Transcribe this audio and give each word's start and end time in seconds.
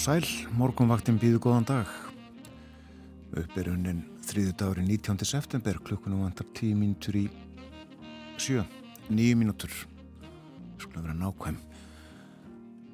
sæl, 0.00 0.24
morgunvaktin 0.56 1.18
býðu 1.20 1.42
góðan 1.44 1.66
dag. 1.68 1.88
Upp 3.36 3.56
er 3.60 3.66
unnin 3.68 3.98
þriðu 4.24 4.54
dagri 4.62 4.84
19. 4.86 5.26
september, 5.28 5.76
klukkunum 5.84 6.22
vantar 6.24 6.46
10 6.56 6.78
mínutur 6.78 7.18
í 7.20 7.24
sjö, 8.40 8.64
9 9.10 9.36
mínútur. 9.36 9.74
Skulle 10.80 11.04
vera 11.04 11.18
nákvæm. 11.18 11.60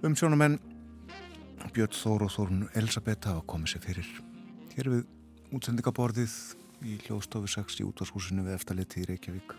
Um 0.03 0.19
sjónumenn, 0.19 0.59
Björn 1.77 1.95
Þór 1.95 2.27
og 2.27 2.35
Þórun 2.35 2.67
Elisabeth 2.75 3.31
hafa 3.31 3.47
komið 3.55 3.77
sér 3.77 3.87
fyrir. 3.87 4.11
Hér 4.75 4.93
við 4.97 5.07
útsendingaborðið 5.55 6.37
í 6.91 6.99
hljóðstofu 7.07 7.55
6 7.55 7.83
í 7.85 7.87
útvarshúsinu 7.87 8.49
við 8.49 8.59
eftirliti 8.59 9.05
í 9.05 9.11
Reykjavík. 9.13 9.59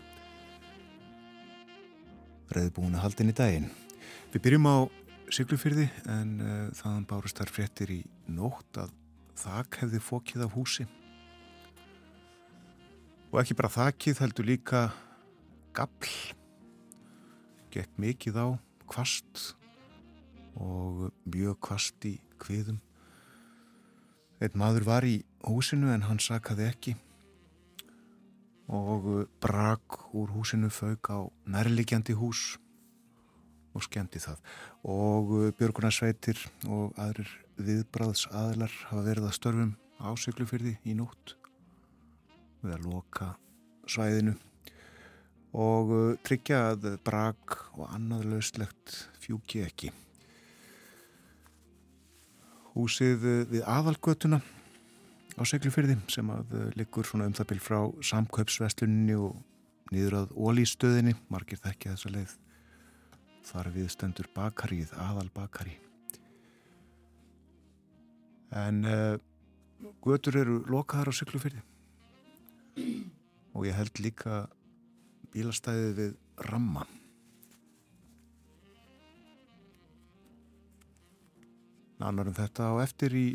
Reðbúin 2.52 2.96
að 2.98 3.06
haldin 3.08 3.32
í 3.32 3.40
daginn. 3.40 3.70
Við 4.34 4.44
byrjum 4.44 4.68
á 4.68 5.07
Siglufyrði 5.28 5.84
en 6.08 6.30
uh, 6.40 6.52
þaðan 6.72 7.04
bárust 7.08 7.36
þar 7.36 7.50
fréttir 7.52 7.90
í 7.92 7.98
nótt 8.32 8.78
að 8.80 8.94
þak 9.36 9.76
hefði 9.82 10.00
fókið 10.00 10.44
af 10.46 10.54
húsi. 10.56 10.86
Og 13.28 13.36
ekki 13.42 13.56
bara 13.58 13.70
þakið 13.74 14.22
heldur 14.22 14.48
líka 14.48 14.80
gafl. 15.76 16.14
Gekk 17.74 18.00
mikið 18.00 18.38
á 18.40 18.46
kvast 18.88 19.50
og 20.56 21.10
mjög 21.28 21.58
kvast 21.66 22.08
í 22.08 22.14
kviðum. 22.40 22.80
Einn 24.40 24.56
maður 24.56 24.86
var 24.88 25.04
í 25.04 25.18
húsinu 25.44 25.92
en 25.92 26.06
hann 26.08 26.22
sakaði 26.24 26.70
ekki. 26.70 26.94
Og 28.72 29.28
brak 29.44 30.00
úr 30.16 30.32
húsinu 30.32 30.72
fauk 30.72 31.12
á 31.12 31.28
nærligjandi 31.44 32.16
hús 32.16 32.56
og 33.78 33.84
skemmti 33.86 34.20
það. 34.22 34.40
Og 34.90 35.30
uh, 35.36 35.44
Björgunarsveitir 35.58 36.40
og 36.66 36.96
aðrir 37.00 37.30
viðbráðs 37.58 38.26
aðlar 38.34 38.74
hafa 38.90 39.04
verið 39.06 39.28
að 39.28 39.36
störfum 39.38 39.72
á 39.98 40.10
syklufyrði 40.18 40.76
í 40.86 40.94
nótt 40.98 41.34
við 42.62 42.74
að 42.74 42.88
loka 42.90 43.32
svæðinu. 43.90 44.34
Og 45.58 45.94
uh, 45.94 46.12
tryggja 46.26 46.64
að 46.74 46.92
brak 47.06 47.58
og 47.78 47.86
annað 47.88 48.28
lauslegt 48.34 48.98
fjúki 49.22 49.64
ekki. 49.66 49.92
Húsið 52.74 53.26
uh, 53.26 53.42
við 53.50 53.66
aðalgötuna 53.66 54.42
á 55.38 55.42
syklufyrði 55.46 56.00
sem 56.10 56.26
að 56.34 56.56
liggur 56.74 57.06
svona 57.06 57.28
um 57.30 57.34
það 57.36 57.52
byrj 57.52 57.62
frá 57.62 57.78
samkaupsvestlunni 58.10 59.14
og 59.14 59.38
niður 59.94 60.24
að 60.24 60.32
ólístöðinni 60.34 61.14
margir 61.32 61.60
þekkja 61.62 61.94
þessa 61.94 62.10
leið 62.16 62.34
þar 63.48 63.70
við 63.74 63.92
stendur 63.94 64.28
bakarið, 64.36 64.92
aðal 65.00 65.28
bakari 65.34 65.78
en 68.54 68.84
uh, 68.84 69.16
götur 70.04 70.38
eru 70.40 70.60
lokaðar 70.70 71.12
á 71.12 71.14
syklufyrði 71.14 71.60
og 73.52 73.66
ég 73.66 73.76
held 73.76 74.00
líka 74.00 74.46
bílastæðið 75.34 75.92
við 75.98 76.14
ramma. 76.48 76.86
Nánar 81.98 82.30
um 82.30 82.36
þetta 82.36 82.70
á 82.70 82.74
eftir 82.84 83.16
í 83.18 83.26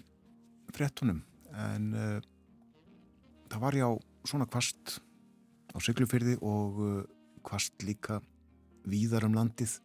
frettunum 0.74 1.22
en 1.54 1.90
uh, 1.94 2.20
það 3.52 3.66
var 3.68 3.78
já 3.78 3.88
svona 4.26 4.48
kvast 4.50 5.00
á 5.76 5.78
syklufyrði 5.84 6.40
og 6.42 6.80
uh, 6.82 7.02
kvast 7.44 7.84
líka 7.84 8.22
víðar 8.88 9.28
um 9.28 9.36
landið 9.36 9.78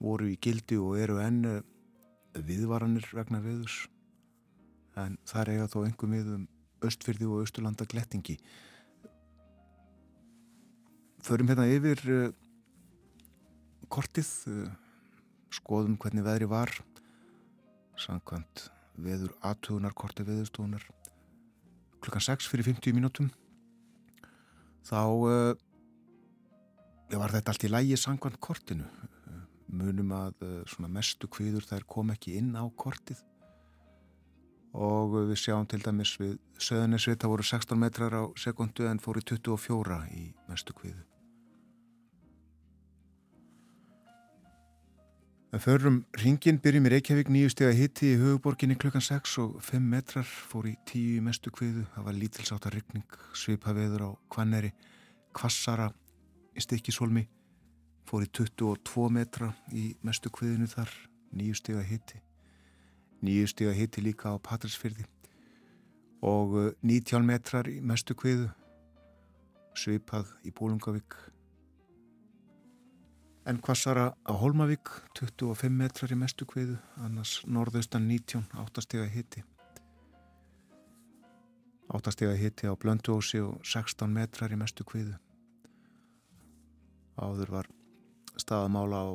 voru 0.00 0.30
í 0.32 0.38
gildi 0.40 0.78
og 0.80 0.98
eru 1.00 1.20
enn 1.22 1.44
eh, 1.48 1.60
viðvaranir 2.34 3.06
vegna 3.12 3.42
viðus 3.44 3.84
en 5.00 5.16
það 5.28 5.42
er 5.42 5.52
eiga 5.54 5.70
þó 5.70 5.78
engum 5.84 6.16
við 6.16 6.34
um 6.36 6.48
östfyrði 6.86 7.28
og 7.28 7.44
östurlanda 7.44 7.86
glettingi 7.88 8.38
förum 11.20 11.50
hérna 11.50 11.66
yfir 11.68 12.00
uh, 12.08 12.28
kortið 13.92 14.30
uh, 14.48 14.70
skoðum 15.52 15.98
hvernig 16.00 16.24
veðri 16.24 16.48
var 16.48 16.72
samkvæmt 18.00 18.70
veður 19.00 19.34
aðtugunar 19.44 19.94
korti 19.96 20.24
veðustofunar 20.24 20.86
klukkan 22.00 22.24
6 22.24 22.48
fyrir 22.48 22.64
50 22.64 22.96
mínútum. 22.96 23.28
Þá 24.88 25.00
uh, 25.04 25.52
var 27.12 27.34
þetta 27.34 27.52
allt 27.52 27.66
í 27.66 27.70
lægi 27.70 27.98
samkvæmt 28.00 28.40
kortinu 28.40 28.86
munum 29.70 30.14
að 30.16 30.46
eh, 30.46 30.56
svona 30.70 30.90
mestu 30.92 31.28
kviður 31.30 31.66
þær 31.68 31.86
kom 31.88 32.12
ekki 32.14 32.36
inn 32.40 32.54
á 32.58 32.64
kortið 32.76 33.20
og 34.70 35.16
við 35.30 35.38
sjáum 35.42 35.66
til 35.66 35.80
dæmis 35.82 36.14
við 36.20 36.36
söðunisvita 36.62 37.30
voru 37.30 37.42
16 37.46 37.78
metrar 37.78 38.14
á 38.14 38.24
sekundu 38.38 38.86
en 38.86 39.02
fóru 39.02 39.22
24 39.22 40.02
í 40.14 40.28
mestu 40.46 40.74
kviðu. 40.76 41.02
Það 45.50 45.62
förum 45.64 45.96
ringin, 46.14 46.60
byrjum 46.62 46.84
í 46.86 46.90
Reykjavík 46.92 47.30
nýju 47.34 47.50
steg 47.50 47.72
að 47.72 47.80
hitti 47.80 48.12
í 48.12 48.18
höfuborginni 48.20 48.76
klukkan 48.78 49.02
6 49.02 49.32
og 49.42 49.56
5 49.66 49.82
metrar 49.82 50.28
fór 50.28 50.68
í 50.70 50.76
10 50.86 51.16
í 51.16 51.24
mestu 51.26 51.50
kviðu. 51.50 51.82
Það 51.96 52.06
var 52.06 52.18
lítilsáta 52.20 52.70
ryggning, 52.70 53.16
svipaveður 53.34 54.04
á 54.06 54.10
kvanneri, 54.30 54.70
kvassara 55.34 55.88
í 56.54 56.62
stikkisólmi 56.62 57.26
fór 58.10 58.26
í 58.26 58.30
22 58.34 59.06
metra 59.14 59.52
í 59.70 59.92
mestu 60.02 60.32
kviðinu 60.34 60.66
þar, 60.70 60.90
nýju 61.30 61.60
stiga 61.60 61.84
hitti 61.86 62.18
nýju 63.22 63.50
stiga 63.52 63.74
hitti 63.76 64.02
líka 64.02 64.34
á 64.34 64.36
Patrísfyrði 64.42 65.06
og 66.26 66.56
19 66.82 67.22
metrar 67.28 67.68
í 67.70 67.78
mestu 67.80 68.16
kviðu 68.18 68.48
svipað 69.78 70.32
í 70.42 70.50
Bólungavík 70.50 71.14
en 73.46 73.62
kvassara 73.62 74.10
á 74.26 74.32
Holmavík 74.42 74.90
25 75.20 75.70
metrar 75.70 76.12
í 76.12 76.18
mestu 76.18 76.48
kviðu 76.48 76.80
annars 77.06 77.38
norðaustan 77.46 78.10
19 78.10 78.50
8 78.66 78.86
stiga 78.88 79.06
hitti 79.06 79.46
8 81.90 82.12
stiga 82.14 82.34
hitti 82.38 82.70
á 82.70 82.74
Blönduósi 82.78 83.40
og 83.42 83.58
16 83.66 84.12
metrar 84.14 84.52
í 84.54 84.58
mestu 84.58 84.84
kviðu. 84.86 85.16
Áður 87.18 87.50
var 87.50 87.70
staðamála 88.38 89.02
á 89.02 89.08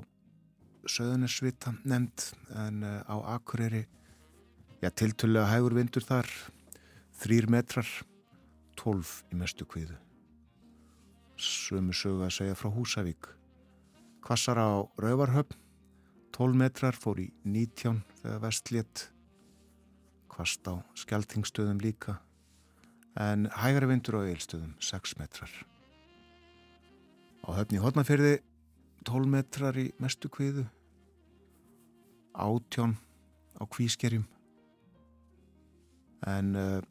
söðunisvita 0.89 1.75
nefnd 1.83 2.31
en 2.65 2.83
eh, 2.83 3.01
á 3.07 3.15
Akureyri 3.35 3.85
já, 4.81 4.89
tiltölulega 4.89 5.51
hægur 5.53 5.77
vindur 5.77 6.05
þar 6.05 6.31
þrýr 7.21 7.49
metrar 7.49 7.87
tólf 8.75 9.21
í 9.31 9.39
mestu 9.39 9.67
kviðu 9.69 9.95
sömu 11.41 11.93
sögu 11.95 12.25
að 12.25 12.35
segja 12.37 12.55
frá 12.57 12.71
Húsavík. 12.71 13.29
Kvassar 14.25 14.59
á 14.59 14.87
Rauvarhöfn 15.01 15.57
12 16.35 16.57
metrar 16.59 16.97
fór 16.97 17.21
í 17.23 17.29
19 17.43 18.01
þegar 18.21 18.41
vestlétt 18.43 19.05
kvast 20.31 20.67
á 20.67 20.83
Skeltingstöðum 20.97 21.79
líka 21.83 22.19
en 23.15 23.47
hægari 23.55 23.87
vindur 23.87 24.19
á 24.19 24.27
Eilstöðum 24.27 24.73
6 24.83 25.15
metrar. 25.19 25.51
Á 27.45 27.49
höfni 27.55 27.79
Hotnafyrði 27.79 28.39
12 29.05 29.31
metrar 29.31 29.77
í 29.77 29.89
mestu 30.01 30.31
kviðu. 30.33 30.65
Átjón 32.35 32.97
á 33.55 33.63
kvískerjum. 33.69 34.25
En 36.25 36.55
uh, 36.57 36.77
eh, 36.77 36.83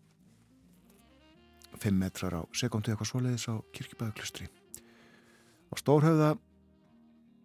5 1.78 1.98
metrar 1.98 2.34
á 2.38 2.42
sekundu 2.54 2.92
eitthvað 2.92 3.10
svoleiðis 3.10 3.46
á 3.50 3.54
kirkibæðuklustri 3.74 4.46
á 4.48 5.74
Stórhauða 5.76 6.34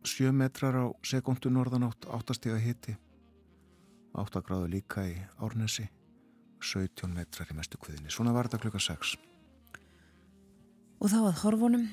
7 0.05 0.33
metrar 0.35 0.75
á 0.77 0.85
sekundu 1.03 1.51
norðanátt 1.51 2.07
8 2.07 2.37
steg 2.37 2.55
að 2.55 2.65
hitti 2.67 2.97
8 4.13 4.43
gráðu 4.45 4.69
líka 4.75 5.05
í 5.07 5.17
Árnesi 5.41 5.87
17 6.61 7.09
metrar 7.15 7.49
í 7.49 7.57
mestu 7.57 7.79
kviðinni 7.81 8.13
svona 8.13 8.35
var 8.35 8.49
þetta 8.49 8.63
klukka 8.65 8.83
6 8.83 9.17
Og 10.99 11.07
þá 11.07 11.19
að 11.19 11.41
horfunum 11.43 11.85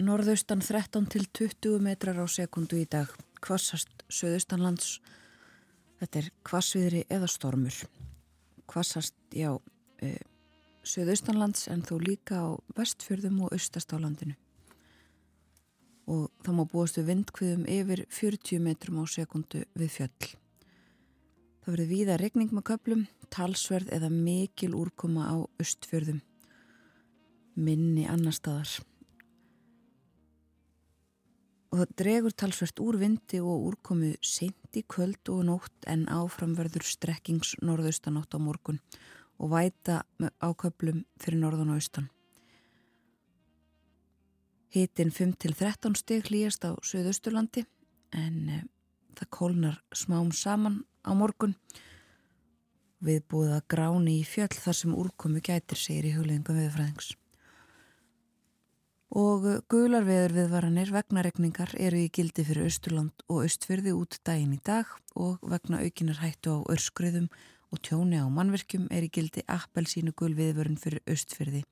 norðaustan 0.00 0.62
13 0.64 1.06
til 1.12 1.26
20 1.28 1.80
metrar 1.84 2.16
á 2.16 2.26
sekundu 2.30 2.78
í 2.80 2.86
dag. 2.88 3.10
Kvassast 3.44 4.04
söðustanlands 4.08 4.98
þetta 6.00 6.22
er 6.22 6.28
kvassviðri 6.46 7.02
eða 7.12 7.28
stormur. 7.28 7.76
Kvassast, 8.70 9.14
já 9.36 9.52
e, 10.00 10.16
söðustanlands 10.86 11.68
en 11.72 11.84
þó 11.84 11.98
líka 12.00 12.40
á 12.40 12.48
vestfjörðum 12.78 13.44
og 13.44 13.56
austast 13.56 13.92
á 13.92 14.00
landinu. 14.00 14.36
Og 16.08 16.30
þá 16.44 16.50
má 16.56 16.64
búastu 16.64 17.04
vindkviðum 17.06 17.66
yfir 17.68 18.06
40 18.08 18.64
metrum 18.64 19.02
á 19.02 19.04
sekundu 19.04 19.66
við 19.76 19.96
fjöll. 19.98 20.30
Það 21.60 21.72
verður 21.74 21.92
víða 21.92 22.20
regning 22.20 22.54
með 22.56 22.70
köplum 22.72 23.08
talsverð 23.28 23.92
eða 23.92 24.08
mikil 24.10 24.72
úrkoma 24.74 25.28
á 25.28 25.36
austfjörðum. 25.60 26.22
Minni 27.60 28.08
annar 28.08 28.32
staðar 28.32 28.80
og 31.70 31.78
það 31.78 31.92
dregur 32.02 32.34
talsvert 32.34 32.80
úr 32.82 32.98
vindi 32.98 33.38
og 33.40 33.66
úrkomu 33.70 34.14
seint 34.26 34.78
í 34.78 34.82
kvöld 34.90 35.30
og 35.30 35.44
nótt 35.46 35.86
en 35.90 36.08
áframverður 36.10 36.86
strekkings 36.86 37.54
norðaustanátt 37.62 38.34
á 38.34 38.38
morgun 38.42 38.80
og 39.40 39.52
væta 39.54 40.02
áköplum 40.42 41.04
fyrir 41.22 41.40
norðan 41.40 41.70
og 41.72 41.78
austan. 41.80 42.10
Hitin 44.70 45.10
5-13 45.14 45.96
stig 45.98 46.26
hlýjast 46.30 46.66
á 46.66 46.74
Suðausturlandi 46.78 47.64
en 48.14 48.36
e, 48.50 48.58
það 49.18 49.30
kólnar 49.34 49.80
smám 49.94 50.30
saman 50.34 50.82
á 51.06 51.10
morgun 51.14 51.56
við 53.02 53.24
búið 53.30 53.56
að 53.56 53.66
gráni 53.72 54.20
í 54.20 54.26
fjöll 54.26 54.52
þar 54.54 54.78
sem 54.82 54.94
úrkomu 54.94 55.42
gætir 55.42 55.78
segir 55.78 56.10
í 56.10 56.14
hugleðingum 56.18 56.60
viðfræðings 56.60 57.14
og 59.10 59.46
gular 59.66 60.04
veður 60.06 60.36
viðvaranir 60.36 60.92
vegna 60.94 61.22
regningar 61.26 61.72
eru 61.82 61.98
í 61.98 62.10
gildi 62.14 62.44
fyrir 62.46 62.68
Östurland 62.68 63.24
og 63.26 63.42
Östfyrði 63.48 63.94
út 63.96 64.20
daginn 64.26 64.54
í 64.54 64.60
dag 64.62 64.86
og 65.18 65.42
vegna 65.42 65.80
aukinar 65.82 66.20
hættu 66.22 66.54
á 66.54 66.58
örskriðum 66.70 67.26
og 67.74 67.82
tjóni 67.82 68.22
á 68.22 68.26
mannverkjum 68.30 68.86
er 68.90 69.06
í 69.06 69.10
gildi 69.10 69.42
appelsínu 69.50 70.14
gul 70.14 70.34
viðvörun 70.38 70.78
fyrir 70.78 71.02
Östfyrði. 71.10 71.64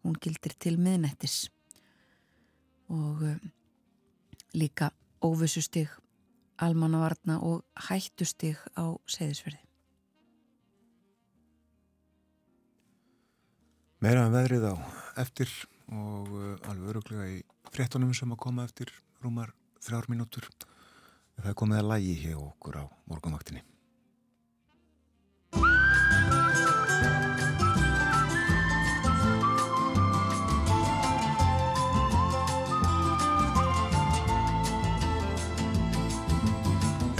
Hún 0.00 0.16
gildir 0.16 0.56
til 0.56 0.78
miðnættis 0.80 1.50
og 2.88 3.20
uh, 3.28 3.36
líka 4.56 4.90
óvissustig, 5.20 5.90
almannavarna 6.56 7.38
og 7.44 7.60
hættustig 7.88 8.56
á 8.72 8.96
seðisferði. 9.04 9.60
Meira 14.00 14.24
en 14.24 14.32
um 14.32 14.38
veðrið 14.38 14.64
á 14.64 14.74
eftir 15.20 15.52
og 15.90 16.28
uh, 16.34 16.70
alveg 16.70 16.92
öruglega 16.94 17.26
í 17.30 17.40
frettunum 17.74 18.12
sem 18.14 18.30
að 18.32 18.42
koma 18.44 18.66
eftir 18.68 18.92
rúmar 19.24 19.52
þrjár 19.82 20.10
mínútur. 20.12 20.46
Það 21.40 21.50
er 21.52 21.58
komið 21.58 21.82
að 21.82 21.90
lægi 21.94 22.14
hjá 22.24 22.36
okkur 22.38 22.82
á 22.82 22.84
morgunvaktinni. 23.10 23.64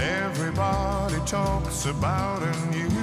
Everybody 0.01 1.19
talks 1.25 1.85
about 1.85 2.41
a 2.43 2.53
new 2.71 3.00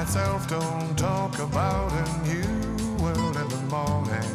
myself 0.00 0.46
don't 0.46 0.94
talk 0.98 1.38
about 1.38 1.90
a 1.90 2.06
new 2.28 2.52
world 3.02 3.34
in 3.42 3.48
the 3.48 3.62
morning. 3.76 4.30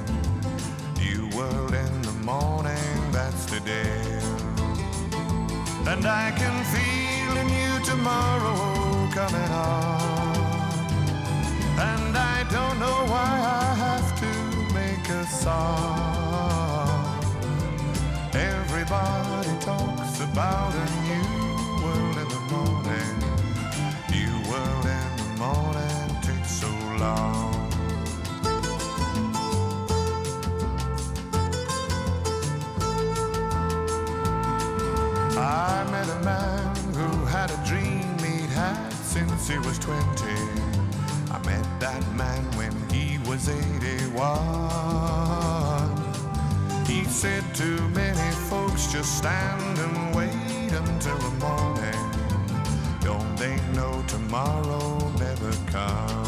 New 0.97 1.23
world 1.37 1.73
in 1.75 2.01
the 2.01 2.17
morning, 2.31 2.97
that's 3.11 3.45
today. 3.45 4.01
And 5.91 6.03
I 6.23 6.31
can 6.41 6.55
feel 6.73 7.31
a 7.43 7.45
new 7.57 7.73
tomorrow 7.91 8.59
coming 9.19 9.51
on. 9.51 10.35
And 11.91 12.13
I 12.17 12.37
don't 12.55 12.77
know 12.79 12.99
why 13.13 13.31
I 13.63 13.67
have 13.85 14.09
to 14.25 14.33
make 14.79 15.07
a 15.09 15.25
song. 15.27 16.81
Everybody 18.33 19.53
talks 19.59 20.21
about 20.21 20.73
a 20.73 20.90
I 35.37 35.83
met 35.91 36.07
a 36.09 36.19
man 36.23 36.75
who 36.93 37.25
had 37.25 37.51
a 37.51 37.57
dream 37.65 38.17
he'd 38.19 38.49
had 38.49 38.91
since 38.93 39.47
he 39.47 39.57
was 39.57 39.79
20. 39.79 40.03
I 41.31 41.39
met 41.45 41.65
that 41.79 42.03
man 42.15 42.43
when 42.57 42.71
he 42.89 43.17
was 43.29 43.49
81. 43.49 44.21
He 46.85 47.03
said 47.05 47.43
to 47.55 47.87
many 47.89 48.31
folks, 48.49 48.91
just 48.91 49.17
stand 49.17 49.79
and 49.79 50.15
wait 50.15 50.71
until 50.71 51.17
the 51.17 51.31
morning. 51.39 52.11
Don't 53.01 53.35
they 53.37 53.55
know 53.73 54.03
tomorrow 54.07 55.09
never 55.17 55.51
comes? 55.71 56.20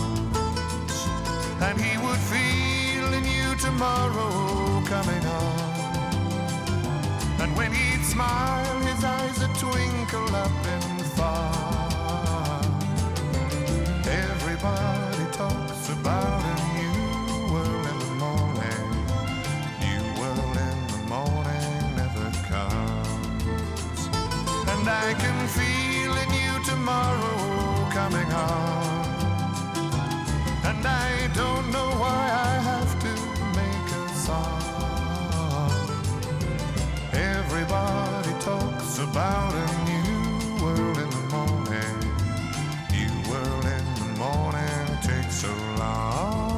Tomorrow 3.84 4.82
coming 4.86 5.26
on. 5.26 5.60
And 7.42 7.58
when 7.58 7.74
he'd 7.74 8.04
smile, 8.06 8.80
his 8.82 9.04
eyes 9.04 9.40
would 9.40 9.56
twinkle 9.56 10.36
up 10.36 10.66
and 10.66 11.02
far. 11.18 11.63
Everybody 37.74 38.34
talks 38.40 39.00
about 39.00 39.54
a 39.54 39.68
new 39.90 40.64
world 40.64 40.98
in 40.98 41.10
the 41.10 41.26
morning. 41.34 41.98
New 42.94 43.14
world 43.30 43.66
in 43.66 43.86
the 43.98 44.10
morning 44.22 44.88
takes 45.02 45.36
so 45.42 45.54
long. 45.82 46.54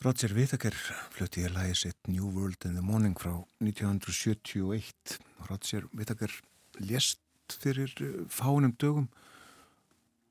Roger 0.00 0.32
Whittaker 0.32 0.72
flutti 1.12 1.44
í 1.44 1.52
lagi 1.52 1.74
sitt 1.74 2.08
New 2.08 2.30
World 2.32 2.64
in 2.64 2.74
the 2.78 2.82
Morning 2.82 3.12
frá 3.20 3.34
1971. 3.60 5.20
Roger 5.50 5.84
Whittaker 5.92 6.32
lést 6.80 7.20
fyrir 7.60 7.92
eh, 8.00 8.24
fánum 8.28 8.72
dögum 8.80 9.08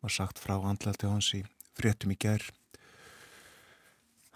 var 0.06 0.14
sagt 0.14 0.38
frá 0.38 0.60
andlalti 0.60 1.10
hans 1.10 1.32
í 1.34 1.42
fréttum 1.74 2.14
í 2.14 2.18
gerð. 2.22 2.52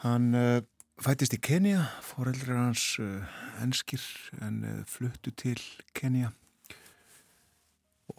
Hann 0.01 0.33
uh, 0.33 0.61
fætist 1.03 1.35
í 1.35 1.39
Kenya, 1.43 1.83
foreldrar 2.01 2.57
hans 2.63 2.95
uh, 3.03 3.21
enskir 3.61 4.01
en 4.41 4.63
uh, 4.65 4.75
fluttu 4.89 5.33
til 5.37 5.59
Kenya 5.93 6.33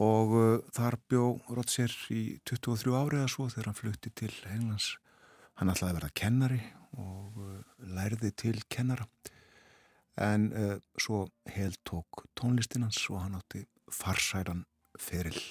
og 0.01 0.33
þar 0.71 0.95
bjó 1.11 1.25
Roger 1.51 1.93
í 2.15 2.39
23 2.47 2.95
árið 2.95 3.25
að 3.25 3.33
svo 3.35 3.49
þegar 3.51 3.69
hann 3.69 3.79
flutti 3.81 4.13
til 4.23 4.31
Englands. 4.47 4.93
Hann 5.59 5.73
ætlaði 5.73 5.91
að 5.91 5.99
vera 5.99 6.13
kennari 6.21 6.61
og 7.03 7.41
lærði 7.99 8.31
til 8.39 8.55
kennara 8.71 9.09
en 10.23 10.47
svo 10.95 11.25
held 11.51 11.83
tók 11.91 12.23
tónlistinans 12.39 13.03
og 13.11 13.25
hann 13.27 13.37
átti 13.43 13.67
farsæran 13.91 14.63
feril. 14.95 15.43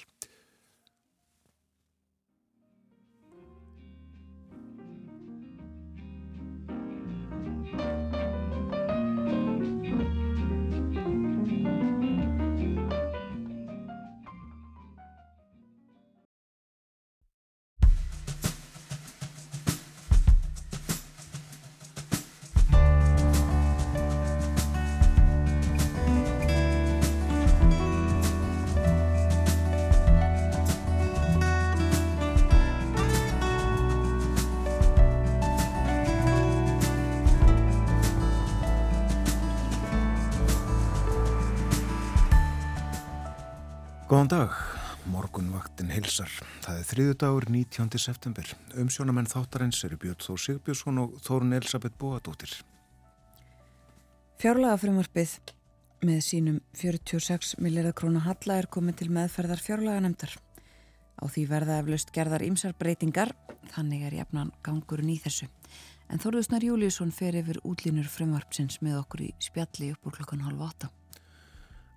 Góðan 44.20 44.34
dag, 44.36 44.56
morgunvaktin 45.08 45.88
heilsar. 45.94 46.28
Það 46.60 46.76
er 46.78 46.88
þriðu 46.90 47.12
dagur 47.22 47.44
19. 47.48 47.86
september. 47.96 48.50
Umsjónamenn 48.82 49.30
þáttarins 49.32 49.78
eru 49.86 49.96
Björn 50.02 50.18
Þór 50.20 50.42
Sigbjörnsson 50.44 51.00
og 51.00 51.14
Þórun 51.24 51.56
Elisabeth 51.56 51.96
Bóadóttir. 51.96 52.52
Fjárlega 54.44 54.76
frumvarpið 54.82 55.32
með 56.04 56.20
sínum 56.26 56.60
46 56.76 57.54
miljardar 57.64 57.96
krónu 57.96 58.20
halla 58.26 58.60
er 58.60 58.68
komið 58.68 59.00
til 59.00 59.10
meðferðar 59.16 59.64
fjárlega 59.64 60.04
nefndar. 60.04 60.36
Á 61.16 61.24
því 61.24 61.48
verða 61.56 61.80
eflaust 61.80 62.12
gerðar 62.12 62.44
ímsar 62.44 62.76
breytingar, 62.76 63.32
þannig 63.72 64.04
er 64.04 64.20
jafnan 64.20 64.52
gangurinn 64.60 65.16
í 65.16 65.20
þessu. 65.24 65.48
En 66.12 66.20
Þorðusnar 66.20 66.68
Júliusson 66.68 67.08
fer 67.08 67.40
yfir 67.40 67.64
útlínur 67.64 68.12
frumvarpsins 68.20 68.82
með 68.84 69.00
okkur 69.00 69.30
í 69.30 69.34
spjalli 69.40 69.94
upp 69.94 70.12
úr 70.12 70.20
klukkan 70.20 70.44
halv 70.44 70.68
átta. 70.68 70.92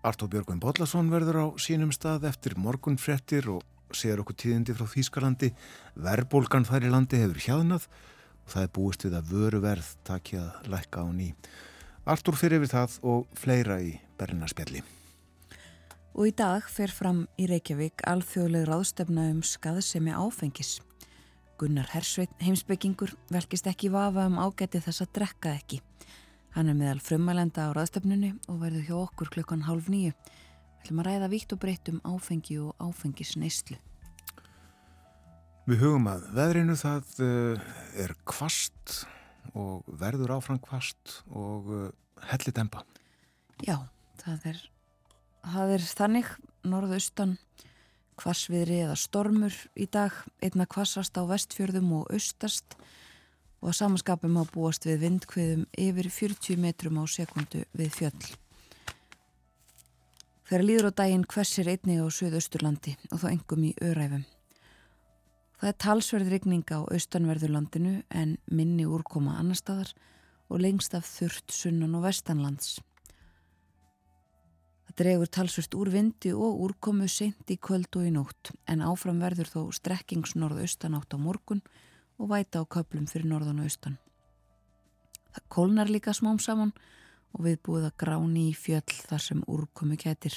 Artó 0.04 0.28
Björgvin 0.28 0.60
Bodlason 0.60 1.08
verður 1.08 1.38
á 1.40 1.46
sínum 1.64 1.92
stað 1.96 2.26
eftir 2.28 2.58
morgunfrettir 2.60 3.46
og 3.54 3.62
sér 3.96 4.20
okkur 4.20 4.36
tíðindi 4.36 4.74
frá 4.76 4.84
Þýskalandi. 4.92 5.54
Verbulgan 5.96 6.68
þær 6.68 6.90
í 6.90 6.90
landi 6.92 7.22
hefur 7.22 7.40
hjaðnað 7.40 7.86
og 7.88 8.50
það 8.52 8.66
er 8.66 8.74
búist 8.76 9.06
við 9.08 9.16
að 9.16 9.32
vöru 9.32 9.62
verð 9.64 9.94
takja 10.04 10.42
að 10.44 10.68
lækka 10.74 11.06
á 11.06 11.08
nýj. 11.08 11.32
Artur 12.04 12.36
fyrir 12.36 12.60
við 12.60 12.74
það 12.74 12.98
og 13.14 13.40
fleira 13.40 13.80
í 13.80 13.94
Berlinaspjalli. 14.20 14.84
Og 16.20 16.28
í 16.28 16.36
dag 16.36 16.68
fer 16.68 16.92
fram 16.92 17.24
í 17.40 17.48
Reykjavík 17.48 18.04
alþjóðleg 18.04 18.68
ráðstefna 18.68 19.30
um 19.32 19.40
skaðsemi 19.40 20.12
áfengis. 20.12 20.82
Gunnar 21.56 21.88
Hersveit, 21.96 22.36
heimsbyggingur, 22.44 23.16
velkist 23.32 23.72
ekki 23.72 23.88
vafa 23.94 24.28
um 24.28 24.36
ágæti 24.36 24.84
þess 24.84 25.08
að 25.08 25.16
drekka 25.16 25.56
ekki. 25.56 25.80
Hann 26.54 26.70
er 26.70 26.76
meðal 26.78 27.00
frumælenda 27.02 27.64
á 27.66 27.74
ráðstefnunni 27.74 28.36
og 28.46 28.60
verður 28.62 28.84
hjá 28.86 28.94
okkur 29.00 29.32
klukkan 29.34 29.64
hálf 29.66 29.88
nýju. 29.90 30.12
Við 30.14 30.84
ætlum 30.84 31.00
að 31.02 31.08
ræða 31.08 31.30
víkt 31.32 31.56
og 31.56 31.60
breytt 31.64 31.90
um 31.90 32.02
áfengi 32.06 32.58
og 32.62 32.76
áfengisneislu. 32.78 33.80
Við 35.66 35.82
hugum 35.82 36.06
að 36.12 36.28
veðrinu 36.38 36.76
það 36.78 37.16
uh, 37.26 37.66
er 38.06 38.14
kvast 38.30 39.00
og 39.58 39.90
verður 39.98 40.36
áfram 40.36 40.62
kvast 40.62 41.24
og 41.34 41.74
uh, 41.74 41.88
helli 42.30 42.54
dempa. 42.54 42.84
Já, 43.66 43.80
það 44.22 44.50
er, 44.52 44.64
það 45.56 45.78
er 45.80 45.88
þannig 45.90 46.34
norðaustan 46.70 47.38
kvassviðri 48.22 48.84
eða 48.84 49.00
stormur 49.02 49.58
í 49.74 49.90
dag, 49.90 50.14
einna 50.38 50.70
kvassast 50.70 51.18
á 51.18 51.26
vestfjörðum 51.26 51.96
og 52.04 52.14
austast 52.14 52.78
og 52.78 52.92
að 53.70 53.78
samanskapum 53.78 54.38
á 54.40 54.44
búast 54.50 54.84
við 54.88 55.04
vindkviðum 55.06 55.66
yfir 55.80 56.08
40 56.12 56.60
metrum 56.60 56.98
á 57.00 57.04
sekundu 57.08 57.64
við 57.78 57.92
fjöll. 57.96 58.24
Þegar 60.50 60.64
líður 60.68 60.90
á 60.92 60.98
daginn 61.00 61.24
hversir 61.30 61.70
einni 61.72 61.96
á 62.02 62.06
Suðausturlandi 62.12 62.96
og 63.12 63.22
þá 63.22 63.28
engum 63.32 63.68
í 63.68 63.72
öræfum. 63.80 64.26
Það 65.62 65.70
er 65.70 65.78
talsverð 65.86 66.34
rigning 66.34 66.66
á 66.76 66.84
austanverðurlandinu 66.84 67.94
en 68.12 68.36
minni 68.52 68.84
úrkoma 68.84 69.38
annar 69.40 69.62
staðar 69.62 69.94
og 70.52 70.60
lengst 70.60 70.98
af 70.98 71.08
þurft 71.08 71.56
sunnan 71.56 71.96
og 71.96 72.04
vestanlands. 72.04 72.82
Það 74.90 74.98
dregur 75.00 75.32
talsverst 75.40 75.80
úr 75.80 75.94
vindi 75.94 76.34
og 76.36 76.60
úrkomu 76.68 77.08
seint 77.08 77.48
í 77.48 77.56
kvöld 77.56 77.96
og 77.96 78.12
í 78.12 78.12
nótt 78.12 78.52
en 78.68 78.84
áfram 78.84 79.24
verður 79.24 79.50
þó 79.56 79.62
strekkingsnorð 79.80 80.66
austanátt 80.68 81.16
á 81.16 81.18
morgun 81.18 81.64
og 81.64 81.83
væta 82.32 82.62
á 82.62 82.64
köplum 82.66 83.06
fyrir 83.10 83.30
norðan 83.30 83.62
og 83.64 83.70
austan. 83.70 84.00
Það 85.34 85.50
kólnar 85.50 85.90
líka 85.90 86.14
smám 86.14 86.40
saman 86.40 86.74
og 87.34 87.46
við 87.48 87.60
búið 87.66 87.88
að 87.90 88.00
gráni 88.04 88.50
í 88.52 88.58
fjöll 88.58 88.98
þar 89.10 89.24
sem 89.26 89.46
úrkomu 89.50 89.98
kætir. 89.98 90.36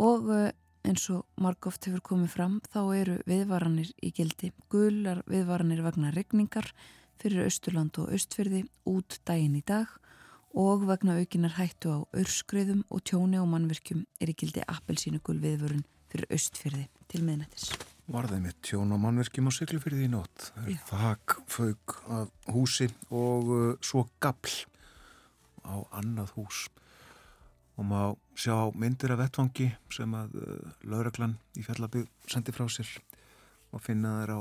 Og 0.00 0.28
eh, 0.34 0.52
eins 0.86 1.06
og 1.12 1.26
margóft 1.40 1.86
hefur 1.88 2.04
komið 2.12 2.32
fram 2.34 2.58
þá 2.72 2.80
eru 2.96 3.18
viðvaranir 3.28 3.92
í 4.00 4.12
gildi 4.16 4.52
gular 4.72 5.22
viðvaranir 5.28 5.82
vegna 5.84 6.12
regningar 6.14 6.70
fyrir 7.20 7.48
Östurland 7.48 7.98
og 8.00 8.12
Östfyrði 8.16 8.64
út 8.88 9.20
daginn 9.28 9.58
í 9.60 9.64
dag 9.66 9.92
og 10.56 10.88
vegna 10.88 11.18
aukinar 11.20 11.56
hættu 11.58 11.92
á 11.94 11.98
örskriðum 12.16 12.82
og 12.88 13.04
tjóni 13.04 13.38
og 13.40 13.48
mannverkjum 13.52 14.06
er 14.20 14.32
í 14.32 14.36
gildi 14.40 14.64
appelsínu 14.66 15.22
gul 15.22 15.38
viðvörun 15.42 15.86
fyrir 16.10 16.32
Östfyrði 16.32 16.88
til 17.12 17.24
miðnættis. 17.26 17.70
Var 18.10 18.26
það 18.26 18.40
með 18.42 18.54
tjón 18.66 18.90
og 18.90 18.98
mannverkjum 19.04 19.46
á 19.46 19.52
Siglufyrði 19.54 20.08
í 20.08 20.10
nótt? 20.10 20.48
Þak, 20.88 21.36
fauk 21.46 21.94
að 22.10 22.32
húsi 22.50 22.88
og 23.14 23.52
uh, 23.54 23.68
svo 23.86 24.02
gabl 24.18 24.50
á 25.62 25.78
annað 26.00 26.32
hús. 26.34 26.64
Og 27.78 27.86
má 27.86 28.00
sjá 28.34 28.56
myndir 28.74 29.14
af 29.14 29.22
vettfangi 29.22 29.68
sem 29.94 30.18
að 30.18 30.34
uh, 30.42 30.74
lauraglan 30.90 31.38
í 31.54 31.62
fjallabíð 31.62 32.10
sendi 32.26 32.56
frá 32.56 32.66
sér 32.66 32.90
og 33.70 33.86
finna 33.86 34.18
þær 34.24 34.34
á 34.34 34.40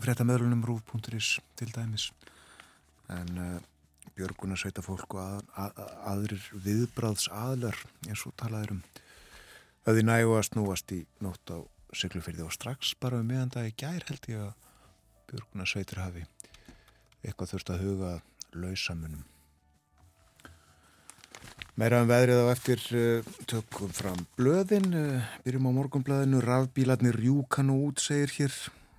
fréttamöðlunum 0.00 0.64
rúf.is 0.64 1.34
til 1.60 1.68
dæmis. 1.76 2.08
En 3.12 3.32
uh, 3.36 3.56
Björguna 4.16 4.56
sveita 4.56 4.80
fólk 4.80 5.12
og 5.12 5.26
að, 5.26 5.42
að, 5.60 5.88
aðrir 6.08 6.52
viðbráðs 6.56 7.28
aðlar 7.36 7.76
eins 8.08 8.24
og 8.24 8.32
talaður 8.40 8.78
um 8.78 8.86
að 9.84 10.00
þið 10.00 10.08
nægu 10.08 10.38
að 10.40 10.48
snúast 10.48 10.96
í 10.96 11.04
nótt 11.20 11.52
á 11.52 11.58
syklufyrði 11.96 12.44
og 12.44 12.52
strax 12.54 12.94
bara 13.00 13.22
um 13.22 13.28
meðan 13.28 13.54
það 13.54 13.70
í 13.70 13.74
gær 13.84 14.08
held 14.10 14.30
ég 14.32 14.44
að 14.48 14.54
Björguna 15.28 15.66
sveitir 15.68 16.00
hafi 16.00 16.22
eitthvað 17.24 17.50
þurft 17.54 17.74
að 17.74 17.82
huga 17.84 18.12
lausamunum 18.56 19.26
Meira 21.78 22.00
um 22.02 22.08
veðrið 22.10 22.40
á 22.42 22.46
eftir 22.50 22.80
uh, 22.98 23.26
tökum 23.46 23.92
fram 23.94 24.24
blöðin, 24.34 24.88
uh, 24.98 25.26
byrjum 25.44 25.68
á 25.70 25.72
morgunblöðinu, 25.76 26.40
rafbílarnir 26.42 27.14
rjúkan 27.14 27.70
og 27.70 27.84
út 27.92 28.02
segir 28.02 28.32
hér 28.34 28.56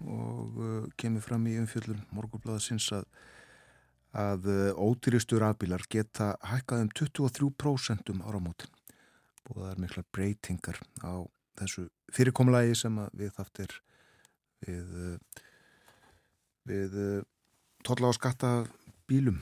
og 0.07 0.61
uh, 0.63 0.85
kemur 0.95 1.25
fram 1.25 1.49
í 1.51 1.57
umfjöldun 1.59 2.05
morgunblöðasins 2.15 2.87
að, 2.95 3.09
að 4.15 4.47
ótyristu 4.79 5.41
rafbílar 5.43 5.83
geta 5.91 6.29
hækkað 6.53 6.85
um 6.85 6.93
23% 7.01 8.13
um 8.13 8.23
áramótin. 8.23 8.71
Búið 9.43 9.59
það 9.65 9.73
er 9.73 9.83
mikla 9.83 10.05
breytingar 10.15 10.79
á 11.03 11.27
þessu 11.59 11.85
fyrirkomlægi 12.15 12.75
sem 12.77 12.97
við 13.17 13.31
þaftir 13.37 13.75
við, 14.65 14.91
við 16.69 16.97
totla 17.85 18.11
á 18.11 18.13
skatta 18.17 18.51
bílum 19.09 19.39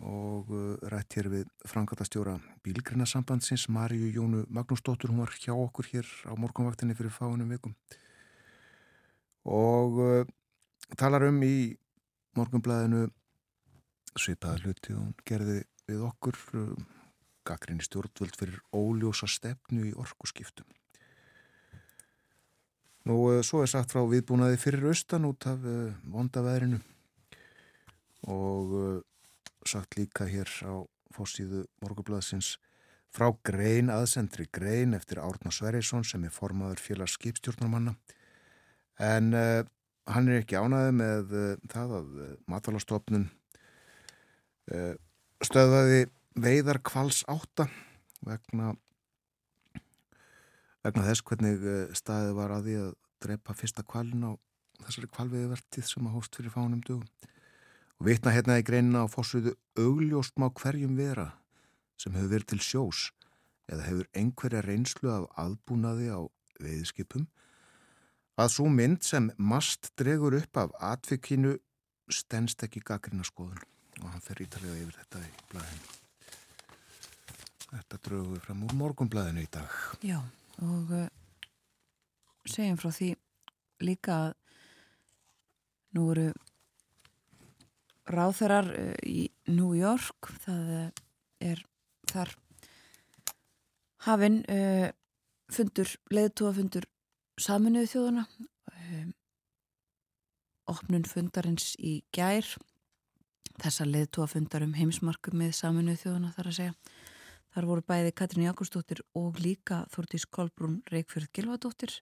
og 0.00 0.52
uh, 0.54 0.76
rætt 0.92 1.18
hér 1.18 1.28
við 1.32 1.48
frangatastjóra 1.68 2.38
Bílgrinnasambandsins 2.64 3.66
Marju 3.72 4.08
Jónu 4.14 4.44
Magnúsdóttur, 4.48 5.10
hún 5.10 5.24
var 5.24 5.34
hjá 5.34 5.52
okkur 5.52 5.88
hér 5.90 6.08
á 6.24 6.32
morgunvaktinni 6.38 6.96
fyrir 6.96 7.12
fáinum 7.12 7.50
vikum. 7.50 7.74
Og 9.44 9.98
talar 11.00 11.26
um 11.28 11.42
í 11.42 11.74
morgunblæðinu 12.38 13.08
svipaða 14.18 14.64
hluti 14.64 14.94
og 14.94 15.02
hún 15.02 15.14
gerði 15.26 15.60
við 15.88 16.04
okkur 16.06 16.38
gaggrinni 17.46 17.84
stjórnvöld 17.86 18.36
fyrir 18.38 18.60
óljósa 18.76 19.28
stefnu 19.30 19.88
í 19.90 19.96
orkuskiptum 19.98 20.68
Nú, 23.08 23.16
uh, 23.30 23.40
svo 23.40 23.62
er 23.64 23.70
sagt 23.70 23.94
frá 23.94 24.02
viðbúnaði 24.04 24.58
fyrir 24.60 24.90
austan 24.90 25.24
út 25.28 25.46
af 25.48 25.62
uh, 25.64 25.92
vondaveðrinu 26.12 26.80
og 28.28 28.74
uh, 28.76 28.98
sagt 29.64 29.96
líka 29.96 30.26
hér 30.28 30.50
á 30.68 30.84
fórsíðu 31.16 31.64
morgublaðsins 31.80 32.58
frá 33.10 33.30
grein 33.46 33.88
aðsendri 33.90 34.46
grein 34.52 34.92
eftir 34.94 35.22
Árna 35.24 35.52
Sverjesson 35.54 36.04
sem 36.04 36.26
er 36.28 36.34
formaður 36.34 36.82
félags 36.84 37.16
skipstjórnarmanna. 37.16 37.96
En 39.00 39.32
uh, 39.32 39.64
hann 40.12 40.28
er 40.28 40.42
ekki 40.42 40.60
ánaði 40.60 40.92
með 41.00 41.34
það 41.72 41.96
að 42.00 42.14
matalastofnun 42.50 43.28
stöðaði 45.44 46.04
veiðar 46.38 46.78
kvals 46.86 47.24
átta 47.30 47.66
vegna 48.26 48.74
vegna 50.84 51.06
þess 51.08 51.24
hvernig 51.26 51.66
staðið 51.98 52.36
var 52.38 52.54
að 52.56 52.68
því 52.68 52.76
að 52.84 52.92
drepa 53.20 53.56
fyrsta 53.56 53.84
kvalin 53.84 54.28
á 54.28 54.32
þessari 54.86 55.10
kvalviðvertið 55.16 55.88
sem 55.90 56.08
að 56.08 56.16
hóst 56.16 56.38
fyrir 56.38 56.54
fánum 56.54 56.80
dugum 56.86 57.06
og 58.00 58.06
vitna 58.08 58.32
hérna 58.32 58.56
í 58.60 58.64
greinina 58.64 59.04
á 59.04 59.12
fórsöðu 59.12 59.54
augljóst 59.76 60.40
má 60.40 60.48
hverjum 60.48 60.96
vera 60.96 61.30
sem 62.00 62.14
hefur 62.16 62.32
verið 62.32 62.52
til 62.54 62.62
sjós 62.64 63.02
eða 63.70 63.86
hefur 63.86 64.08
einhverja 64.16 64.64
reynslu 64.64 65.12
af 65.12 65.28
aðbúnaði 65.44 66.08
á 66.08 66.20
veiðskipum 66.60 67.28
að 68.40 68.52
svo 68.54 68.70
mynd 68.72 69.04
sem 69.04 69.28
mast 69.36 69.92
dregur 70.00 70.38
upp 70.38 70.62
af 70.62 70.72
atvikinu 70.94 71.58
stennst 72.10 72.64
ekki 72.64 72.80
gaggrina 72.80 73.26
skoðun 73.26 73.60
og 74.00 74.08
hann 74.08 74.24
fer 74.24 74.40
ítalega 74.42 74.80
yfir 74.80 74.96
þetta 74.96 75.22
í 75.26 75.32
blæðinu. 75.52 75.96
Þetta 77.70 77.98
drögur 78.06 78.30
við 78.32 78.44
fram 78.46 78.62
úr 78.66 78.76
morgunblæðinu 78.80 79.44
í 79.44 79.50
dag. 79.52 79.74
Já, 80.02 80.18
og 80.64 80.92
uh, 80.94 81.08
segjum 82.48 82.78
frá 82.80 82.90
því 82.94 83.10
líka 83.84 84.16
að 84.26 84.30
nú 85.96 86.06
eru 86.12 86.28
ráþarar 88.10 88.68
eh, 88.74 88.96
í 89.06 89.20
New 89.50 89.72
York 89.78 90.30
það 90.44 90.70
eh, 90.76 90.90
er 91.50 91.62
þar 92.10 92.32
hafinn 94.06 94.40
fundur, 95.52 95.90
leðtúafundur 96.10 96.86
saminuðu 97.40 97.90
þjóðuna 97.92 98.24
opnun 100.70 101.06
fundarins 101.08 101.74
í 101.78 102.00
gær 102.14 102.46
þessa 103.60 103.86
leðtúafundar 103.88 104.64
um 104.64 104.74
heimsmarkum 104.76 105.40
með 105.40 105.54
saminuð 105.58 106.02
þjóðuna 106.04 106.32
þar 106.36 106.50
að 106.50 106.56
segja. 106.58 106.74
Þar 107.50 107.66
voru 107.66 107.82
bæði 107.86 108.12
Katrín 108.14 108.46
Jakobsdóttir 108.46 109.00
og 109.18 109.40
líka 109.42 109.82
Þórtís 109.90 110.26
Kolbrún 110.30 110.80
Reykjörð 110.90 111.32
Gilvadóttir 111.34 111.96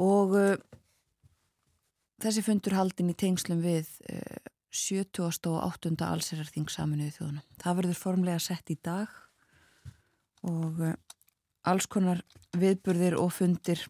og 0.00 0.36
uh, 0.36 0.54
þessi 2.22 2.44
fundur 2.44 2.76
haldin 2.76 3.12
í 3.12 3.16
tengslum 3.18 3.60
við 3.64 3.90
uh, 4.08 4.38
70. 4.72 5.20
og 5.52 5.58
8. 5.60 5.92
allsherjarþing 6.04 6.68
saminuð 6.72 7.18
þjóðuna. 7.18 7.44
Það 7.60 7.78
verður 7.80 8.00
formlega 8.00 8.42
sett 8.44 8.72
í 8.72 8.78
dag 8.80 9.12
og 10.48 10.80
uh, 10.80 10.96
alls 11.68 11.88
konar 11.92 12.22
viðburðir 12.56 13.18
og 13.20 13.32
fundir 13.36 13.82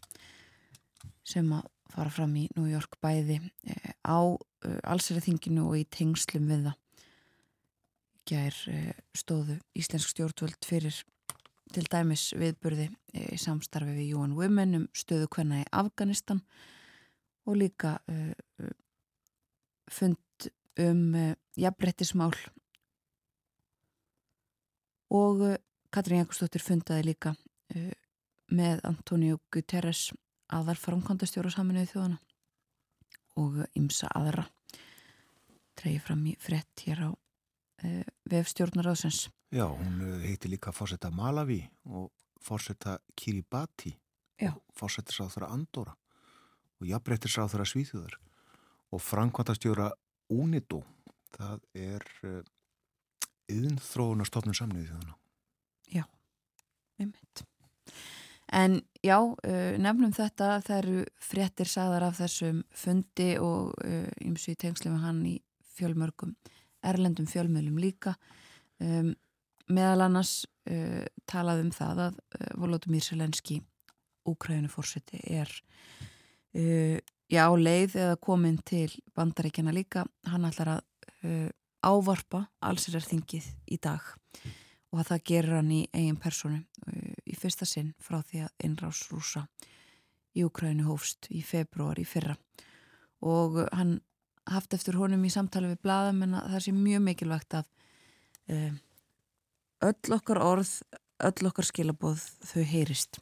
sem 1.27 1.47
að 1.55 1.71
fara 1.95 2.11
fram 2.11 2.35
í 2.39 2.49
New 2.57 2.67
York 2.67 2.99
bæði 3.03 3.39
á 4.03 4.19
allsherjarþinginu 4.91 5.69
og 5.69 5.79
í 5.79 5.85
tengslum 5.95 6.51
við 6.51 6.67
það. 6.67 6.81
Gær 8.27 8.57
stóðu 9.15 9.61
Íslensk 9.79 10.11
stjórnvöld 10.11 10.67
fyrir 10.67 10.97
til 11.75 11.85
dæmis 11.91 12.33
viðburði 12.35 12.89
í 13.15 13.39
samstarfi 13.39 13.95
við 13.95 14.17
UN 14.19 14.35
Women 14.39 14.81
um 14.81 14.89
stöðu 14.97 15.29
hvenna 15.37 15.61
í 15.63 15.69
Afganistan 15.71 16.41
og 17.47 17.61
líka 17.61 18.01
fund 19.91 20.19
um 20.79 21.15
uh, 21.15 21.35
jafnbrettismál 21.57 22.35
og 25.11 25.41
uh, 25.41 25.57
Katrín 25.93 26.21
Jakobsdóttir 26.21 26.61
fundaði 26.61 27.07
líka 27.11 27.33
uh, 27.33 27.93
með 28.53 28.83
Antonio 28.89 29.41
Guterres 29.53 30.11
aðar 30.53 30.79
framkvæmdastjóra 30.79 31.51
saminuði 31.51 31.91
þjóðana 31.91 32.21
og 33.37 33.57
ymsa 33.77 34.09
aðra. 34.17 34.47
Treyði 35.77 36.03
fram 36.05 36.23
í 36.31 36.37
frett 36.41 36.85
hér 36.87 37.03
á 37.05 37.11
vefstjórnaráðsins 38.31 39.27
Já, 39.53 39.67
hún 39.69 40.01
heiti 40.25 40.49
líka 40.51 40.73
fórsetta 40.73 41.11
Malawi 41.11 41.61
og 41.85 42.11
fórsetta 42.43 42.99
Kiribati 43.17 43.95
Já. 44.41 44.53
og 44.55 44.63
fórsetta 44.75 45.13
sáþara 45.13 45.51
Andorra 45.53 45.95
og 46.81 46.87
jafnbrettir 46.89 47.31
sáþara 47.31 47.65
Svíþjóðar 47.65 48.17
og 48.93 49.03
framkvæmdastjóra 49.03 49.91
UNIDO 50.31 50.83
það 51.37 51.61
er 51.75 52.07
yðinþróunarstofnun 53.53 54.57
uh, 54.57 54.59
samniði 54.59 54.91
þjóðana 54.91 55.17
Já, 55.93 56.05
einmitt. 56.99 57.45
En 58.53 58.81
já, 59.03 59.19
uh, 59.21 59.77
nefnum 59.79 60.13
þetta 60.17 60.61
það 60.67 60.79
eru 60.83 61.07
fréttir 61.23 61.71
sagðar 61.71 62.09
af 62.09 62.21
þessum 62.21 62.65
fundi 62.75 63.37
og 63.39 63.75
ymsu 64.25 64.55
í 64.55 64.59
tengslu 64.59 64.91
með 64.91 65.07
hann 65.07 65.25
í 65.27 65.39
fjölmörgum 65.77 66.35
erlendum 66.87 67.29
fjölmjölum 67.31 67.79
líka. 67.83 68.17
Um, 68.83 69.15
meðal 69.73 70.07
annars 70.07 70.45
uh, 70.71 71.05
talað 71.29 71.65
um 71.65 71.73
það 71.75 72.03
að 72.07 72.19
uh, 72.21 72.51
Volodymyr 72.61 73.05
Selenski 73.05 73.61
Úkræðinu 74.27 74.71
fórseti 74.71 75.21
er 75.31 75.51
uh, 76.57 76.99
já, 77.31 77.45
leið 77.51 77.97
eða 78.03 78.19
komin 78.23 78.59
til 78.67 78.91
bandaríkjana 79.17 79.75
líka, 79.75 80.07
hann 80.27 80.47
ætlar 80.49 80.77
að 80.77 80.85
uh, 81.25 81.49
ávarpa 81.87 82.47
allsirarþingið 82.67 83.49
í 83.71 83.79
dag 83.83 84.03
og 84.93 85.01
að 85.03 85.09
það 85.11 85.25
gerur 85.31 85.59
hann 85.59 85.73
í 85.75 85.83
eigin 85.93 86.21
personu 86.21 86.61
uh, 86.61 87.17
í 87.27 87.37
fyrsta 87.39 87.69
sinn 87.69 87.95
frá 88.03 88.21
því 88.23 88.47
að 88.47 88.69
innrás 88.69 89.07
rúsa 89.11 89.47
í 90.37 90.45
Ukrænu 90.45 90.87
hófst 90.91 91.31
í 91.33 91.41
februar 91.45 91.99
í 92.01 92.05
fyrra. 92.05 92.37
Og 93.25 93.63
hann 93.73 93.99
haft 94.51 94.75
eftir 94.77 94.97
honum 94.99 95.25
í 95.27 95.33
samtali 95.33 95.71
við 95.73 95.83
bladam 95.85 96.23
en 96.27 96.37
það 96.39 96.63
sé 96.65 96.75
mjög 96.75 97.05
mikilvægt 97.07 97.57
að 97.59 97.69
uh, 98.55 98.75
öll 99.89 100.17
okkar 100.17 100.43
orð, 100.43 100.73
öll 101.27 101.51
okkar 101.51 101.69
skilaboð 101.69 102.23
þau 102.51 102.63
heyrist 102.71 103.21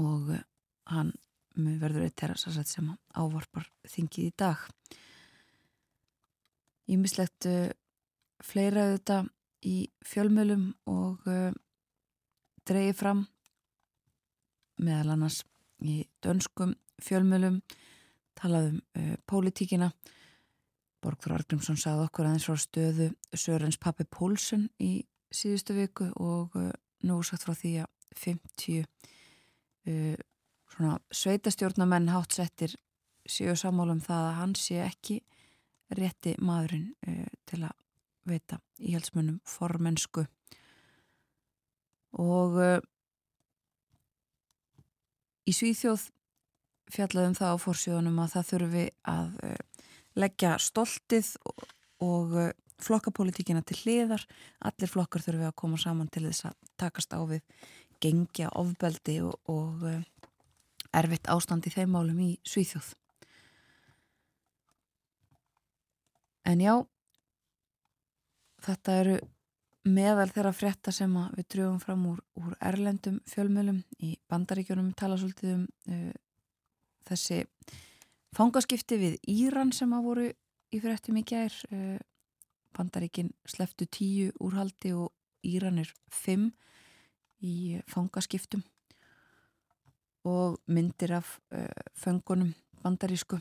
og 0.00 0.32
uh, 0.36 0.42
hann 0.92 1.14
verður 1.56 2.04
eitt 2.06 2.18
terrasarsett 2.20 2.68
sem 2.68 2.90
ávarpar 3.16 3.64
þingið 3.88 4.28
í 4.28 4.34
dag. 4.38 4.60
Ímislegt 6.92 7.48
uh, 7.48 7.70
fleira 8.44 8.90
auðvitað 8.90 9.32
í 9.66 9.78
fjölmjölum 10.06 10.68
og 10.92 11.24
dreyið 12.68 12.92
fram 12.94 13.22
meðal 14.78 15.14
annars 15.16 15.40
í 15.82 16.04
dönskum 16.22 16.76
fjölmjölum 18.36 18.80
talaðum 18.80 18.80
uh, 18.96 19.16
pólitíkina. 19.26 19.90
Borgþór 21.02 21.36
Argrímsson 21.36 21.76
sagði 21.78 22.06
okkur 22.06 22.26
aðeins 22.26 22.46
frá 22.48 22.56
stöðu 22.58 23.10
Sörens 23.36 23.78
pappi 23.78 24.04
Pólsson 24.04 24.68
í 24.80 25.06
síðustu 25.30 25.74
viku 25.76 26.10
og 26.16 26.56
uh, 26.56 26.72
nú 27.04 27.20
sagt 27.22 27.44
frá 27.44 27.54
því 27.54 27.72
að 27.84 27.90
50 28.16 28.84
uh, 28.86 30.16
svona 30.72 30.98
sveitastjórnamenn 31.12 32.10
hátsettir 32.10 32.76
séu 33.26 33.56
samálum 33.56 34.00
það 34.00 34.30
að 34.30 34.38
hann 34.40 34.54
sé 34.56 34.80
ekki 34.84 35.20
rétti 35.96 36.36
maðurinn 36.40 36.92
uh, 37.06 37.26
til 37.46 37.62
að 37.64 37.76
veita 38.26 38.58
íhaldsmönnum 38.82 39.38
formensku 39.46 40.26
og 42.18 42.58
uh, 42.58 42.78
í 45.46 45.54
Svíþjóð 45.54 46.10
fjallaðum 46.92 47.34
það 47.38 47.54
á 47.54 47.62
fórsjónum 47.62 48.20
að 48.22 48.36
það 48.36 48.50
þurfi 48.50 48.84
að 49.12 49.40
uh, 49.48 49.88
leggja 50.16 50.52
stoltið 50.62 51.32
og, 51.48 51.66
og 52.04 52.36
flokkapolitíkina 52.82 53.62
til 53.64 53.78
hliðar 53.82 54.26
allir 54.68 54.90
flokkar 54.90 55.24
þurfi 55.24 55.48
að 55.48 55.58
koma 55.62 55.80
saman 55.80 56.10
til 56.12 56.26
þess 56.28 56.50
að 56.50 56.56
takast 56.80 57.16
á 57.16 57.20
við 57.24 57.42
gengja 58.04 58.50
ofbeldi 58.60 59.20
og, 59.24 59.36
og 59.48 59.86
erfitt 60.96 61.30
ástand 61.32 61.66
í 61.66 61.72
þeim 61.72 61.94
málum 61.96 62.20
í 62.20 62.34
Svíþjóð. 62.46 62.92
En 66.46 66.60
já, 66.62 66.74
þetta 68.62 69.00
eru 69.00 69.16
meðal 69.86 70.28
þeirra 70.34 70.52
frétta 70.54 70.92
sem 70.94 71.12
við 71.34 71.48
drögum 71.54 71.80
fram 71.82 72.04
úr, 72.12 72.20
úr 72.38 72.54
erlendum 72.60 73.18
fjölmjölum 73.30 73.80
í 74.02 74.14
bandaríkjónum 74.30 74.92
tala 74.98 75.18
svolítið 75.18 75.56
um 75.56 75.66
þessi 77.06 77.44
fangaskipti 78.36 78.98
við 79.00 79.16
Íran 79.32 79.72
sem 79.74 79.92
að 79.96 80.06
voru 80.06 80.28
í 80.74 80.80
fréttum 80.82 81.18
í 81.20 81.24
gær. 81.26 81.54
Uh, 81.70 81.98
bandaríkin 82.76 83.30
sleftu 83.48 83.86
tíu 83.88 84.32
úrhaldi 84.44 84.92
og 84.92 85.12
Íran 85.46 85.80
er 85.80 85.92
fimm 86.12 86.50
í 87.40 87.78
fangaskiptum 87.88 88.64
og 90.26 90.58
myndir 90.66 91.14
af 91.16 91.38
uh, 91.54 91.68
föngunum 91.96 92.52
bandarísku. 92.82 93.38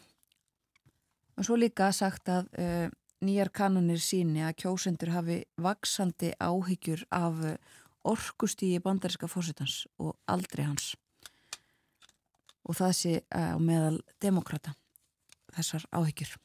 Og 1.35 1.43
svo 1.43 1.57
líka 1.59 1.89
sagt 1.91 2.29
að 2.31 2.51
uh, 2.61 2.87
nýjar 3.25 3.51
kanonir 3.51 3.99
síni 3.99 4.45
að 4.45 4.59
kjósendur 4.63 5.11
hafi 5.15 5.41
vaksandi 5.59 6.35
áhyggjur 6.39 7.07
af 7.15 7.41
orkustígi 8.05 8.83
bandaríska 8.85 9.27
fósitans 9.27 9.85
og 9.97 10.13
aldrei 10.29 10.67
hans. 10.67 10.93
Og 12.65 12.77
það 12.77 12.93
sé 12.97 13.13
á 13.29 13.57
meðal 13.61 13.99
demokrata 14.21 14.73
þessar 15.55 15.85
áhyggjur. 15.95 16.35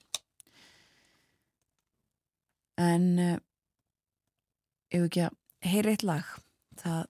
En 2.80 3.06
ef 3.20 5.02
ekki 5.04 5.24
að 5.26 5.36
heyra 5.70 5.92
eitt 5.92 6.04
lag, 6.06 6.28
það 6.80 7.08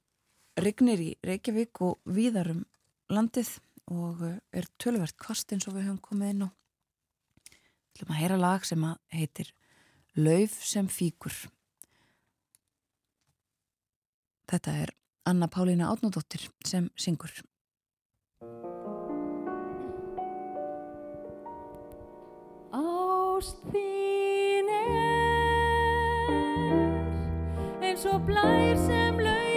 rignir 0.61 1.03
í 1.03 1.11
Reykjavík 1.25 1.81
og 1.85 2.01
víðarum 2.11 2.65
landið 3.11 3.57
og 3.91 4.23
uh, 4.23 4.37
er 4.55 4.69
tölvert 4.79 5.17
kvast 5.19 5.53
eins 5.53 5.67
og 5.69 5.77
við 5.77 5.89
höfum 5.89 6.03
komið 6.05 6.35
inn 6.35 6.45
á. 6.47 6.49
Við 7.51 7.97
ætlum 7.97 8.15
að 8.15 8.21
heyra 8.21 8.39
lag 8.41 8.67
sem 8.67 8.87
heitir 9.15 9.55
Lauf 10.19 10.57
sem 10.67 10.89
fíkur. 10.91 11.35
Þetta 14.51 14.73
er 14.83 14.93
Anna 15.31 15.47
Pálína 15.47 15.91
Átnódóttir 15.93 16.49
sem 16.67 16.89
syngur. 16.99 17.31
Ást 23.41 23.57
þín 23.73 24.67
er 24.69 24.91
eins 27.81 28.05
og 28.05 28.21
blær 28.29 28.77
sem 28.85 29.17
lauf 29.25 29.50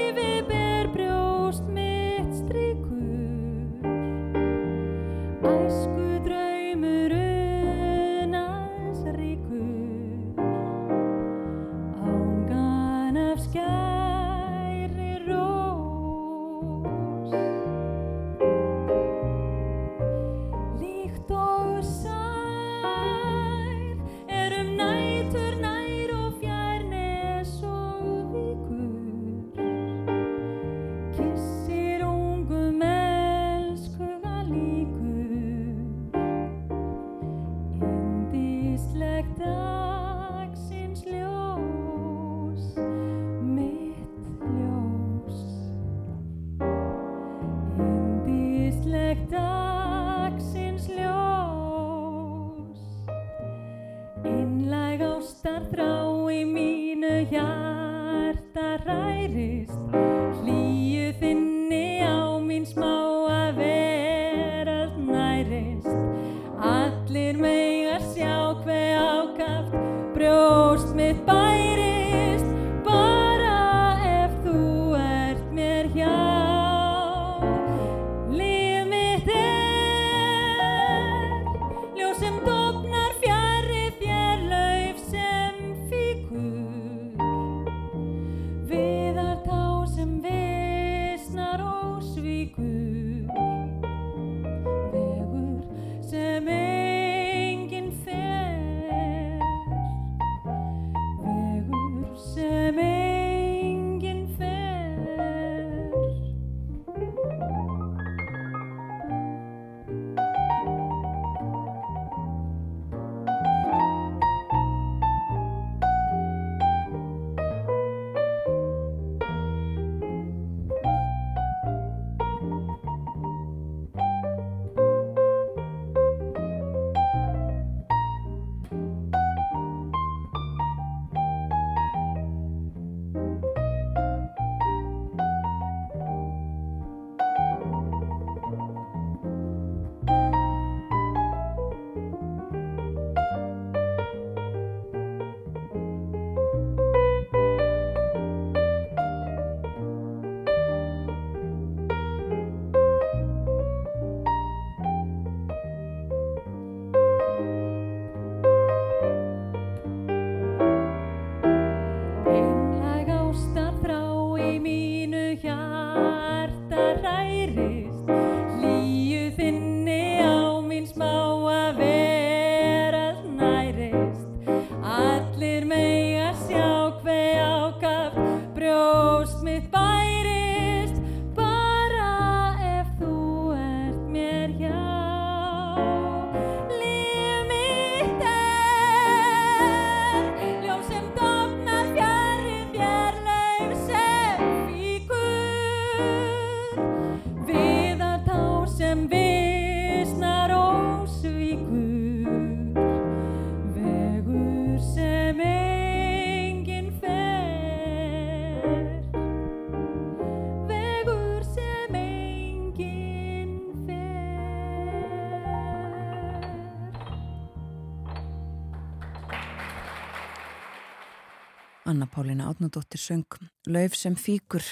Pálina 222.74 222.82
Átnadóttir 222.82 223.00
söng 223.00 223.26
Lauf 223.68 223.94
sem 223.94 224.16
fíkur 224.16 224.64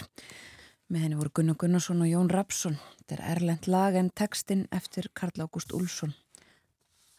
með 0.89 1.01
henni 1.03 1.15
voru 1.15 1.29
Gunnar 1.29 1.55
Gunnarsson 1.55 2.01
og 2.01 2.09
Jón 2.09 2.29
Rapsson 2.31 2.77
þetta 2.97 3.15
er 3.15 3.21
erlend 3.35 3.67
lag 3.67 3.95
en 3.95 4.09
textin 4.09 4.67
eftir 4.71 5.11
Karl 5.13 5.37
Ágúst 5.37 5.71
Úlsson 5.71 6.13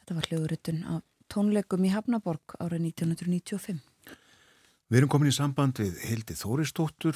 þetta 0.00 0.14
var 0.16 0.26
hljóðuritun 0.26 0.82
af 0.84 1.02
tónleikum 1.30 1.84
í 1.86 1.92
Hafnaborg 1.92 2.56
árið 2.58 2.88
1995 2.88 3.78
Við 4.90 4.98
erum 4.98 5.12
komin 5.12 5.30
í 5.30 5.36
samband 5.36 5.78
við 5.78 6.00
Hildi 6.02 6.34
Þóristóttur 6.34 7.14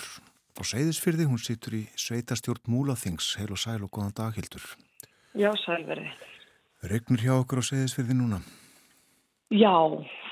á 0.57 0.63
Seyðisfyrði, 0.63 1.27
hún 1.27 1.43
situr 1.43 1.75
í 1.75 1.83
Sveitastjórn 1.99 2.71
Múlaþings, 2.71 3.35
heil 3.37 3.51
og 3.51 3.59
sæl 3.59 3.83
og 3.83 3.91
góðan 3.91 4.15
dag 4.15 4.39
Hildur. 4.39 4.63
Já, 5.35 5.51
sælveri 5.65 6.07
Regnur 6.87 7.21
hjá 7.21 7.35
okkur 7.35 7.61
á 7.61 7.65
Seyðisfyrði 7.67 8.15
núna? 8.15 8.41
Já, 9.55 9.75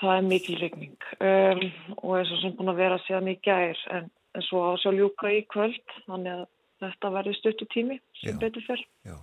það 0.00 0.16
er 0.16 0.24
mikil 0.26 0.56
regning 0.58 1.04
um, 1.22 1.60
og 2.00 2.16
eins 2.18 2.32
og 2.34 2.40
sem 2.42 2.54
búin 2.58 2.72
að 2.72 2.80
vera 2.82 2.98
síðan 3.04 3.30
í 3.30 3.36
gær 3.46 3.78
en, 3.94 4.08
en 4.34 4.46
svo 4.48 4.64
á 4.66 4.70
sjálf 4.82 4.98
ljúka 4.98 5.30
í 5.30 5.44
kvöld 5.52 5.94
þannig 6.08 6.32
að 6.34 6.48
þetta 6.82 7.12
verður 7.14 7.38
stuttu 7.38 7.68
tími 7.70 8.00
sem 8.18 8.34
Já. 8.34 8.40
betur 8.42 8.66
fyrr. 8.66 8.82
Já. 9.06 9.16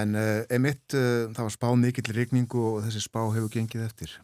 En 0.00 0.16
uh, 0.18 0.42
emitt, 0.50 0.96
uh, 0.96 1.28
það 1.28 1.42
var 1.44 1.54
spá 1.54 1.68
mikill 1.78 2.14
regningu 2.16 2.62
og 2.70 2.80
þessi 2.86 3.04
spá 3.04 3.20
hefur 3.20 3.52
gengið 3.52 3.84
eftir. 3.84 4.16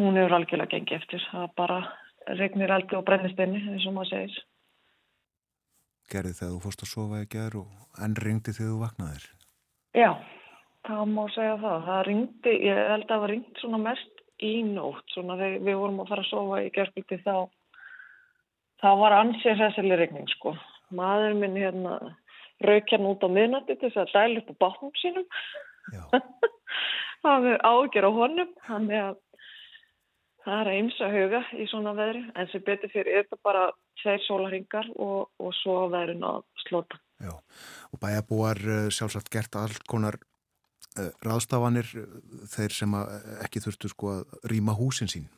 Hún 0.00 0.18
hefur 0.18 0.34
algjörlega 0.40 0.74
gengið 0.74 0.98
eftir. 0.98 1.22
Það 1.30 1.54
bara 1.62 1.78
regnir 2.42 2.74
eldi 2.74 2.98
og 2.98 3.06
brennisteinni 3.06 3.62
eins 3.62 3.86
og 3.86 3.94
maður 3.96 4.10
segir. 4.10 4.42
Gerði 6.12 6.34
þegar 6.36 6.52
þú 6.56 6.60
fórst 6.66 6.84
að 6.84 6.92
sofa 6.96 7.22
í 7.22 7.30
gerð 7.30 7.62
og 7.62 8.02
enn 8.04 8.18
ringdi 8.18 8.52
þegar 8.52 8.74
þú 8.74 8.82
vaknaðir. 8.82 9.26
Já, 9.96 10.10
það 10.86 11.02
má 11.12 11.22
segja 11.34 11.56
það. 11.62 11.86
Það 11.88 12.02
ringdi, 12.08 12.54
ég 12.66 12.80
held 12.92 13.04
að 13.04 13.10
það 13.12 13.24
var 13.24 13.32
ringt 13.34 13.62
svona 13.62 13.80
mest 13.82 14.22
í 14.42 14.52
nótt. 14.66 15.04
Svona 15.14 15.38
þegar 15.40 15.66
við 15.68 15.80
vorum 15.82 16.02
að 16.02 16.12
fara 16.12 16.24
að 16.24 16.30
sofa 16.30 16.62
í 16.62 16.70
gerðbygdi 16.76 17.20
þá, 17.22 17.36
þá 18.82 18.88
var 19.02 19.18
ansið 19.20 19.62
þessari 19.62 20.00
regning 20.00 20.30
sko. 20.36 20.54
Maður 20.92 21.38
minn 21.40 21.58
hérna 21.60 21.98
rauk 22.62 22.90
hérna 22.92 23.12
út 23.14 23.26
á 23.26 23.28
miðnætti 23.32 23.78
til 23.78 23.90
þess 23.90 24.02
að 24.02 24.14
dæla 24.16 24.42
upp 24.42 24.50
á 24.52 24.54
bátnum 24.64 24.94
sínum. 25.00 25.28
Það 27.22 27.46
er 27.52 27.62
ágjör 27.66 28.08
á 28.08 28.12
honum, 28.18 28.50
þannig 28.66 29.02
að 29.02 29.20
það 30.42 30.60
er 30.60 30.72
eins 30.72 30.98
að 31.02 31.16
huga 31.16 31.40
í 31.54 31.68
svona 31.70 31.94
veðri, 31.98 32.24
en 32.34 32.50
sem 32.50 32.64
betur 32.66 32.92
fyrir 32.92 33.12
er 33.14 33.24
þetta 33.26 33.46
bara 33.46 33.64
tveir 34.02 34.22
sólarhingar 34.26 34.90
og, 34.96 35.30
og 35.38 35.54
svo 35.60 35.86
veðrin 35.92 36.26
að 36.26 36.42
slota. 36.66 36.98
já. 37.22 37.34
Og 37.92 38.02
bæjabúar 38.02 38.58
uh, 38.66 38.90
sjálfsagt 38.90 39.30
gert 39.30 39.58
allt 39.58 39.86
konar 39.90 40.18
ráðstafanir 41.24 41.88
uh, 41.98 42.08
þeir 42.52 42.74
sem 42.76 42.96
að, 42.98 43.14
ekki 43.46 43.62
þurftu 43.64 43.92
sko 43.92 44.16
að 44.16 44.50
rýma 44.52 44.76
húsin 44.76 45.10
sín. 45.10 45.30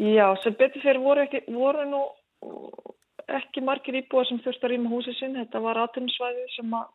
Já, 0.00 0.32
sem 0.42 0.56
betur 0.56 0.82
fyrir 0.82 1.02
voru, 1.02 1.26
ekki, 1.26 1.44
voru 1.52 1.84
nú 1.86 2.02
ekki 3.30 3.62
margir 3.64 3.98
íbúar 4.00 4.26
sem 4.28 4.40
þurfti 4.42 4.66
að 4.66 4.72
rýma 4.74 4.92
húsið 4.92 5.18
sinn, 5.18 5.36
þetta 5.38 5.60
var 5.62 5.80
aðtunnsvæði 5.82 6.46
sem 6.56 6.72
að 6.78 6.88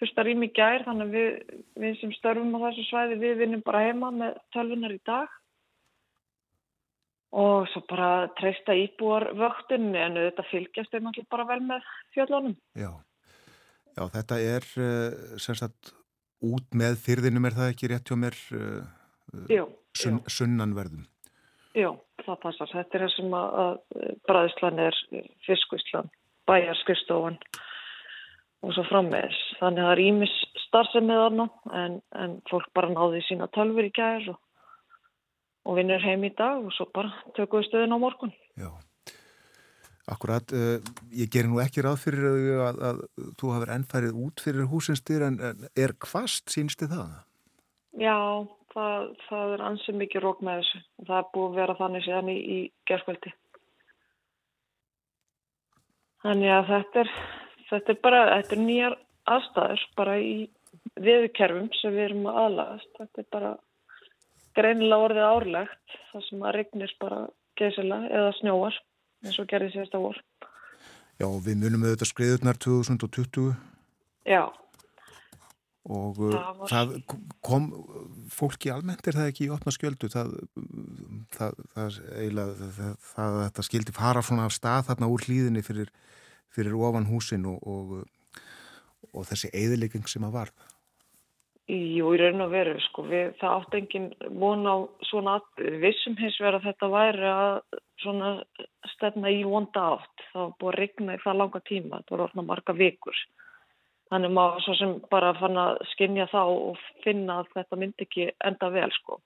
þurfti 0.00 0.20
að 0.20 0.28
rýma 0.28 0.46
í 0.46 0.52
gær, 0.54 0.84
þannig 0.86 1.06
að 1.06 1.16
við, 1.16 1.56
við 1.84 1.96
sem 2.00 2.12
störfum 2.18 2.54
á 2.58 2.64
þessu 2.66 2.84
svæði, 2.88 3.18
við 3.22 3.40
vinnum 3.42 3.64
bara 3.66 3.82
heima 3.86 4.12
með 4.14 4.38
tölvunar 4.54 4.94
í 4.94 5.00
dag. 5.06 5.40
Og 7.34 7.66
svo 7.72 7.82
bara 7.90 8.28
treysta 8.38 8.76
íbúar 8.78 9.26
vöktunni 9.34 9.98
en 9.98 10.20
þetta 10.20 10.44
fylgjast 10.52 10.92
er 10.94 11.02
náttúrulega 11.02 11.34
bara 11.34 11.48
vel 11.48 11.60
með 11.66 11.88
fjöllunum. 12.14 12.54
Já, 12.78 12.92
já 13.96 14.04
þetta 14.14 14.38
er 14.54 14.68
sem 15.42 15.58
sagt 15.58 15.94
út 16.44 16.76
með 16.76 16.98
fyrðinum 17.04 17.48
er 17.48 17.56
það 17.58 17.72
ekki 17.72 17.90
rétt 17.92 18.10
hjá 18.10 18.16
mér 18.20 18.36
uh, 18.58 18.84
Jú, 19.50 19.66
sunn, 19.98 20.20
sunnanverðum. 20.30 21.04
jú, 21.74 21.90
það 22.24 22.40
passar. 22.44 22.70
Þetta 22.72 22.98
er 22.98 23.04
það 23.06 23.12
sem 23.16 23.36
að, 23.38 23.58
að 23.64 24.14
bræðislan 24.28 24.82
er 24.84 24.98
fiskvíslan, 25.46 26.10
bæjarskristofan 26.50 27.38
og 28.64 28.72
svo 28.76 28.84
frammeðis. 28.88 29.40
Þannig 29.60 29.82
að 29.82 29.88
það 29.88 29.92
er 29.96 30.02
ímis 30.04 30.34
starfsemið 30.68 31.20
þarna 31.24 31.46
en, 31.82 31.98
en 32.22 32.36
fólk 32.50 32.70
bara 32.76 32.92
náði 32.92 33.20
sína 33.26 33.50
tölfur 33.56 33.88
í 33.88 33.92
gær 33.94 34.28
og, 34.32 34.38
og 35.68 35.78
vinnur 35.80 36.04
heim 36.04 36.24
í 36.24 36.32
dag 36.38 36.62
og 36.64 36.72
svo 36.76 36.86
bara 36.94 37.12
tökum 37.36 37.60
við 37.60 37.68
stöðin 37.70 37.96
á 37.96 37.98
morgun. 38.00 38.32
Já. 38.60 38.70
Akkurat, 40.10 40.52
uh, 40.52 40.76
ég 41.16 41.30
gerir 41.32 41.48
nú 41.48 41.62
ekki 41.62 41.84
ráð 41.84 42.02
fyrir 42.02 42.26
að, 42.28 42.42
að, 42.60 42.80
að 42.88 43.30
þú 43.40 43.52
hafur 43.54 43.72
ennfærið 43.78 44.18
út 44.26 44.42
fyrir 44.44 44.68
húsinsdyr 44.68 45.24
en, 45.30 45.38
en 45.40 45.64
er 45.80 45.94
hvast 46.04 46.52
sínstu 46.52 46.88
það? 46.90 47.14
Já, 47.96 48.18
það, 48.74 49.06
það 49.28 49.54
er 49.54 49.64
ansið 49.70 49.98
mikið 50.02 50.26
rók 50.26 50.44
með 50.44 50.60
þessu 50.60 50.82
og 50.84 51.08
það 51.08 51.16
er 51.20 51.30
búið 51.36 51.48
að 51.48 51.58
vera 51.60 51.78
þannig 51.80 52.04
síðan 52.04 52.30
í, 52.34 52.36
í 52.36 52.58
gerðskvöldi. 52.90 53.34
Þannig 56.24 56.54
að 56.56 56.70
þetta 56.72 57.04
er, 57.04 57.12
þetta 57.70 57.94
er 57.94 58.00
bara, 58.04 58.22
þetta 58.34 58.56
er 58.56 58.64
nýjar 58.64 58.98
aðstæður 59.34 59.84
bara 59.96 60.16
í 60.20 60.34
viðkerfum 61.04 61.70
sem 61.80 61.94
við 61.94 62.06
erum 62.08 62.28
að 62.28 62.40
aðlagast. 62.44 62.90
Þetta 62.98 63.22
er 63.22 63.30
bara 63.36 63.52
greinilega 64.54 65.08
orðið 65.08 65.28
árlegt 65.28 65.96
þar 66.10 66.26
sem 66.28 66.44
að 66.44 66.56
regnir 66.58 66.98
bara 67.02 67.20
geysilega 67.60 68.10
eða 68.18 68.34
snjóar 68.40 68.82
eins 69.24 69.40
og 69.40 69.48
gerði 69.50 69.72
síðasta 69.74 70.00
vor. 70.02 70.18
Já, 71.20 71.28
við 71.46 71.60
munum 71.60 71.86
auðvitað 71.86 72.10
skriðurnar 72.10 72.58
2020. 72.62 73.54
Já. 74.26 74.42
Og 75.84 76.18
uh, 76.24 76.32
það, 76.32 76.60
var... 76.60 76.72
það 76.72 76.92
kom 77.44 77.68
fólki 78.32 78.72
almennt 78.72 79.04
er 79.06 79.18
það 79.18 79.30
ekki 79.30 79.46
í 79.46 79.52
opna 79.52 79.72
skjöldu 79.74 80.08
það, 80.12 80.30
það, 81.36 81.58
það 81.74 81.98
eiginlega 82.16 82.70
það 83.04 83.24
að 83.26 83.40
þetta 83.42 83.64
skildi 83.68 83.96
fara 83.96 84.22
svona 84.24 84.46
af 84.48 84.56
stað 84.56 84.88
þarna 84.88 85.10
úr 85.12 85.26
hlýðinni 85.26 85.64
fyrir, 85.66 85.90
fyrir 86.56 86.78
ofan 86.88 87.10
húsin 87.10 87.44
og, 87.50 87.60
og, 87.68 88.40
og 89.12 89.28
þessi 89.28 89.52
eðilegging 89.52 90.08
sem 90.08 90.24
að 90.24 90.38
varða. 90.40 90.70
Jú, 91.68 92.10
í 92.12 92.18
raun 92.20 92.44
og 92.44 92.50
veru, 92.52 92.74
sko, 92.90 93.06
við, 93.08 93.30
það 93.40 93.54
átt 93.58 93.76
engin 93.78 94.08
von 94.40 94.66
á 94.68 94.76
svona 95.08 95.38
að 95.38 95.70
vissum 95.80 96.16
hins 96.18 96.36
vegar 96.40 96.58
að 96.58 96.66
þetta 96.66 96.90
væri 96.92 97.30
að 97.30 97.54
svona 98.02 98.30
stefna 98.94 99.30
í 99.32 99.42
vonda 99.46 99.86
átt. 99.94 100.26
Það 100.32 100.40
var 100.42 100.52
búið 100.60 100.72
að 100.72 100.78
regna 100.80 101.16
í 101.16 101.22
það 101.24 101.40
langa 101.40 101.62
tíma, 101.68 102.00
þetta 102.00 102.14
voru 102.14 102.26
orðna 102.28 102.46
marga 102.48 102.76
vikur. 102.78 103.20
Þannig 104.12 104.34
maður 104.36 104.64
svo 104.66 104.74
sem 104.78 104.96
bara 105.10 105.32
fann 105.38 105.58
að 105.58 105.78
skinja 105.94 106.26
þá 106.30 106.42
og 106.44 106.82
finna 107.04 107.40
að 107.42 107.52
þetta 107.54 107.80
myndi 107.80 108.06
ekki 108.06 108.28
enda 108.44 108.70
vel, 108.74 108.90
sko. 108.98 109.20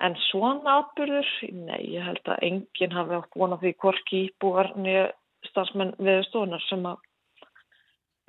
En 0.00 0.14
svona 0.30 0.78
atbyrður, 0.80 1.28
nei, 1.52 1.80
ég 1.92 2.06
held 2.06 2.28
að 2.32 2.44
enginn 2.46 2.96
hafi 2.96 3.18
átt 3.18 3.36
vonað 3.36 3.66
því 3.66 3.72
hvorki 3.82 4.22
íbúar 4.30 4.70
niður 4.80 5.10
stafsmenn 5.50 5.92
viðstofunar 6.00 6.62
sem 6.68 6.86
að 6.88 7.02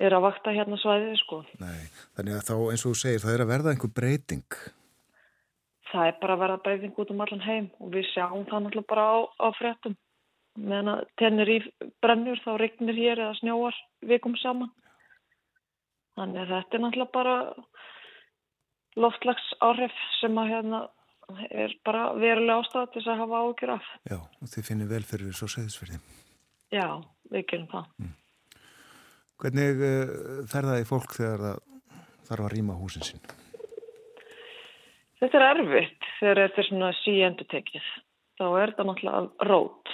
er 0.02 0.16
að 0.16 0.24
vakta 0.26 0.52
hérna 0.52 0.78
svæðið 0.80 1.16
sko. 1.22 1.40
Nei, 1.62 1.88
þannig 2.16 2.38
að 2.38 2.46
þá 2.48 2.54
eins 2.58 2.84
og 2.84 2.92
þú 2.92 3.00
segir 3.02 3.24
það 3.24 3.34
er 3.34 3.44
að 3.44 3.52
verða 3.52 3.74
einhver 3.74 3.92
breyting. 3.96 4.46
Það 5.92 6.08
er 6.08 6.16
bara 6.22 6.36
að 6.36 6.42
verða 6.42 6.62
breyting 6.64 7.00
út 7.02 7.10
um 7.12 7.20
allan 7.24 7.44
heim 7.44 7.66
og 7.78 7.92
við 7.92 8.06
sjáum 8.12 8.46
það 8.48 8.64
náttúrulega 8.64 8.90
bara 8.92 9.04
á, 9.04 9.16
á 9.44 9.48
fréttum. 9.58 9.96
Meðan 10.56 10.92
að 10.92 11.02
tennir 11.20 11.50
í 11.52 11.58
brennur 12.04 12.40
þá 12.44 12.50
regnir 12.60 12.96
hér 12.96 13.20
eða 13.24 13.36
snjóar 13.40 13.76
vikum 14.08 14.36
saman. 14.40 14.72
Þannig 16.16 16.42
að 16.42 16.54
þetta 16.54 16.78
er 16.78 16.84
náttúrulega 16.84 17.16
bara 17.16 17.36
loftlags 19.00 19.52
áhrif 19.64 20.00
sem 20.20 20.40
að 20.40 20.50
hérna 20.52 20.82
er 21.50 21.76
bara 21.86 22.10
verulega 22.16 22.60
ástæð 22.60 22.90
til 22.96 23.04
að 23.06 23.22
hafa 23.22 23.44
ágjur 23.46 23.74
af. 23.76 23.92
Já, 24.10 24.18
og 24.20 24.52
þið 24.52 24.66
finnir 24.68 24.90
vel 24.90 25.04
fyrir 25.08 25.30
þessu 25.30 25.48
segðsverði. 25.54 26.00
Já, 26.72 26.88
við 27.32 27.46
gerum 27.52 27.68
það. 27.72 27.92
Mm. 28.00 28.16
Hvernig 29.42 29.84
uh, 29.84 30.42
fer 30.50 30.68
það 30.68 30.82
í 30.82 30.88
fólk 30.88 31.16
þegar 31.18 31.46
það 31.46 31.62
þarf 32.28 32.44
að 32.46 32.52
rýma 32.56 32.76
húsin 32.80 33.06
sín? 33.06 33.24
Þetta 35.22 35.38
er 35.38 35.44
erfitt 35.52 36.08
þegar 36.18 36.40
þetta 36.40 36.60
er 36.60 36.66
svona 36.66 36.88
síendu 36.98 37.44
tekið. 37.52 37.84
Þá 38.40 38.46
er 38.48 38.72
þetta 38.72 38.86
náttúrulega 38.88 39.48
rót. 39.50 39.92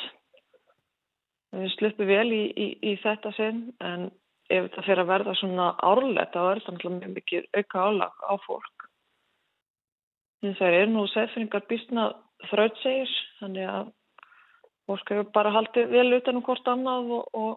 Við 1.58 1.68
sluppum 1.74 2.08
vel 2.08 2.28
í, 2.32 2.44
í, 2.48 2.68
í 2.80 2.94
þetta 3.02 3.32
sinn 3.36 3.60
en 3.84 4.08
ef 4.48 4.70
þetta 4.70 4.84
fyrir 4.86 5.02
að 5.04 5.10
verða 5.12 5.34
svona 5.36 5.68
árlegt 5.84 6.32
þá 6.32 6.40
er 6.40 6.62
þetta 6.62 6.74
náttúrulega 6.74 7.00
mjög 7.02 7.14
mikið 7.18 7.48
auka 7.58 7.84
álag 7.84 8.24
á 8.24 8.34
fólk. 8.46 8.88
En 10.46 10.56
það 10.56 10.76
er 10.80 10.90
nú 10.94 11.04
segfinningar 11.12 11.64
býstna 11.68 12.08
þrautsegis 12.48 13.14
þannig 13.42 13.68
að 13.68 13.92
fólk 14.88 15.12
hefur 15.12 15.32
bara 15.34 15.52
haldið 15.52 15.92
vel 15.92 16.08
utan 16.16 16.40
um 16.40 16.46
hvort 16.46 16.72
annað 16.72 17.16
og, 17.18 17.32
og 17.36 17.56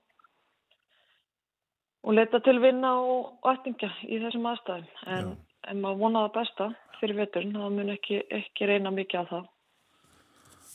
og 2.02 2.18
leta 2.18 2.42
til 2.42 2.58
vinna 2.62 2.96
og 2.98 3.48
ættinga 3.52 3.92
í 4.10 4.20
þessum 4.24 4.48
aðstæðum. 4.50 4.88
En, 5.16 5.32
en 5.70 5.82
maður 5.82 6.02
vonaða 6.06 6.34
besta 6.40 6.70
fyrir 7.00 7.18
veturinn, 7.18 7.58
það 7.58 7.76
mun 7.78 7.94
ekki, 7.96 8.22
ekki 8.30 8.70
reyna 8.70 8.94
mikið 8.94 9.24
af 9.24 9.32
það. 9.32 9.50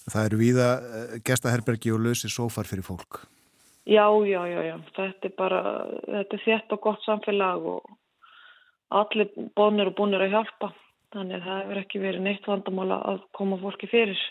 Það 0.06 0.28
eru 0.28 0.38
víða 0.38 0.68
eh, 0.78 1.16
gestaherbergi 1.26 1.92
og 1.94 2.02
lausi 2.04 2.30
sófar 2.30 2.68
fyrir 2.68 2.86
fólk. 2.86 3.24
Já, 3.86 4.06
já, 4.26 4.40
já, 4.50 4.60
já. 4.66 4.76
Þetta 4.96 5.28
er 5.28 5.34
bara, 5.38 5.60
þetta 6.06 6.38
er 6.38 6.42
þétt 6.42 6.74
og 6.74 6.82
gott 6.82 7.04
samfélag 7.06 7.68
og 7.70 7.92
allir 8.94 9.30
bónir 9.58 9.90
og 9.92 9.96
búnir 9.98 10.24
að 10.26 10.34
hjálpa. 10.34 10.72
Þannig 11.14 11.38
að 11.38 11.46
það 11.46 11.60
hefur 11.62 11.80
ekki 11.82 12.02
verið 12.02 12.24
neitt 12.26 12.48
vandamála 12.50 12.98
að 13.12 13.20
koma 13.38 13.58
fólki 13.62 13.88
fyrir. 13.90 14.22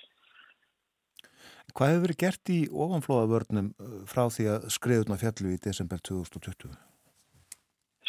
Hvað 1.76 1.92
hefur 1.92 2.04
verið 2.06 2.20
gert 2.24 2.52
í 2.52 2.58
ofanflóðavörnum 2.72 3.72
uh, 3.74 3.96
frá 4.08 4.26
því 4.32 4.50
að 4.54 4.68
skriðuna 4.76 5.20
fjallu 5.20 5.56
í 5.56 5.62
desember 5.64 6.04
2020? 6.08 6.76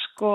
Sko, 0.02 0.32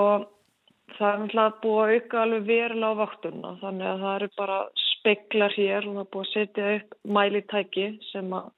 það 0.98 1.08
er 1.08 1.20
náttúrulega 1.22 1.60
búið 1.62 1.82
að 1.82 1.94
auka 1.96 2.22
alveg 2.22 2.48
verulega 2.48 2.92
á 2.92 3.00
vaktunna 3.02 3.52
þannig 3.60 3.88
að 3.90 4.02
það 4.02 4.16
eru 4.16 4.28
bara 4.40 4.58
speklar 4.82 5.56
hér 5.56 5.86
og 5.88 5.94
það 5.96 6.02
er 6.02 6.10
búið 6.16 6.26
að 6.26 6.32
setja 6.32 6.74
upp 6.76 6.98
mælitæki 7.16 7.86
sem 8.10 8.36
að 8.38 8.50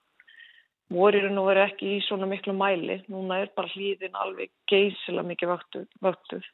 voririnn 0.94 1.40
og 1.40 1.48
verið 1.48 1.70
ekki 1.70 1.94
í 1.94 2.02
svona 2.04 2.28
miklu 2.28 2.54
mæli. 2.56 3.00
Núna 3.10 3.40
er 3.42 3.50
bara 3.56 3.72
hlýðin 3.72 4.20
alveg 4.20 4.52
geysilega 4.70 5.28
mikið 5.30 5.54
vaktuð 6.04 6.48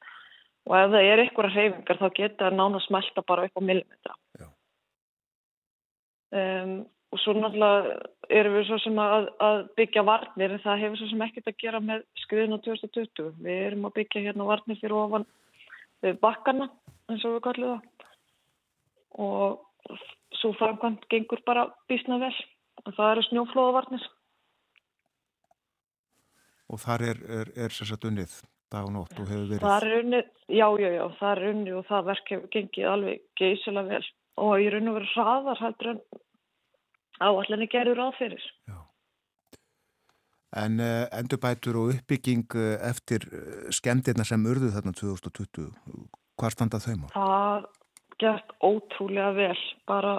og 0.68 0.76
ef 0.76 0.90
það 0.92 1.08
er 1.08 1.22
einhverja 1.24 1.54
hreyfingar 1.56 1.98
þá 1.98 2.08
geta 2.14 2.46
það 2.46 2.56
nána 2.58 2.80
smelta 2.84 3.24
bara 3.26 3.46
upp 3.48 3.58
á 3.58 3.62
millimetra. 3.64 4.16
Um, 6.30 6.74
og 7.10 7.18
svo 7.18 7.34
náttúrulega 7.34 7.96
erum 8.30 8.54
við 8.54 8.68
svo 8.68 8.78
sem 8.84 8.98
að, 9.02 9.30
að 9.42 9.60
byggja 9.80 10.04
varnir 10.06 10.54
en 10.54 10.62
það 10.62 10.82
hefur 10.84 11.00
svo 11.00 11.08
sem 11.10 11.24
ekkert 11.26 11.50
að 11.50 11.56
gera 11.64 11.80
með 11.82 12.04
skriðin 12.22 12.54
á 12.54 12.58
2020. 12.68 13.32
Við 13.42 13.62
erum 13.66 13.88
að 13.88 13.96
byggja 13.98 14.22
hérna 14.28 14.46
varnir 14.46 14.78
fyrir 14.78 14.98
ofan 15.00 15.26
bakkana 16.22 16.70
eins 17.10 17.24
og 17.26 17.36
við 17.36 17.42
kallum 17.46 17.80
það 17.80 17.90
og 19.20 19.98
svo 20.40 20.52
framkvæmt 20.58 21.04
gengur 21.10 21.42
bara 21.46 21.66
bísna 21.90 22.20
vel 22.22 22.32
og 22.86 22.94
það 22.96 23.12
eru 23.12 23.26
snjóflóðavarnir. 23.26 24.06
Og 26.70 26.80
þar 26.80 27.04
er, 27.10 27.20
er, 27.40 27.52
er 27.66 27.74
sérstaklega 27.74 28.12
unnið 28.12 28.36
dag 28.70 28.86
og 28.86 28.94
nótt 28.94 29.18
og 29.18 29.28
hefur 29.28 29.48
verið? 29.50 29.64
Það 29.66 29.86
er 29.86 29.96
unnið, 29.98 30.28
já, 30.46 30.66
já, 30.78 30.90
já, 30.94 31.04
það 31.18 31.32
er 31.32 31.48
unnið 31.50 31.78
og 31.80 31.86
það 31.90 32.08
verk 32.10 32.32
hefur 32.34 32.52
gengið 32.54 32.90
alveg 32.94 33.24
geysilega 33.40 33.94
vel 33.94 34.10
og 34.40 34.52
í 34.62 34.68
raun 34.72 34.92
og 34.92 34.98
veru 35.00 35.10
hraðar 35.14 35.64
heldur 35.64 35.90
en 35.92 36.02
áallan 37.20 37.66
er 37.66 37.72
gerður 37.74 38.04
áferir. 38.06 38.46
Já. 38.70 38.79
En 40.58 40.80
uh, 40.82 41.06
endurbætur 41.14 41.76
og 41.78 41.92
uppbygging 41.94 42.48
uh, 42.58 42.74
eftir 42.88 43.22
uh, 43.30 43.68
skemmtirna 43.70 44.24
sem 44.26 44.46
urðu 44.50 44.72
þarna 44.74 44.92
2020, 44.98 45.68
hvað 46.40 46.54
standa 46.56 46.80
þau 46.82 46.96
má? 46.98 47.06
Það 47.14 47.68
gert 48.18 48.50
ótrúlega 48.58 49.30
vel, 49.36 49.60
bara, 49.86 50.14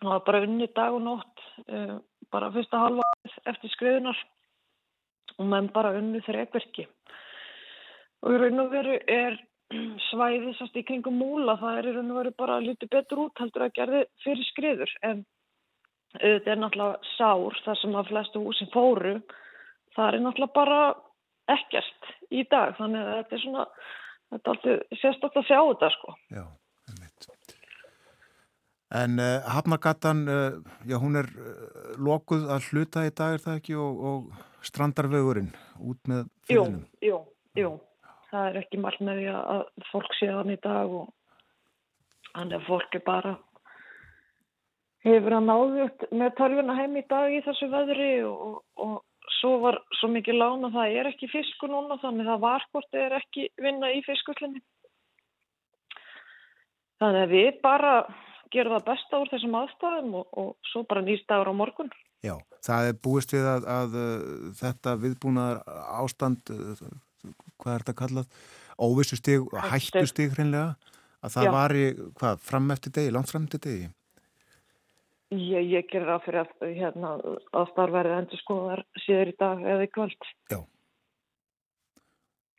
bara 0.00 0.40
unni 0.46 0.66
dag 0.74 0.96
og 0.96 1.04
nótt, 1.04 1.44
bara 2.32 2.48
fyrsta 2.56 2.80
halva 2.80 3.04
eftir 3.46 3.70
skriðunar 3.76 4.18
og 5.36 5.46
menn 5.52 5.68
bara 5.76 5.92
unni 5.98 6.24
þeirra 6.24 6.48
ekkverki. 6.48 6.88
Og 8.24 8.34
í 8.34 8.40
raun 8.42 8.64
og 8.64 8.72
veru 8.72 8.96
er 9.06 9.38
svæðið 10.08 10.56
sérst 10.58 10.80
í 10.80 10.86
kringum 10.88 11.20
múla, 11.20 11.54
það 11.60 11.78
er 11.78 11.90
í 11.90 11.94
raun 11.98 12.10
og 12.16 12.20
veru 12.22 12.34
bara 12.40 12.58
lítið 12.64 12.94
betur 12.96 13.26
út 13.28 13.44
heldur 13.44 13.68
að 13.68 13.76
gerði 13.78 14.02
fyrir 14.24 14.50
skriður 14.50 14.96
en 15.06 15.22
auðvitað 16.18 16.52
er 16.52 16.60
náttúrulega 16.60 17.12
sár 17.16 17.58
þar 17.64 17.80
sem 17.80 17.96
að 17.96 18.10
flestu 18.10 18.42
húsin 18.44 18.70
fóru. 18.72 19.14
Það 19.96 20.08
er 20.08 20.24
náttúrulega 20.26 20.56
bara 20.56 20.80
ekkert 21.52 22.12
í 22.32 22.44
dag 22.50 22.76
þannig 22.78 23.02
að 23.02 23.16
þetta 23.18 23.36
er 23.36 23.44
svona 23.44 23.66
þetta 24.32 24.42
er 24.42 24.54
alltaf 24.54 25.00
sérstaklega 25.00 25.42
að 25.42 25.48
sjá 25.48 25.60
þetta 25.60 25.90
sko. 25.96 26.16
Já, 26.32 26.44
einmitt. 26.92 27.28
En 28.92 29.16
uh, 29.24 29.46
Hafnargatan 29.48 30.26
uh, 30.28 30.58
já 30.88 30.98
hún 31.00 31.16
er 31.16 31.30
uh, 31.32 31.94
lokuð 31.96 32.44
að 32.52 32.66
hluta 32.68 33.06
í 33.08 33.14
dag 33.16 33.38
er 33.38 33.44
það 33.44 33.60
ekki 33.62 33.78
og, 33.80 34.02
og 34.10 34.66
strandarvegurinn 34.68 35.48
út 35.80 36.00
með 36.10 36.26
fylginum 36.48 36.84
Jú, 37.00 37.08
jú, 37.08 37.22
jú. 37.56 37.70
Það 38.32 38.50
er 38.50 38.58
ekki 38.62 38.80
marg 38.80 39.00
með 39.04 39.22
því 39.22 39.32
að 39.38 39.64
fólk 39.88 40.12
sé 40.18 40.28
þann 40.28 40.52
í 40.52 40.58
dag 40.64 40.92
og 41.00 42.60
fólk 42.68 42.96
er 42.96 43.04
bara 43.04 43.32
hefur 45.06 45.36
hann 45.36 45.50
áðugt 45.50 46.04
með 46.14 46.34
tölvuna 46.38 46.76
heim 46.78 46.98
í 46.98 47.04
dag 47.10 47.32
í 47.34 47.40
þessu 47.46 47.68
veðri 47.72 48.12
og, 48.28 48.60
og 48.78 49.00
svo 49.40 49.56
var 49.62 49.80
svo 49.98 50.10
mikið 50.12 50.38
lána 50.38 50.70
það 50.74 50.98
er 51.00 51.10
ekki 51.10 51.30
fisku 51.32 51.70
núna 51.70 51.98
þannig 52.02 52.28
það 52.28 52.44
var 52.44 52.66
hvort 52.70 52.98
er 52.98 53.16
ekki 53.18 53.48
vinna 53.62 53.90
í 53.94 54.02
fiskullinni. 54.06 54.62
Þannig 57.02 57.24
að 57.26 57.34
við 57.34 57.50
bara 57.64 57.94
gerum 58.52 58.76
það 58.76 58.88
besta 58.90 59.18
úr 59.18 59.30
þessum 59.32 59.58
aðstæðum 59.58 60.16
og, 60.20 60.26
og 60.38 60.70
svo 60.70 60.84
bara 60.86 61.02
nýst 61.04 61.26
dagur 61.30 61.50
á 61.50 61.54
morgun. 61.56 61.90
Já, 62.22 62.36
það 62.62 62.88
er 62.90 62.98
búist 63.02 63.32
við 63.34 63.48
að, 63.50 63.64
að, 63.66 63.96
að 63.98 64.58
þetta 64.60 64.94
viðbúnaðar 65.02 65.62
ástand, 65.98 66.52
hvað 67.58 67.72
er 67.72 67.82
þetta 67.82 67.96
kallað, 67.98 68.36
óvissu 68.78 69.18
stig, 69.18 69.48
hættu 69.72 70.04
stig 70.06 70.36
hreinlega, 70.36 70.76
að 71.24 71.34
það 71.34 71.50
var 71.56 71.74
í, 71.74 71.88
hvað, 72.20 72.44
fram 72.46 72.70
eftir 72.76 72.94
degi, 73.00 73.14
langt 73.16 73.32
fram 73.32 73.48
eftir 73.48 73.64
degi? 73.66 73.90
Ég, 75.32 75.64
ég 75.70 75.88
gerir 75.88 76.10
það 76.10 76.24
fyrir 76.26 76.40
að, 76.42 76.50
hérna, 76.76 77.10
að 77.56 77.68
starfverðið 77.70 78.18
endur 78.18 78.40
skoðar 78.42 78.82
síður 79.00 79.30
í 79.30 79.34
dag 79.40 79.62
eða 79.64 79.86
í 79.86 79.90
kvöld. 79.94 80.30
Já. 80.52 80.58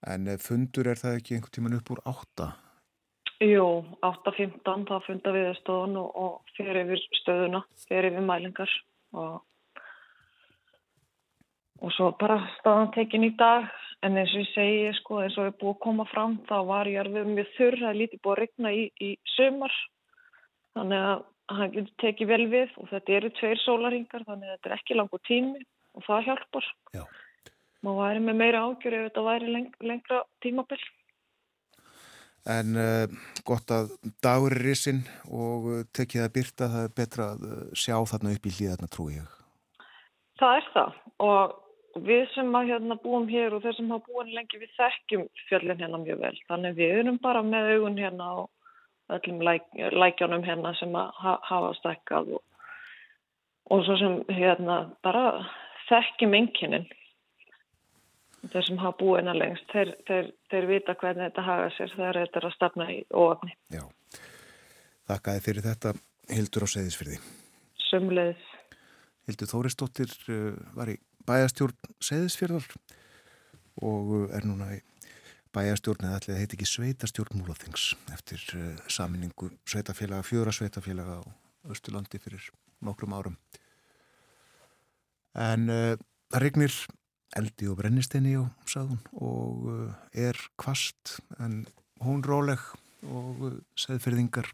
En 0.09 0.27
eh, 0.27 0.39
fundur 0.41 0.89
er 0.89 0.99
það 0.99 1.19
ekki 1.19 1.35
einhvern 1.35 1.53
tíman 1.53 1.75
upp 1.77 1.91
úr 1.93 2.01
átta? 2.09 2.47
Jú, 3.43 3.67
8.15 4.01 4.87
þá 4.89 4.95
funda 5.05 5.33
við 5.35 5.49
stöðun 5.59 5.99
og, 6.01 6.09
og 6.17 6.55
fyrir 6.57 6.79
yfir 6.83 7.03
stöðuna, 7.19 7.61
fyrir 7.89 8.09
yfir 8.09 8.25
mælingar 8.25 8.73
og, 9.19 9.35
og 11.83 11.93
svo 11.93 12.09
bara 12.19 12.39
staðan 12.59 12.93
tekin 12.95 13.27
í 13.27 13.33
dag. 13.37 13.69
En 14.03 14.17
eins 14.19 14.33
og 14.33 14.41
ég 14.41 14.49
segi, 14.51 14.87
sko, 14.97 15.21
eins 15.23 15.37
og 15.39 15.47
er 15.47 15.53
búið 15.59 15.75
að 15.75 15.83
koma 15.85 16.07
fram, 16.09 16.39
þá 16.49 16.57
var 16.67 16.89
ég 16.91 17.03
alveg 17.03 17.29
mjög 17.29 17.53
þurr, 17.59 17.77
er 17.87 17.99
lítið 18.01 18.23
búið 18.25 18.33
að 18.33 18.41
regna 18.41 18.73
í, 18.75 18.81
í 18.99 19.11
sömar. 19.37 19.77
Þannig 20.73 21.05
að 21.11 21.21
hann 21.51 21.73
getur 21.73 21.93
tekið 22.01 22.29
vel 22.29 22.43
við 22.51 22.73
og 22.79 22.89
þetta 22.91 23.15
eru 23.17 23.31
tveir 23.37 23.61
sólaringar 23.63 24.25
þannig 24.27 24.49
að 24.49 24.55
þetta 24.55 24.69
er 24.69 24.75
ekki 24.77 24.97
langur 24.97 25.23
tími 25.27 25.63
og 25.93 26.05
það 26.07 26.27
hjálpar. 26.29 26.67
Já. 26.95 27.03
Má 27.83 27.91
væri 27.97 28.21
með 28.23 28.37
meira 28.39 28.63
ágjör 28.63 28.97
ef 28.97 29.07
þetta 29.09 29.23
væri 29.27 29.55
leng 29.55 29.73
lengra 29.83 30.21
tímabill. 30.43 30.83
En 32.53 32.75
uh, 32.75 33.07
gott 33.47 33.71
að 33.71 33.93
dagur 34.23 34.55
er 34.55 34.65
risinn 34.67 35.03
og 35.31 35.67
uh, 35.71 35.83
tekið 35.95 36.25
að 36.25 36.33
byrta 36.37 36.69
það 36.71 36.87
er 36.87 36.95
betra 36.97 37.27
að 37.33 37.45
uh, 37.47 37.59
sjá 37.71 37.95
þarna 38.11 38.33
upp 38.35 38.47
í 38.47 38.55
hlýðarna 38.57 38.89
trúi 38.91 39.19
ég. 39.19 39.35
Það 40.39 40.57
er 40.59 40.71
það 40.73 40.97
og 41.23 42.03
við 42.07 42.25
sem 42.33 42.57
að 42.57 42.73
hérna 42.73 42.97
búum 43.03 43.29
hér 43.29 43.53
og 43.55 43.63
þeir 43.63 43.77
sem 43.77 43.91
hafa 43.93 44.11
búin 44.11 44.33
lengi 44.35 44.59
við 44.59 44.73
þekkjum 44.79 45.23
fjöllin 45.47 45.83
hérna 45.83 46.01
mjög 46.03 46.23
vel. 46.23 46.35
Þannig 46.49 46.77
við 46.79 46.99
erum 47.03 47.19
bara 47.23 47.43
með 47.47 47.71
augun 47.75 47.99
hérna 48.01 48.29
og 48.41 48.49
öllum 49.11 49.41
læk, 49.43 49.65
lækjónum 49.91 50.43
hérna 50.45 50.73
sem 50.79 50.95
hafa 50.95 51.73
stekkað 51.79 52.35
og, 52.37 52.43
og 53.71 53.85
svo 53.85 53.97
sem 53.99 54.19
hérna 54.31 54.77
bara 55.03 55.43
þekkjum 55.89 56.35
enginin 56.37 56.87
þeir 58.51 58.65
sem 58.67 58.79
hafa 58.81 58.97
búið 58.99 59.19
einna 59.21 59.35
lengst. 59.37 59.67
Þeir, 59.71 59.93
þeir, 60.07 60.31
þeir 60.51 60.69
vita 60.71 60.95
hvernig 60.99 61.29
þetta 61.29 61.45
hafa 61.47 61.69
sér 61.77 61.93
þegar 61.95 62.19
þetta 62.21 62.39
er 62.39 62.47
að 62.47 62.55
stafna 62.57 62.89
í 62.91 62.97
óöfni 63.11 63.55
Já, 63.73 63.83
þakkaði 65.11 65.45
fyrir 65.47 65.67
þetta 65.67 65.93
Hildur 66.33 66.67
á 66.67 66.73
Seyðisfyrði 66.73 67.19
Sumleðis 67.89 68.49
Hildur 69.27 69.51
Þóristóttir 69.51 70.15
uh, 70.27 70.55
var 70.75 70.91
í 70.91 70.97
bæjastjórn 71.27 71.93
Seyðisfyrðar 72.03 72.67
og 73.83 74.11
uh, 74.17 74.25
er 74.35 74.47
núna 74.47 74.73
í 74.75 74.81
bæjastjórn 75.53 76.07
eða 76.07 76.19
allir 76.19 76.39
heit 76.41 76.55
ekki 76.55 76.67
sveitastjórn 76.67 77.39
múlaþings 77.39 77.93
eftir 78.13 78.41
uh, 78.57 78.73
saminningu 78.91 79.51
sveitafélaga, 79.69 80.25
fjöra 80.25 80.53
sveitafélaga 80.55 81.21
á 81.21 81.23
Östurlandi 81.71 82.19
fyrir 82.19 82.49
nokkrum 82.83 83.13
árum. 83.15 83.37
En 85.33 85.69
uh, 85.69 85.93
það 86.33 86.45
regnir 86.45 86.75
eldi 87.37 87.69
og 87.71 87.79
brennisteini 87.79 88.35
á 88.37 88.43
saðun 88.69 89.01
og 89.13 89.67
uh, 89.71 89.91
er 90.13 90.37
kvast 90.59 91.17
en 91.39 91.63
hún 92.03 92.25
róleg 92.25 92.61
og 93.07 93.45
uh, 93.49 93.59
seðferðingar 93.77 94.49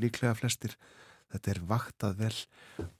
líklega 0.00 0.36
flestir. 0.38 0.76
Þetta 1.30 1.50
er 1.52 1.60
vaktað 1.62 2.16
vel 2.18 2.36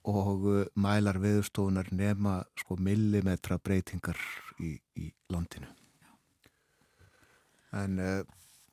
og 0.07 0.45
mælar 0.79 1.19
veðustofunar 1.19 1.89
nema 1.91 2.37
sko 2.63 2.77
millimetra 2.79 3.59
breytingar 3.59 4.21
í, 4.63 4.77
í 4.95 5.11
landinu. 5.35 5.67
En 7.73 7.99
uh, 8.03 8.23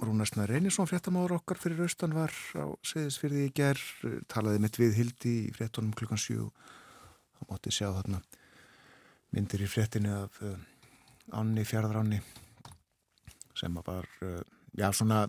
Rúnarsna 0.01 0.45
Reynisson, 0.49 0.87
fréttamáður 0.89 1.37
okkar 1.37 1.59
fyrir 1.61 1.83
austan 1.85 2.15
var 2.17 2.33
á 2.57 2.65
segðisfyrði 2.85 3.45
í 3.45 3.53
ger, 3.57 3.79
uh, 4.07 4.17
talaði 4.29 4.61
mitt 4.63 4.79
við 4.79 4.97
Hildi 4.97 5.35
í 5.45 5.53
fréttunum 5.53 5.93
klukkan 5.97 6.21
7 6.21 6.39
og 6.47 7.51
mótti 7.51 7.73
sjá 7.73 7.91
þarna 7.91 8.21
myndir 9.35 9.65
í 9.65 9.69
fréttinu 9.69 10.13
af 10.23 10.41
uh, 10.41 10.55
Anni 11.37 11.65
Fjörðaranni 11.67 12.21
sem 13.57 13.73
var, 13.81 14.05
já 14.77 14.85
svona, 14.93 15.23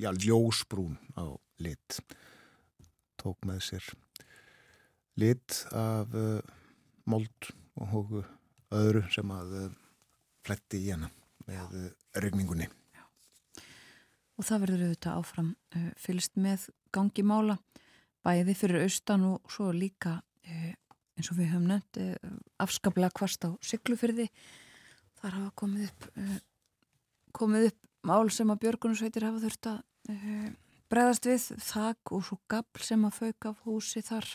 já 0.00 0.08
ljósbrún 0.16 0.94
á 1.12 1.28
lit. 1.60 1.98
Tók 3.20 3.44
með 3.44 3.60
sér 3.66 3.90
lit 5.20 5.58
af 5.76 6.16
mold 7.04 7.50
og 7.76 8.16
öðru 8.72 9.04
sem 9.12 9.36
að 9.36 9.52
fletti 10.48 10.80
í 10.88 10.90
hana 10.94 11.12
með 11.44 11.76
regningunni 12.16 12.70
og 14.36 14.46
það 14.46 14.62
verður 14.64 14.84
auðvitað 14.86 15.20
áfram 15.20 15.52
uh, 15.76 15.88
fylgst 16.00 16.36
með 16.40 16.68
gangi 16.94 17.24
mála 17.26 17.58
bæði 18.26 18.56
fyrir 18.58 18.84
austan 18.84 19.24
og 19.30 19.52
svo 19.52 19.70
líka 19.74 20.18
uh, 20.20 20.72
eins 21.16 21.32
og 21.32 21.40
við 21.40 21.52
höfum 21.54 21.70
nefnt 21.70 22.00
uh, 22.02 22.36
afskaplega 22.62 23.14
kvast 23.16 23.48
á 23.48 23.50
syklufyrði 23.64 24.28
þar 25.20 25.40
hafa 25.40 25.56
komið 25.62 25.88
upp 25.88 26.10
komið 27.36 27.70
upp 27.70 27.82
mál 28.06 28.30
sem 28.32 28.50
að 28.52 28.62
Björgunarsveitir 28.64 29.26
hafa 29.26 29.42
þurft 29.42 29.68
að 29.72 29.82
bregðast 30.92 31.26
við 31.26 31.46
þak 31.66 32.12
og 32.14 32.24
svo 32.26 32.38
gabl 32.50 32.84
sem 32.84 33.06
að 33.06 33.16
fauk 33.18 33.48
af 33.50 33.62
húsi 33.66 34.02
þar. 34.06 34.28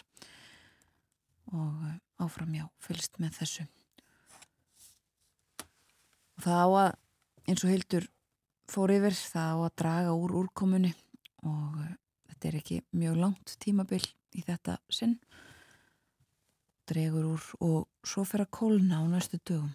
Og 1.52 1.86
áfram 2.24 2.56
já, 2.56 2.66
fylgst 2.84 3.20
með 3.22 3.38
þessu. 3.40 3.68
Og 6.38 6.46
það 6.46 6.60
á 6.64 6.68
að 6.82 6.92
eins 7.52 7.64
og 7.66 7.72
heildur 7.72 8.08
fór 8.72 8.94
yfir 8.96 9.16
það 9.18 9.52
á 9.52 9.58
að 9.66 9.76
draga 9.82 10.14
úr 10.16 10.36
úrkomunni 10.42 10.92
og 11.44 11.80
uh, 11.82 11.90
þetta 12.32 12.50
er 12.50 12.60
ekki 12.62 12.80
mjög 12.98 13.20
langt 13.20 13.56
tímabill 13.64 14.06
í 14.38 14.46
þetta 14.48 14.78
sinn. 14.92 15.18
Dregur 16.92 17.34
úr 17.34 17.50
og 17.64 18.08
svo 18.08 18.24
fer 18.28 18.46
að 18.46 18.54
kólna 18.58 19.02
á 19.02 19.06
næstu 19.12 19.40
dögum. 19.44 19.74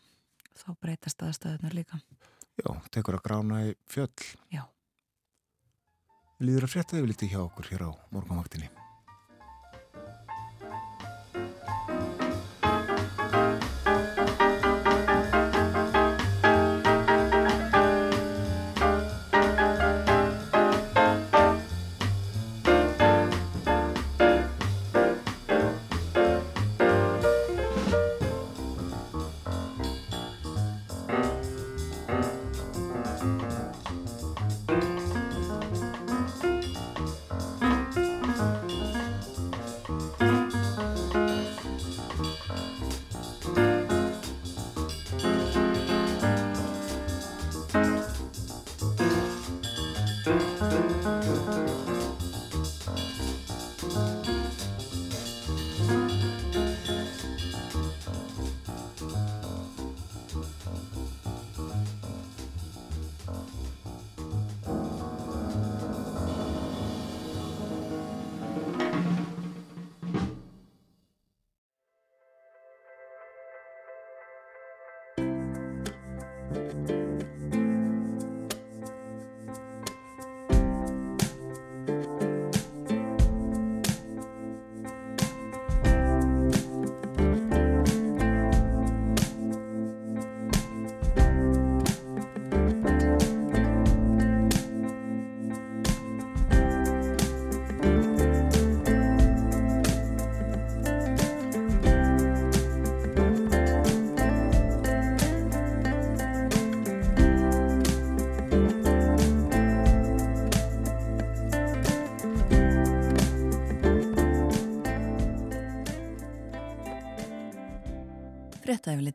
Þá 0.57 0.69
breytast 0.81 1.21
aðstæðunar 1.23 1.77
líka. 1.77 2.01
Já, 2.57 2.73
tekur 2.93 3.19
að 3.19 3.27
grána 3.29 3.61
í 3.69 3.77
fjöll. 3.91 4.33
Já. 4.53 4.65
Líður 6.41 6.69
að 6.69 6.75
frétta 6.77 6.99
yfir 6.99 7.13
liti 7.13 7.31
hjá 7.33 7.43
okkur 7.45 7.73
hér 7.73 7.89
á 7.89 7.91
morgunvaktinni 8.13 8.73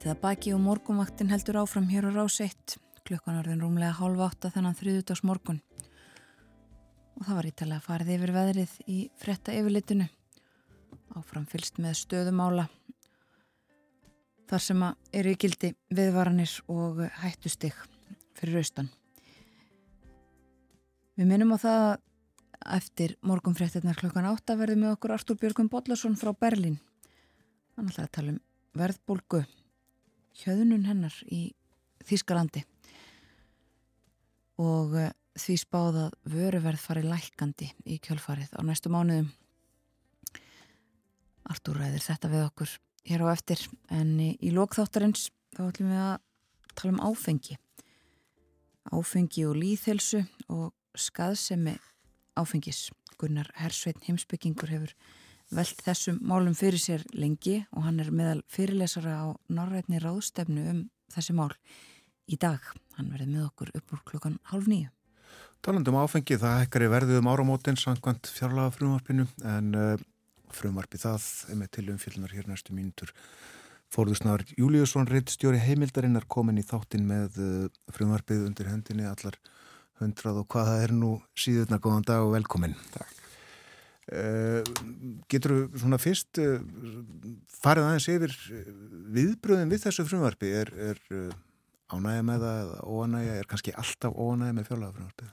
litið 0.02 0.16
að 0.16 0.22
baki 0.24 0.52
og 0.56 0.62
morgunvaktin 0.66 1.30
heldur 1.30 1.60
áfram 1.62 1.86
hér 1.92 2.08
á 2.10 2.12
rás 2.16 2.40
1 2.42 2.74
klukkan 3.06 3.36
orðin 3.38 3.60
rúmlega 3.62 3.94
hálf 4.00 4.24
átta 4.26 4.50
þennan 4.50 4.74
þriðutags 4.80 5.22
morgun 5.22 5.60
og 7.20 7.28
það 7.28 7.38
var 7.38 7.50
ítalega 7.50 7.86
farið 7.86 8.10
yfir 8.16 8.34
veðrið 8.34 8.74
í 8.90 8.98
frétta 9.22 9.54
yfirlitinu. 9.54 10.08
Áfram 11.14 11.46
fylst 11.46 11.78
með 11.78 12.00
stöðumála 12.00 12.66
þar 14.50 14.66
sem 14.66 14.82
að 14.90 15.14
eru 15.22 15.36
í 15.36 15.40
gildi 15.46 15.74
viðvaranir 15.94 16.58
og 16.66 17.06
hættustig 17.22 17.78
fyrir 18.42 18.64
austan. 18.64 18.90
Við 21.14 21.30
minnum 21.30 21.54
á 21.54 21.58
það 21.62 21.86
að 21.92 22.78
eftir 22.82 23.18
morgunfréttinnar 23.22 24.02
klukkan 24.02 24.34
átta 24.34 24.58
verðum 24.58 24.88
við 24.88 24.98
okkur 24.98 25.20
Artúr 25.20 25.38
Björgum 25.38 25.70
Bodlason 25.70 26.18
frá 26.18 26.34
Berlín. 26.34 26.82
Hann 27.78 27.94
ætlaði 27.94 28.10
að 28.10 28.16
tala 28.18 28.40
um 28.40 28.46
verðbólgu 28.82 29.46
hjöðunun 30.38 30.88
hennar 30.88 31.16
í 31.32 31.52
Þýskalandi. 32.08 32.64
Og 34.62 34.96
uh, 34.98 35.12
því 35.38 35.58
spáðað 35.62 36.16
vöruverð 36.28 36.82
farið 36.82 37.10
lækandi 37.12 37.70
í 37.86 38.00
kjölfarið 38.04 38.56
á 38.58 38.62
næstu 38.68 38.92
mánuðum. 38.92 39.30
Artúr 41.52 41.82
ræðir 41.82 42.06
þetta 42.06 42.32
við 42.32 42.46
okkur 42.48 42.76
hér 43.10 43.24
á 43.26 43.28
eftir 43.34 43.64
en 43.90 44.14
í, 44.22 44.52
lókþáttarins 44.54 45.30
þá 45.56 45.64
ætlum 45.68 45.92
við 45.92 46.02
að 46.04 46.18
tala 46.78 46.94
um 46.94 47.04
áfengi. 47.10 47.58
Áfengi 48.92 49.46
og 49.48 49.58
líðhelsu 49.58 50.24
og 50.52 50.72
skaðsemi 50.98 51.78
áfengis. 52.38 52.90
Gunnar 53.22 53.50
Hersveitn 53.60 54.06
heimsbyggingur 54.08 54.72
hefur 54.72 54.94
velt 55.52 55.84
þessum 55.84 56.20
málum 56.24 56.56
fyrir 56.58 56.80
sér 56.82 57.04
lengi 57.14 57.62
og 57.76 57.86
hann 57.88 58.00
er 58.04 58.12
meðal 58.16 58.42
fyrirlesara 58.52 59.18
á 59.20 59.28
norrætni 59.52 60.00
ráðstefnu 60.02 60.64
um 60.72 60.82
þessi 61.12 61.36
mál 61.36 61.52
í 62.32 62.40
dag. 62.40 62.64
Hann 62.98 63.12
verði 63.12 63.30
með 63.34 63.48
okkur 63.50 63.72
upp 63.78 63.96
úr 63.96 64.04
klukkan 64.08 64.40
halv 64.52 64.70
nýju. 64.72 64.90
Talandum 65.62 66.00
áfengi, 66.02 66.40
það 66.42 66.64
hekkar 66.64 66.86
í 66.88 66.90
verðið 66.90 67.20
um 67.22 67.30
áramótin 67.30 67.78
samkvæmt 67.78 68.32
fjarlaga 68.34 68.74
frumarpinu 68.74 69.28
en 69.46 69.76
uh, 69.78 69.92
frumarpi 70.56 70.98
það 71.02 71.28
er 71.52 71.60
með 71.60 71.74
tilum 71.78 72.00
fjölunar 72.02 72.34
hér 72.34 72.50
næstu 72.50 72.74
mínutur. 72.74 73.14
Fórðusnar 73.92 74.46
Júliusson, 74.56 75.10
reittstjóri 75.12 75.60
heimildarinnar 75.62 76.26
komin 76.32 76.58
í 76.58 76.66
þáttin 76.66 77.06
með 77.06 77.42
uh, 77.44 77.70
frumarpið 77.94 78.48
undir 78.48 78.72
hendinni 78.72 79.06
allar 79.06 79.38
hundrað 80.02 80.42
og 80.42 80.50
hvað 80.50 80.72
það 80.72 80.86
er 80.88 80.98
nú 80.98 81.16
síðurna 81.38 81.82
góðan 81.84 82.08
dag 82.10 82.26
og 82.26 82.34
velkomin. 82.40 82.78
Takk. 82.96 83.21
Uh, 84.12 84.60
getur 85.32 85.54
þú 85.54 85.82
svona 85.86 86.00
fyrst 86.02 86.40
uh, 86.44 86.58
farið 87.62 87.86
aðeins 87.88 88.08
yfir 88.12 88.34
eh, 88.52 88.72
viðbröðin 89.16 89.72
við 89.72 89.86
þessu 89.86 90.04
frumvarfi 90.04 90.50
er, 90.60 90.72
er 90.76 91.00
ánægja 91.94 92.26
með 92.28 92.44
það 92.44 92.58
eða 92.66 92.82
óanægja, 92.92 93.38
er 93.40 93.48
kannski 93.48 93.76
alltaf 93.80 94.18
óanægja 94.20 94.58
með 94.58 94.68
fjálaga 94.68 94.98
frumvarfi? 94.98 95.30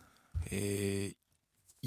E, 0.55 0.63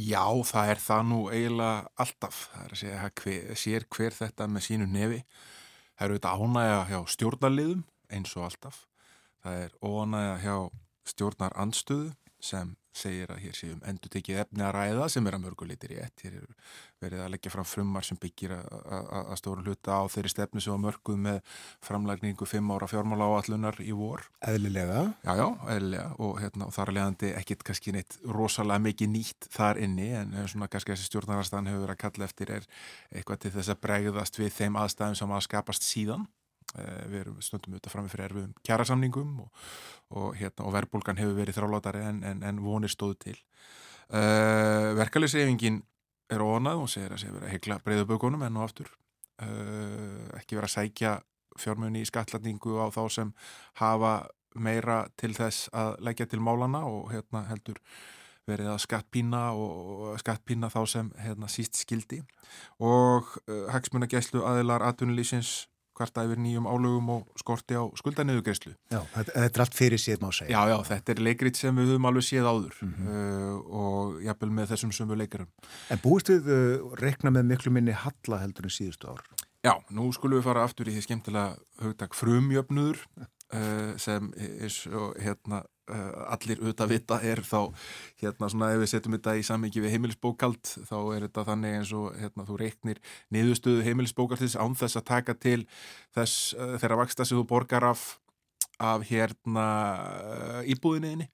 já, 0.03 0.25
það 0.51 0.73
er 0.73 0.83
það 0.83 1.07
nú 1.13 1.21
eiginlega 1.31 2.03
alltaf, 2.03 2.43
það 2.51 2.65
er 2.65 2.75
að 2.75 2.81
segja 2.83 3.09
hver, 3.23 3.55
sér 3.63 3.87
hver 3.95 4.19
þetta 4.19 4.49
með 4.51 4.67
sínu 4.67 4.91
nefi 4.91 5.21
það 6.01 6.07
eru 6.07 6.17
þetta 6.17 6.35
ánægja 6.41 6.77
hjá 6.89 6.99
stjórnarliðum 7.13 7.81
eins 8.11 8.31
og 8.35 8.45
alltaf. 8.47 8.77
Það 9.41 9.57
er 9.63 9.73
óanægja 9.85 10.37
hjá 10.41 10.55
stjórnar 11.11 11.53
anstöðu 11.61 12.07
sem 12.41 12.75
segir 12.95 13.31
að 13.31 13.41
hér 13.45 13.55
séum 13.55 13.81
endur 13.87 14.11
tekið 14.11 14.41
efni 14.43 14.63
að 14.65 14.73
ræða 14.75 15.07
sem 15.13 15.27
er 15.27 15.37
að 15.37 15.43
mörguleitir 15.45 15.93
í 15.95 15.99
ett. 16.03 16.23
Hér 16.25 16.37
er 16.41 16.47
verið 17.01 17.23
að 17.23 17.31
leggja 17.33 17.51
fram 17.53 17.67
frummar 17.67 18.05
sem 18.05 18.19
byggir 18.21 18.53
að 18.57 19.31
stóru 19.39 19.63
hluta 19.65 20.01
á 20.01 20.03
þeirri 20.11 20.33
stefnu 20.33 20.63
sem 20.63 20.75
var 20.75 20.83
mörguð 20.83 21.21
með 21.25 21.39
framlægningu 21.87 22.47
fimm 22.49 22.73
ára 22.75 22.89
fjármála 22.91 23.29
áallunar 23.31 23.79
í 23.83 23.93
vor. 23.95 24.25
Eðlilega? 24.45 25.05
Já, 25.23 25.31
já, 25.39 25.47
eðlilega 25.75 26.09
og, 26.19 26.35
hérna, 26.43 26.67
og 26.67 26.75
þar 26.75 26.91
er 26.91 26.97
leiðandi 26.99 27.31
ekkit 27.39 27.65
kannski 27.69 27.95
neitt 27.95 28.19
rosalega 28.27 28.85
mikið 28.89 29.13
nýtt 29.15 29.49
þar 29.55 29.81
inni 29.85 30.11
en 30.19 30.35
svona 30.51 30.69
kannski 30.71 30.95
þessi 30.95 31.09
stjórnarastan 31.09 31.71
hefur 31.71 31.87
verið 31.87 31.97
að 31.97 32.03
kalla 32.05 32.29
eftir 32.29 32.53
er 32.59 32.69
eitthvað 33.15 33.45
til 33.45 33.55
þess 33.57 33.73
að 33.73 33.81
bregðast 33.87 34.39
við 34.41 34.53
þeim 34.59 34.79
aðstæðum 34.83 35.19
sem 35.21 35.35
að 35.35 35.47
skapast 35.47 35.87
síðan 35.87 36.27
við 36.79 37.19
erum 37.21 37.39
stundum 37.43 37.75
auðvitað 37.75 37.93
fram 37.93 38.05
með 38.05 38.13
fyrir 38.15 38.25
erfiðum 38.29 38.51
kjærasamningum 38.67 39.31
og, 39.43 39.63
og, 40.15 40.27
hérna, 40.39 40.65
og 40.67 40.75
verbulgan 40.75 41.19
hefur 41.19 41.37
verið 41.39 41.57
þrálátari 41.59 42.03
en, 42.07 42.21
en, 42.27 42.43
en 42.47 42.61
vonir 42.63 42.91
stóðu 42.93 43.17
til. 43.25 43.37
Uh, 44.11 44.19
eh, 44.19 44.87
verkefliðsreyfingin 44.99 45.81
er 46.31 46.43
ónað 46.43 46.85
og 46.85 46.91
segir 46.91 47.15
að 47.15 47.23
segja 47.23 47.35
verið 47.35 47.49
að 47.49 47.55
hegla 47.55 47.79
breyðubökunum 47.85 48.45
enn 48.47 48.59
og 48.59 48.67
aftur. 48.67 48.93
Uh, 49.41 50.29
ekki 50.39 50.57
verið 50.57 50.69
að 50.69 50.75
sækja 50.75 51.17
fjármunni 51.59 52.03
í 52.03 52.07
skatlatningu 52.07 52.77
á 52.79 52.87
þá 52.93 53.03
sem 53.11 53.33
hafa 53.81 54.15
meira 54.55 55.05
til 55.19 55.31
þess 55.35 55.69
að 55.75 55.95
leggja 56.03 56.27
til 56.31 56.41
málana 56.43 56.83
og 56.87 57.11
hérna, 57.11 57.45
heldur 57.47 57.79
verið 58.49 58.71
að 58.73 58.81
skattpína 58.83 59.41
og 59.53 60.17
skattpína 60.19 60.71
þá 60.73 60.79
sem 60.89 61.11
hérna, 61.21 61.47
síst 61.51 61.77
skildi 61.79 62.21
og 62.81 63.29
uh, 63.45 63.67
hagsmunagæslu 63.71 64.43
aðilar 64.47 64.83
atvinnulísins 64.87 65.70
kvarta 66.01 66.25
yfir 66.25 66.41
nýjum 66.41 66.67
álögum 66.67 67.11
og 67.15 67.39
skorti 67.39 67.77
á 67.77 67.83
skuldaneðugreyslu. 68.01 68.73
Já, 68.91 68.99
þetta 69.13 69.45
er 69.45 69.65
allt 69.65 69.77
fyrir 69.77 70.01
séð 70.01 70.23
má 70.25 70.31
segja. 70.33 70.57
Já, 70.57 70.73
já, 70.73 70.77
þetta 70.89 71.13
er 71.13 71.23
leikrit 71.29 71.61
sem 71.61 71.77
við 71.77 71.93
höfum 71.93 72.09
alveg 72.09 72.27
séð 72.27 72.49
áður 72.49 72.79
mm 72.81 72.93
-hmm. 72.97 73.21
uh, 73.21 73.81
og 73.83 74.21
jafnvel 74.25 74.51
með 74.57 74.73
þessum 74.73 74.95
sömu 74.97 75.19
leikarum. 75.21 75.51
En 75.89 76.01
búist 76.03 76.33
við 76.33 76.49
uh, 76.49 76.95
rekna 76.99 77.31
með 77.31 77.53
miklu 77.53 77.71
minni 77.71 77.93
halla 77.93 78.41
heldur 78.41 78.65
en 78.67 78.75
síðustu 78.77 79.13
ár? 79.13 79.21
Já, 79.61 79.77
nú 79.93 80.09
skulum 80.09 80.39
við 80.39 80.47
fara 80.49 80.63
aftur 80.65 80.89
í 80.89 80.95
því 80.95 81.03
skemmtilega 81.05 81.55
hugtak 81.83 82.15
frumjöfnuður 82.17 83.05
sem 84.01 84.31
er 84.37 84.71
svo 84.71 85.09
hérna 85.19 85.63
Eh, 85.91 86.11
allir 86.31 86.59
auðvitað 86.61 86.91
vita 86.91 87.17
er 87.25 87.41
þá 87.43 87.73
hérna 88.21 88.47
svona 88.51 88.69
ef 88.71 88.79
við 88.79 88.89
setjum 88.93 89.15
þetta 89.17 89.33
í 89.39 89.43
samingi 89.43 89.81
við 89.83 89.95
heimilisbókald 89.95 90.69
þá 90.87 90.97
er 91.15 91.25
þetta 91.25 91.43
þannig 91.49 91.77
eins 91.79 91.93
og 91.97 92.19
hérna 92.19 92.45
þú 92.47 92.59
reiknir 92.61 93.01
niðurstöðu 93.33 93.83
heimilisbókaldis 93.87 94.55
án 94.61 94.77
þess 94.79 94.99
að 95.01 95.07
taka 95.09 95.35
til 95.35 95.57
þess 96.15 96.53
uh, 96.53 96.77
þeirra 96.79 96.99
vaksta 97.01 97.27
sem 97.27 97.41
þú 97.41 97.47
borgar 97.49 97.87
af 97.89 98.05
af 98.81 99.03
hérna 99.09 99.65
íbúðinniðinni 100.69 101.27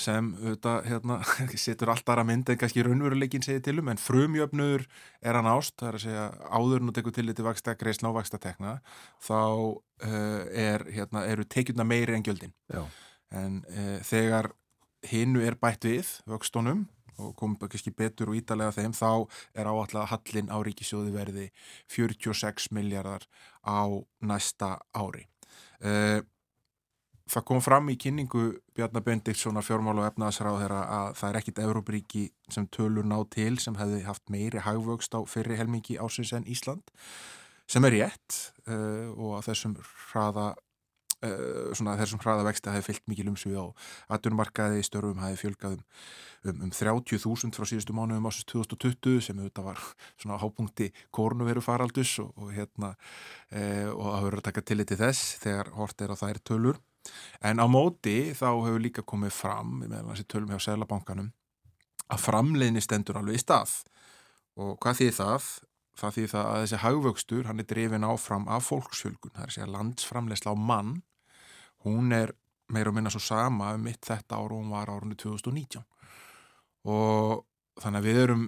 sem 0.00 0.32
auðvitað 0.38 0.88
hérna 0.88 1.18
setur 1.66 1.92
allt 1.92 2.08
aðra 2.08 2.24
mynd 2.28 2.48
en 2.50 2.60
kannski 2.60 2.86
raunveruleikin 2.86 3.44
segir 3.44 3.62
til 3.66 3.78
um 3.82 3.92
en 3.92 4.00
frumjöfnur 4.00 4.86
er 5.20 5.38
hann 5.38 5.50
ást 5.50 5.76
það 5.76 5.92
er 5.92 6.00
að 6.00 6.06
segja 6.06 6.24
áður 6.48 6.86
nú 6.86 6.96
tekur 6.96 7.14
til 7.16 7.28
þetta 7.28 7.46
vaksta 7.46 7.76
greisna 7.80 8.10
og 8.10 8.18
vaksta 8.20 8.40
tekna 8.42 8.78
þá 9.20 9.36
uh, 9.36 10.42
er 10.48 10.88
hérna 10.90 11.26
eru 11.28 11.44
tekjuna 11.44 11.86
meiri 11.86 12.16
en 12.16 12.26
gjöldin 12.26 12.56
Já 12.72 12.84
en 13.34 13.60
e, 13.70 13.98
þegar 14.06 14.50
hinnu 15.10 15.42
er 15.46 15.56
bætt 15.60 15.86
við 15.86 16.08
vöxtónum 16.28 16.84
og 17.20 17.34
komum 17.36 17.58
ekki 17.66 17.92
betur 17.92 18.32
og 18.32 18.38
ítalega 18.38 18.72
þeim 18.78 18.94
þá 18.96 19.28
er 19.54 19.68
áallega 19.68 20.08
hallin 20.08 20.50
á 20.52 20.56
ríkisjóði 20.64 21.12
verði 21.14 21.46
46 21.92 22.70
miljardar 22.76 23.26
á 23.60 23.84
næsta 24.24 24.78
ári. 24.96 25.26
E, 25.84 26.22
það 27.30 27.44
kom 27.46 27.60
fram 27.62 27.90
í 27.92 27.96
kynningu 28.00 28.44
Bjarnar 28.76 29.04
Bendiktssonar 29.06 29.64
fjármál 29.66 29.98
og 30.00 30.06
efnaðsráð 30.08 30.62
þeirra 30.64 30.80
að 30.96 31.10
það 31.20 31.28
er 31.28 31.38
ekkit 31.40 31.60
Euróbríki 31.64 32.24
sem 32.50 32.66
tölur 32.74 33.06
ná 33.06 33.18
til 33.30 33.52
sem 33.62 33.76
hefði 33.78 34.00
haft 34.06 34.32
meiri 34.32 34.64
hagvöxt 34.64 35.14
á 35.14 35.20
fyrri 35.30 35.58
helmingi 35.60 35.98
ásins 36.00 36.34
en 36.36 36.48
Ísland 36.50 36.90
sem 37.70 37.86
er 37.86 37.96
rétt 37.98 38.40
uh, 38.66 39.14
og 39.14 39.38
að 39.38 39.50
þessum 39.50 39.76
hraða 40.10 40.48
uh, 41.22 41.70
svona 41.76 41.94
þessum 42.00 42.22
hraða 42.24 42.48
vexti 42.48 42.72
hafi 42.72 42.88
fyllt 42.88 43.06
mikið 43.12 43.30
lumsvið 43.30 43.60
á 43.62 43.66
aturmarkaði 44.16 44.82
störfum 44.86 45.22
hafi 45.22 45.38
fjölgað 45.44 45.78
um, 45.78 45.86
um, 46.50 46.66
um 46.66 46.74
30.000 46.74 47.54
frá 47.54 47.70
síðustu 47.70 47.94
mánuðum 47.94 48.26
ásins 48.26 48.50
2020 48.50 49.22
sem 49.28 49.38
auðvitað 49.38 49.70
var 49.70 49.86
svona 50.16 50.42
hápunkti 50.42 50.90
kórnuveru 51.14 51.62
faraldus 51.62 52.18
og, 52.24 52.34
og 52.34 52.50
hérna 52.58 52.96
uh, 52.96 53.90
og 53.94 54.06
það 54.08 54.26
verður 54.26 54.42
að 54.42 54.48
taka 54.50 54.66
tillit 54.66 54.90
til 54.90 55.02
þess 55.04 55.34
þegar 55.46 55.76
hort 55.78 56.02
er 56.02 56.10
á 56.10 56.16
þær 56.18 56.42
tölur 56.42 56.86
en 57.40 57.62
á 57.62 57.66
móti 57.70 58.32
þá 58.36 58.48
hefur 58.52 58.82
líka 58.82 59.04
komið 59.06 59.34
fram 59.36 59.80
meðan 59.82 60.10
þessi 60.12 60.28
tölum 60.30 60.52
hjá 60.52 60.66
Sælabankanum 60.66 61.32
að 62.10 62.22
framleiðni 62.24 62.82
stendur 62.82 63.20
alveg 63.20 63.38
í 63.38 63.42
stað. 63.42 63.74
Og 64.60 64.76
hvað 64.82 65.00
þýð 65.00 65.12
það? 65.20 65.50
Það 66.00 66.16
þýð 66.16 66.28
það 66.32 66.48
að 66.50 66.60
þessi 66.64 66.80
haugvöxtur 66.84 67.48
hann 67.48 67.62
er 67.62 67.68
drifin 67.70 68.06
áfram 68.08 68.46
af 68.50 68.66
fólksfjölgun, 68.70 69.34
það 69.36 69.46
er 69.46 69.54
segja 69.54 69.70
landsframlegsla 69.70 70.54
á 70.54 70.56
mann. 70.56 70.94
Hún 71.84 72.14
er 72.16 72.34
meira 72.70 72.90
og 72.90 72.96
minna 72.96 73.12
svo 73.12 73.22
sama 73.22 73.74
um 73.74 73.84
mitt 73.84 74.06
þetta 74.06 74.38
hún 74.40 74.70
var 74.72 74.90
árunni 74.90 75.18
2019 75.18 75.82
og 76.88 77.44
þannig 77.80 78.00
að 78.00 78.06
við 78.06 78.20
erum 78.24 78.44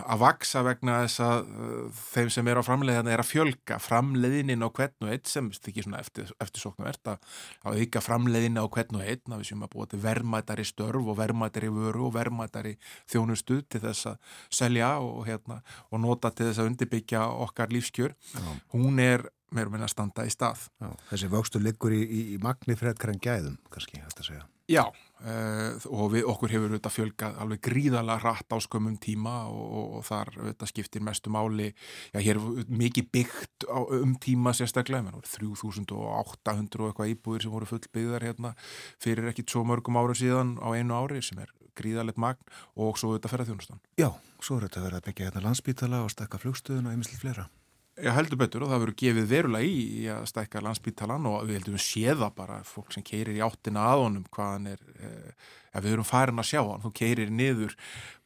að 0.00 0.20
vaksa 0.22 0.62
vegna 0.66 0.96
þess 1.04 1.22
að 1.24 1.44
uh, 1.44 2.00
þeim 2.14 2.30
sem 2.34 2.48
er 2.50 2.60
á 2.60 2.62
framleiðan 2.66 3.10
er 3.12 3.22
að 3.22 3.30
fjölga 3.30 3.78
framleiðinin 3.82 4.64
á 4.64 4.68
hvern 4.68 5.06
og 5.06 5.12
einn 5.14 5.28
sem 5.30 5.50
þykir 5.54 5.86
svona 5.86 6.00
eftir, 6.02 6.32
eftirsoknavert 6.42 7.12
að 7.12 7.28
auka 7.68 8.02
framleiðin 8.04 8.58
á 8.58 8.64
hvern 8.66 8.98
og 8.98 9.04
einn 9.04 9.36
að 9.36 9.42
við 9.42 9.50
séum 9.50 9.66
að 9.66 9.72
búa 9.76 9.88
til 9.90 10.02
vermaðari 10.02 10.66
störf 10.68 11.12
og 11.12 11.18
vermaðari 11.20 11.70
vöru 11.74 12.08
og 12.08 12.16
vermaðari 12.16 12.74
þjónustu 13.12 13.60
til 13.68 13.82
þess 13.84 14.10
að 14.12 14.34
selja 14.62 14.90
og, 15.02 15.22
hérna, 15.28 15.60
og 15.90 16.02
nota 16.02 16.32
til 16.34 16.50
þess 16.50 16.64
að 16.64 16.72
undirbyggja 16.72 17.24
okkar 17.46 17.72
lífskjör. 17.74 18.16
Já. 18.34 18.50
Hún 18.74 19.00
er 19.02 19.28
meira 19.54 19.70
meina 19.70 19.88
standa 19.90 20.24
í 20.26 20.32
stað. 20.32 20.66
Já, 20.82 20.90
þessi 21.12 21.30
vöxtu 21.32 21.62
liggur 21.62 21.94
í, 21.94 22.02
í, 22.02 22.24
í 22.34 22.40
magni 22.42 22.76
fredkar 22.78 23.14
en 23.14 23.22
gæðum, 23.22 23.60
kannski, 23.70 24.02
þetta 24.02 24.26
segja. 24.26 24.46
Já, 24.70 24.86
uh, 25.24 25.80
og 25.90 26.12
við, 26.14 26.26
okkur 26.30 26.52
hefur 26.54 26.70
auðvitað 26.72 26.94
fjölgað 26.94 27.40
alveg 27.42 27.62
gríðarlega 27.64 28.22
hratt 28.22 28.54
á 28.54 28.58
skömmum 28.64 28.96
tíma 29.02 29.34
og, 29.50 29.64
og, 29.64 29.88
og 29.98 30.06
þar 30.08 30.32
auðvitað 30.38 30.72
skiptir 30.72 31.04
mestu 31.06 31.32
máli, 31.34 31.70
já, 32.12 32.20
hér 32.20 32.40
er 32.40 32.70
mikið 32.84 33.10
byggt 33.16 33.68
á, 33.68 33.78
um 34.00 34.14
tíma 34.22 34.54
sérstaklega, 34.56 35.06
menn, 35.06 35.24
3800 35.24 36.84
og 36.84 36.90
eitthvað 36.90 37.12
íbúðir 37.14 37.46
sem 37.46 37.54
voru 37.54 37.70
fullbyggðar 37.70 38.28
hérna 38.28 38.54
fyrir 39.02 39.32
ekkit 39.32 39.54
svo 39.54 39.64
mörgum 39.68 40.00
ára 40.00 40.16
síðan 40.18 40.56
á 40.60 40.68
einu 40.76 40.96
ári 40.96 41.22
sem 41.24 41.40
er 41.42 41.52
gríðarlegt 41.78 42.20
magn 42.22 42.54
og 42.78 42.98
svo 43.00 43.12
auðvitað 43.12 43.34
ferðarþjónustan. 43.34 43.82
Já, 43.98 44.10
svo 44.38 44.58
er 44.58 44.68
þetta 44.68 44.86
verið 44.86 45.00
að 45.00 45.06
byggja 45.08 45.28
hérna 45.28 45.44
landsbítala 45.48 46.04
og 46.04 46.12
stakka 46.14 46.40
flugstöðun 46.42 46.88
og 46.88 46.94
einmislega 46.94 47.22
flera. 47.24 47.48
Já, 47.94 48.10
heldur 48.16 48.40
betur 48.40 48.64
og 48.66 48.72
það 48.72 48.80
verður 48.82 48.96
gefið 48.98 49.26
verulega 49.30 49.66
í, 49.70 49.82
í 50.02 50.06
að 50.10 50.24
stækka 50.26 50.62
landsbítalan 50.66 51.28
og 51.30 51.44
við 51.46 51.60
heldum 51.60 51.76
séða 51.78 52.26
bara 52.34 52.56
fólk 52.66 52.90
sem 52.90 53.04
keirir 53.06 53.36
í 53.36 53.44
áttina 53.46 53.84
að 53.92 54.02
honum 54.02 54.24
hvaðan 54.34 54.66
er, 54.72 54.82
eh, 54.98 55.52
ef 55.70 55.84
við 55.84 55.94
erum 55.94 56.08
farin 56.08 56.42
að 56.42 56.48
sjá 56.48 56.58
hann, 56.58 56.82
þú 56.82 56.90
keirir 56.98 57.30
niður 57.30 57.76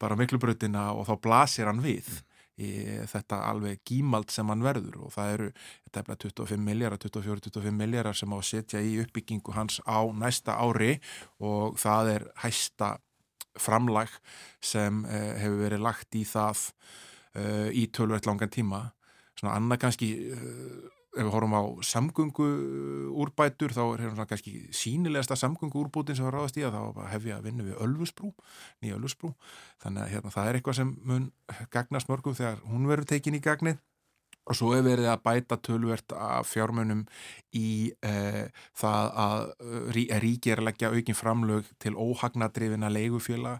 bara 0.00 0.16
miklubröðina 0.16 0.86
og 0.96 1.04
þá 1.10 1.12
blasir 1.20 1.68
hann 1.68 1.84
við 1.84 2.08
í 2.58 2.70
þetta 3.12 3.42
alveg 3.50 3.84
gímald 3.84 4.32
sem 4.32 4.48
hann 4.48 4.64
verður 4.64 5.02
og 5.04 5.12
það 5.14 5.34
eru 5.36 5.50
þetta 5.84 6.00
er 6.00 6.22
25 6.24 6.64
miljardar, 6.64 7.04
24-25 7.04 7.78
miljardar 7.84 8.16
sem 8.16 8.32
á 8.32 8.36
að 8.40 8.48
setja 8.48 8.80
í 8.80 8.96
uppbyggingu 9.04 9.52
hans 9.52 9.82
á 9.84 10.00
næsta 10.08 10.56
ári 10.58 10.96
og 11.38 11.76
það 11.76 12.14
er 12.16 12.30
hæsta 12.40 12.94
framlag 13.58 14.16
sem 14.64 15.04
eh, 15.04 15.34
hefur 15.44 15.60
verið 15.66 15.84
lagt 15.84 16.16
í 16.16 16.24
það 16.24 16.70
eh, 17.36 17.68
í 17.76 17.90
tölvert 17.92 18.24
langan 18.24 18.54
tíma 18.54 18.88
svona 19.38 19.56
annað 19.58 19.82
kannski 19.86 20.12
uh, 20.34 20.88
ef 21.18 21.24
við 21.24 21.32
horfum 21.32 21.56
á 21.56 21.62
samgöngu 21.88 22.46
úrbætur 23.24 23.72
þá 23.74 23.82
er 23.86 24.02
hérna 24.04 24.26
kannski 24.28 24.54
sínilegasta 24.76 25.38
samgöngu 25.38 25.80
úrbútin 25.80 26.18
sem 26.18 26.26
var 26.26 26.36
ráðast 26.36 26.58
í 26.60 26.66
að 26.66 26.76
þá 26.76 27.00
hef 27.14 27.26
ég 27.26 27.38
að 27.38 27.48
vinna 27.48 27.66
við 27.66 27.80
Ölfusbrú, 27.82 28.32
nýja 28.82 28.98
Ölfusbrú. 28.98 29.32
Þannig 29.82 30.04
að 30.04 30.12
hérna, 30.14 30.34
það 30.36 30.50
er 30.50 30.58
eitthvað 30.58 30.78
sem 30.78 30.92
mun 31.08 31.30
gagnast 31.74 32.12
mörgum 32.12 32.36
þegar 32.38 32.60
hún 32.68 32.90
verður 32.90 33.10
tekin 33.14 33.38
í 33.38 33.42
gagnið 33.42 33.80
Og 34.48 34.56
svo 34.56 34.72
er 34.72 34.84
verið 34.86 35.10
að 35.12 35.22
bæta 35.26 35.58
tölvert 35.60 36.14
af 36.16 36.48
fjármunum 36.48 37.04
í 37.56 37.92
e, 38.04 38.12
það 38.76 39.10
að 39.24 39.44
rí, 39.96 40.04
ríki 40.24 40.52
er 40.52 40.62
að 40.62 40.68
leggja 40.70 40.90
aukin 40.92 41.18
framlög 41.18 41.68
til 41.82 41.94
óhagnadrifina 41.96 42.90
leigufjöla 42.92 43.54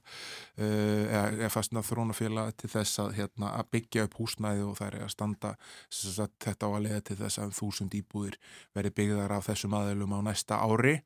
e, 0.57 0.68
eða, 0.68 1.53
fastna 1.53 1.84
þrónafjöla 1.84 2.49
til 2.57 2.72
þess 2.72 3.03
að, 3.05 3.14
hérna, 3.20 3.53
að 3.61 3.70
byggja 3.76 4.09
upp 4.09 4.18
húsnæði 4.20 4.64
og 4.64 4.76
það 4.80 4.91
er 4.91 4.99
að 5.05 5.14
standa 5.14 5.55
sagt, 5.93 6.41
þetta 6.47 6.68
á 6.68 6.70
að 6.72 6.84
leiða 6.86 7.05
til 7.11 7.20
þess 7.22 7.45
að 7.45 7.57
þúsund 7.61 7.97
íbúðir 8.01 8.41
veri 8.76 8.95
byggðar 9.01 9.39
af 9.39 9.49
þessum 9.51 9.76
aðeilum 9.78 10.16
á 10.16 10.20
næsta 10.30 10.61
ári. 10.64 10.99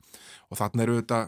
Og 0.51 0.59
þannig 0.59 0.87
eru 0.87 0.99
þetta 1.01 1.23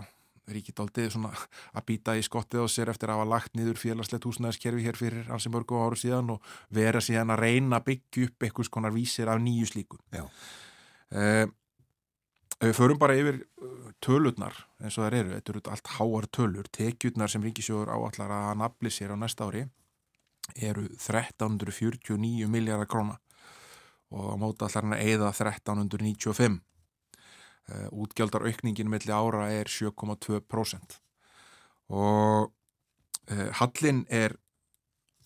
ríkit 0.51 0.79
aldrei 0.79 1.09
svona 1.09 1.31
að 1.73 1.85
býta 1.89 2.15
í 2.17 2.23
skottið 2.25 2.65
á 2.65 2.67
sér 2.69 2.91
eftir 2.93 3.09
að 3.09 3.19
hafa 3.19 3.31
lagt 3.31 3.57
niður 3.57 3.79
félagslegt 3.81 4.27
húsnæðiskerfi 4.27 4.85
hér 4.85 4.99
fyrir 4.99 5.27
hansi 5.31 5.51
mörgu 5.53 5.79
áru 5.81 5.97
síðan 5.99 6.35
og 6.35 6.55
vera 6.73 7.01
síðan 7.01 7.33
að 7.33 7.43
reyna 7.45 7.79
að 7.79 7.87
byggja 7.91 8.29
upp 8.29 8.47
einhvers 8.47 8.71
konar 8.73 8.93
vísir 8.95 9.31
af 9.31 9.41
nýju 9.41 9.71
slíku. 9.71 10.01
Eh, 11.11 11.45
Við 12.55 12.71
förum 12.71 12.99
bara 12.99 13.15
yfir 13.19 13.41
uh, 13.59 13.89
tölurnar 13.99 14.55
eins 14.79 14.95
og 14.95 15.03
það 15.03 15.17
eru, 15.17 15.31
þetta 15.33 15.51
eru 15.51 15.61
allt 15.73 15.89
háar 15.97 16.27
tölur. 16.31 16.69
Tekjurnar 16.71 17.31
sem 17.31 17.43
ríkisjóður 17.43 17.91
áallar 17.91 18.31
að 18.31 18.45
hann 18.47 18.63
afli 18.63 18.91
sér 18.93 19.11
á 19.11 19.17
næsta 19.19 19.49
ári 19.49 19.65
eru 20.55 20.85
1349 20.87 22.47
miljardar 22.47 22.87
króna 22.87 23.17
og 24.13 24.31
á 24.31 24.35
móta 24.39 24.69
allar 24.69 24.87
hann 24.87 24.95
að 24.95 25.11
eða 25.17 25.33
1395 25.33 26.61
Uh, 26.61 26.74
útgjaldaraukningin 27.91 28.89
melli 28.91 29.13
ára 29.13 29.47
er 29.49 29.69
7,2% 29.71 30.99
og 31.89 32.51
uh, 33.31 33.49
hallin 33.59 34.05
er 34.09 34.37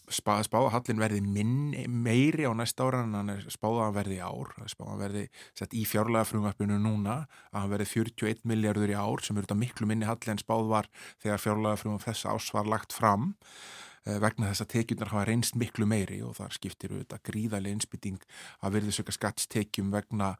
spáða 0.09 0.45
spá, 0.47 0.57
hallin 0.73 1.01
verði 1.01 1.19
minn, 1.21 1.73
meiri 2.01 2.47
á 2.49 2.53
næsta 2.57 2.87
ára 2.87 3.03
en 3.05 3.17
hann 3.17 3.33
er 3.35 3.43
spáða 3.53 3.89
að 3.89 3.97
verði 3.99 4.19
ár, 4.25 4.53
spáða 4.71 4.95
að 4.95 5.03
verði 5.03 5.25
sett 5.57 5.75
í 5.77 5.83
fjárlega 5.85 6.25
frumvarpinu 6.29 6.79
núna 6.81 7.19
að 7.51 7.59
hann 7.59 7.73
verði 7.75 7.89
41 7.91 8.41
miljardur 8.49 8.93
í 8.93 8.97
ár 8.97 9.23
sem 9.25 9.37
eru 9.37 9.47
þetta 9.47 9.59
miklu 9.59 9.89
minni 9.89 10.09
hallin 10.09 10.33
en 10.33 10.41
spáð 10.41 10.71
var 10.71 10.89
þegar 11.21 11.43
fjárlega 11.43 11.81
frumvarp 11.83 12.07
þess 12.07 12.25
ás 12.31 12.49
var 12.55 12.71
lagt 12.73 12.95
fram 12.97 13.29
uh, 13.35 14.17
vegna 14.23 14.49
þess 14.49 14.65
að 14.65 14.71
tekjurnar 14.73 15.13
hafa 15.13 15.27
reynst 15.29 15.59
miklu 15.61 15.87
meiri 15.89 16.23
og 16.25 16.35
þar 16.39 16.57
skiptir 16.57 16.95
auðvitað 16.95 17.23
gríðarlega 17.29 17.77
innspytting 17.77 18.19
að 18.63 18.79
verði 18.79 18.97
sökka 18.97 19.17
skattstekjum 19.19 19.93
vegna 19.93 20.33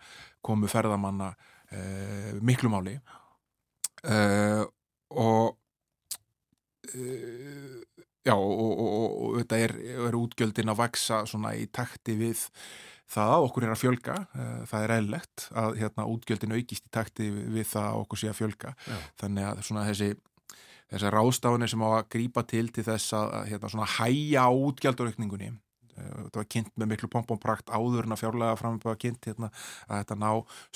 komu 0.46 0.72
ferðamanna 0.72 1.36
Uh, 1.70 2.38
miklu 2.42 2.72
máli. 2.72 2.96
Uh, 4.02 4.66
og 5.14 5.58
uh, 6.96 7.82
já 8.26 8.36
og 8.36 9.36
þetta 9.40 9.60
er, 9.66 9.74
er 10.08 10.18
útgjöldin 10.18 10.72
að 10.72 10.80
vaksa 10.82 11.24
svona 11.30 11.54
í 11.58 11.68
takti 11.74 12.16
við 12.20 12.42
það 13.10 13.34
að 13.36 13.46
okkur 13.48 13.66
er 13.66 13.74
að 13.74 13.82
fjölga. 13.82 14.16
Það 14.70 14.84
er 14.86 14.96
eðlegt 15.00 15.46
að 15.58 15.78
hérna, 15.80 16.10
útgjöldin 16.14 16.54
aukist 16.54 16.86
í 16.86 16.92
takti 16.94 17.30
við 17.34 17.66
það 17.72 17.88
að 17.88 18.02
okkur 18.04 18.22
sé 18.22 18.30
að 18.30 18.38
fjölga. 18.38 18.74
Já. 18.86 18.98
þannig 19.24 19.48
að 19.50 19.64
svona 19.66 19.86
þessi 19.88 20.10
þessar 20.90 21.16
rástafunir 21.18 21.72
sem 21.72 21.86
á 21.86 21.90
að 21.90 22.06
grípa 22.14 22.44
til 22.50 22.68
til 22.74 22.86
þess 22.86 23.16
að 23.18 23.34
hérna, 23.50 23.72
svona 23.72 23.90
hæja 23.98 24.46
á 24.46 24.52
útgjalduraukningunni 24.54 25.52
þetta 26.00 26.42
var 26.42 26.48
kynnt 26.56 26.72
með 26.76 26.92
miklu 26.94 27.10
pomponprakt 27.14 27.74
áður 27.74 28.08
en 28.08 28.16
að 28.16 28.22
fjárlega 28.24 28.60
framöpa 28.60 28.96
kynnt 29.02 29.30
hérna, 29.30 29.52
að 29.88 30.04
þetta 30.04 30.20
ná 30.20 30.30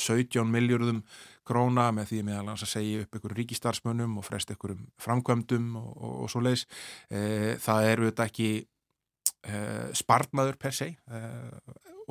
17 0.08 0.54
miljardum 0.54 1.02
króna 1.48 1.90
með 1.96 2.12
því 2.12 2.22
meðal 2.28 2.52
hans 2.52 2.66
að 2.66 2.74
segja 2.74 3.06
upp 3.06 3.18
einhverju 3.18 3.40
ríkistarsmönnum 3.40 4.20
og 4.20 4.28
frest 4.28 4.54
einhverjum 4.54 4.86
framkvæmdum 5.04 5.74
og, 5.80 5.90
og, 5.98 6.14
og 6.26 6.32
svo 6.32 6.44
leiðis 6.44 6.68
e, 7.10 7.58
það 7.64 7.90
eru 7.92 8.10
þetta 8.12 8.30
ekki 8.30 8.52
e, 8.60 9.58
spartmaður 10.00 10.60
per 10.62 10.78
se. 10.78 10.94
E, 10.94 11.24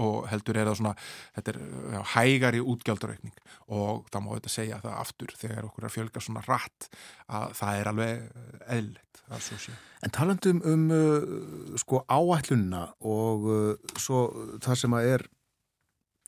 og 0.00 0.28
heldur 0.30 0.58
er 0.58 0.70
það 0.70 0.78
svona 0.80 0.94
þetta 1.36 1.52
er 1.54 1.58
já, 1.94 2.00
hægari 2.14 2.62
útgjaldaraukning 2.72 3.40
og 3.68 4.04
það 4.12 4.24
má 4.24 4.30
þetta 4.34 4.52
segja 4.56 4.80
það 4.84 4.98
aftur 5.00 5.34
þegar 5.40 5.68
okkur 5.68 5.88
er 5.88 5.94
fjölga 5.96 6.24
svona 6.24 6.44
rætt 6.46 6.88
að 7.28 7.56
það 7.60 7.80
er 7.80 7.90
alveg 7.92 8.22
eðlilegt 8.66 9.22
að 9.32 9.44
svo 9.46 9.58
sé. 9.62 9.74
En 10.02 10.14
talandum 10.14 10.62
um 10.68 10.86
uh, 10.92 11.76
sko 11.80 12.02
áætlunna 12.10 12.86
og 13.08 13.48
uh, 13.48 13.92
svo 13.96 14.24
það 14.64 14.80
sem 14.82 14.96
að 14.98 15.10
er 15.16 15.26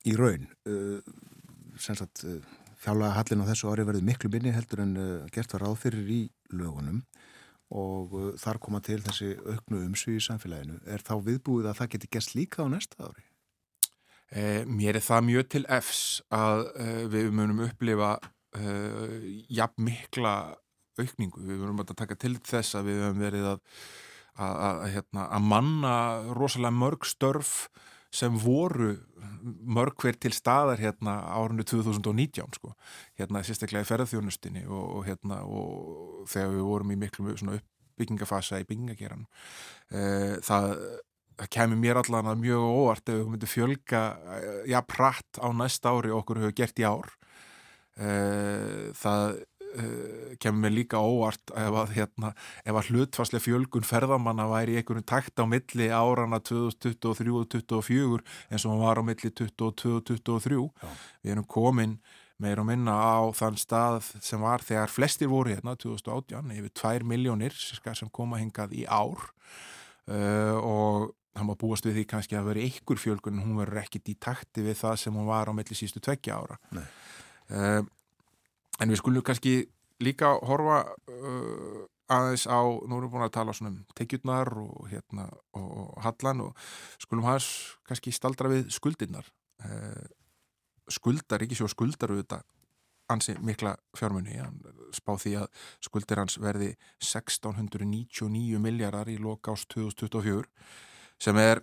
í 0.04 0.14
raun 0.18 0.46
uh, 0.68 1.00
sem 1.80 1.96
sagt 1.98 2.24
uh, 2.28 2.38
fjárlega 2.84 3.16
hallin 3.16 3.44
á 3.44 3.50
þessu 3.50 3.70
ári 3.72 3.86
verði 3.88 4.04
miklu 4.06 4.30
minni 4.32 4.52
heldur 4.54 4.84
en 4.84 4.96
uh, 5.00 5.28
gert 5.34 5.54
var 5.56 5.66
ráðfyrir 5.66 6.10
í 6.10 6.22
lögunum 6.52 7.02
og 7.74 8.14
uh, 8.14 8.32
þar 8.40 8.60
koma 8.62 8.82
til 8.84 9.00
þessi 9.04 9.34
auknu 9.40 9.84
umsví 9.88 10.18
í 10.18 10.24
samfélaginu. 10.24 10.80
Er 10.86 11.04
þá 11.04 11.16
viðbúið 11.24 11.70
að 11.70 11.78
það 11.80 11.94
geti 11.96 12.12
gæst 12.16 12.36
líka 12.38 12.66
á 12.66 12.68
næsta 12.70 13.08
ári? 13.08 13.24
Eh, 14.34 14.64
mér 14.66 14.98
er 14.98 15.04
það 15.04 15.26
mjög 15.28 15.50
til 15.52 15.64
efs 15.70 16.02
að 16.34 16.64
eh, 16.82 17.02
við 17.12 17.28
munum 17.38 17.60
upplifa 17.68 18.16
eh, 18.58 19.44
jafn 19.54 19.86
mikla 19.86 20.34
aukningu. 20.98 21.42
Við 21.46 21.60
munum 21.60 21.84
að 21.84 21.94
taka 21.94 22.18
til 22.18 22.34
þess 22.42 22.74
að 22.74 22.90
við 22.90 23.02
höfum 23.04 23.22
verið 23.22 23.46
að, 23.52 23.60
að, 24.34 24.56
að, 24.66 24.82
hérna, 24.96 25.28
að 25.38 25.46
manna 25.52 25.94
rosalega 26.34 26.74
mörg 26.74 27.06
störf 27.06 27.54
sem 28.14 28.34
voru 28.38 28.96
mörg 29.44 29.98
hver 30.02 30.18
til 30.22 30.30
staðar 30.34 30.82
hérna 30.82 31.16
árunni 31.34 31.66
2019 31.66 32.58
sko, 32.58 32.74
hérna 33.18 33.42
sérstaklega 33.44 33.82
í 33.82 33.88
ferðarþjónustinni 33.88 34.62
og, 34.66 34.84
og 34.98 35.08
hérna 35.08 35.40
og 35.46 36.28
þegar 36.30 36.54
við 36.54 36.68
vorum 36.70 36.92
í 36.94 36.98
miklu 37.02 37.34
uppbyggingafasa 37.34 38.62
í 38.62 38.68
byggingageran. 38.70 39.26
Það 40.46 40.70
það 41.38 41.50
kemur 41.56 41.80
mér 41.80 42.00
allan 42.00 42.30
að 42.30 42.44
mjög 42.44 42.68
óvart 42.68 43.10
ef 43.10 43.18
við 43.18 43.32
myndum 43.32 43.50
fjölga 43.50 44.04
eh, 44.36 44.60
já, 44.70 44.78
pratt 44.86 45.40
á 45.42 45.48
næsta 45.54 45.94
ári 45.94 46.14
okkur 46.14 46.42
hefur 46.42 46.56
gert 46.60 46.80
í 46.80 46.86
ár. 46.86 47.10
Eh, 47.94 48.90
það 48.98 49.36
eh, 49.74 50.32
kemur 50.42 50.64
mér 50.64 50.74
líka 50.78 51.02
óvart 51.02 51.54
ef 51.54 51.78
að, 51.82 51.94
hérna, 51.98 52.32
ef 52.64 52.80
að 52.80 52.90
hlutfarslega 52.90 53.46
fjölgun 53.46 53.86
ferðamanna 53.86 54.48
væri 54.50 54.76
í 54.76 54.82
einhvern 54.82 55.06
takt 55.06 55.38
á 55.38 55.44
milli 55.46 55.90
árana 55.90 56.42
2023 56.42 57.34
og 57.34 57.48
2024 57.54 58.20
eins 58.50 58.66
og 58.66 58.74
hann 58.74 58.84
var 58.84 59.02
á 59.02 59.02
milli 59.06 59.30
2022 59.30 59.96
og 59.98 60.04
2023 60.10 60.60
við 61.24 61.34
erum 61.34 61.48
komin 61.50 61.98
meir 62.42 62.58
og 62.58 62.66
minna 62.66 62.94
á 62.94 63.22
þann 63.36 63.58
stað 63.58 64.08
sem 64.22 64.42
var 64.42 64.64
þegar 64.66 64.90
flestir 64.90 65.30
voru 65.30 65.54
hérna 65.54 65.76
2018 65.78 66.50
yfir 66.56 66.72
2 66.82 67.06
miljónir 67.06 67.54
sem 67.54 68.10
koma 68.10 68.40
hingað 68.42 68.74
í 68.74 68.84
ár. 68.90 69.30
Uh, 70.04 70.56
og 70.60 71.14
hann 71.34 71.48
má 71.48 71.54
búast 71.58 71.86
við 71.86 71.98
því 71.98 72.04
kannski 72.10 72.38
að 72.38 72.50
veri 72.52 72.68
ykkur 72.70 73.00
fjölgun 73.00 73.42
hún 73.42 73.58
verður 73.58 73.82
ekkit 73.82 74.12
í 74.12 74.16
takti 74.22 74.64
við 74.64 74.78
það 74.82 74.98
sem 75.02 75.16
hún 75.18 75.28
var 75.28 75.50
á 75.50 75.52
melli 75.56 75.76
sístu 75.78 76.02
tveggja 76.04 76.38
ára. 76.38 76.58
Uh, 77.50 77.82
en 78.80 78.90
við 78.90 79.00
skulum 79.00 79.24
kannski 79.26 79.56
líka 80.02 80.32
horfa 80.46 80.82
uh, 81.10 81.84
aðeins 82.14 82.46
á, 82.46 82.60
nú 82.60 82.98
erum 82.98 83.08
við 83.08 83.14
búin 83.14 83.26
að 83.26 83.36
tala 83.38 83.54
um 83.64 83.78
tekjurnar 83.96 84.50
og, 84.60 84.88
hérna, 84.92 85.28
og 85.56 85.94
hallan 86.04 86.46
og 86.48 86.66
skulum 87.02 87.26
hans 87.28 87.48
kannski 87.88 88.12
staldra 88.12 88.50
við 88.52 88.68
skuldinnar 88.74 89.28
uh, 89.64 90.04
skuldar, 90.92 91.40
Ríkisjóð 91.40 91.72
skuldar 91.72 92.12
auðvitað 92.12 92.44
ansi 93.12 93.34
mikla 93.44 93.74
fjármunni, 93.96 94.38
hann 94.40 94.60
spá 94.96 95.12
því 95.20 95.34
að 95.42 95.64
skuldir 95.84 96.20
hans 96.22 96.38
verði 96.40 96.70
1699 97.02 98.60
miljardar 98.62 99.10
í 99.12 99.18
lok 99.20 99.50
ást 99.52 99.68
2024 99.74 100.48
sem 101.22 101.38
er 101.40 101.62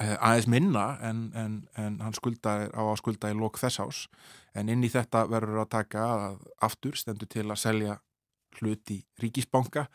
eh, 0.00 0.16
aðeins 0.16 0.48
minna 0.50 0.88
en, 1.04 1.28
en, 1.34 1.60
en 1.76 2.00
hann 2.04 2.16
skuldar 2.16 2.68
á 2.72 2.82
að 2.82 2.98
skulda 3.02 3.32
í 3.32 3.38
lok 3.38 3.60
þess 3.60 3.82
ás 3.84 4.02
en 4.54 4.68
inn 4.72 4.84
í 4.84 4.92
þetta 4.92 5.26
verður 5.30 5.64
að 5.64 5.72
taka 5.76 6.04
að 6.16 6.38
aftur 6.68 6.98
stendur 6.98 7.30
til 7.30 7.46
að 7.48 7.62
selja 7.62 7.98
hluti 8.58 9.02
ríkisbanka 9.22 9.86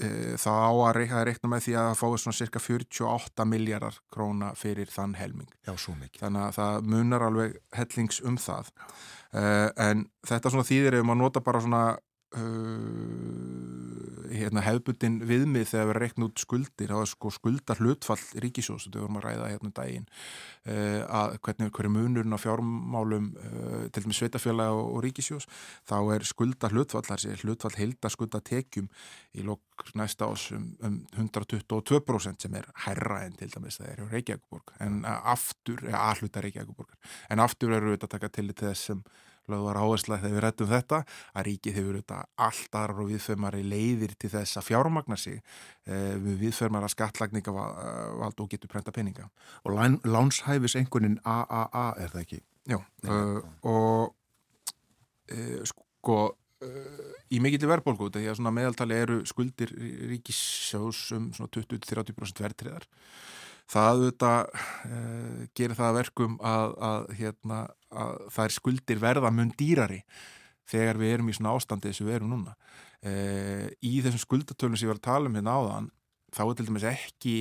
e, 0.00 0.36
það 0.40 0.58
á 0.66 0.68
að 0.72 0.94
reikna, 0.98 1.24
reikna 1.28 1.48
með 1.54 1.62
því 1.66 1.72
að 1.76 1.84
það 1.88 2.00
fáið 2.02 2.20
svona 2.24 2.40
cirka 2.40 2.58
48 2.64 3.42
miljardar 3.48 3.96
króna 4.12 4.48
fyrir 4.58 4.88
þann 4.90 5.14
helming. 5.20 5.52
Já, 5.66 5.72
svo 5.76 5.92
mikið. 5.98 6.20
Þannig 6.24 6.42
að 6.46 6.54
það 6.58 6.74
munar 6.94 7.22
alveg 7.28 7.50
hellings 7.76 8.18
um 8.26 8.36
það. 8.40 8.64
Uh, 9.30 9.68
en 9.78 9.98
þetta 10.26 10.50
svona 10.50 10.66
þýðir 10.66 10.94
ef 10.98 11.04
maður 11.06 11.20
nota 11.20 11.40
bara 11.46 11.62
svona 11.62 11.84
uh, 12.38 14.28
hérna, 14.30 14.62
hefbutin 14.64 15.18
viðmið 15.26 15.66
þegar 15.72 15.88
við 15.90 15.98
reikna 15.98 16.28
út 16.28 16.42
skuldir, 16.42 16.90
það 16.92 17.04
er 17.04 17.10
sko 17.10 17.32
skuldar 17.34 17.80
hlutfall 17.82 18.20
ríkisjós, 18.44 18.86
þetta 18.86 19.02
vorum 19.02 19.18
að 19.20 19.26
ræða 19.26 19.50
hérna 19.52 19.68
um 19.70 19.74
daginn, 19.76 20.06
uh, 20.70 21.00
að 21.20 21.38
hvernig 21.46 21.72
hverju 21.76 21.92
munurinn 21.94 22.36
á 22.36 22.38
fjármálum 22.40 23.32
til 23.90 24.04
dæmis 24.04 24.20
sveitafjöla 24.22 24.70
og, 24.76 24.84
og 24.96 25.04
ríkisjós, 25.06 25.48
þá 25.88 25.96
er 26.16 26.28
skuldar 26.28 26.76
hlutfall, 26.76 27.06
þar 27.08 27.24
sé 27.24 27.38
hlutfall 27.42 27.76
heilda 27.78 28.12
skuldatekjum 28.12 28.90
í 29.38 29.46
lok 29.46 29.62
næsta 29.96 30.28
ás 30.28 30.50
um, 30.52 30.76
um 30.84 31.00
122% 31.16 32.44
sem 32.44 32.54
er 32.58 32.68
herra 32.84 33.24
en 33.24 33.36
til 33.38 33.50
dæmis 33.52 33.80
það 33.80 33.90
er 33.92 34.02
hjá 34.02 34.12
Reykjavíkuborg, 34.14 34.74
en 34.84 35.00
aftur, 35.08 35.82
eða 35.88 36.04
alluta 36.10 36.44
Reykjavíkuborgar, 36.44 37.16
en 37.30 37.42
aftur 37.44 37.74
eru 37.76 37.94
við 37.94 38.04
að 38.04 38.14
taka 38.16 38.32
til 38.36 38.50
þess 38.52 38.94
sem 39.50 39.56
lögðu 39.56 39.66
var 39.66 39.80
áhersla 39.80 40.18
þegar 40.20 40.34
við 40.36 40.44
rettum 40.44 40.70
þetta 40.70 41.00
að 41.34 41.46
ríkið 41.48 41.78
hefur 41.78 41.98
þetta 41.98 42.18
alltaf 42.46 43.00
og 43.00 43.10
viðfemari 43.10 43.62
leiðir 43.66 44.14
til 44.18 44.30
þess 44.30 44.60
að 44.60 44.68
fjármagna 44.68 45.18
sig 45.18 45.40
eh, 45.86 46.16
við 46.20 46.46
viðfemara 46.46 46.90
skattlagninga 46.90 47.54
vald 48.20 48.40
og 48.40 48.50
getur 48.50 48.70
prenta 48.70 48.94
peninga. 48.94 49.28
Og 49.64 49.74
lánshæfis 50.04 50.76
einhvernin 50.78 51.18
AAA 51.24 51.86
er 51.98 52.12
það 52.12 52.22
ekki? 52.22 52.42
Já, 52.68 52.78
uh, 53.08 53.40
og 53.66 54.12
uh, 55.32 55.62
sko 55.66 56.20
í 57.32 57.38
mikill 57.40 57.70
verðbólgu, 57.70 58.10
því 58.12 58.26
að 58.34 58.50
meðaltali 58.52 58.96
eru 59.00 59.22
skuldir 59.24 59.70
ríkissjós 59.72 61.06
um 61.16 61.30
20-30% 61.32 62.42
verðtriðar 62.44 62.84
það 63.70 63.90
auðvitað 63.90 64.50
uh, 64.50 65.44
gerir 65.56 65.78
það 65.78 65.96
verkum 66.00 66.36
að, 66.42 66.74
að, 66.90 67.08
hérna, 67.20 67.60
að 67.90 68.44
er 68.44 68.54
skuldir 68.54 69.00
verða 69.02 69.32
mun 69.34 69.52
dýrari 69.58 70.02
þegar 70.70 71.00
við 71.00 71.14
erum 71.14 71.30
í 71.30 71.36
svona 71.36 71.54
ástandi 71.56 71.90
þess 71.90 72.04
að 72.04 72.10
við 72.10 72.18
erum 72.18 72.34
núna. 72.34 72.54
Uh, 73.00 73.66
í 73.82 73.98
þessum 74.04 74.22
skuldatölum 74.26 74.76
sem 74.76 74.86
ég 74.86 74.92
var 74.92 75.00
að 75.00 75.08
tala 75.08 75.30
um 75.30 75.38
hérna 75.38 75.56
áðan 75.56 75.90
þá 76.30 76.42
er 76.44 76.54
til 76.58 76.66
dæmis 76.68 76.86
ekki 76.90 77.36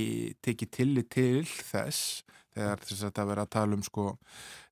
tekið 0.46 0.70
tillit 0.78 1.10
til 1.14 1.46
þess 1.46 2.24
þegar 2.56 2.82
þess 2.88 3.04
að 3.06 3.12
það 3.20 3.28
verða 3.30 3.44
að 3.46 3.52
tala 3.54 3.78
um 3.78 3.84
sko, 3.86 4.06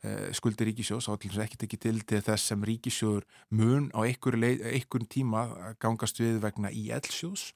uh, 0.07 0.29
skuldir 0.39 0.71
ríkisjós 0.71 1.09
þá 1.09 1.11
er 1.13 1.19
til 1.21 1.33
dæmis 1.33 1.43
ekki 1.43 1.59
tekið 1.63 1.83
til 1.83 1.97
til 2.07 2.21
þess 2.29 2.53
sem 2.53 2.63
ríkisjóður 2.71 3.27
mun 3.59 3.91
á 3.91 3.99
einhverjum 4.07 5.11
tíma 5.11 5.43
gangast 5.83 6.23
við 6.23 6.39
vegna 6.47 6.71
í 6.71 6.87
eldsjós, 6.95 7.51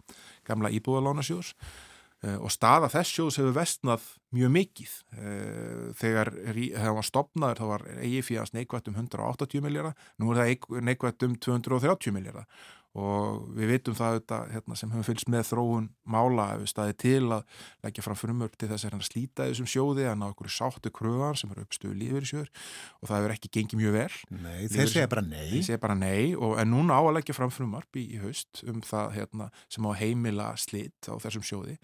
gamla 0.45 0.73
íbúðalánasjós 0.75 1.55
Eh, 1.55 1.90
og 2.21 2.51
staða 2.53 2.89
þess 2.93 3.15
sjóðs 3.15 3.39
hefur 3.39 3.55
vestnað 3.55 4.03
mjög 4.35 4.51
mikið. 4.55 4.91
Eh, 5.17 5.85
þegar 5.97 6.29
það 6.53 6.97
var 6.97 7.07
stopnaður 7.07 7.61
þá 7.61 7.65
var 7.71 7.87
eigi 7.97 8.21
fíast 8.27 8.55
neikvægt 8.57 8.91
um 8.91 8.99
180 8.99 9.63
miljardar 9.65 9.97
nú 10.21 10.31
er 10.31 10.41
það 10.41 10.83
neikvægt 10.85 11.25
um 11.27 11.35
230 11.35 12.13
miljardar 12.15 12.45
og 12.91 13.45
við 13.55 13.69
veitum 13.71 13.95
það 13.95 14.15
auðvitað, 14.15 14.49
hérna, 14.51 14.75
sem 14.75 14.91
hefur 14.91 15.07
fylgst 15.07 15.29
með 15.31 15.45
þróun 15.47 15.87
mála 16.11 16.47
ef 16.55 16.63
við 16.63 16.71
staðið 16.73 16.97
til 16.99 17.21
að 17.37 17.61
leggja 17.85 18.03
fram 18.03 18.19
frumörk 18.19 18.57
til 18.59 18.69
þess 18.71 18.83
að 18.83 18.89
hérna 18.89 19.07
slíta 19.07 19.47
þessum 19.47 19.69
sjóði 19.71 20.07
að 20.11 20.17
ná 20.19 20.25
okkur 20.27 20.51
sáttu 20.51 20.91
kröðan 20.91 21.39
sem 21.39 21.53
eru 21.53 21.63
uppstöðu 21.63 21.95
lífur 22.01 22.27
í 22.27 22.31
sjóður 22.33 22.51
og 22.99 23.07
það 23.07 23.17
hefur 23.21 23.35
ekki 23.37 23.53
gengið 23.57 23.81
mjög 23.81 23.95
vel. 23.95 24.19
Nei, 24.43 24.59
þeir 24.67 24.91
segja 24.91 25.11
bara 25.15 25.25
nei. 25.27 25.49
Þeir 25.53 25.67
segja 25.69 25.83
bara 25.87 25.99
nei. 26.01 26.31
Og 26.35 26.57
en 26.59 26.73
núna 26.75 26.99
á 26.99 27.01
að 27.05 27.15
leggja 27.19 27.37
fram 27.37 27.53
frumörk 27.55 28.01
í, 28.01 28.07
í 28.17 28.23
haust 28.25 28.65
um 28.67 28.83
það 28.83 29.15
hérna, 29.21 29.51
sem 29.71 29.87
á 29.87 29.91
heimila 29.95 30.51
slitt 30.59 31.07
á 31.07 31.15
þessum 31.15 31.47
sjóði. 31.47 31.77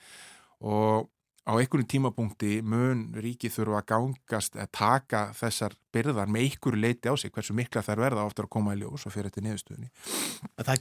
Og 0.68 1.08
á 1.48 1.52
einhvern 1.56 1.88
tímapunkti 1.88 2.60
mun 2.60 3.06
ríki 3.16 3.50
þurfa 3.52 3.80
að 3.80 3.88
gangast 3.94 4.58
að 4.60 4.72
taka 4.76 5.22
þessar 5.38 5.78
byrðar 5.96 6.28
með 6.28 6.48
einhverju 6.48 6.82
leiti 6.84 7.08
á 7.08 7.16
sig 7.16 7.32
hversu 7.32 7.56
mikla 7.56 7.84
þær 7.86 8.04
verða 8.04 8.26
áttur 8.28 8.50
að 8.50 8.54
koma 8.58 8.76
í 8.76 8.82
ljós 8.82 9.08
og 9.08 9.16
fyrir 9.16 9.32
þetta 9.32 9.46
niðurstöðunni. 9.46 9.92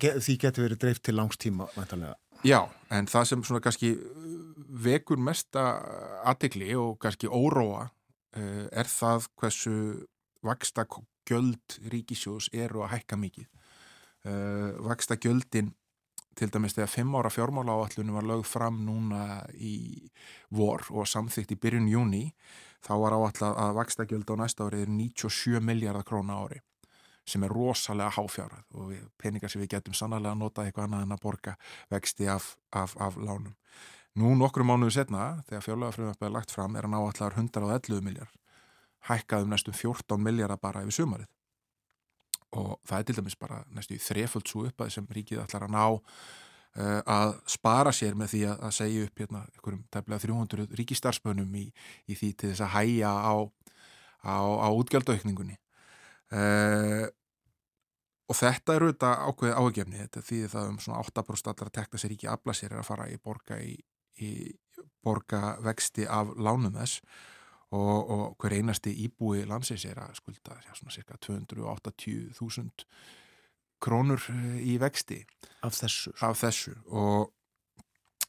Get, 0.03 0.19
því 0.27 0.37
getur 0.43 0.67
verið 0.67 0.83
dreift 0.83 1.05
til 1.07 1.15
langstíma 1.15 1.69
vantanlega? 1.77 2.19
Já, 2.47 2.67
en 2.91 3.07
það 3.11 3.29
sem 3.31 3.47
svona 3.47 3.63
kannski 3.63 3.93
vekur 4.87 5.23
mesta 5.23 5.65
aðtegli 6.27 6.75
og 6.77 6.99
kannski 7.03 7.31
óróa 7.31 7.87
uh, 7.87 8.67
er 8.67 8.91
það 8.91 9.31
hversu 9.39 9.77
vaksta 10.47 10.85
gjöld 11.27 11.79
ríkisjós 11.93 12.51
eru 12.55 12.83
að 12.83 12.97
hækka 12.97 13.19
mikið. 13.23 13.49
Uh, 14.27 14.75
vaksta 14.83 15.15
gjöldin 15.23 15.71
til 16.37 16.51
dæmis 16.53 16.77
þegar 16.77 16.93
fimm 16.93 17.17
ára 17.17 17.33
fjármála 17.33 17.75
áallunum 17.75 18.19
var 18.19 18.29
lögð 18.29 18.47
fram 18.51 18.79
núna 18.85 19.43
í 19.57 20.11
vor 20.53 20.85
og 20.91 21.09
samþygt 21.09 21.57
í 21.57 21.61
byrjun 21.61 21.91
júni 21.91 22.25
þá 22.85 22.93
var 23.03 23.17
áallat 23.17 23.43
að 23.49 23.77
vakstakjöld 23.81 24.33
á 24.33 24.35
næsta 24.43 24.67
ári 24.69 24.85
er 24.85 24.93
97 24.93 25.63
miljardar 25.65 26.05
króna 26.05 26.39
ári 26.45 26.61
sem 27.27 27.43
er 27.43 27.51
rosalega 27.51 28.15
háfjárað 28.15 28.65
og 28.79 28.93
peningar 29.19 29.51
sem 29.51 29.63
við 29.63 29.73
getum 29.75 29.97
sannlega 29.97 30.35
að 30.37 30.43
nota 30.45 30.65
eitthvað 30.65 30.87
annað 30.87 31.07
en 31.07 31.15
að 31.17 31.23
borga 31.25 31.57
vexti 31.91 32.29
af, 32.31 32.53
af, 32.71 32.95
af 33.03 33.17
lánum. 33.19 33.57
Nú 34.17 34.37
nokkru 34.39 34.65
mánuðu 34.65 34.95
setna 34.95 35.43
þegar 35.49 35.65
fjárlagafröðum 35.67 36.29
er 36.29 36.37
lagt 36.37 36.55
fram 36.55 36.77
er 36.77 36.87
hann 36.87 36.95
áallar 36.95 37.35
111 37.35 38.05
miljard 38.05 38.37
hækkað 39.09 39.47
um 39.47 39.53
næstum 39.55 39.75
14 39.77 40.23
miljardar 40.23 40.61
bara 40.63 40.85
yfir 40.85 41.01
sumarið 41.01 41.33
og 42.57 42.77
það 42.87 42.99
er 42.99 43.07
til 43.09 43.17
dæmis 43.21 43.39
bara 43.39 43.63
næstu 43.75 43.99
þreföld 44.01 44.51
svo 44.51 44.67
upp 44.69 44.85
að 44.85 44.93
sem 44.97 45.09
ríkið 45.19 45.43
ætlar 45.43 45.67
að 45.67 45.75
ná 45.75 45.85
uh, 45.87 47.01
að 47.03 47.35
spara 47.51 47.93
sér 47.95 48.17
með 48.19 48.33
því 48.35 48.43
að, 48.51 48.65
að 48.69 48.75
segja 48.79 49.05
upp 49.07 49.23
hérna 49.23 49.45
einhverjum 49.51 49.85
tæmlega 49.95 50.25
300 50.25 50.67
ríkistarsmönum 50.81 51.61
í, 51.61 51.67
í 52.07 52.19
því 52.19 52.33
til 52.33 52.51
þess 52.53 52.65
að 52.67 52.75
hæja 52.77 53.13
á, 53.13 53.35
á, 54.25 54.37
á 54.41 54.69
útgjaldauðkningunni 54.73 55.57
uh, 55.57 56.41
eh, 56.41 57.07
og 58.27 58.35
þetta 58.35 58.75
er 58.75 58.87
auðvitað 58.87 59.25
ákveðið 59.31 59.61
ágefni 59.63 60.03
þetta 60.03 60.27
því 60.27 60.41
það 60.51 60.71
um 60.73 60.79
svona 60.83 61.03
8% 61.05 61.53
allar 61.53 61.71
að 61.71 61.77
tekna 61.79 62.03
sér 62.03 62.15
ríki 62.15 62.31
afla 62.31 62.57
sér 62.57 62.73
er 62.75 62.83
að 62.83 62.89
fara 62.89 63.11
í 63.13 63.19
borga 63.23 63.61
í, 63.63 63.77
í 64.23 64.33
borga 65.07 65.57
vexti 65.63 66.09
af 66.11 66.33
lánum 66.35 66.75
þess 66.75 67.05
og, 67.75 68.11
og 68.11 68.37
hver 68.41 68.57
einasti 68.61 68.93
íbúi 69.07 69.47
landsins 69.49 69.85
er 69.89 69.99
að 70.05 70.19
skulda 70.21 70.59
já, 70.63 70.73
svona 70.75 70.95
cirka 70.95 71.19
280.000 71.27 72.87
krónur 73.83 74.23
eh, 74.33 74.61
í 74.63 74.77
vexti 74.81 75.23
af 75.67 75.75
þessu, 75.77 76.15
af 76.25 76.39
þessu. 76.41 76.77
og 76.87 77.33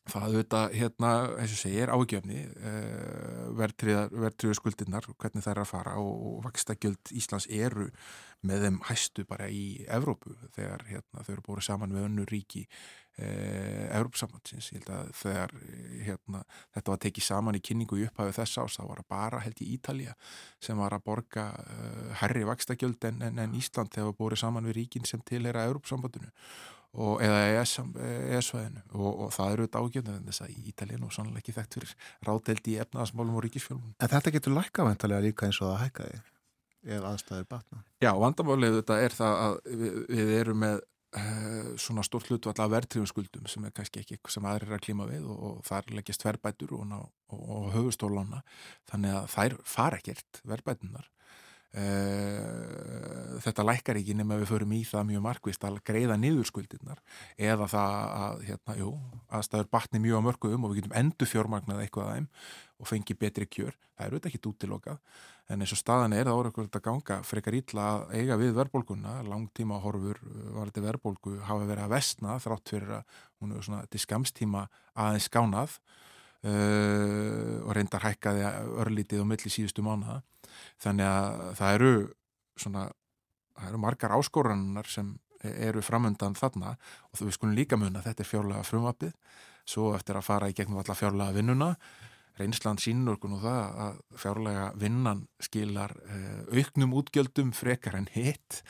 það 0.08 0.26
auðvitað 0.28 0.76
hérna, 0.80 1.12
eins 1.42 1.54
og 1.54 1.60
segir, 1.60 1.92
ágjöfni 1.92 2.44
eh, 2.48 3.48
verðtriðu 3.58 4.56
skuldinnar 4.58 5.08
hvernig 5.14 5.44
það 5.44 5.54
er 5.54 5.62
að 5.64 5.72
fara 5.72 5.96
og, 6.02 6.14
og 6.30 6.38
vakstakjöld 6.48 7.12
Íslands 7.18 7.50
eru 7.52 7.90
með 8.48 8.68
þeim 8.68 8.80
hæstu 8.88 9.26
bara 9.28 9.50
í 9.52 9.84
Evrópu 9.92 10.36
þegar 10.56 10.86
hérna, 10.88 11.26
þau 11.26 11.34
eru 11.36 11.46
búin 11.48 11.68
saman 11.68 11.94
með 11.96 12.08
önnu 12.10 12.28
ríki 12.32 12.66
eh, 13.18 13.88
Evrópsamhansins 13.97 14.72
ég 14.74 14.82
held 14.82 14.93
að 14.93 15.11
þegar 15.22 15.55
hérna, 16.07 16.43
þetta 16.78 16.93
var 16.93 17.01
tekið 17.05 17.28
saman 17.28 17.59
í 17.59 17.63
kynningu 17.70 17.99
í 17.99 18.07
upphæfu 18.07 18.38
þess 18.39 18.61
ás 18.63 18.80
þá 18.80 18.84
var 18.86 19.03
það 19.03 19.11
bara 19.15 19.43
held 19.43 19.61
í 19.63 19.70
Ítalija 19.76 20.15
sem 20.63 20.80
var 20.80 20.95
að 20.97 21.05
borga 21.09 21.49
eh, 21.65 22.15
herri 22.22 22.47
vakstakjöld 22.47 23.09
en, 23.11 23.22
en, 23.30 23.43
en 23.43 23.59
Ísland 23.59 23.93
þegar 23.95 24.18
búin 24.18 24.39
saman 24.39 24.68
við 24.70 24.82
ríkin 24.82 25.07
sem 25.07 25.24
til 25.26 25.45
er 25.45 25.57
að 25.57 25.72
Evrópsambandinu 25.72 26.34
og, 26.97 27.22
eða 27.24 27.41
ES-svæðinu 27.61 28.84
og, 28.95 29.09
og 29.26 29.34
það 29.36 29.53
eru 29.53 29.68
þetta 29.68 29.84
ágjörnum 29.84 30.26
þess 30.30 30.43
að 30.45 30.55
Ítalín 30.72 31.05
og 31.05 31.13
sannlega 31.13 31.43
ekki 31.43 31.55
þekkt 31.57 31.78
fyrir 31.78 31.93
ráðdeldi 32.28 32.74
í 32.74 32.80
efnaðasmálum 32.84 33.38
og 33.38 33.45
ríkisfjölum. 33.45 33.93
En 33.99 34.11
þetta 34.13 34.34
getur 34.34 34.55
lækkavendalega 34.57 35.26
líka 35.28 35.47
eins 35.47 35.61
og 35.61 35.72
það 35.72 35.84
hækkaði 35.86 36.22
ef 36.88 37.07
aðstæður 37.09 37.49
batna. 37.51 37.82
Já, 38.03 38.11
vandamálið 38.15 38.78
þetta 38.80 38.99
er 39.03 39.18
það 39.18 39.41
að 39.43 39.57
við, 39.82 39.97
við 40.13 40.34
erum 40.38 40.61
með 40.63 40.78
uh, 40.78 40.86
svona 41.82 42.05
stórt 42.05 42.32
hlutvall 42.32 42.57
af 42.63 42.72
verðtrífum 42.74 43.09
skuldum 43.09 43.49
sem 43.51 43.65
er 43.68 43.76
kannski 43.76 44.01
ekki 44.01 44.18
eitthvað 44.18 44.38
sem 44.38 44.47
aðrir 44.49 44.72
er 44.72 44.80
að 44.80 44.86
klíma 44.88 45.09
við 45.09 45.28
og, 45.28 45.43
og 45.49 45.59
þar 45.68 45.91
leggjast 45.97 46.26
verðbætur 46.28 46.74
og, 46.78 46.95
og, 46.97 47.43
og 47.57 47.70
höfustólána 47.76 48.41
þannig 48.91 49.20
að 49.20 49.30
þær 49.36 49.59
fara 49.76 50.01
ekkert 50.01 50.41
verðbætunar 50.47 51.11
Uh, 51.78 53.38
þetta 53.43 53.63
lækkar 53.68 53.97
ekki 53.99 54.13
nema 54.15 54.38
við 54.39 54.47
förum 54.49 54.72
í 54.74 54.80
það 54.88 55.09
mjög 55.09 55.24
markvist 55.26 55.65
að 55.68 55.82
greiða 55.86 56.15
niður 56.18 56.47
skuldirnar 56.47 57.01
eða 57.36 57.68
það 57.70 57.97
að 58.22 58.45
hérna, 58.47 58.76
jú, 58.80 58.93
aðstæður 59.36 59.68
batni 59.76 60.01
mjög 60.01 60.24
á 60.24 60.26
mörgum 60.26 60.63
og 60.63 60.72
við 60.72 60.80
getum 60.80 60.95
endur 61.01 61.30
fjármagnað 61.30 61.84
eitthvað 61.84 62.13
aðeim 62.13 62.30
og 62.78 62.88
fengi 62.90 63.16
betri 63.18 63.48
kjör, 63.50 63.74
það 63.98 64.06
er 64.06 64.14
auðvitað 64.14 64.32
ekki 64.32 64.50
útilokað 64.52 65.00
en 65.48 65.64
eins 65.64 65.74
og 65.74 65.80
staðan 65.80 66.14
er 66.14 66.28
það 66.28 66.38
voru 66.38 66.50
eitthvað 66.52 66.78
að 66.78 66.84
ganga 66.88 67.18
frekar 67.26 67.56
ítla 67.56 67.86
að 67.88 68.02
eiga 68.20 68.38
við 68.40 68.58
verðbólguna. 68.58 69.14
Langtíma 69.28 69.80
horfur 69.80 70.20
var 70.56 70.70
þetta 70.70 70.84
verðbólgu 70.84 71.36
hafa 71.48 71.70
verið 71.70 71.86
að 71.86 71.94
vestna 71.96 72.36
þrátt 72.44 72.74
fyrir 72.74 72.96
að 72.98 73.22
hún 73.40 73.54
er 73.56 73.64
svona 73.64 73.86
til 73.88 74.02
skamstíma 74.04 74.66
aðeins 75.00 75.30
skánað 75.32 75.78
uh, 75.78 77.64
og 77.64 77.72
reyndar 77.78 78.04
hækkaði 78.04 78.44
örlítið 78.84 79.24
á 79.24 79.30
milli 79.30 79.54
síðustu 79.54 79.86
mánuða 79.86 80.20
þannig 80.84 81.08
að 81.08 81.46
það 81.62 81.78
eru 81.78 81.94
svona, 82.58 82.84
það 83.56 83.72
eru 83.72 83.82
margar 83.86 84.18
áskorannar 84.18 84.92
sem 84.92 85.16
eru 85.48 85.84
framöndan 85.86 86.36
þarna 86.36 86.76
og 86.76 87.20
þú 87.20 87.30
við 87.30 87.38
skulum 87.38 87.56
líka 87.56 87.80
mun 87.80 87.96
að 87.96 88.10
þetta 88.10 88.24
er 88.24 88.30
fjárlega 88.32 88.68
frumvapið, 88.68 89.16
svo 89.68 89.92
eftir 89.96 90.18
að 90.18 90.28
fara 90.28 90.50
í 90.50 90.56
gegnum 90.58 90.82
alla 90.82 90.98
fjárlega 90.98 91.36
vinnuna 91.36 91.70
reynsland 92.38 92.82
sínur 92.82 93.20
nú 93.28 93.40
það 93.42 93.80
að 93.86 94.00
fjárlega 94.22 94.66
vinnan 94.80 95.24
skilar 95.44 95.94
uh, 96.06 96.42
auknum 96.54 96.96
útgjöldum 97.00 97.54
frekar 97.56 97.98
en 98.00 98.10
hitt 98.14 98.62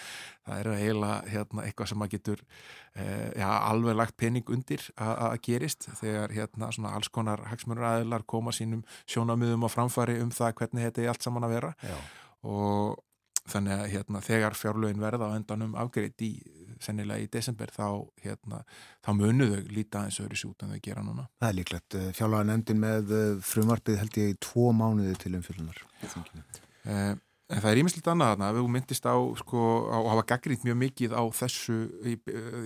það 0.48 0.60
er 0.60 0.70
eiginlega 0.74 1.32
hérna, 1.34 1.66
eitthvað 1.66 1.92
sem 1.92 2.02
maður 2.02 2.14
getur 2.16 2.44
uh, 2.44 3.30
já, 3.38 3.50
alveg 3.50 4.00
lagt 4.00 4.18
pening 4.18 4.54
undir 4.54 4.86
að 4.96 5.40
gerist 5.48 5.90
þegar 6.00 6.36
hérna, 6.36 6.72
alls 6.94 7.12
konar 7.14 7.44
hagsmunur 7.52 7.90
aðilar 7.92 8.26
koma 8.28 8.56
sínum 8.56 8.86
sjónamöðum 9.06 9.68
á 9.68 9.70
framfari 9.72 10.20
um 10.24 10.32
það 10.32 10.56
hvernig 10.62 10.88
þetta 10.88 11.04
er 11.04 11.12
allt 11.14 11.28
saman 11.28 11.48
að 11.48 11.58
vera 11.58 11.76
Já. 11.84 11.98
og 12.48 13.04
þannig 13.48 13.78
að 13.78 13.92
hérna, 13.94 14.24
þegar 14.24 14.58
fjárlögin 14.60 15.04
verða 15.04 15.32
á 15.32 15.38
endanum 15.38 15.76
afgreitt 15.80 16.22
í 16.26 16.34
sennilega 16.84 17.24
í 17.24 17.30
desember 17.32 17.72
þá, 17.74 17.88
hérna, 18.24 18.64
þá 19.06 19.12
munuðu 19.18 19.62
líta 19.74 20.06
eins 20.06 20.20
öðru 20.24 20.40
sút 20.40 20.64
en 20.64 20.74
þau 20.76 20.82
gera 20.84 21.06
núna. 21.06 21.28
Það 21.42 21.50
er 21.50 21.58
líklegt. 21.60 22.00
Fjárlaga 22.18 22.50
nefndin 22.50 22.82
með 22.82 23.14
eh, 23.18 23.30
frumarpið 23.46 24.02
held 24.02 24.20
ég 24.22 24.34
í 24.34 24.42
tvo 24.44 24.72
mánuði 24.76 25.16
til 25.22 25.34
umfylgjunar. 25.40 25.82
Eh, 26.88 27.16
en 27.16 27.64
það 27.64 27.70
er 27.72 27.82
ímislegt 27.82 28.10
annað 28.12 28.34
þarna. 28.34 28.52
Við 28.58 28.70
myndist 28.76 29.10
á, 29.10 29.16
sko, 29.42 29.66
á 29.92 29.98
að 29.98 30.12
hafa 30.14 30.28
gaggrínt 30.34 30.66
mjög 30.68 30.80
mikið 30.84 31.18
á 31.18 31.24
þessu 31.42 31.78
í, 32.04 32.16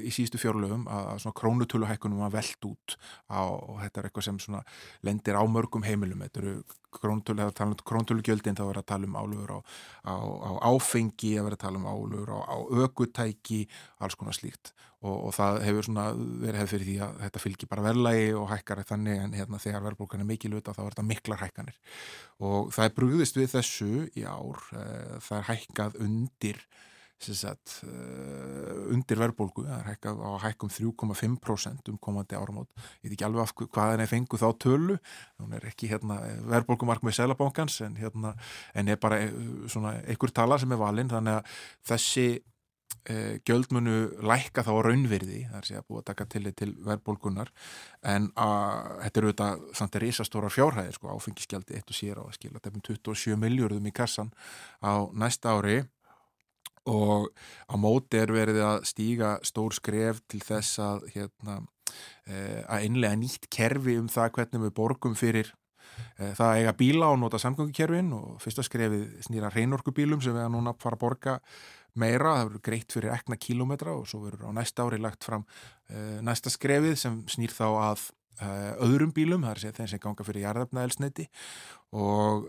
í 0.01 0.14
síðustu 0.14 0.41
fjárlögum 0.41 0.88
að, 0.89 1.09
að 1.14 1.24
svona 1.26 1.39
krónutöluhækkunum 1.41 2.26
að 2.28 2.38
veld 2.39 2.70
út 2.72 2.97
á, 3.30 3.41
og 3.45 3.82
þetta 3.84 4.01
er 4.01 4.09
eitthvað 4.09 4.28
sem 4.30 4.39
svona 4.41 4.64
lendir 5.05 5.38
á 5.38 5.43
mörgum 5.45 5.86
heimilum. 5.86 6.24
Þetta 6.26 6.43
eru 6.45 6.55
króntölugjöldin 7.00 8.58
þá 8.58 8.64
verður 8.66 8.82
að 8.82 8.89
tala 8.92 9.10
um 9.10 9.18
álugur 9.18 9.56
á, 9.56 9.60
á, 10.06 10.16
á 10.20 10.52
áfengi, 10.72 11.34
að 11.38 11.48
verður 11.48 11.58
að 11.58 11.64
tala 11.66 11.82
um 11.82 11.89
álugur 11.89 12.34
á, 12.36 12.39
á 12.46 12.58
ökutæki, 12.86 13.62
alls 14.00 14.18
konar 14.20 14.38
slíkt. 14.38 14.74
Og, 15.02 15.16
og 15.30 15.34
það 15.34 15.64
hefur 15.66 15.88
svona 15.88 16.04
verið 16.14 16.60
hefð 16.62 16.74
fyrir 16.76 16.88
því 16.89 16.98
að 17.02 17.16
þetta 17.24 17.42
fylgir 17.42 17.70
bara 17.72 17.86
verðlægi 17.88 18.28
og 18.38 18.52
hækkar 18.52 18.84
þannig 18.86 19.24
en 19.24 19.34
hérna 19.39 19.62
þegar 19.64 19.86
verðbólkan 19.88 20.22
er 20.22 20.30
mikil 20.30 20.52
auðvitað 20.54 20.78
þá 20.78 20.84
er 20.84 20.92
þetta 20.92 21.08
miklar 21.10 21.42
hækkanir. 21.42 21.80
Og 22.46 22.70
það 22.76 22.88
er 22.88 22.96
brúðist 23.00 23.39
við 23.39 23.50
þessu 23.56 23.89
í 24.14 24.28
ár, 24.30 24.62
eh, 24.78 25.16
það 25.26 25.38
er 25.39 25.48
hækkað 25.50 26.00
undir 26.06 26.62
Sagt, 27.22 27.76
uh, 27.86 28.89
undir 28.89 29.19
verðbólgu 29.22 29.67
það 29.67 29.76
er 29.76 29.89
hækkað 29.91 30.22
á 30.26 30.32
hækkum 30.47 30.72
3,5% 30.74 31.91
um 31.93 31.99
komandi 32.01 32.38
áramót, 32.38 32.72
ég 33.03 33.11
veit 33.11 33.17
ekki 33.19 33.28
alveg 33.28 33.43
af 33.45 33.53
hvað 33.61 33.93
henni 33.93 34.07
fengu 34.09 34.39
þá 34.41 34.47
tölu. 34.57 34.97
Hún 35.38 35.53
er 35.53 35.67
ekki 35.69 35.91
hérna, 35.91 36.17
verðbólgumark 36.49 37.05
með 37.05 37.19
selabankans 37.19 37.78
en, 37.86 37.99
hérna, 38.01 38.34
en 38.74 38.89
er 38.89 38.97
bara 39.01 39.22
eh, 39.22 39.36
svona 39.69 39.99
einhver 40.01 40.34
tala 40.34 40.57
sem 40.61 40.74
er 40.74 40.82
valinn 40.82 41.11
þannig 41.11 41.38
að 41.38 41.59
þessi 41.91 42.26
uh, 42.39 43.38
gjöldmunu 43.47 43.95
lækka 44.26 44.65
þá 44.65 44.72
raunverði 44.88 45.45
það 45.45 45.61
er 45.61 45.69
sér 45.69 45.82
að 45.82 45.88
búa 45.88 46.01
að 46.01 46.09
taka 46.11 46.28
til, 46.34 46.43
til 46.57 46.72
verðbólgunar 46.89 47.53
en 48.13 48.30
að 48.34 48.91
þetta 49.05 49.22
eru 49.22 49.32
auðvitað 49.32 49.65
samt 49.78 49.97
er 49.97 50.05
risastóra 50.07 50.51
fjárhæðir 50.53 50.97
sko, 50.97 51.13
áfengiskjaldi 51.15 51.78
eitt 51.78 51.93
og 51.93 51.97
sér 51.97 52.22
á 52.22 52.24
að 52.26 52.38
skila 52.39 52.61
27 52.65 53.39
miljörðum 53.41 53.89
í 53.89 53.95
kassan 53.95 54.34
á 54.82 55.05
næsta 55.13 55.53
ári 55.57 55.84
og 56.89 57.29
á 57.69 57.75
móti 57.77 58.19
er 58.21 58.32
verið 58.34 58.61
að 58.65 58.86
stíga 58.89 59.32
stór 59.45 59.75
skref 59.75 60.21
til 60.32 60.41
þess 60.41 60.79
að 60.82 61.03
hérna, 61.15 61.57
eh, 62.25 62.61
að 62.65 62.86
innlega 62.88 63.19
nýtt 63.19 63.49
kerfi 63.53 63.97
um 63.99 64.07
það 64.09 64.32
hvernig 64.38 64.63
við 64.65 64.73
borgum 64.79 65.17
fyrir 65.17 65.51
eh, 66.17 66.34
það 66.38 66.55
eiga 66.57 66.73
bíla 66.77 67.11
og 67.11 67.19
nota 67.19 67.38
samgöngukerfin. 67.41 68.13
Og 68.17 68.41
fyrsta 68.41 68.65
skrefið 68.65 69.21
snýra 69.27 69.51
reynorkubílum 69.53 70.23
sem 70.23 70.34
við 70.34 70.47
að 70.47 70.55
núna 70.55 70.73
fara 70.79 70.97
að 70.97 71.03
borga 71.03 71.38
meira, 71.93 72.38
það 72.39 72.47
verður 72.47 72.65
greitt 72.69 72.95
fyrir 72.95 73.13
ekna 73.13 73.38
kílometra 73.38 73.93
og 73.93 74.07
svo 74.07 74.23
verður 74.23 74.49
á 74.49 74.51
næsta 74.55 74.88
ári 74.88 75.01
lagt 75.01 75.27
fram 75.27 75.45
eh, 75.91 76.17
næsta 76.23 76.49
skrefið 76.49 76.97
sem 76.97 77.21
snýr 77.29 77.53
þá 77.53 77.67
að 77.91 78.09
öðrum 78.82 79.11
bílum, 79.13 79.43
það 79.45 79.65
er 79.67 79.75
þeim 79.75 79.88
sem 79.91 79.99
ganga 80.01 80.23
fyrir 80.25 80.47
jarðafnaðelsneiti 80.47 81.27
og 81.93 82.47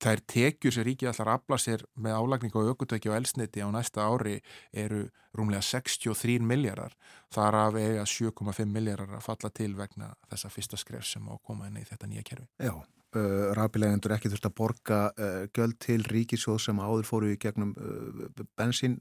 þær 0.00 0.22
tekjur 0.32 0.74
sem 0.74 0.86
ríkið 0.86 1.10
allar 1.10 1.34
afla 1.34 1.58
sér 1.60 1.82
með 2.00 2.16
álagning 2.16 2.54
og 2.56 2.70
aukutöki 2.72 3.10
og 3.10 3.18
elsniti 3.18 3.60
á 3.60 3.68
næsta 3.72 4.06
ári 4.06 4.38
eru 4.72 5.04
rúmlega 5.36 5.62
63 5.62 6.40
miljardar 6.42 6.96
þar 7.34 7.58
af 7.64 7.76
eiga 7.80 8.06
7,5 8.08 8.64
miljardar 8.70 9.18
að 9.18 9.26
falla 9.26 9.52
til 9.54 9.74
vegna 9.78 10.12
þessa 10.30 10.50
fyrsta 10.54 10.80
skref 10.80 11.06
sem 11.06 11.28
á 11.28 11.34
koma 11.44 11.68
inn 11.68 11.78
í 11.80 11.84
þetta 11.86 12.08
nýja 12.10 12.24
kerfi. 12.30 12.48
Já, 12.58 12.72
uh, 12.72 13.52
rafilegendur 13.58 14.16
ekki 14.16 14.32
þurft 14.32 14.48
að 14.48 14.56
borga 14.62 15.00
uh, 15.12 15.44
göld 15.56 15.78
til 15.84 16.00
ríkisjóð 16.08 16.60
sem 16.66 16.80
áður 16.80 17.08
fóru 17.08 17.32
í 17.34 17.38
gegnum 17.40 17.76
uh, 17.76 18.44
bensín 18.58 18.98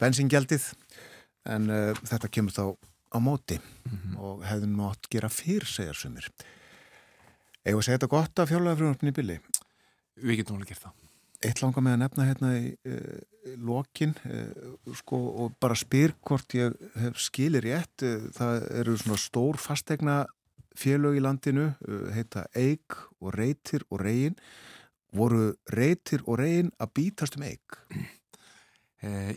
bensíngjaldið 0.00 0.72
en 1.48 1.70
þetta 2.04 2.28
kemur 2.28 2.52
þá 2.52 2.64
á 3.14 3.18
móti 3.22 3.56
mm 3.56 3.92
-hmm. 3.96 4.16
og 4.18 4.42
hefðum 4.44 4.76
nátt 4.76 5.08
gera 5.08 5.28
fyrr 5.28 5.64
segjar 5.64 5.94
sumir. 5.94 6.26
Eða 7.64 7.82
segja 7.82 7.98
þetta 7.98 8.10
gott 8.10 8.38
að 8.38 8.50
fjárlega 8.50 8.76
frumvarpinni 8.76 9.12
bylli? 9.12 9.38
Við 10.16 10.40
getum 10.40 10.56
alveg 10.56 10.72
gert 10.72 10.86
það. 10.86 11.02
Eitt 11.44 11.60
langar 11.60 11.84
með 11.84 11.94
að 11.96 12.00
nefna 12.00 12.26
hérna 12.26 12.50
í 12.56 12.68
uh, 12.88 13.18
lokin 13.68 14.14
uh, 14.24 14.70
sko, 14.96 15.18
og 15.44 15.58
bara 15.60 15.76
spyr 15.76 16.14
hvort 16.24 16.56
ég 16.56 16.72
hef 17.02 17.20
skilir 17.20 17.66
rétt. 17.66 18.04
Uh, 18.06 18.30
það 18.36 18.64
eru 18.80 18.96
svona 19.02 19.20
stór 19.20 19.60
fastegna 19.60 20.22
félög 20.76 21.16
í 21.16 21.22
landinu, 21.24 21.70
heita 22.12 22.42
Eik 22.52 22.98
og 23.24 23.30
Reytir 23.32 23.84
og 23.88 24.02
Reyin. 24.02 24.34
Voru 25.16 25.54
Reytir 25.72 26.24
og 26.26 26.36
Reyin 26.42 26.68
að 26.76 26.92
bítast 26.98 27.38
um 27.38 27.46
Eik? 27.46 27.78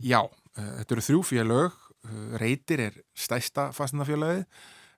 Já, 0.04 0.20
þetta 0.58 0.96
eru 0.98 1.06
þrjú 1.06 1.22
félög. 1.30 1.78
Reytir 2.42 2.84
er 2.90 3.00
stæsta 3.16 3.70
fastegna 3.76 4.08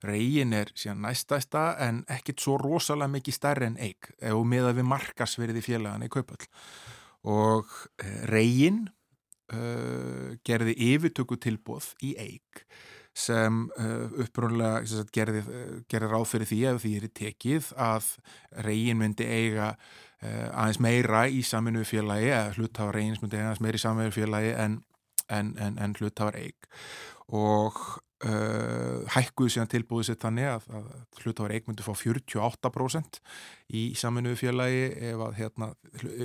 Reyin 0.05 0.53
er 0.57 0.71
síðan 0.77 1.03
næstæsta 1.05 1.65
en 1.85 2.01
ekkit 2.09 2.41
svo 2.41 2.57
rosalega 2.61 3.11
mikið 3.13 3.37
stærri 3.37 3.67
en 3.69 3.77
eig 3.81 4.09
ef 4.17 4.39
við 4.53 4.69
að 4.69 4.79
við 4.79 4.89
markasverði 4.89 5.63
félagana 5.65 6.09
í 6.09 6.13
kaupall 6.13 6.47
og 7.29 7.69
uh, 7.69 8.21
Reyin 8.31 8.87
uh, 9.53 10.33
gerði 10.47 10.75
yfirtöku 10.89 11.37
tilbóð 11.41 11.91
í 12.01 12.15
eig 12.17 12.63
sem 13.13 13.65
uh, 13.77 14.07
upprúnlega 14.23 15.03
gerði, 15.13 15.43
gerði 15.91 16.11
ráð 16.13 16.29
fyrir 16.31 16.49
því 16.49 16.61
að 16.69 16.79
því 16.85 16.93
er 16.97 17.09
tekið 17.21 17.73
að 17.89 18.13
Reyin 18.67 19.01
myndi 19.01 19.27
eiga 19.27 19.75
aðeins 20.21 20.77
meira 20.77 21.23
í 21.33 21.39
saminu 21.41 21.81
félagi 21.81 22.27
eða 22.29 22.51
myndi 22.53 23.39
eiga 23.39 23.47
aðeins 23.49 23.63
meira 23.65 23.79
í 23.79 23.81
saminu 23.81 24.13
félagi 24.13 24.51
en, 24.53 24.75
en, 25.33 25.47
en, 25.57 25.79
en 25.81 25.95
hluttáðar 25.97 26.37
eig 26.37 26.67
og 27.33 27.79
Uh, 28.21 29.01
hækkuðu 29.09 29.49
síðan 29.49 29.69
tilbúið 29.71 30.11
sér 30.11 30.17
þannig 30.21 30.45
að, 30.51 30.65
að 30.77 30.89
hlutafar 31.23 31.53
eigmundi 31.55 31.81
fá 31.81 31.95
48% 31.97 33.17
í 33.73 33.81
saminuðu 33.97 34.37
félagi 34.37 34.83
ef 35.09 35.23
að 35.25 35.39
hérna, 35.39 35.69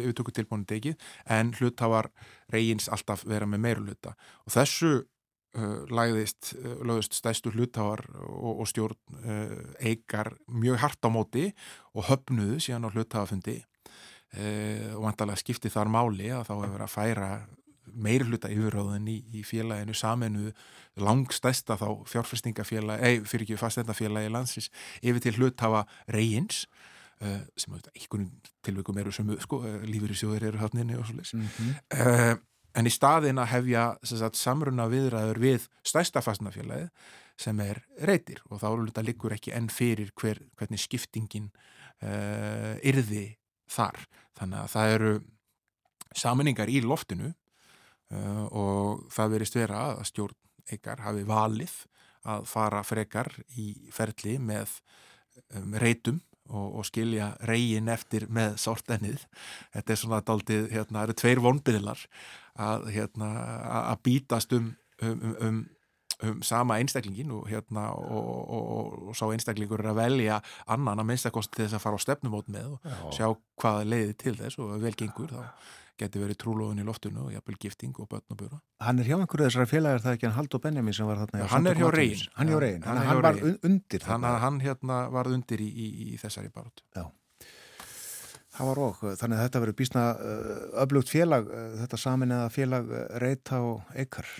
auðtöku 0.02 0.34
tilbúinu 0.36 0.68
dekið 0.68 1.06
en 1.32 1.54
hlutafar 1.56 2.10
reyins 2.52 2.90
alltaf 2.92 3.24
vera 3.24 3.48
með 3.48 3.64
meiru 3.64 3.86
hluta 3.86 4.12
og 4.44 4.52
þessu 4.52 4.92
uh, 5.56 5.86
lagðist, 5.88 6.52
uh, 6.60 6.76
lögðist 6.84 7.16
stæstu 7.16 7.54
hlutafar 7.54 8.04
og, 8.26 8.52
og 8.52 8.68
stjórn 8.68 9.16
uh, 9.22 9.56
eigar 9.80 10.34
mjög 10.52 10.82
hart 10.84 11.08
á 11.08 11.10
móti 11.16 11.48
og 11.96 12.10
höfnuðu 12.10 12.60
síðan 12.60 12.90
á 12.90 12.92
hlutafafundi 12.92 13.62
uh, 13.62 14.92
og 14.98 15.06
vantarlega 15.08 15.40
skipti 15.40 15.72
þar 15.72 15.96
máli 15.96 16.28
að 16.28 16.50
þá 16.50 16.54
hefur 16.58 16.84
að 16.90 16.92
færa 16.98 17.30
meiri 17.92 18.26
hluta 18.26 18.50
yfirráðin 18.52 19.08
í, 19.10 19.20
í 19.36 19.44
félaginu 19.46 19.94
samenu 19.96 20.50
langstæsta 20.96 21.76
þá 21.80 21.88
fjárfestingafélagi, 22.08 23.04
ei, 23.04 23.22
fyrir 23.28 23.46
ekki 23.46 23.60
fastendafélagi 23.60 24.32
landsins 24.32 24.70
yfir 25.02 25.22
til 25.24 25.36
hluthafa 25.36 25.84
reyins 26.12 26.64
uh, 27.20 27.42
sem 27.56 27.74
auðvitað 27.74 28.00
einhvern 28.00 28.28
tilveikum 28.66 29.00
eru 29.02 29.14
sem 29.14 29.32
sko, 29.44 29.62
lífur 29.84 30.14
í 30.14 30.18
sjóður 30.18 30.50
eru 30.50 30.62
hátninni 30.62 30.98
og 30.98 31.06
svo 31.08 31.18
leys 31.20 31.34
Mm 31.36 31.48
-hmm. 31.48 31.74
uh, 32.00 32.36
en 32.76 32.86
í 32.86 32.92
staðin 32.92 33.38
að 33.38 33.52
hefja 33.52 33.84
sagt, 34.02 34.36
samruna 34.36 34.88
viðræður 34.88 35.38
við 35.40 35.68
stæsta 35.84 36.20
fastendafélagi 36.20 36.90
sem 37.36 37.60
er 37.60 37.82
reytir 38.00 38.40
og 38.50 38.60
þá 38.60 38.68
þetta 38.86 39.02
liggur 39.02 39.32
ekki 39.32 39.52
enn 39.52 39.68
fyrir 39.68 40.12
hver, 40.16 40.40
hvernig 40.56 40.80
skiptingin 40.80 41.50
uh, 42.02 42.76
yrði 42.82 43.36
þar 43.68 44.06
þannig 44.38 44.58
að 44.58 44.70
það 44.72 44.94
eru 44.94 45.20
saminningar 46.16 46.70
í 46.72 46.80
loftinu 46.84 47.34
uh, 48.14 48.44
og 48.50 49.06
það 49.14 49.36
verist 49.36 49.58
vera 49.58 49.82
að 49.92 50.06
stjórn 50.10 50.38
eikar 50.72 51.04
hafi 51.04 51.26
valið 51.26 51.74
að 52.26 52.48
fara 52.50 52.82
frekar 52.82 53.30
í 53.54 53.68
ferli 53.94 54.36
með 54.42 54.80
um, 55.54 55.76
reytum 55.78 56.18
og, 56.48 56.80
og 56.80 56.86
skilja 56.86 57.32
reygin 57.46 57.90
eftir 57.90 58.26
með 58.32 58.58
sortennið. 58.62 59.22
Þetta 59.74 59.94
er 59.94 60.00
svona 60.00 60.20
daldið, 60.26 60.66
hérna, 60.72 61.00
það 61.00 61.06
eru 61.06 61.16
tveir 61.22 61.42
vonbyrðilar 61.44 62.04
að, 62.66 62.90
hérna, 62.94 63.30
að 63.84 64.04
bítast 64.08 64.54
um, 64.56 64.74
um, 65.02 65.16
um, 65.22 65.40
um 65.48 65.64
um 66.24 66.42
sama 66.42 66.78
einstaklingin 66.80 67.30
og, 67.30 67.48
hérna, 67.48 67.90
og, 67.92 68.50
og, 68.50 69.08
og 69.08 69.16
sá 69.16 69.26
einstaklingur 69.28 69.82
er 69.82 69.90
að 69.90 69.98
velja 70.00 70.38
annan 70.72 71.02
að 71.02 71.10
minnstakosti 71.10 71.60
þess 71.60 71.76
að 71.76 71.82
fara 71.82 72.00
á 72.00 72.04
stefnumót 72.06 72.48
með 72.52 72.70
og 72.76 72.86
Já. 72.86 72.94
sjá 73.18 73.26
hvaða 73.60 73.82
leiði 73.84 74.14
til 74.22 74.36
þess 74.38 74.60
og 74.62 74.72
ef 74.78 74.86
vel 74.86 74.94
gengur 74.96 75.34
þá 75.34 75.42
geti 76.00 76.20
verið 76.22 76.38
trúlóðin 76.42 76.82
í 76.82 76.86
loftinu 76.86 77.26
og 77.26 77.34
jafnvel 77.34 77.58
gifting 77.62 78.00
og 78.02 78.08
börn 78.10 78.34
og 78.34 78.40
búra. 78.40 78.60
Hann 78.84 79.02
er 79.02 79.08
hjá 79.08 79.16
einhverju 79.18 79.48
þessara 79.48 79.70
félagar 79.70 80.04
það 80.04 80.16
ekki 80.16 80.28
hann 80.28 80.36
Haldur 80.36 80.62
Benjamin 80.64 80.96
sem 80.96 81.08
var 81.08 81.22
þarna 81.22 81.42
Já, 81.42 81.46
hann 81.52 81.66
er 81.70 81.78
hjá 81.80 81.86
atvinnulífsins. 81.88 82.32
Hann 82.36 82.50
hjá 82.52 82.56
Já, 82.56 82.62
Reyin, 82.66 82.82
hann 82.86 83.00
hann, 83.00 83.06
hann 83.10 83.22
var 83.22 83.40
undir 83.70 84.06
þarna. 84.06 84.32
hann 84.44 84.58
hérna 84.64 84.98
varð 85.14 85.38
undir 85.38 85.62
í, 85.64 85.68
í, 85.68 85.86
í 86.12 86.18
þessari 86.20 86.52
barótt. 86.52 86.84
Það 88.56 88.70
var 88.70 88.80
og, 88.80 89.00
þannig 89.20 89.36
að 89.36 89.44
þetta 89.44 89.60
verður 89.60 89.76
bísna 89.76 90.02
uh, 90.16 90.50
öflugt 90.80 91.12
félag, 91.12 91.48
uh, 91.52 91.72
þetta 91.82 91.98
samin 92.00 92.32
eða 92.32 92.52
félag 92.54 92.88
uh, 92.88 93.02
Reita 93.20 93.60
og 93.60 93.96
Eikar. 93.96 94.30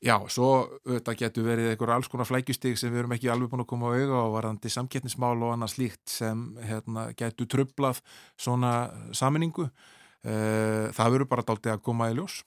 Já, 0.00 0.14
svo 0.32 0.48
þetta 0.88 1.12
getur 1.20 1.44
verið 1.44 1.74
einhver 1.74 1.92
alls 1.92 2.08
konar 2.08 2.24
flækjustig 2.24 2.78
sem 2.80 2.88
við 2.88 3.02
erum 3.02 3.12
ekki 3.14 3.28
alveg 3.28 3.50
búin 3.52 3.62
að 3.66 3.68
koma 3.68 3.90
á 3.92 4.00
auga 4.00 4.22
og 4.24 4.34
varandi 4.38 4.72
samkettnismál 4.72 5.36
og 5.36 5.52
annað 5.52 5.74
slíkt 5.74 6.08
sem 6.08 6.46
hérna, 6.64 7.10
getur 7.20 7.50
trublað 7.52 8.00
svona 8.40 8.72
saminningu. 9.12 9.68
Eh, 10.20 10.90
Það 10.92 11.14
verður 11.14 11.30
bara 11.30 11.46
dálítið 11.48 11.72
að 11.74 11.84
koma 11.86 12.10
í 12.10 12.16
ljós 12.18 12.42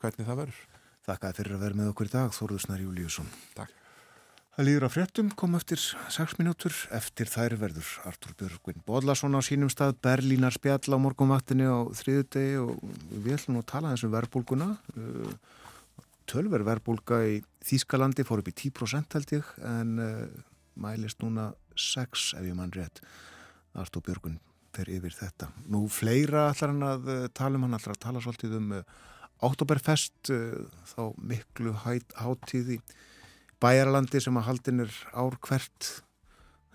hvernig 0.00 0.26
það 0.28 0.40
verður. 0.42 0.60
Þakkaði 1.04 1.38
fyrir 1.38 1.54
að 1.54 1.64
vera 1.64 1.78
með 1.78 1.88
okkur 1.92 2.08
í 2.08 2.12
dag, 2.12 2.36
Þórður 2.36 2.62
Snar 2.64 2.84
Júliusson. 2.84 3.32
Takk. 3.56 3.80
Það 4.54 4.66
líður 4.68 4.84
að 4.86 4.92
fréttum, 4.94 5.30
kom 5.34 5.56
eftir 5.58 5.80
6 6.14 6.36
mínútur, 6.38 6.74
eftir 6.94 7.26
þær 7.26 7.56
verður 7.58 7.88
Artur 8.06 8.36
Björgvin 8.38 8.84
Bodlason 8.86 9.34
á 9.34 9.42
sínum 9.42 9.72
stað, 9.72 9.96
Berlínar 10.04 10.54
spjall 10.54 10.94
á 10.94 10.98
morgunvaktinni 11.02 11.66
á 11.66 11.82
þriðudegi 11.90 12.60
og 12.62 12.78
við 13.10 13.34
ætlum 13.34 13.58
að 13.58 13.66
tala 13.72 13.90
þessum 13.96 14.14
verbulguna. 14.14 14.68
Tölver 16.30 16.62
verbulga 16.64 17.18
í 17.26 17.42
Þýskalandi 17.66 18.24
fór 18.28 18.44
upp 18.44 18.52
í 18.52 18.56
10% 18.62 19.18
held 19.18 19.34
ég, 19.34 19.50
en 19.66 19.98
uh, 19.98 20.22
mælist 20.78 21.18
núna 21.24 21.50
6 21.74 22.30
ef 22.38 22.46
ég 22.46 22.54
mann 22.54 22.72
rétt. 22.78 23.02
Artur 23.74 24.06
Björgvin 24.06 24.38
fer 24.74 24.90
yfir 24.92 25.14
þetta. 25.14 25.50
Nú 25.70 25.84
fleira 25.92 26.48
ætlar 26.50 26.72
hann 26.72 26.86
að 26.86 27.10
uh, 27.10 27.26
tala 27.36 27.58
um, 27.58 27.66
hann 27.66 27.76
ætlar 27.78 27.96
að 27.96 28.04
tala 28.06 28.22
svolítið 28.24 28.56
um 28.58 28.74
uh, 28.78 28.82
Oktoberfest, 29.44 30.30
uh, 30.32 30.64
þá 30.88 31.02
miklu 31.20 31.74
hæt, 31.84 32.14
hátíð 32.18 32.76
í 32.76 32.78
bæjarlandi 33.62 34.20
sem 34.22 34.36
að 34.40 34.48
haldin 34.48 34.84
er 34.84 34.98
ár 35.12 35.38
hvert 35.44 35.90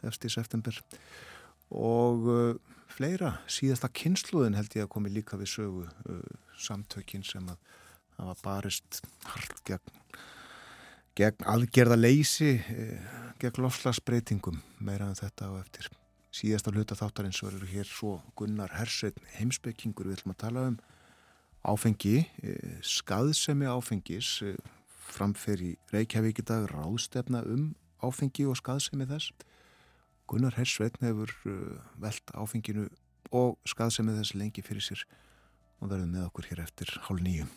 eftir 0.07 0.31
september. 0.31 0.75
Og 1.75 2.23
fleira, 2.89 3.33
síðasta 3.51 3.91
kynsluðin 3.93 4.55
held 4.57 4.73
ég 4.77 4.87
að 4.87 4.93
komi 4.95 5.11
líka 5.13 5.37
við 5.37 5.51
sögu 5.51 5.83
samtökin 6.57 7.25
sem 7.27 7.45
að 7.51 7.59
hafa 8.15 8.35
barist 8.41 9.01
hart 9.27 9.61
gegn, 9.67 9.99
gegn 11.19 11.45
aðgerða 11.51 11.99
leysi 11.99 12.55
gegn 13.43 13.61
lofslagsbreytingum 13.67 14.63
meira 14.79 15.11
en 15.11 15.19
þetta 15.19 15.51
á 15.51 15.53
eftir 15.59 15.91
síðasta 16.35 16.73
hluta 16.73 16.97
þáttarins 16.97 17.41
verður 17.43 17.69
hér 17.71 17.89
svo 17.89 18.19
Gunnar 18.37 18.73
Hersveitn 18.77 19.25
heimspekingur 19.37 20.09
við 20.09 20.19
ætlum 20.19 20.35
að 20.35 20.41
tala 20.43 20.65
um 20.71 20.79
áfengi, 21.67 22.17
uh, 22.43 22.75
skaðsemi 22.85 23.69
áfengis 23.69 24.39
uh, 24.45 24.55
framfer 25.09 25.61
í 25.63 25.71
Reykjavík 25.93 26.43
í 26.43 26.47
dag 26.47 26.67
ráðstefna 26.71 27.43
um 27.49 27.71
áfengi 28.05 28.45
og 28.47 28.59
skaðsemi 28.59 29.09
þess. 29.09 29.33
Gunnar 30.29 30.55
Hersveitn 30.59 31.07
hefur 31.07 31.33
uh, 31.49 31.79
velt 31.99 32.35
áfenginu 32.37 32.87
og 33.35 33.57
skaðsemi 33.67 34.15
þess 34.17 34.37
lengi 34.37 34.65
fyrir 34.65 34.85
sér 34.85 35.03
og 35.79 35.89
verður 35.89 36.13
með 36.13 36.29
okkur 36.29 36.51
hér 36.51 36.63
eftir 36.67 36.93
hálf 37.07 37.25
nýju. 37.25 37.49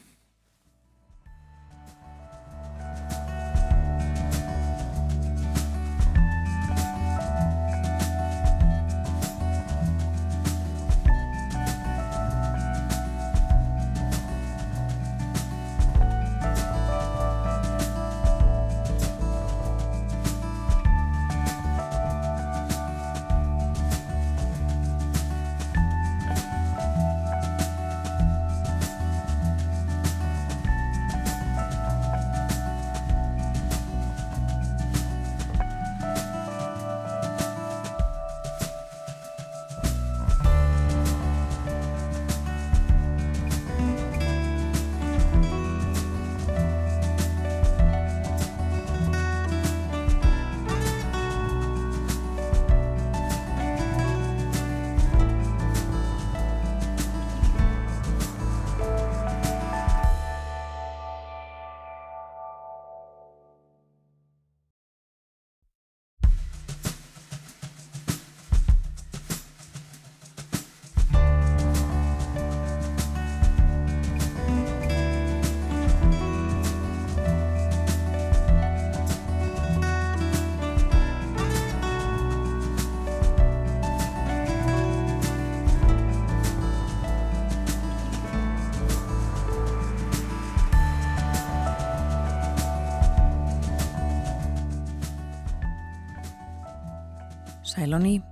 Sæl 97.83 97.99
á 97.99 97.99
ný. 97.99 98.23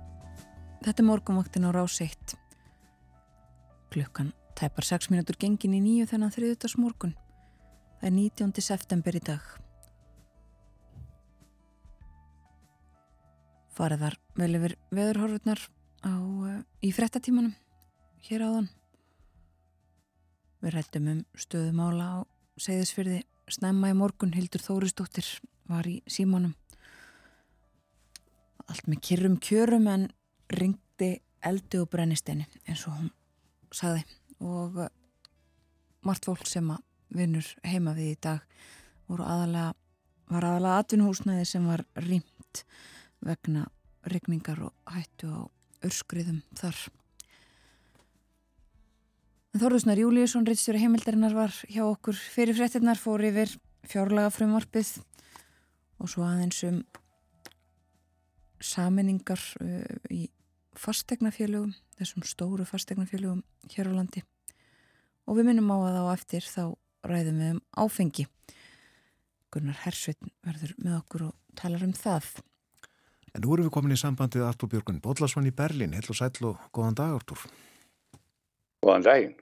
Þetta 0.79 1.01
er 1.03 1.07
morgunvaktin 1.09 1.67
á 1.67 1.75
rás 1.75 1.99
1. 1.99 2.37
Klukkan 3.91 4.29
tæpar 4.55 4.85
6 4.87 5.11
minútur 5.11 5.35
gengin 5.35 5.75
í 5.75 5.81
nýju 5.83 6.05
þennan 6.07 6.31
þriðutags 6.31 6.77
morgun. 6.79 7.17
Það 7.99 8.07
er 8.07 8.13
19. 8.15 8.63
september 8.63 9.11
í 9.11 9.19
dag. 9.19 9.43
Farið 13.75 14.05
var 14.05 14.15
vel 14.39 14.55
yfir 14.55 14.77
veðurhorfurnar 14.87 15.65
á, 15.99 16.11
uh, 16.15 16.63
í 16.79 16.93
frettatímanum 16.95 17.51
hér 18.23 18.47
áðan. 18.47 18.71
Við 20.63 20.77
rættum 20.77 21.11
um 21.11 21.21
stöðumála 21.35 22.07
á 22.07 22.17
segðisfyrði 22.55 23.25
snemma 23.51 23.91
í 23.91 23.99
morgun 23.99 24.31
Hildur 24.31 24.63
Þórisdóttir 24.63 25.27
var 25.67 25.91
í 25.91 25.99
símanum 26.07 26.55
allt 28.67 28.87
með 28.87 29.03
kyrrum 29.07 29.37
kjörum 29.41 29.87
en 29.91 30.07
ringdi 30.51 31.11
eldi 31.45 31.81
og 31.81 31.89
brennisteini 31.89 32.47
eins 32.67 32.85
og 32.87 32.97
hún 32.99 33.11
sagði 33.73 34.03
og 34.41 34.79
uh, 34.85 34.89
margt 36.05 36.27
fólk 36.27 36.47
sem 36.49 36.69
að 36.73 36.83
vinnur 37.11 37.47
heima 37.67 37.93
við 37.97 38.13
í 38.13 38.19
dag 38.23 38.45
aðalega, 39.11 39.73
var 40.31 40.47
aðalega 40.47 40.79
atvinnuhúsnaði 40.79 41.45
sem 41.47 41.65
var 41.67 41.83
rýmt 41.99 42.63
vegna 43.25 43.65
regningar 44.07 44.61
og 44.63 44.73
hættu 44.87 45.27
á 45.27 45.41
örskriðum 45.85 46.41
þar. 46.55 46.77
Þorðusnar 49.51 49.99
Júliusson, 49.99 50.45
Ritstjóri 50.47 50.79
heimildarinnar 50.79 51.35
var 51.35 51.51
hjá 51.67 51.83
okkur 51.83 52.15
fyrir 52.15 52.55
fréttinnar, 52.55 52.95
fór 52.95 53.25
yfir 53.27 53.51
fjárlaga 53.83 54.31
frumvarpið 54.31 54.93
og 55.99 56.09
svo 56.09 56.23
aðeins 56.23 56.61
um 56.69 56.79
saminningar 58.63 59.41
uh, 59.61 59.97
í 60.09 60.29
fastegnafélögum, 60.79 61.73
þessum 61.99 62.23
stóru 62.25 62.65
fastegnafélögum 62.65 63.41
hér 63.73 63.91
á 63.91 63.93
landi 63.93 64.23
og 65.27 65.37
við 65.37 65.49
minnum 65.49 65.71
á 65.71 65.77
að 65.79 65.97
á 66.01 66.05
eftir 66.13 66.45
þá 66.47 66.63
ræðum 67.07 67.41
við 67.41 67.51
um 67.55 67.61
áfengi. 67.77 68.27
Gunnar 69.51 69.81
Hersveit 69.83 70.19
verður 70.45 70.73
með 70.79 70.97
okkur 71.01 71.27
og 71.29 71.59
talar 71.59 71.83
um 71.85 71.93
það. 71.95 72.29
En 73.31 73.43
nú 73.43 73.53
erum 73.55 73.67
við 73.67 73.75
komin 73.75 73.95
í 73.95 73.99
sambandið 73.99 74.47
Artur 74.47 74.71
Björgun 74.71 74.99
Bóllarsson 75.03 75.47
í 75.47 75.53
Berlin. 75.55 75.95
Heil 75.95 76.07
og 76.11 76.17
sætl 76.19 76.49
og 76.51 76.65
góðan 76.75 76.97
dag, 76.99 77.15
Artur. 77.15 77.45
Góðan 78.83 79.07
daginn. 79.07 79.35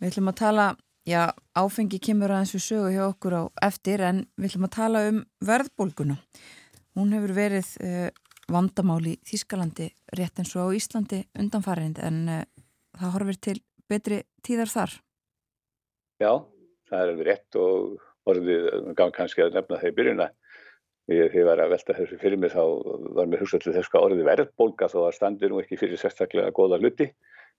Við 0.00 0.10
ætlum 0.10 0.30
að 0.32 0.38
tala, 0.40 0.66
já, 1.08 1.22
áfengi 1.56 2.00
kemur 2.04 2.32
aðeins 2.32 2.54
við 2.56 2.64
sögu 2.64 2.92
hjá 2.94 3.02
okkur 3.06 3.36
á 3.36 3.42
eftir 3.68 4.04
en 4.04 4.24
við 4.36 4.50
ætlum 4.50 4.68
að 4.68 4.76
tala 4.76 5.04
um 5.10 5.20
verðbólguna. 5.44 6.16
Hún 6.96 7.12
hefur 7.12 7.34
verið 7.36 7.70
uh, 7.84 8.08
vandamál 8.52 9.02
í 9.06 9.16
Þískalandi 9.26 9.90
rétt 10.16 10.40
eins 10.40 10.54
og 10.56 10.72
á 10.72 10.76
Íslandi 10.76 11.22
undanfarind 11.38 12.00
en 12.04 12.22
uh, 12.32 12.42
það 12.96 13.14
horfir 13.18 13.40
til 13.48 13.58
betri 13.86 14.22
tíðar 14.46 14.72
þar. 14.72 14.96
Já, 16.22 16.32
það 16.88 17.02
er 17.02 17.12
alveg 17.12 17.28
rétt 17.28 17.60
og 17.60 18.02
orðið, 18.26 18.68
kannski 18.96 19.44
að 19.44 19.58
nefna 19.58 19.78
það 19.78 19.90
í 19.92 19.96
byrjuna 20.00 20.30
Þegar 21.06 21.34
ég 21.38 21.44
var 21.46 21.60
að 21.62 21.70
velta 21.70 21.94
þessu 21.94 22.16
fyrir 22.18 22.40
mig 22.42 22.50
þá 22.50 22.62
var 23.14 23.28
mér 23.30 23.42
hugsað 23.44 23.62
til 23.62 23.72
þess 23.76 23.90
hvað 23.92 24.06
orðið 24.08 24.26
verðbólka 24.26 24.88
þó 24.90 24.96
að 25.04 25.12
standur 25.14 25.52
nú 25.52 25.60
ekki 25.62 25.78
fyrir 25.78 26.00
sérstaklega 26.00 26.54
goða 26.54 26.80
hluti. 26.82 27.06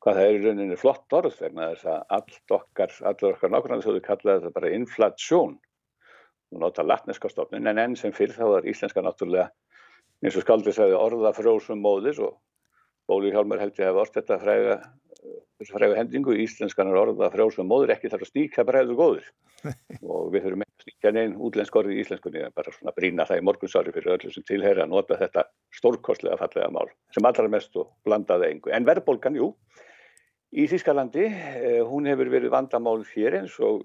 Hvað 0.04 0.18
það 0.20 0.28
er 0.28 0.36
í 0.36 0.42
rauninni 0.44 0.80
flott 0.82 1.16
orð 1.16 1.38
vegna 1.40 1.70
þess 1.72 1.88
að 1.94 2.02
allt 2.18 2.56
okkar, 2.58 2.96
allar 3.08 3.38
okkar 3.38 3.54
nákvæmlega 3.54 3.86
þóðu 3.86 4.02
kallaði 4.04 4.42
þetta 4.44 4.58
bara 4.58 4.74
inflasjón. 4.76 5.56
Nota 6.56 6.86
latneska 6.86 7.30
stofnun 7.30 7.68
en 7.68 7.82
enn 7.82 7.96
sem 8.00 8.14
fyrr 8.16 8.36
þá 8.36 8.46
er 8.60 8.70
íslenska 8.72 9.04
náttúrulega 9.04 9.50
eins 10.24 10.38
og 10.38 10.46
skaldið 10.46 10.78
segði 10.78 11.00
orða 11.00 11.34
frjósum 11.36 11.82
móðis 11.84 12.22
og 12.24 12.38
Bóli 13.08 13.32
Hjálmar 13.32 13.62
held 13.62 13.78
ég 13.80 13.88
að 13.88 14.02
orð 14.04 14.16
þetta 14.18 14.40
fræga 14.42 14.78
frægu 15.68 15.96
hendingu 15.98 16.36
íslenskan 16.44 16.92
orða 16.94 17.30
frjósum 17.34 17.70
móður 17.70 17.96
ekki 17.96 18.12
þarf 18.12 18.26
að 18.28 18.32
stíka 18.32 18.66
bræður 18.68 19.00
góður 19.00 19.30
og 20.14 20.28
við 20.34 20.44
þurfum 20.46 20.64
ekki 20.66 20.76
að 20.76 20.86
stíka 20.86 21.14
neinn 21.16 21.38
útlensk 21.48 21.80
orði 21.80 21.96
í 21.96 22.02
íslenskunni 22.04 22.44
en 22.46 22.56
bara 22.56 22.74
svona 22.76 22.94
brína 22.98 23.26
það 23.28 23.42
í 23.42 23.46
morgunsári 23.48 23.94
fyrir 23.96 24.14
öllu 24.18 24.34
sem 24.34 24.46
tilheyra 24.48 24.86
að 24.86 24.94
nota 24.94 25.18
þetta 25.20 25.46
stórkostlega 25.80 26.38
fallega 26.42 26.70
mál 26.74 26.92
sem 27.16 27.30
allra 27.30 27.48
mest 27.52 27.80
og 27.80 27.90
blandaði 28.06 28.52
engu. 28.52 28.74
En 28.76 28.86
verðbólgan, 28.88 29.40
jú, 29.40 29.50
í 30.54 30.68
Þískalandi, 30.70 31.26
eh, 31.26 31.82
hún 31.88 32.08
hefur 32.12 32.30
verið 32.32 32.54
vandamál 32.54 33.02
hér 33.16 33.42
eins 33.42 33.58
og 33.64 33.84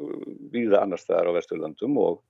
viða 0.52 0.82
annar 0.82 1.00
staðar 1.00 1.32
á 1.32 1.36
Vesturlandum 1.38 1.96
og, 2.02 2.20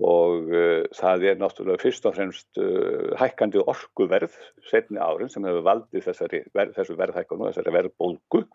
og 0.00 0.48
uh, 0.48 0.84
það 0.96 1.26
er 1.28 1.40
náttúrulega 1.40 1.82
fyrst 1.82 2.06
og 2.08 2.16
fremst 2.16 2.60
uh, 2.60 3.12
hækkandi 3.20 3.60
orkuverð 3.60 4.32
setni 4.70 5.00
árin 5.02 5.28
sem 5.28 5.44
hefur 5.44 5.66
valdið 5.66 6.08
verð, 6.08 6.72
þessu 6.78 6.96
verðhækkanu, 6.96 7.50
þessari 7.50 7.74
verðbólgu. 7.76 8.46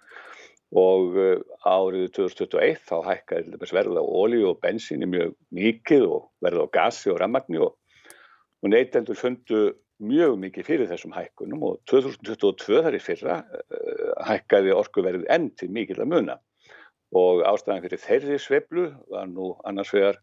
Og 0.77 1.13
uh, 1.21 1.35
árið 1.61 2.09
2021 2.17 2.81
þá 2.89 2.95
hækkaði 3.05 3.69
verða 3.69 4.01
á 4.01 4.05
ólíu 4.05 4.49
og 4.49 4.61
bensíni 4.65 5.05
mjög 5.05 5.35
mikið 5.53 6.07
og 6.09 6.31
verða 6.41 6.65
á 6.65 6.73
gasi 6.73 7.13
og 7.13 7.21
rammagni 7.21 7.61
og, 7.61 7.77
og 8.63 8.73
neytendur 8.73 9.19
fundu 9.19 9.61
mjög 10.01 10.39
mikið 10.41 10.65
fyrir 10.65 10.89
þessum 10.89 11.13
hækkunum. 11.13 11.61
Og 11.69 11.79
2022 11.85 12.81
þar 12.81 12.97
í 12.97 13.03
fyrra 13.03 13.39
hækkaði 14.25 14.73
orkuverðið 14.73 15.29
enn 15.37 15.51
til 15.53 15.69
mikið 15.69 16.01
að 16.01 16.13
muna. 16.15 16.41
Og 17.15 17.45
ástæðan 17.47 17.85
fyrir 17.85 18.01
þeirri 18.03 18.39
sveblu 18.41 18.89
var 19.13 19.29
nú 19.29 19.53
annars 19.69 19.93
vegar 19.95 20.17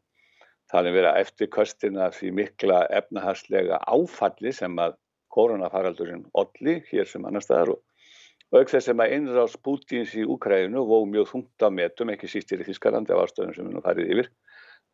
talin 0.73 0.95
vera 0.97 1.15
eftirkostina 1.21 2.11
því 2.15 2.31
mikla 2.41 2.85
efnahagslega 3.01 3.81
áfalli 3.87 4.53
sem 4.55 4.79
að 4.81 4.97
koronafaraldurinn 5.35 6.25
olli 6.39 6.79
hér 6.91 7.09
sem 7.11 7.25
annar 7.27 7.45
staðar 7.45 7.75
og 7.75 7.83
auk 8.55 8.71
þess 8.71 8.87
sem 8.91 9.03
að 9.03 9.17
innráðs 9.17 9.57
Pútins 9.67 10.15
í 10.15 10.25
Úkræðinu 10.31 10.85
vó 10.87 11.01
mjög 11.11 11.33
þungt 11.33 11.67
á 11.67 11.69
metum, 11.75 12.13
ekki 12.15 12.31
sístir 12.31 12.63
í 12.63 12.69
Þískalandi 12.69 13.15
af 13.15 13.25
ástöðum 13.25 13.55
sem 13.57 13.67
við 13.67 13.75
nú 13.75 13.83
farið 13.85 14.13
yfir 14.15 14.31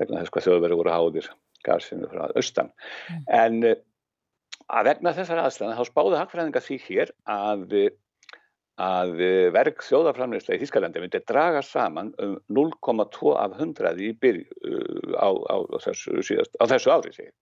vegna 0.00 0.22
þess 0.22 0.32
hvað 0.34 0.46
þjóðverði 0.46 0.78
voru 0.80 0.94
háðir 0.94 1.30
gasinu 1.66 2.08
frá 2.08 2.22
austan. 2.32 2.70
Mm. 3.10 3.24
En 3.36 3.58
eh, 3.68 3.82
að 4.70 4.88
vegna 4.90 5.14
þessar 5.16 5.42
aðstæðan 5.44 5.76
þá 5.76 5.90
spáði 5.90 6.20
hagfræðinga 6.22 6.62
því 6.64 6.78
hér 6.86 7.12
að, 7.28 7.66
að 8.80 9.12
verk 9.54 9.84
þjóðaframleysla 9.84 10.56
í 10.56 10.60
Þískalandi 10.62 11.02
myndi 11.02 11.20
draga 11.28 11.60
saman 11.64 12.14
um 12.22 12.38
0,2 12.48 13.34
af 13.36 13.58
100 13.58 14.00
í 14.00 14.10
byrj 14.16 14.42
uh, 14.46 15.16
á, 15.20 15.28
á, 15.28 15.56
á, 15.60 15.76
þessu, 15.84 16.22
síðast, 16.24 16.56
á 16.56 16.64
þessu 16.70 16.92
ári 16.94 17.14
segir. 17.14 17.34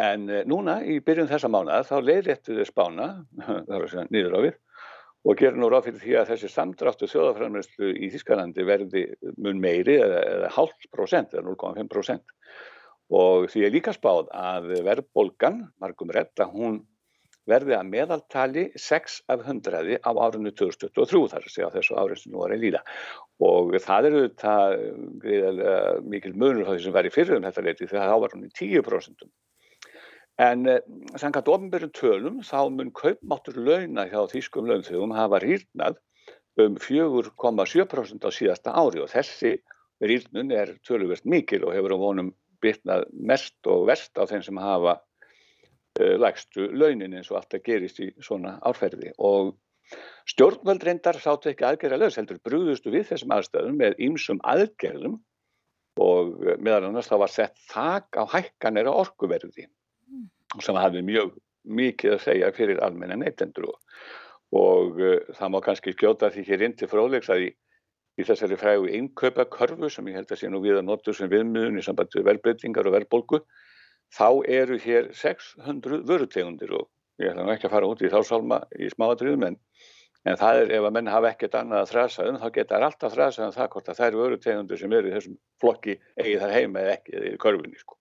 En 0.00 0.26
eh, 0.26 0.42
núna 0.50 0.80
í 0.82 0.98
byrjun 1.04 1.30
þessa 1.30 1.50
mánuða 1.52 1.84
þá 1.86 1.96
leiðréttuði 2.02 2.64
spána, 2.66 3.08
það 3.68 3.76
var 3.76 3.90
segja 3.92 4.06
nýður 4.10 4.34
á 4.34 4.40
við, 4.46 4.56
og 5.24 5.38
gerir 5.40 5.60
nú 5.60 5.68
ráð 5.72 5.88
fyrir 5.88 6.02
því 6.02 6.16
að 6.20 6.30
þessi 6.32 6.50
samdráttu 6.52 7.08
þjóðafræðanmjöslu 7.12 7.92
í 7.94 8.10
Þískalandi 8.12 8.66
verði 8.66 9.04
mun 9.38 9.62
meiri 9.62 10.00
eða, 10.02 10.50
hálf 10.56 10.88
prosent 10.92 11.36
eða 11.36 11.46
0,5 11.52 11.92
prosent 11.92 12.34
og 13.14 13.46
því 13.52 13.66
er 13.66 13.72
líka 13.74 13.92
spáð 13.94 14.30
að 14.34 14.70
verðbólgan, 14.84 15.66
margum 15.80 16.12
redd 16.14 16.40
að 16.40 16.52
hún 16.56 16.78
verði 17.50 17.76
að 17.76 17.88
meðaltali 17.92 18.64
6 18.80 19.16
af 19.32 19.44
100 19.44 19.98
á 20.00 20.10
árunni 20.10 20.52
2023 20.56 21.24
þar 21.32 21.46
að 21.46 21.52
segja 21.52 21.68
á 21.68 21.74
þessu 21.76 21.96
árið 22.00 22.20
sem 22.22 22.32
nú 22.32 22.44
er 22.46 22.54
í 22.56 22.60
líða 22.62 22.82
og 23.44 23.74
það 23.84 24.08
eru 24.10 24.22
þetta 24.24 24.54
mikil 26.08 26.32
munur 26.34 26.64
þá 26.64 26.72
því 26.74 26.84
sem 26.86 26.96
verði 26.96 27.14
fyrir 27.14 27.38
um 27.38 27.48
þetta 27.48 27.66
leiti 27.66 27.90
þegar 27.90 28.12
þá 28.12 28.16
var 28.24 28.36
hún 28.36 28.46
í 28.48 28.54
10%. 28.54 29.28
En 30.44 30.66
eh, 30.66 30.80
sannkvæmt 31.14 31.50
ofinbjörnum 31.52 31.92
tölum 31.94 32.40
þá 32.42 32.58
mun 32.74 32.90
kaupmáttur 32.96 33.60
launa 33.68 34.08
hjá 34.10 34.24
þýskum 34.32 34.66
launþjóðum 34.66 35.14
hafa 35.14 35.38
rýrnað 35.44 36.00
um 36.64 36.78
4,7% 36.80 38.26
á 38.26 38.30
síðasta 38.34 38.74
ári 38.74 39.02
og 39.04 39.12
þessi 39.12 39.56
rýrnun 40.02 40.50
er 40.54 40.74
töluvert 40.86 41.26
mikil 41.28 41.62
og 41.68 41.76
hefur 41.76 41.94
á 41.94 41.98
vonum 42.02 42.32
byrnað 42.64 43.06
mest 43.12 43.70
og 43.70 43.86
verst 43.90 44.18
á 44.18 44.26
þeim 44.26 44.42
sem 44.42 44.58
hafa 44.58 44.98
lægstu 46.00 46.70
launin 46.74 47.14
eins 47.14 47.30
og 47.30 47.38
alltaf 47.40 47.62
gerist 47.66 48.00
í 48.02 48.10
svona 48.22 48.56
árferði. 48.66 49.12
Og 49.18 49.54
stjórnvöld 50.30 50.82
reyndar 50.86 51.20
sáttu 51.20 51.52
ekki 51.52 51.66
aðgerða 51.68 52.00
laus 52.02 52.18
heldur 52.18 52.40
brúðustu 52.44 52.92
við 52.94 53.08
þessum 53.12 53.34
aðstöðum 53.36 53.78
með 53.80 53.98
ýmsum 54.06 54.40
aðgerðum 54.42 55.18
og 56.00 56.38
meðal 56.58 56.88
annars 56.88 57.10
þá 57.10 57.16
var 57.22 57.32
sett 57.32 57.58
þak 57.70 58.18
á 58.18 58.24
hækkanir 58.32 58.88
á 58.90 58.92
orkuverði 59.04 59.68
sem 60.62 60.78
hafði 60.78 61.02
mjög 61.06 61.34
mikið 61.64 62.16
að 62.16 62.24
segja 62.24 62.52
fyrir 62.54 62.80
almenna 62.84 63.18
neytendur 63.20 63.70
og, 63.70 63.76
og 64.54 64.98
uh, 65.00 65.20
það 65.36 65.52
má 65.54 65.60
kannski 65.64 65.94
skjóta 65.94 66.30
því 66.32 66.46
hér 66.48 66.64
inn 66.66 66.76
til 66.78 66.88
fróðlegs 66.90 67.30
að 67.32 67.46
í, 67.46 67.52
í 68.20 68.26
þessari 68.26 68.58
frægu 68.60 68.90
innkaupa 68.98 69.46
körfu 69.50 69.90
sem 69.90 70.10
ég 70.10 70.18
held 70.18 70.34
að 70.34 70.42
sé 70.42 70.50
nú 70.50 70.60
við 70.64 70.80
að 70.80 70.88
notu 70.90 71.14
sem 71.14 71.30
viðmiðun 71.30 71.80
í 71.80 71.86
sambandi 71.86 72.24
verðbreytingar 72.26 72.90
og 72.90 72.98
verðbólgu 72.98 73.42
þá 74.14 74.28
eru 74.60 74.78
hér 74.82 75.10
600 75.16 76.04
vörutegundir 76.08 76.72
og 76.78 76.88
ég 77.22 77.32
ætla 77.32 77.44
nú 77.44 77.54
ekki 77.54 77.68
að 77.68 77.76
fara 77.76 77.90
út 77.90 78.04
í 78.04 78.12
þá 78.12 78.20
sálma 78.26 78.62
í 78.78 78.88
smáadrýðum 78.92 79.48
en, 79.50 79.58
en 80.24 80.40
það 80.40 80.62
er 80.62 80.72
ef 80.78 80.88
að 80.88 80.96
menn 80.96 81.12
hafa 81.12 81.32
ekkert 81.32 81.58
annað 81.60 81.84
að 81.84 81.92
þrasa 81.92 82.28
um 82.30 82.40
þá 82.42 82.48
geta 82.58 82.80
alltaf 82.80 83.14
þrasa 83.14 83.48
um 83.48 83.54
það 83.54 83.70
hvort 83.74 83.90
að 83.90 84.00
það 84.00 84.10
eru 84.10 84.24
vörutegundir 84.24 84.80
sem 84.80 84.96
eru 84.98 85.10
í 85.10 85.14
þessum 85.16 85.36
flokki 85.62 85.98
eigi 86.20 86.40
þar 86.42 86.56
heima 86.58 86.82
eða 86.84 86.96
ekki 86.98 87.16
eða 87.18 87.30
í 87.30 87.38
körfunni 87.44 87.80
sko. 87.82 87.98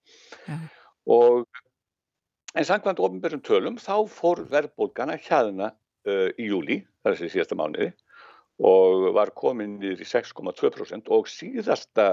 ja. 0.48 0.60
og 1.18 1.62
En 2.54 2.66
sangkvæmt 2.70 3.00
ofinbjörnum 3.02 3.42
tölum 3.42 3.78
þá 3.82 4.06
fór 4.14 4.44
verðbólgan 4.52 5.10
að 5.10 5.24
hjaðna 5.26 5.72
uh, 5.74 6.28
í 6.38 6.52
júli, 6.52 6.84
það 7.02 7.10
er 7.10 7.16
þessi 7.18 7.34
síðasta 7.34 7.58
mánuði 7.58 7.88
og 8.62 9.08
var 9.16 9.32
komin 9.34 9.80
niður 9.82 10.04
í 10.04 10.06
6,2% 10.06 11.10
og 11.18 11.32
síðasta 11.32 12.06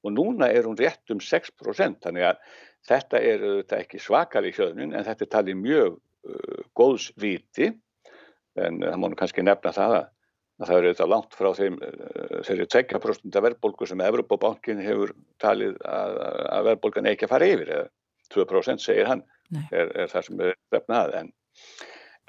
og 0.00 0.14
núna 0.14 0.48
er 0.48 0.64
hún 0.64 0.78
rétt 0.80 1.12
um 1.12 1.20
6% 1.20 2.00
þannig 2.06 2.24
að 2.30 2.40
þetta 2.86 3.20
er 3.20 3.46
þetta 3.46 3.80
ekki 3.82 4.02
svakar 4.02 4.46
í 4.46 4.52
hjöðnun 4.56 4.94
en 4.94 5.06
þetta 5.06 5.26
er 5.26 5.32
talið 5.32 5.58
mjög 5.62 5.96
uh, 5.96 6.60
góðs 6.76 7.10
viti. 7.20 7.72
En 8.56 8.80
það 8.80 9.00
mónu 9.02 9.18
kannski 9.18 9.44
nefna 9.44 9.72
það 9.76 9.96
að, 9.98 10.06
að 10.62 10.70
það 10.70 10.78
eru 10.78 10.92
þetta 10.94 11.08
langt 11.12 11.36
frá 11.36 11.50
þeim 11.58 11.78
uh, 11.82 12.40
þeirri 12.46 12.68
2% 12.76 13.40
verðbólgu 13.46 13.90
sem 13.90 14.04
Evropabankin 14.06 14.82
hefur 14.84 15.12
talið 15.42 15.76
að, 15.84 16.20
að 16.56 16.70
verðbólgan 16.70 17.10
ekki 17.12 17.28
að 17.28 17.34
fara 17.34 17.50
yfir 17.52 17.74
eða 17.80 17.88
2% 18.34 18.82
segir 18.82 19.10
hann 19.10 19.22
er, 19.70 19.92
er 19.92 20.08
það 20.10 20.24
sem 20.28 20.40
er 20.42 20.56
vefnað 20.74 21.12
en, 21.20 21.28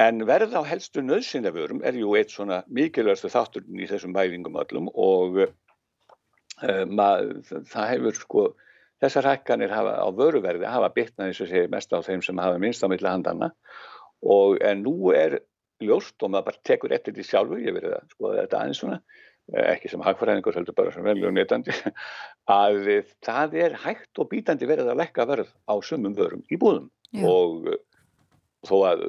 en 0.04 0.26
verð 0.30 0.54
á 0.54 0.62
helstu 0.68 1.02
nöðsynleförum 1.02 1.82
er 1.88 1.98
jú 1.98 2.14
eitt 2.20 2.34
svona 2.34 2.62
mikilvægstu 2.70 3.32
þátturinn 3.34 3.82
í 3.82 3.90
þessum 3.90 4.14
mælingum 4.14 4.60
öllum 4.62 4.92
og 4.94 5.42
uh, 5.48 6.84
mað, 6.86 7.32
það 7.72 7.92
hefur 7.94 8.20
sko 8.22 8.46
þessar 9.04 9.30
hækkanir 9.32 9.74
hafa, 9.74 9.94
á 10.02 10.08
vöruverði 10.16 10.72
hafa 10.72 10.90
bitnað 10.96 11.30
eins 11.30 11.44
og 11.44 11.52
segir 11.52 11.70
mest 11.74 11.94
á 11.94 12.00
þeim 12.06 12.24
sem 12.26 12.42
hafa 12.42 12.60
minnst 12.62 12.86
á 12.86 12.92
milli 12.92 13.10
handana 13.10 13.52
og 14.26 14.58
en 14.66 14.84
nú 14.86 15.14
er 15.14 15.40
ljóst 15.84 16.18
og 16.26 16.34
maður 16.34 16.52
bara 16.52 16.66
tekur 16.66 16.94
eftir 16.96 17.14
því 17.14 17.26
sjálfu, 17.28 17.60
ég 17.62 17.76
verið 17.76 18.00
að 18.00 18.14
skoða 18.16 18.44
þetta 18.44 18.62
aðeins 18.62 18.80
svona 18.82 19.02
Eh, 19.56 19.64
ekki 19.72 19.88
sem 19.88 20.02
hagfræðingur 20.04 20.58
heldur 20.58 20.76
bara 20.76 20.92
sem 20.92 21.06
velju 21.08 21.30
neytandi 21.32 21.72
að 22.52 22.90
það 23.24 23.54
er 23.64 23.78
hægt 23.80 24.20
og 24.20 24.28
bítandi 24.34 24.68
verið 24.68 24.90
að 24.92 25.00
lekka 25.00 25.24
verð 25.30 25.54
á 25.72 25.76
sumum 25.80 26.18
vörum 26.18 26.44
í 26.52 26.60
búðum. 26.60 26.90
Já. 27.16 27.24
og 27.32 27.70
þó 28.68 28.76
að 28.90 29.04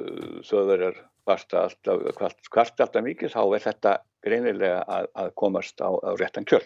þau 0.47 0.61
verður 0.69 1.01
kvarta 1.27 1.65
alltaf, 1.65 2.21
alltaf 2.55 3.03
mikið 3.03 3.33
þá 3.33 3.41
er 3.43 3.65
þetta 3.65 3.95
greinilega 4.23 4.79
að, 4.87 5.09
að 5.19 5.33
komast 5.43 5.83
á, 5.83 5.91
á 5.91 6.15
réttan 6.15 6.47
kjöl 6.47 6.63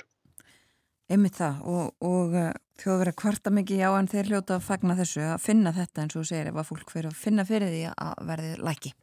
Emið 1.13 1.37
það 1.37 1.63
og, 1.69 1.93
og 2.09 2.35
uh, 2.39 2.49
þjóðu 2.81 2.99
verið 3.03 3.17
kvarta 3.21 3.53
mikið 3.53 3.81
já 3.83 3.89
en 3.93 4.09
þeir 4.09 4.29
hljóta 4.31 4.57
að 4.57 4.67
fagna 4.67 4.97
þessu 4.97 5.23
að 5.29 5.41
finna 5.43 5.73
þetta 5.75 6.03
eins 6.03 6.17
og 6.17 6.27
segir 6.29 6.49
ef 6.49 6.59
að 6.59 6.69
fólk 6.71 6.93
fyrir 6.95 7.11
að 7.11 7.19
finna 7.21 7.45
fyrir 7.45 7.73
því 7.73 7.83
að 7.93 8.27
verði 8.31 8.53
læki 8.63 8.93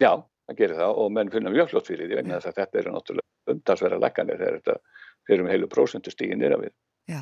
Já, 0.00 0.14
það 0.48 0.56
gerir 0.56 0.78
það 0.78 0.98
og 1.02 1.10
menn 1.12 1.30
finna 1.32 1.52
mjög 1.52 1.72
flott 1.74 1.90
fyrir 1.90 2.08
því 2.08 2.20
vegna 2.22 2.38
þess 2.38 2.48
að 2.48 2.60
þetta 2.62 2.80
eru 2.80 2.92
náttúrulega 2.94 3.54
umtalsverða 3.54 3.98
lækkanir 4.00 4.38
þegar 4.40 4.56
þetta 4.60 4.76
fyrir 5.28 5.44
um 5.44 5.50
heilu 5.50 5.68
prósentu 5.70 6.12
stígin 6.12 6.40
nýra 6.40 6.56
við. 6.60 6.72
Já, 7.10 7.20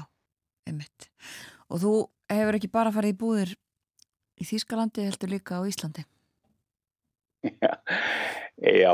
einmitt. 0.69 1.09
Og 1.69 1.83
þú 1.83 1.95
hefur 2.31 2.59
ekki 2.59 2.71
bara 2.73 2.93
farið 2.95 3.15
í 3.15 3.19
búðir 3.19 3.55
í 4.39 4.47
Þýskalandi, 4.47 5.09
heldur 5.09 5.33
líka 5.35 5.59
á 5.59 5.67
Íslandi? 5.67 6.07
Já, 7.63 7.75
já. 8.59 8.93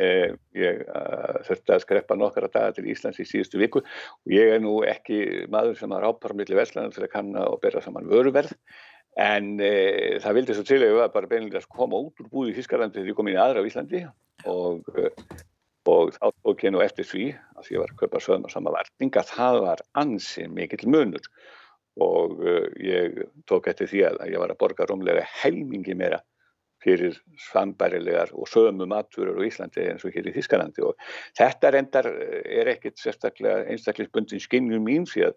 Eh, 0.00 0.30
ég 0.56 0.78
uh, 0.86 1.40
þurfti 1.44 1.74
að 1.74 1.82
skreppa 1.82 2.16
nokkara 2.16 2.48
daga 2.48 2.72
til 2.76 2.86
Íslands 2.88 3.18
í 3.20 3.26
síðustu 3.28 3.60
viku. 3.60 3.82
Og 4.24 4.32
ég 4.32 4.54
er 4.54 4.62
nú 4.64 4.78
ekki 4.88 5.48
maður 5.52 5.76
sem 5.76 5.92
har 5.92 6.06
ápar 6.08 6.32
millir 6.38 6.56
Vestlandan 6.56 6.94
til 6.94 7.04
að 7.04 7.12
kanna 7.12 7.44
og 7.50 7.60
bera 7.60 7.82
saman 7.84 8.08
vöruverð 8.08 8.54
en 9.20 9.56
eh, 9.60 10.16
það 10.22 10.36
vildi 10.38 10.56
svo 10.56 10.64
til 10.64 10.78
að 10.80 10.86
ég 10.86 10.98
var 11.00 11.12
bara 11.12 11.28
beinlega 11.28 11.60
að 11.60 11.70
koma 11.74 11.98
út 11.98 12.22
úr 12.22 12.30
búði 12.32 12.54
í 12.54 12.56
Þýskalandi 12.60 13.00
þegar 13.00 13.10
ég 13.10 13.18
kom 13.18 13.28
inn 13.28 13.40
aðra 13.42 13.60
á 13.60 13.68
Íslandi 13.68 14.04
og 14.48 14.86
og 15.90 16.12
þá 16.14 16.26
tók 16.44 16.64
ég 16.64 16.74
nú 16.74 16.82
eftir 16.84 17.06
því 17.08 17.24
að 17.58 17.70
ég 17.74 17.82
var 17.82 17.92
að 17.92 18.00
köpa 18.02 18.20
sögum 18.22 18.46
á 18.46 18.50
sama 18.52 18.72
verning 18.74 19.16
að 19.16 19.32
það 19.34 19.60
var 19.64 19.82
ansi 19.98 20.46
mikill 20.48 20.88
munur. 20.92 21.30
Og 22.00 22.36
uh, 22.44 22.66
ég 22.80 23.24
tók 23.50 23.66
eftir 23.72 23.90
því 23.90 24.04
að 24.08 24.20
ég 24.30 24.42
var 24.42 24.52
að 24.52 24.60
borga 24.60 24.86
rómlega 24.88 25.24
helmingi 25.42 25.96
meira 25.98 26.20
fyrir 26.84 27.18
svambærilegar 27.50 28.32
og 28.32 28.48
sömu 28.48 28.88
maturur 28.88 29.38
á 29.38 29.42
Íslandi 29.46 29.84
eins 29.90 30.06
og 30.06 30.16
hér 30.16 30.30
í 30.30 30.34
Þískalandi 30.36 30.84
og 30.86 30.98
þetta 31.38 31.72
reyndar 31.74 32.10
uh, 32.10 32.40
er 32.44 32.72
ekkit 32.74 33.00
einstaklisbundin 33.04 34.42
skinnjum 34.42 34.84
mín 34.86 35.08
að 35.08 35.36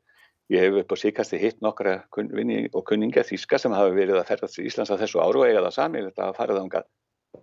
ég 0.52 0.60
hef 0.60 0.82
upp 0.84 0.92
á 0.94 0.98
síkasti 1.00 1.40
hitt 1.40 1.62
nokkra 1.62 2.04
vinni 2.16 2.68
og 2.74 2.84
kunninga 2.88 3.24
Þíska 3.24 3.60
sem 3.60 3.72
hafa 3.76 3.94
verið 3.96 4.20
að 4.20 4.28
ferðast 4.32 4.60
í 4.60 4.68
Íslands 4.68 4.92
á 4.92 5.00
þessu 5.00 5.24
áru 5.24 5.44
og 5.44 5.48
eiga 5.48 5.64
það 5.64 5.78
sami 5.78 6.04
þetta 6.10 6.28
að 6.28 6.36
fara 6.40 6.58
þánga 6.60 6.84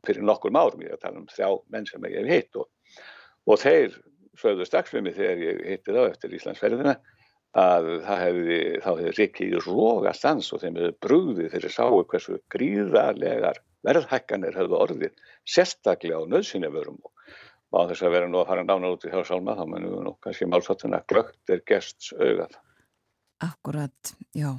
fyrir 0.06 0.22
nokkur 0.22 0.52
árum, 0.54 0.82
ég 0.84 0.92
er 0.92 0.98
að 0.98 1.06
tala 1.06 1.18
um 1.18 1.30
þrjá 1.30 1.48
menn 1.72 1.86
sem 1.88 2.04
ég 2.06 2.20
hef 2.20 2.30
hitt 2.30 2.60
og 2.60 2.68
og 3.48 3.58
þeir 3.60 3.96
sögðu 4.40 4.66
strax 4.68 4.92
við 4.94 5.06
mig 5.06 5.16
þegar 5.16 5.42
ég 5.44 5.64
hitti 5.72 5.96
þá 5.96 6.02
eftir 6.04 6.36
Íslandsferðina 6.36 6.94
að 7.60 7.88
hefði, 8.06 8.60
þá 8.78 8.90
hefði 8.90 9.14
Rikki 9.16 9.48
rógastans 9.64 10.52
og 10.54 10.62
þeim 10.62 10.78
hefði 10.78 10.92
brúðið 11.02 11.50
fyrir 11.54 11.74
sáu 11.74 12.04
hversu 12.12 12.38
gríðarlegar 12.54 13.58
verðhækkanir 13.86 14.56
hefðu 14.56 14.78
orðið 14.78 15.14
sérstaklega 15.48 16.20
á 16.20 16.30
nöðsynjavörum 16.30 16.98
og 17.04 17.76
á 17.76 17.88
þess 17.90 18.04
að 18.04 18.16
vera 18.16 18.30
nú 18.30 18.40
að 18.40 18.50
fara 18.50 18.66
nána 18.66 18.90
út 18.94 19.06
í 19.06 19.12
þá 19.12 19.20
sálma 19.28 19.56
þá 19.58 19.64
mennum 19.68 19.94
við 19.94 20.02
nú 20.06 20.16
kannski 20.24 20.48
málsváttuna 20.50 21.02
glögt 21.08 21.54
er 21.54 21.62
gests 21.66 22.12
augað. 22.18 22.58
Akkurat, 23.40 24.12
já. 24.36 24.50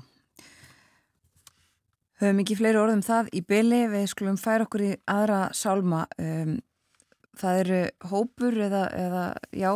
Höfum 2.22 2.42
ekki 2.44 2.58
fleiri 2.58 2.80
orðum 2.82 3.04
það 3.06 3.30
í 3.38 3.42
byli, 3.46 3.82
við 3.92 4.08
skulum 4.14 4.40
færa 4.42 4.66
okkur 4.66 4.86
í 4.86 4.92
aðra 5.10 5.42
sálma 5.58 6.06
um, 6.22 6.58
það 7.38 7.62
eru 7.64 7.82
hópur 8.12 8.58
eða, 8.68 8.84
eða 8.96 9.26
já, 9.58 9.72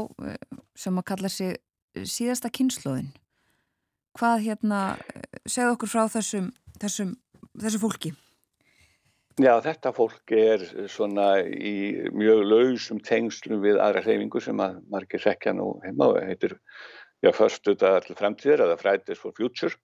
sem 0.78 1.00
að 1.00 1.08
kalla 1.12 1.32
sig 1.32 1.56
síðasta 1.96 2.52
kynnslóðin 2.54 3.14
hvað 4.16 4.44
hérna 4.46 4.82
segð 5.48 5.76
okkur 5.76 5.92
frá 5.92 6.06
þessum, 6.12 6.52
þessum 6.80 7.16
þessu 7.60 7.82
fólki 7.82 8.12
Já, 9.36 9.58
þetta 9.60 9.92
fólk 9.92 10.32
er 10.32 10.62
svona 10.88 11.42
í 11.44 12.08
mjög 12.16 12.46
lausum 12.48 13.02
tengslum 13.04 13.60
við 13.66 13.82
aðra 13.84 14.06
hreyfingu 14.06 14.40
sem 14.40 14.62
að 14.64 14.78
margir 14.94 15.26
rekja 15.26 15.52
nú 15.52 15.74
heima 15.84 16.08
og 16.14 16.22
heitir 16.24 16.56
já, 17.20 17.34
förstu 17.36 17.74
þetta 17.74 17.98
allir 17.98 18.20
fremtíðir 18.22 18.64
eða 18.64 18.80
Fridays 18.80 19.20
for 19.20 19.36
Future 19.36 19.76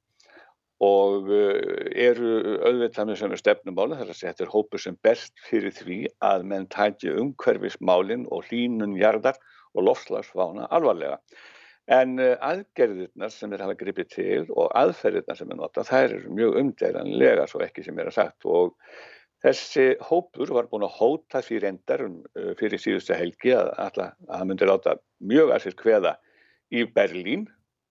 og 0.87 1.27
eh, 1.35 1.91
eru 2.07 2.31
auðvitað 2.63 3.11
með 3.11 3.25
er 3.27 3.43
stefnumála 3.43 3.99
þar 3.99 4.15
að 4.15 4.21
segja 4.21 4.31
þetta 4.31 4.47
er 4.47 4.55
hópur 4.55 4.85
sem 4.85 4.99
berst 5.03 5.45
fyrir 5.49 5.75
því 5.75 5.99
að 6.31 6.47
menn 6.47 6.71
tæti 6.71 7.11
umhverfismálinn 7.11 8.29
og 8.31 8.47
hlínun 8.47 8.95
jarðar 9.03 9.35
og 9.75 9.89
lofslagsvána 9.91 10.71
alvarlega. 10.71 11.19
En 11.91 12.15
eh, 12.23 12.37
aðgerðirnar 12.39 13.35
sem 13.35 13.51
þeir 13.51 13.67
hafa 13.67 13.81
gripið 13.83 14.13
til 14.15 14.43
og 14.55 14.71
aðferðirnar 14.79 15.43
sem 15.43 15.51
er 15.51 15.59
nota 15.59 15.83
þær 15.83 16.21
eru 16.21 16.37
mjög 16.39 16.61
umdæranlega 16.63 17.51
svo 17.51 17.67
ekki 17.67 17.83
sem 17.83 17.99
er 17.99 18.15
að 18.15 18.21
sagt 18.23 18.47
og 18.47 18.77
þessi 19.41 19.87
hópur 20.05 20.51
var 20.53 20.67
búin 20.71 20.85
að 20.85 20.97
hóta 20.99 21.41
því 21.45 21.63
reyndar 21.63 22.05
um, 22.05 22.19
eh, 22.37 22.51
fyrir 22.59 22.81
síðustu 22.81 23.17
helgi 23.17 23.55
að, 23.57 23.71
að, 23.77 24.03
að 24.03 24.35
það 24.35 24.45
myndi 24.51 24.69
láta 24.69 24.99
mjög 25.31 25.55
að 25.55 25.65
sér 25.65 25.79
hveða 25.81 26.13
í 26.71 26.85
Berlín 26.95 27.49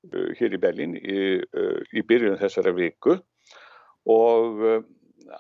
Uh, 0.08 0.30
hér 0.38 0.54
í 0.56 0.60
Berlín 0.60 0.94
í, 0.96 1.16
uh, 1.60 1.80
í 1.92 2.00
byrjun 2.08 2.38
þessara 2.40 2.72
viku. 2.72 3.18
Og 4.08 4.62
uh, 4.64 4.78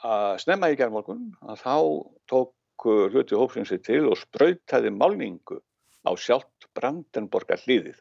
að 0.04 0.34
snemma 0.44 0.68
í 0.68 0.76
gerðmorgun 0.76 1.30
að 1.48 1.62
þá 1.62 1.76
tók 2.28 2.56
hluti 2.84 3.36
hópsins 3.36 3.72
sér 3.72 3.80
til 3.84 4.02
og 4.08 4.18
spröytaði 4.20 4.92
málningu 4.92 5.58
á 6.04 6.12
sjálft 6.16 6.68
Brandenborgar 6.76 7.60
hlýðið 7.64 7.98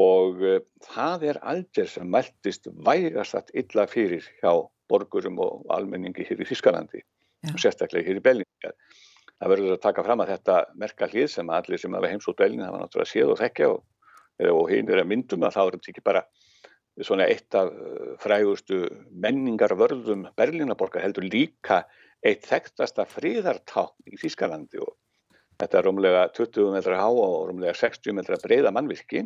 og 0.00 0.38
það 0.86 1.26
er 1.28 1.40
aldrei 1.44 1.84
sem 1.92 2.08
meldist 2.08 2.70
vægast 2.86 3.36
að 3.36 3.50
illa 3.60 3.84
fyrir 3.90 4.24
hjá 4.40 4.64
borgurum 4.88 5.42
og 5.44 5.66
almenningi 5.76 6.24
hér 6.24 6.40
í 6.40 6.48
Þískalandi 6.48 7.02
og 7.50 7.58
sérstaklega 7.62 8.06
hér 8.08 8.20
í 8.20 8.24
Berlín. 8.24 8.50
Það 8.62 9.50
verður 9.50 9.74
að 9.74 9.82
taka 9.82 10.04
fram 10.06 10.22
að 10.22 10.36
þetta 10.36 10.58
merka 10.78 11.08
hlýð 11.10 11.30
sem 11.32 11.50
allir 11.50 11.80
sem 11.82 11.96
hafa 11.96 12.12
heimsótt 12.12 12.38
Berlín 12.38 12.62
hafa 12.62 12.78
náttúrulega 12.78 13.10
séð 13.10 13.32
og 13.34 13.40
þekkja 13.42 13.72
og 13.72 13.82
og 14.50 14.70
hinn 14.72 14.88
er 14.90 15.02
að 15.02 15.10
myndum 15.10 15.44
að 15.46 15.56
þá 15.56 15.60
er 15.62 15.76
þetta 15.76 15.92
ekki 15.92 16.04
bara 16.04 16.22
svona 17.02 17.26
eitt 17.30 17.56
af 17.56 17.70
uh, 17.72 18.14
frægustu 18.20 18.80
menningarvörðum 19.24 20.26
Berlínaborgar 20.38 21.04
heldur 21.04 21.26
líka 21.26 21.82
eitt 22.24 22.46
þekktasta 22.46 23.06
fríðartákn 23.08 24.12
í 24.12 24.18
Þískalandi 24.20 24.82
og 24.82 24.94
þetta 25.60 25.78
er 25.78 25.88
umlega 25.90 26.26
20 26.36 26.74
metra 26.74 26.98
há 27.00 27.08
og 27.08 27.52
umlega 27.52 27.74
60 27.78 28.18
metra 28.18 28.38
breyða 28.42 28.74
mannvirki 28.74 29.24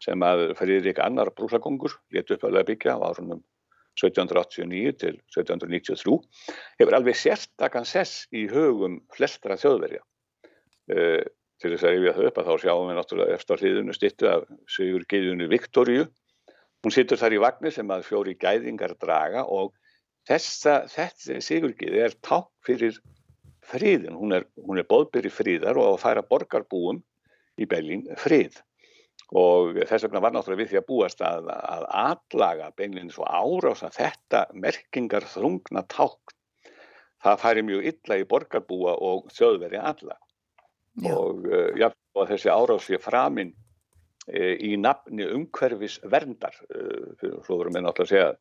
sem 0.00 0.22
að 0.24 0.54
Fríðrik 0.56 1.00
Annar 1.04 1.32
brúsakongur 1.36 1.98
létt 2.14 2.32
upp 2.34 2.46
að 2.48 2.62
byggja 2.70 2.96
á 2.96 3.04
árunum 3.10 3.42
1789 4.00 4.96
til 5.00 5.18
1793 5.36 6.16
hefur 6.80 6.96
alveg 6.96 7.18
sérstakann 7.18 7.88
sess 7.88 8.24
í 8.32 8.46
hugum 8.50 9.00
flestra 9.14 9.58
þjóðverja. 9.60 10.02
Uh, 10.90 11.22
til 11.60 11.74
þess 11.74 11.84
að 11.84 11.94
rifja 11.96 12.14
þau 12.16 12.24
upp 12.30 12.40
að 12.40 12.48
þá 12.48 12.54
sjáum 12.62 12.88
við 12.88 12.98
náttúrulega 12.98 13.36
eftir 13.36 13.52
á 13.52 13.60
hliðinu 13.60 13.96
stittu 13.96 14.30
af 14.30 14.46
Sigur 14.72 15.04
Geiðunni 15.10 15.48
Viktoríu. 15.50 16.06
Hún 16.80 16.94
sittur 16.94 17.20
þar 17.20 17.36
í 17.36 17.42
vagnir 17.42 17.74
sem 17.76 17.92
að 17.92 18.06
fjóri 18.08 18.34
gæðingar 18.40 18.96
draga 19.02 19.44
og 19.44 19.74
þessa, 20.28 20.86
þetta 20.88 21.40
Sigur 21.44 21.76
Geiði 21.76 22.00
er 22.06 22.16
ták 22.24 22.48
fyrir 22.64 22.96
friðin. 23.68 24.16
Hún 24.16 24.32
er, 24.38 24.48
er 24.48 24.88
bóðbyrri 24.88 25.32
friðar 25.32 25.78
og 25.80 25.92
að 25.92 26.02
færa 26.06 26.24
borgarbúum 26.24 27.02
í 27.60 27.68
Berlín 27.68 28.08
frið. 28.18 28.56
Og 29.36 29.76
þess 29.86 30.08
vegna 30.08 30.22
var 30.24 30.34
náttúrulega 30.34 30.64
við 30.64 30.70
því 30.72 30.78
að 30.80 30.88
búast 30.88 31.20
að, 31.22 31.50
að 31.54 31.84
atlaga 32.00 32.72
beinlinni 32.74 33.14
svo 33.14 33.28
árás 33.30 33.84
að 33.86 34.00
þetta 34.00 34.42
merkingar 34.58 35.26
þrungna 35.30 35.84
ták. 35.86 36.34
Það 37.22 37.42
færi 37.44 37.64
mjög 37.68 37.86
illa 37.92 38.18
í 38.18 38.26
borgarbúa 38.26 38.96
og 39.06 39.30
þjóðveri 39.36 39.78
alla. 39.78 40.18
Og, 41.06 41.46
uh, 41.46 41.70
ja, 41.78 41.92
og 42.18 42.26
þessi 42.32 42.50
árás 42.50 42.88
sé 42.88 42.98
framinn 42.98 43.52
uh, 43.54 44.54
í 44.58 44.74
nafni 44.80 45.28
umhverfis 45.30 46.00
verndar 46.10 46.56
uh, 46.74 47.14
svo 47.46 47.60
vorum 47.60 47.76
við 47.76 47.86
náttúrulega 47.86 48.32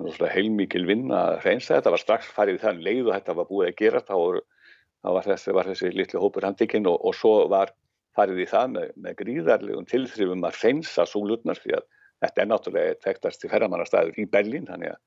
að 0.00 0.08
segja 0.16 0.32
heilmikil 0.32 0.86
vinna 0.88 1.20
að 1.34 1.40
reynsa 1.44 1.76
þetta. 1.76 1.92
Var 1.98 2.04
strax 2.06 2.32
farið 2.32 2.62
þann 2.64 2.84
leið 2.86 3.10
og 3.10 3.16
þetta 3.18 3.38
var 3.42 3.50
búið 3.50 3.68
að 3.68 3.80
gera 3.82 4.00
þá, 4.00 4.14
voru, 4.16 4.44
þá 5.04 5.08
var, 5.18 5.28
þessi, 5.28 5.56
var 5.58 5.72
þessi 5.74 5.92
litli 5.92 6.22
hópur 6.22 6.48
handikinn 6.48 6.88
og, 6.88 6.96
og 7.04 7.18
svo 7.18 7.34
var 7.52 7.76
farið 8.16 8.40
í 8.44 8.48
það 8.50 8.70
með, 8.76 8.88
með 9.04 9.18
gríðarlegum 9.20 9.88
tilþrifum 9.90 10.46
að 10.48 10.58
reynsa 10.62 11.06
súlutnar 11.08 11.60
því 11.60 11.76
að 11.78 11.86
þetta 12.24 12.42
er 12.42 12.50
náttúrulega 12.50 12.96
þekktast 13.04 13.44
í 13.44 13.50
ferðamannastæður 13.52 14.20
í 14.22 14.26
Berlín 14.30 14.68
þannig 14.68 14.94
að 14.94 15.00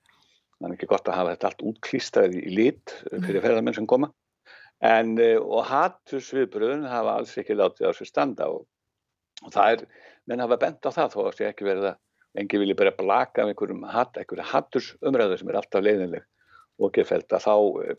það 0.58 0.70
er 0.70 0.78
ekki 0.78 0.90
gott 0.92 1.10
að 1.10 1.20
hafa 1.20 1.36
þetta 1.36 1.52
allt 1.52 1.68
útklístaði 1.72 2.42
í 2.42 2.56
lit 2.56 2.96
fyrir 3.12 3.44
ferðamenn 3.44 3.78
sem 3.78 3.90
koma. 3.90 4.10
En, 4.86 5.16
eh, 5.22 5.38
og 5.38 5.66
hattusviðbröðun 5.70 6.86
hafa 6.90 7.16
alls 7.18 7.38
ekki 7.42 7.58
látið 7.58 7.90
á 7.90 7.92
sér 7.98 8.10
standa 8.10 8.50
og, 8.54 8.68
og 9.44 9.54
það 9.54 9.72
er 9.74 9.86
menn 10.30 10.44
hafa 10.44 10.60
bent 10.62 10.86
á 10.86 10.92
það 10.94 11.14
þó 11.14 11.20
að 11.24 11.38
það 11.40 11.50
ekki 11.52 11.68
verið 11.68 11.88
að 11.92 12.02
engi 12.38 12.60
vilja 12.62 12.78
bara 12.78 12.94
blaka 12.98 13.44
af 13.44 13.52
einhverjum 13.52 13.86
hatt, 13.90 14.18
einhverju 14.20 14.46
hattus 14.52 14.92
umræðu 15.02 15.40
sem 15.40 15.50
er 15.50 15.60
alltaf 15.62 15.84
leiðinleg 15.84 16.28
og 16.78 16.94
gefælt 16.94 17.34
að 17.34 17.46
þá 17.48 17.56
e, 17.58 17.96
e, 17.96 17.98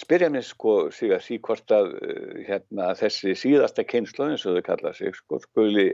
spyrja 0.00 0.30
mér 0.34 0.42
sko 0.42 0.90
sig 0.90 1.12
að 1.14 1.22
sí 1.22 1.38
hvort 1.38 1.70
að 1.70 1.92
e, 2.02 2.14
hérna, 2.48 2.90
þessi 2.98 3.36
síðasta 3.38 3.84
kynslu 3.86 4.32
eins 4.32 4.46
og 4.48 4.58
þau 4.58 4.66
kalla 4.66 4.94
sig 4.96 5.14
sko 5.14 5.38
skuli 5.44 5.92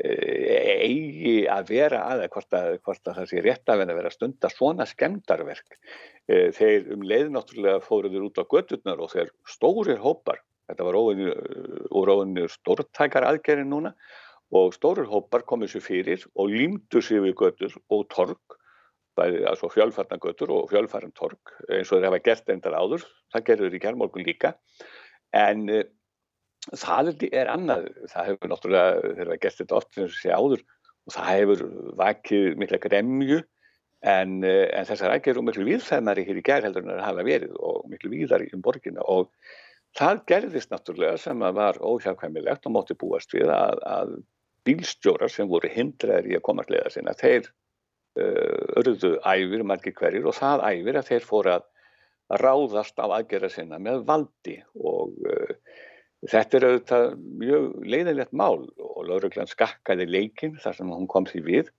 eigi 0.00 1.48
að 1.50 1.70
vera 1.70 2.04
aðeins 2.12 2.32
hvort, 2.32 2.56
hvort 2.86 3.10
að 3.10 3.16
það 3.18 3.28
sé 3.30 3.42
rétt 3.44 3.72
að 3.72 3.82
vera 3.90 4.08
að 4.08 4.14
stunda 4.14 4.50
svona 4.52 4.86
skemdarverk 4.86 5.76
þeir 6.30 6.92
um 6.94 7.02
leið 7.02 7.32
náttúrulega 7.34 7.82
fóruður 7.84 8.28
út 8.28 8.38
á 8.38 8.44
gödurnar 8.54 9.02
og 9.02 9.10
þeir 9.10 9.32
stórir 9.50 9.98
hópar. 10.02 10.38
Þetta 10.70 10.86
var 10.86 10.98
úr 11.00 12.12
óvinni 12.14 12.46
stórtækar 12.52 13.26
aðgerðin 13.26 13.72
núna 13.72 13.94
og 14.54 14.74
stórir 14.74 15.10
hópar 15.10 15.42
komið 15.46 15.74
sér 15.74 15.84
fyrir 15.86 16.26
og 16.38 16.54
límdu 16.54 17.02
sér 17.02 17.24
við 17.26 17.34
götur 17.42 17.74
og 17.90 18.06
torg 18.14 18.59
bæði 19.18 19.44
altså 19.50 19.70
fjölfarnagötur 19.72 20.52
og 20.54 20.68
fjölfarn 20.72 21.14
torg 21.16 21.54
eins 21.68 21.90
og 21.90 21.98
þeir 21.98 22.08
hafa 22.08 22.20
gert 22.26 22.52
endar 22.52 22.76
áður. 22.78 23.06
Það 23.34 23.46
gerður 23.48 23.76
í 23.76 23.82
kærmorgun 23.82 24.26
líka. 24.26 24.52
En 25.36 25.64
uh, 25.70 25.86
það 26.74 27.14
er 27.30 27.52
annað. 27.52 27.88
Það 28.12 28.28
hefur 28.30 28.52
náttúrulega, 28.52 29.14
þeir 29.16 29.32
hafa 29.32 29.40
gert 29.46 29.62
þetta 29.62 29.80
oft 29.80 29.96
sem 29.96 30.12
sé 30.16 30.34
áður 30.34 30.66
og 31.08 31.14
það 31.16 31.32
hefur 31.34 31.64
vakið 32.02 32.60
mikla 32.60 32.82
gremju. 32.84 33.40
En, 34.00 34.38
uh, 34.40 34.66
en 34.72 34.86
þessar 34.88 35.16
aðgerður 35.16 35.48
miklu 35.48 35.66
viðfæðmari 35.68 36.26
hér 36.28 36.40
í 36.40 36.44
gær 36.46 36.64
heldur 36.64 36.86
en 36.86 36.94
það 36.94 37.08
hafa 37.08 37.26
verið 37.26 37.56
og 37.58 37.82
miklu 37.92 38.14
víðar 38.14 38.46
um 38.48 38.62
borginna 38.64 39.04
og 39.12 39.28
það 39.98 40.22
gerðist 40.30 40.70
náttúrulega 40.72 41.18
sem 41.20 41.42
að 41.44 41.56
var 41.58 41.80
óhjákvæmilegt 41.82 42.68
og 42.68 42.74
móti 42.76 42.96
búast 42.96 43.34
við 43.34 43.50
að, 43.52 43.82
að 43.84 44.14
bílstjórar 44.68 45.32
sem 45.32 45.48
voru 45.50 45.70
hindraðir 45.72 46.30
í 46.30 46.36
að 46.38 46.44
koma 46.46 46.64
að 46.64 46.74
leiða 46.74 46.92
sinna, 46.94 47.16
þeir 47.16 47.50
örðu 48.18 49.12
æfir 49.22 49.62
margir 49.66 49.94
hverjir 49.98 50.26
og 50.26 50.34
það 50.34 50.64
æfir 50.66 50.98
að 50.98 51.10
þeir 51.12 51.26
fóru 51.26 51.52
að 51.54 51.68
ráðast 52.40 52.98
á 53.02 53.06
aðgerða 53.06 53.50
sinna 53.54 53.78
með 53.82 54.04
valdi. 54.08 54.56
Og 54.74 55.14
uh, 55.26 55.54
þetta 56.30 56.58
er 56.58 56.66
auðvitað 56.68 57.06
mjög 57.42 57.68
leiðilegt 57.94 58.34
mál 58.36 58.66
og 58.78 59.04
lauruglan 59.08 59.50
skakkaði 59.50 60.08
leikin 60.10 60.58
þar 60.62 60.78
sem 60.78 60.92
hún 60.94 61.10
kom 61.10 61.26
því 61.28 61.44
við. 61.46 61.70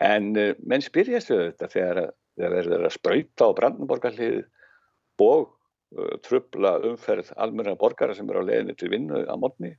En 0.00 0.32
uh, 0.36 0.52
menn 0.64 0.84
spyrjast 0.84 1.32
auðvitað 1.32 1.74
þegar 1.76 2.02
það 2.40 2.56
verður 2.56 2.86
að 2.88 2.96
spröyta 2.96 3.48
á 3.48 3.56
Brandenborgarlið 3.56 4.44
og 5.22 5.50
trubla 6.24 6.78
umferð 6.88 7.34
almenna 7.36 7.74
borgara 7.78 8.14
sem 8.16 8.28
eru 8.30 8.40
á 8.40 8.48
leiðinni 8.48 8.74
til 8.80 8.88
vinnu 8.92 9.22
á 9.28 9.36
mótni 9.36 9.74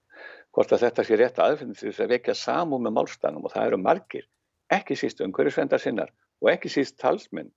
hvort 0.54 0.74
að 0.76 0.86
þetta 0.86 1.06
sé 1.08 1.18
rétt 1.18 1.40
aðfinni 1.42 1.78
til 1.78 1.90
þess 1.90 2.04
að 2.06 2.14
vekja 2.14 2.36
samum 2.38 2.84
með 2.86 2.96
málstænum 3.00 3.48
og 3.48 3.54
það 3.56 3.70
eru 3.72 3.80
margir, 3.82 4.28
ekki 4.74 4.98
síst 5.00 5.22
umhverjusvendar 5.26 5.82
sinnar 5.82 6.12
og 6.42 6.52
ekki 6.54 6.72
síst 6.72 7.00
talsminn 7.02 7.52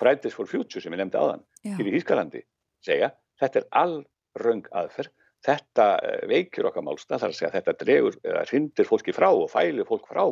Fridays 0.00 0.34
for 0.36 0.50
Future 0.50 0.82
sem 0.82 0.94
ég 0.94 1.02
nefndi 1.02 1.20
áðan 1.20 1.44
hér 1.66 1.88
í 1.88 1.96
Hískalandi 1.96 2.44
segja 2.84 3.12
þetta 3.40 3.62
er 3.62 3.68
allröng 3.82 4.70
aðferð. 4.70 5.12
Þetta 5.42 5.86
eh, 6.06 6.20
veikir 6.30 6.68
okkar 6.68 6.84
málstæn 6.86 7.18
þar 7.18 7.32
að 7.32 7.38
segja 7.38 7.54
þetta 7.56 7.74
dregur 7.80 8.18
eða 8.22 8.44
hrindir 8.46 8.86
fólki 8.86 9.14
frá 9.14 9.28
og 9.32 9.48
fælir 9.50 9.88
fólk 9.88 10.06
frá 10.06 10.22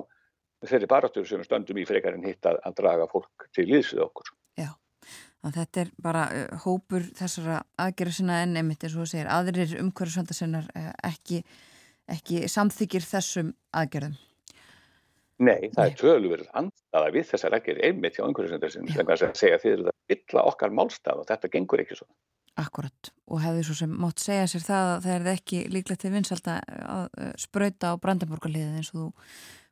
þeirri 0.61 0.87
baratur 0.91 1.27
sem 1.27 1.43
stöndum 1.43 1.81
í 1.81 1.87
frekarinn 1.89 2.27
hitt 2.27 2.47
að, 2.47 2.61
að 2.69 2.77
draga 2.79 3.09
fólk 3.11 3.49
til 3.57 3.65
líðsvið 3.71 4.05
okkur. 4.05 4.31
Já, 4.61 4.69
þetta 5.57 5.83
er 5.83 5.91
bara 6.05 6.27
uh, 6.29 6.61
hópur 6.67 7.07
þessara 7.17 7.63
aðgerða 7.81 8.17
sinna 8.19 8.39
en 8.45 8.61
einmitt 8.61 8.85
eins 8.85 8.95
og 8.95 9.07
þú 9.07 9.11
segir 9.15 9.33
aðrir 9.33 9.75
umhverjusvendar 9.81 10.37
sinnar 10.37 10.69
uh, 10.77 10.93
ekki 11.09 11.41
ekki 12.11 12.45
samþykir 12.51 13.07
þessum 13.07 13.55
aðgerðum? 13.77 14.19
Nei, 15.41 15.71
það 15.73 15.79
Nei. 15.79 15.87
er 15.87 15.95
töluverð 15.97 16.49
andaða 16.61 17.13
við 17.15 17.31
þessar 17.31 17.55
aðgerði 17.57 17.87
einmitt 17.89 18.19
hjá 18.19 18.27
umhverfisendurinn 18.27 18.91
sem 18.93 19.13
að 19.15 19.23
segja 19.39 19.61
það 19.63 19.87
að 19.89 19.95
bylla 20.13 20.43
okkar 20.51 20.75
málstað 20.77 21.23
og 21.23 21.29
þetta 21.31 21.51
gengur 21.55 21.81
ekki 21.81 21.97
svo. 21.97 22.09
Akkurat 22.61 23.11
og 23.31 23.41
hefði 23.41 23.63
svo 23.65 23.77
sem 23.79 23.95
mátt 24.03 24.21
segja 24.21 24.51
sér 24.51 24.67
það 24.67 24.91
að 24.91 25.07
það 25.07 25.15
er 25.15 25.33
ekki 25.33 25.63
líklegt 25.73 26.05
til 26.05 26.13
vinsalda 26.13 26.59
að 26.85 27.09
spröyta 27.41 27.95
á 27.97 28.01
Brandenborgarliðið 28.03 28.77
eins 28.83 28.93
og 28.93 29.01
þú 29.01 29.09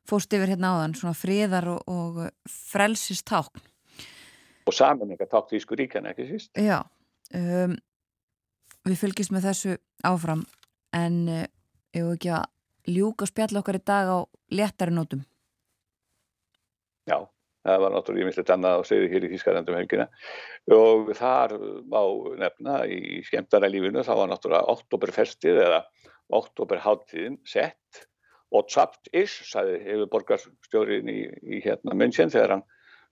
fóst 0.09 0.33
yfir 0.33 0.55
hérna 0.55 0.73
áðan 0.73 0.97
svona 0.97 1.13
fríðar 1.13 1.69
og, 1.75 1.85
og 1.85 2.19
frelsistákn. 2.49 3.61
Og 4.65 4.73
saminningatákn 4.73 5.53
í 5.53 5.61
skuríkjana 5.61 6.15
ekki 6.15 6.31
síst. 6.31 6.53
Já, 6.57 6.81
um, 7.37 7.77
við 8.89 9.01
fylgjum 9.03 9.35
með 9.37 9.51
þessu 9.51 9.77
áfram 10.07 10.47
en 10.97 11.25
ef 11.29 11.99
við 11.99 12.15
ekki 12.15 12.37
að 12.39 12.95
ljúka 12.95 13.29
spjall 13.29 13.59
okkar 13.61 13.77
í 13.77 13.85
dag 13.85 14.09
á 14.09 14.17
léttari 14.49 14.97
nótum 14.97 15.21
Já, 17.07 17.17
það 17.67 17.81
var 17.83 17.95
náttúrulega 17.95 18.23
ég 18.23 18.29
minnst 18.29 18.53
annað 18.55 18.77
að 18.77 18.87
segja 18.89 19.11
hér 19.13 19.27
í 19.27 19.31
Þískarlandum 19.33 19.79
helgina 19.79 20.07
og 20.75 21.11
þar 21.19 21.55
má 21.91 22.01
nefna 22.41 22.81
í 22.91 23.21
skemmtara 23.27 23.71
lífinu 23.71 24.03
þá 24.07 24.13
var 24.21 24.31
náttúrulega 24.33 24.75
oktoberfestið 24.75 25.61
eða 25.67 25.83
oktoberháttíðin 26.39 27.39
sett 27.47 28.05
og 28.49 28.67
tsapt 28.69 29.11
is, 29.13 29.31
sagði 29.45 29.79
hefur 29.85 30.11
borgarstjórin 30.13 31.09
í, 31.11 31.19
í 31.45 31.61
hérna 31.63 31.95
München 31.97 32.33
þegar 32.33 32.57
hann 32.57 32.65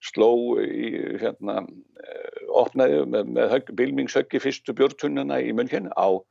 sló 0.03 0.31
í 0.61 0.89
hérna 1.21 1.61
eh, 1.63 2.41
opnaði 2.53 3.03
með, 3.09 3.31
með 3.33 3.55
bilmingshöggi 3.77 4.41
fyrstu 4.41 4.75
björntunnuna 4.77 5.39
í 5.41 5.53
München 5.57 5.89
á 5.97 6.21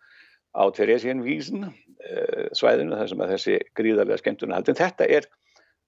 á 0.56 0.64
Theresienvísin 0.72 1.66
eh, 1.68 2.46
svæðinu 2.56 2.96
þar 2.96 3.10
sem 3.10 3.22
að 3.22 3.32
þessi 3.34 3.58
gríðarlega 3.76 4.22
skemmtuna 4.22 4.58
haldin. 4.58 4.78
Þetta 4.78 5.08
er 5.18 5.28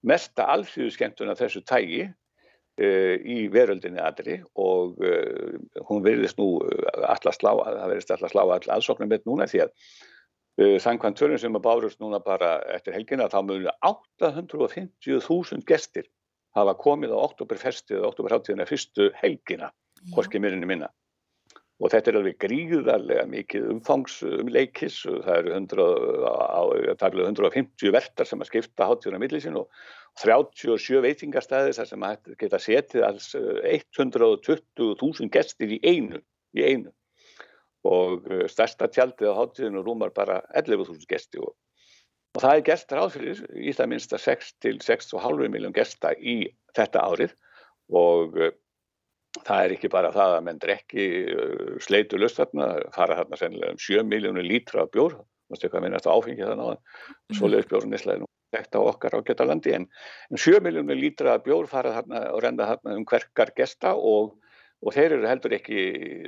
mesta 0.06 0.46
alþjóðu 0.52 0.94
skemmtuna 0.94 1.36
þessu 1.38 1.62
tægi 1.66 2.04
uh, 2.06 3.14
í 3.18 3.38
veröldinni 3.52 4.02
aðri 4.02 4.38
og 4.58 5.00
uh, 5.02 5.56
hún 5.88 6.04
verðist 6.04 6.38
nú 6.38 6.60
alltaf 7.08 7.38
slá, 7.38 7.54
það 7.56 7.88
verðist 7.94 8.14
alltaf 8.14 8.34
slá 8.34 8.44
all 8.44 8.76
aðsoknum 8.78 9.10
með 9.10 9.26
núna 9.30 9.48
því 9.50 9.64
að 9.66 9.72
uh, 9.72 10.76
sangkvæmt 10.84 11.18
törnum 11.18 11.42
sem 11.42 11.58
að 11.58 11.66
bárust 11.66 12.00
núna 12.04 12.22
bara 12.22 12.58
eftir 12.76 12.96
helgina 12.96 13.30
þá 13.32 13.40
mjög 13.48 13.72
850.000 13.90 15.66
gestir 15.68 16.08
hafa 16.56 16.74
komið 16.78 17.12
á 17.14 17.18
oktoberfestið 17.20 18.00
og 18.02 18.12
oktoberháttíðina 18.12 18.66
fyrstu 18.66 19.10
helgina, 19.18 19.72
hvorki 20.14 20.40
mérinni 20.42 20.66
minna 20.66 20.88
og 21.78 21.92
þetta 21.92 22.10
er 22.10 22.18
alveg 22.18 22.38
gríðarlega 22.42 23.24
mikið 23.30 23.68
umfangsleikis. 23.74 24.98
Og 25.10 25.20
það 25.26 25.36
eru 25.40 25.54
100, 25.54 27.24
150 27.28 27.94
vertar 27.94 28.26
sem 28.28 28.42
að 28.42 28.50
skipta 28.50 28.88
hátíðuna 28.88 29.20
millisinn 29.22 29.58
og 29.60 29.70
37 30.18 31.02
veitingastæði 31.04 31.76
þar 31.76 31.90
sem 31.92 32.06
að 32.08 32.32
geta 32.40 32.58
setið 32.62 33.06
alls 33.06 33.30
120.000 33.38 35.30
gestir 35.34 35.76
í 35.76 35.80
einu, 35.86 36.18
í 36.58 36.66
einu. 36.66 36.90
Og 37.86 38.26
eh, 38.26 38.46
stærsta 38.50 38.90
tjaldið 38.90 39.30
á 39.30 39.38
hátíðinu 39.38 39.84
rúmar 39.86 40.10
bara 40.14 40.42
11.000 40.58 41.06
gesti 41.08 41.38
og, 41.38 41.54
og 42.34 42.42
það 42.42 42.56
er 42.56 42.64
gestar 42.66 43.04
áfyrir 43.04 43.44
í 43.54 43.70
það 43.76 43.92
minnsta 43.92 44.18
6 44.18 44.56
til 44.64 44.80
6,5 44.82 45.46
miljón 45.46 45.76
gesta 45.76 46.10
í 46.18 46.40
þetta 46.74 47.06
árið. 47.06 47.36
Og 47.94 48.34
eh, 48.42 48.56
það 49.46 49.64
er 49.64 49.74
ekki 49.76 49.90
bara 49.92 50.12
það 50.14 50.36
að 50.36 50.46
menn 50.48 50.62
drekki 50.62 51.06
uh, 51.34 51.76
sleitu 51.84 52.20
lust 52.20 52.40
þarna, 52.40 52.70
fara 52.94 53.20
þarna 53.20 53.40
sennilega 53.40 53.76
um 53.76 53.82
7 53.84 54.06
miljónu 54.08 54.44
lítra 54.46 54.84
af 54.84 54.92
bjór, 54.94 55.18
maður 55.48 55.62
styrka 55.62 55.80
að 55.80 55.86
minnast 55.86 56.10
áfengi 56.10 56.44
þannig 56.44 56.72
að 56.72 56.76
mhm. 56.78 57.38
svoleiðis 57.40 57.70
bjórnislega 57.72 58.22
nú 58.22 58.28
þetta 58.56 58.80
okkar 58.80 59.18
á 59.18 59.20
getalandi 59.28 59.74
en 59.76 59.88
7 60.32 60.62
miljónu 60.64 60.96
lítra 60.96 61.36
af 61.36 61.44
bjór 61.44 61.68
fara 61.70 61.98
þarna 61.98 62.22
og 62.32 62.44
renda 62.44 62.68
þarna 62.70 62.96
um 62.96 63.04
hverkar 63.08 63.52
gesta 63.56 63.92
og, 63.96 64.38
og 64.80 64.96
þeir 64.96 65.18
eru 65.18 65.28
heldur 65.28 65.56
ekki, 65.58 65.82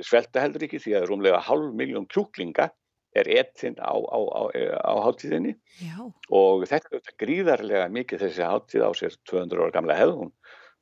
svelta 0.05 0.43
heldur 0.43 0.67
ekki 0.67 0.81
því 0.83 0.99
að 0.99 1.07
rúmlega 1.09 1.41
halv 1.47 1.73
miljón 1.77 2.05
kjúklinga 2.11 2.69
er 3.17 3.27
etinn 3.27 3.75
á, 3.81 3.91
á, 3.91 4.19
á, 4.23 4.41
á 4.87 4.93
hátíðinni 5.03 5.55
Já. 5.81 5.97
og 6.31 6.63
þetta 6.69 6.99
er 7.01 7.15
gríðarlega 7.19 7.89
mikið 7.91 8.23
þessi 8.25 8.47
hátíð 8.47 8.85
á 8.87 8.91
sér 8.95 9.17
200 9.27 9.59
ára 9.59 9.75
gamla 9.75 9.97
hefðun 9.99 10.31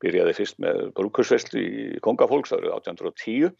byrjaði 0.04 0.36
fyrst 0.38 0.60
með 0.64 0.82
brúkursveslu 0.98 1.62
í 1.62 2.02
Kongafólks 2.06 2.54
árið 2.56 2.76
1810 2.78 3.52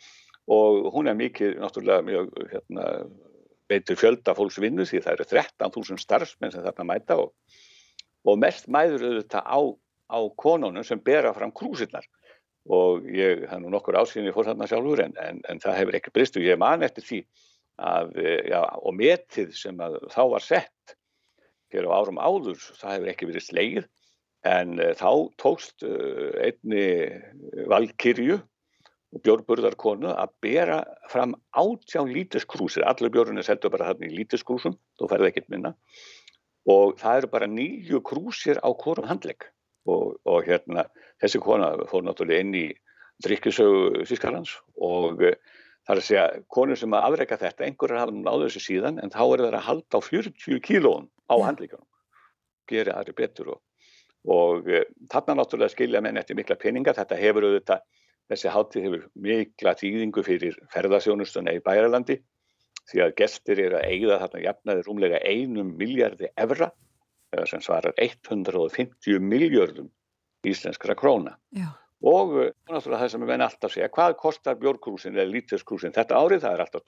og 0.50 0.88
hún 0.96 1.10
er 1.12 1.18
mikið, 1.18 1.58
náttúrulega 1.62 2.06
mjög 2.08 2.30
hérna, 2.54 2.86
veitur 3.70 4.00
fjölda 4.00 4.34
fólks 4.38 4.58
vinnu 4.62 4.86
því 4.88 5.04
það 5.06 5.18
eru 5.18 5.28
13.000 5.34 6.02
starfsmenn 6.02 6.54
sem 6.54 6.66
þarna 6.66 6.88
mæta 6.90 7.20
og, 7.22 7.34
og 8.26 8.40
mest 8.42 8.70
mæður 8.72 9.06
auðvitað 9.10 9.46
á, 9.46 9.60
á 10.10 10.20
konunum 10.42 10.88
sem 10.88 11.02
bera 11.04 11.36
fram 11.38 11.54
krúsinnar 11.54 12.08
og 12.70 13.06
ég, 13.14 13.46
það 13.46 13.56
er 13.60 13.64
nú 13.64 13.74
nokkur 13.74 14.00
ásynni 14.00 14.34
fór 14.34 14.50
þarna 14.50 14.68
sjálfur 14.70 15.04
en, 15.06 15.16
en, 15.22 15.44
en 15.50 15.62
það 15.62 15.80
hefur 15.82 16.00
ekki 16.00 16.14
brist 16.16 16.38
og 16.38 16.46
ég 16.46 16.60
man 16.60 16.86
eftir 16.86 17.06
því 17.06 17.22
að, 17.80 18.18
já, 18.50 18.60
og 18.60 18.98
metið 18.98 19.54
sem 19.56 19.80
þá 20.12 20.22
var 20.34 20.44
sett 20.44 20.96
hér 21.74 21.88
á 21.88 21.94
árum 21.94 22.20
áður, 22.20 22.58
það 22.82 22.96
hefur 22.96 23.12
ekki 23.14 23.30
verið 23.30 23.46
sleið 23.46 23.88
En 24.48 24.78
uh, 24.80 24.94
þá 24.96 25.10
tókst 25.42 25.84
uh, 25.84 26.32
einni 26.40 26.86
valkyrju 27.72 28.40
og 29.10 29.24
bjórburðarkonu 29.26 30.12
að 30.14 30.34
bera 30.46 30.80
fram 31.10 31.34
átján 31.58 32.12
lítiskrúsir, 32.14 32.86
allir 32.86 33.12
bjórnir 33.14 33.46
seldu 33.46 33.72
bara 33.74 33.90
þarna 33.90 34.08
í 34.08 34.18
lítiskrúsum, 34.20 34.78
þú 35.00 35.10
færði 35.10 35.32
ekkert 35.32 35.50
minna, 35.50 35.74
og 36.70 37.00
það 37.02 37.24
eru 37.24 37.32
bara 37.34 37.50
nýju 37.50 38.04
krúsir 38.06 38.62
á 38.62 38.70
hvorum 38.70 39.10
handlegg. 39.10 39.50
Og, 39.90 40.20
og 40.28 40.44
hérna 40.46 40.84
þessi 41.24 41.40
kona 41.42 41.72
fór 41.90 42.04
náttúrulega 42.06 42.44
inn 42.44 42.52
í 42.54 42.68
drikkisögu 43.24 44.04
Þískarlands 44.06 44.52
og 44.76 45.24
uh, 45.24 45.34
það 45.88 45.96
er 45.96 46.02
að 46.02 46.06
segja 46.06 46.26
konur 46.54 46.78
sem 46.78 46.94
að 46.94 47.08
afreika 47.08 47.38
þetta, 47.40 47.66
einhverjar 47.66 48.04
hafa 48.04 48.14
náðu 48.14 48.44
þessu 48.46 48.62
síðan 48.68 49.00
en 49.02 49.14
þá 49.14 49.24
er 49.24 49.44
það 49.46 49.56
að 49.58 49.66
halda 49.66 49.98
á 49.98 50.02
40 50.06 50.62
kílóum 50.68 51.08
á 51.26 51.36
handlegjunum, 51.48 51.88
gera 52.70 53.00
aðri 53.00 53.16
betur 53.18 53.56
og, 53.56 53.62
og 54.28 54.68
uh, 54.68 54.84
þarna 55.12 55.40
náttúrulega 55.40 55.74
skilja 55.76 56.02
menn 56.04 56.20
eftir 56.20 56.38
mikla 56.40 56.58
peninga, 56.60 56.96
þetta 56.98 57.20
hefur 57.20 57.48
auðvitað, 57.48 57.86
þessi 58.30 58.52
hátíð 58.54 58.88
hefur 58.88 59.08
mikla 59.16 59.76
tíðingu 59.80 60.24
fyrir 60.26 60.60
ferðasjónustuna 60.74 61.56
í 61.56 61.64
Bæralandi 61.66 62.20
því 62.90 63.04
að 63.06 63.16
gestir 63.22 63.62
eru 63.62 63.78
að 63.80 63.90
eigða 63.94 64.20
þarna 64.24 64.44
jafnaði 64.44 64.86
rúmlega 64.86 65.20
einum 65.26 65.76
miljardi 65.78 66.30
evra 66.38 66.72
sem 67.46 67.62
svarar 67.62 67.94
150 68.02 69.20
miljardum 69.22 69.90
íslenskra 70.48 70.96
króna. 70.98 71.36
Já. 71.54 71.70
Og 72.00 72.32
uh, 72.38 72.48
náttúrulega 72.72 73.04
það 73.04 73.12
sem 73.12 73.24
við 73.24 73.32
menn 73.34 73.44
alltaf 73.44 73.74
segja, 73.74 73.90
hvað 73.92 74.16
kostar 74.22 74.58
bjórkrúsin 74.60 75.18
eða 75.18 75.28
lítinskrúsin 75.34 75.96
þetta 75.96 76.16
árið, 76.16 76.46
það 76.46 76.56
er 76.56 76.64
alltaf 76.64 76.86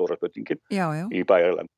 Já, 0.72 0.86
já. 0.96 1.06
í 1.12 1.24
Bæjarland. 1.28 1.72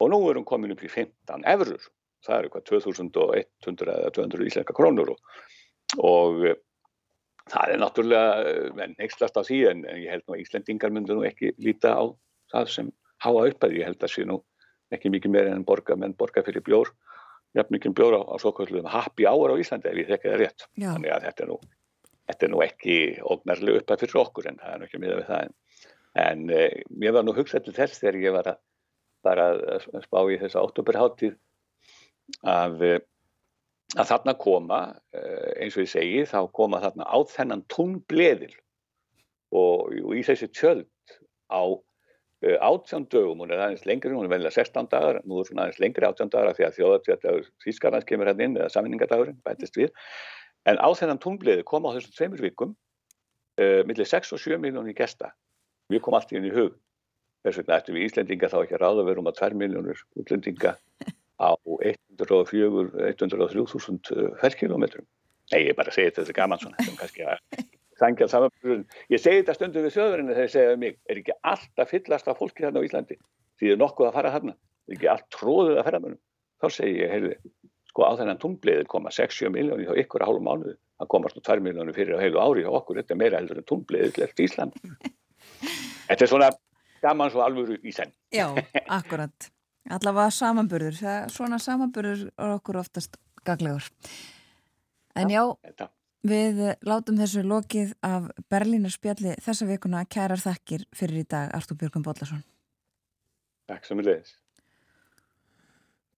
Og 0.00 0.10
nú 0.12 0.20
er 0.30 0.38
hún 0.38 0.46
komin 0.48 0.72
upp 0.72 0.82
í 0.82 0.88
15 0.88 1.44
eurur, 1.52 1.88
það 2.26 2.40
eru 2.40 2.52
hvað 2.54 2.64
2100 2.72 3.92
eða 3.94 4.14
200 4.16 4.48
íslenska 4.50 4.76
krónur 4.76 5.12
og, 5.14 5.20
og 5.98 6.44
uh, 6.48 6.56
það 7.48 7.74
er 7.74 7.82
náttúrulega, 7.82 8.54
menn 8.76 8.94
neikslast 8.98 9.38
á 9.38 9.42
því 9.42 9.60
en 9.70 9.84
ég 9.88 10.10
held 10.12 10.24
nú 10.26 10.36
að 10.36 10.44
Íslendingar 10.44 10.94
myndu 10.94 11.16
nú 11.16 11.26
ekki 11.28 11.54
líta 11.62 11.94
á 11.96 12.04
það 12.52 12.72
sem 12.74 12.90
háa 13.24 13.44
upp 13.48 13.64
að 13.66 13.76
ég 13.78 13.88
held 13.88 14.04
að 14.04 14.14
sé 14.14 14.26
nú 14.28 14.40
ekki 14.94 15.12
mikið 15.12 15.34
meira 15.34 15.54
en 15.54 15.66
borga, 15.68 15.96
menn 15.96 16.16
borga 16.16 16.44
fyrir 16.44 16.64
bjór 16.64 16.92
jafn 17.56 17.74
mikið 17.74 17.96
bjór 17.96 18.18
á, 18.20 18.22
á 18.28 18.34
svo 18.40 18.52
kvöldum 18.56 18.88
happy 18.88 19.26
hour 19.28 19.52
á 19.52 19.60
Íslandi 19.60 19.90
ef 19.90 20.00
ég 20.02 20.12
þekki 20.12 20.32
það 20.32 20.40
rétt 20.42 20.64
Já. 20.76 20.90
þannig 20.92 21.14
að 21.14 21.26
þetta 21.28 21.44
er 21.44 21.50
nú, 21.50 21.58
þetta 22.28 22.46
er 22.46 22.52
nú 22.52 22.62
ekki 22.64 22.96
ógnarlega 23.34 23.82
uppað 23.82 24.04
fyrir 24.04 24.22
okkur 24.22 24.48
en 24.50 24.60
það 24.62 24.74
er 24.74 24.80
nú 24.80 24.88
ekki 24.88 25.02
miða 25.02 25.18
við 25.18 25.28
það 25.32 25.44
en, 25.46 25.54
en 26.24 26.46
eh, 26.56 26.80
mér 27.02 27.16
var 27.16 27.26
nú 27.26 27.36
hugsað 27.36 27.66
til 27.66 27.76
þess 27.76 28.02
þegar 28.02 28.20
ég 28.24 28.36
var 28.36 28.52
að 28.52 28.64
bara 29.26 29.48
að 29.76 30.04
spá 30.04 30.20
í 30.30 30.38
þessa 30.40 30.62
óttúberháttíð 30.62 31.36
að, 32.44 32.82
eh, 32.86 33.00
að 33.96 34.10
þarna 34.12 34.34
koma 34.38 34.80
eh, 35.16 35.64
eins 35.64 35.76
og 35.76 35.84
ég 35.84 35.92
segi 35.92 36.24
þá 36.30 36.40
koma 36.52 36.80
þarna 36.84 37.08
á 37.08 37.18
þennan 37.32 37.66
túnbleðil 37.72 38.54
og, 39.52 39.92
og 39.92 40.16
í 40.16 40.24
þessi 40.26 40.50
tjöld 40.52 40.88
á 41.48 41.62
átján 42.38 43.08
dögum, 43.10 43.40
hún 43.42 43.50
er 43.50 43.58
aðeins 43.58 43.86
lengri, 43.88 44.12
hún 44.14 44.28
er 44.28 44.30
velja 44.30 44.50
16 44.54 44.86
dagar, 44.92 45.16
nú 45.26 45.40
er 45.40 45.48
hún 45.50 45.58
aðeins 45.58 45.80
lengri 45.82 46.06
átján 46.06 46.30
dagar 46.30 46.54
því 46.54 46.66
að 46.68 46.76
þjóðatíðadagur 46.76 47.48
Þýskarlands 47.64 48.06
kemur 48.06 48.30
hann 48.30 48.42
inn 48.44 48.54
eða 48.54 48.68
saminningadagurinn, 48.70 49.40
bætist 49.42 49.74
við. 49.74 49.90
En 50.70 50.78
á 50.78 50.86
þennan 50.94 51.18
túnbliði 51.18 51.64
koma 51.66 51.90
á 51.90 51.96
þessum 51.96 52.14
tveimur 52.14 52.44
vikum 52.44 52.76
uh, 53.58 53.82
millir 53.88 54.06
6 54.06 54.30
og 54.36 54.42
7 54.44 54.60
miljónir 54.62 54.94
gesta. 54.94 55.32
Við 55.90 56.04
komum 56.04 56.20
allt 56.20 56.30
í 56.36 56.54
hug. 56.54 56.78
Þess 57.42 57.58
vegna 57.58 57.80
ættum 57.80 57.98
við 57.98 58.06
Íslendinga 58.06 58.52
þá 58.52 58.58
ekki 58.60 58.78
að 58.78 58.84
ráða 58.84 59.08
verum 59.08 59.30
að 59.30 59.40
2 59.42 59.58
miljónir 59.58 60.06
útlendinga 60.18 60.76
á 61.38 61.50
104 61.56 63.10
103.000 63.14 64.34
fælkilometrum 64.42 65.06
nei, 65.52 65.64
ég 65.68 65.76
bara 65.78 65.92
segi 65.94 66.10
þetta 66.10 66.24
þessi 66.24 66.36
gaman 66.36 66.60
svona 66.62 66.84
sem 66.84 66.96
kannski 66.98 67.24
að 67.26 67.64
sangja 67.98 68.28
samanbyrjun. 68.30 68.84
Ég 69.12 69.22
segi 69.22 69.42
þetta 69.42 69.56
stundum 69.56 69.86
við 69.86 69.94
þjóðverðinu 69.96 70.34
þegar 70.34 70.46
ég 70.46 70.52
segja 70.54 70.74
um 70.74 70.82
mig, 70.84 70.98
er 71.08 71.20
ekki 71.22 71.36
alltaf 71.52 71.92
fyllast 71.92 72.30
af 72.30 72.38
fólki 72.38 72.64
þarna 72.64 72.82
á 72.82 72.86
Íslandi? 72.86 73.18
Því 73.58 73.72
er 73.72 73.80
nokkuð 73.80 74.10
að 74.10 74.18
fara 74.18 74.34
þarna, 74.36 74.54
er 74.86 74.96
ekki 74.96 75.10
allt 75.10 75.26
tróðuð 75.34 75.80
að 75.80 75.88
ferðamönum? 75.88 76.20
Þá 76.58 76.68
segi 76.74 76.94
ég, 77.00 77.12
heyrði, 77.14 77.34
sko 77.90 78.06
á 78.06 78.10
þennan 78.20 78.40
tungbliðið 78.44 78.88
koma 78.92 79.12
6-7 79.14 79.52
miljónir 79.54 79.90
hjá 79.90 80.02
ykkur 80.04 80.22
að 80.22 80.30
hálfu 80.30 80.46
mánuði, 80.46 80.76
það 81.00 81.12
komast 81.14 81.38
nú 81.38 81.44
2 81.48 81.66
miljónir 81.66 81.98
fyrir 81.98 82.18
á 82.18 82.22
heilu 82.22 82.42
ári 82.42 82.64
hjá 82.66 82.72
okkur, 82.78 83.02
þetta 83.02 83.14
er 83.14 83.22
meira 83.22 83.42
heldur 83.42 83.62
en 83.62 83.68
tungbliðið 83.72 84.14
til 84.14 84.26
eftir 84.28 84.46
Ísland. 84.46 84.78
Þetta 86.08 86.24
er 86.24 86.30
svona 86.30 86.46
gaman 87.02 87.30
svo 87.30 87.42
alvöru 87.44 87.76
í 87.84 87.92
senn. 87.94 88.14
Já, 88.34 88.46
akkurat. 88.86 89.50
Allavega 89.88 90.32
samanburður, 90.34 90.98
það, 90.98 91.30
svona 91.32 91.60
samanburður 91.62 92.26
er 92.30 92.56
okkur 92.58 92.80
oftast 92.82 93.16
gaglegur. 93.46 93.86
En 95.18 95.32
já, 95.32 95.42
Þetta. 95.64 95.88
Við 96.26 96.58
látum 96.82 97.18
þessu 97.20 97.44
lokið 97.46 97.92
af 98.02 98.26
Berlínar 98.50 98.90
spjalli 98.90 99.36
þessa 99.44 99.68
vikuna 99.68 100.02
kærar 100.10 100.40
þakkir 100.42 100.82
fyrir 100.96 101.22
í 101.22 101.26
dag 101.30 101.52
Artúr 101.54 101.78
Björgum 101.78 102.02
Bóllarsson. 102.02 102.42
Takk 103.70 103.86
sem 103.86 104.00
við 104.00 104.10
leiðis. 104.10 104.32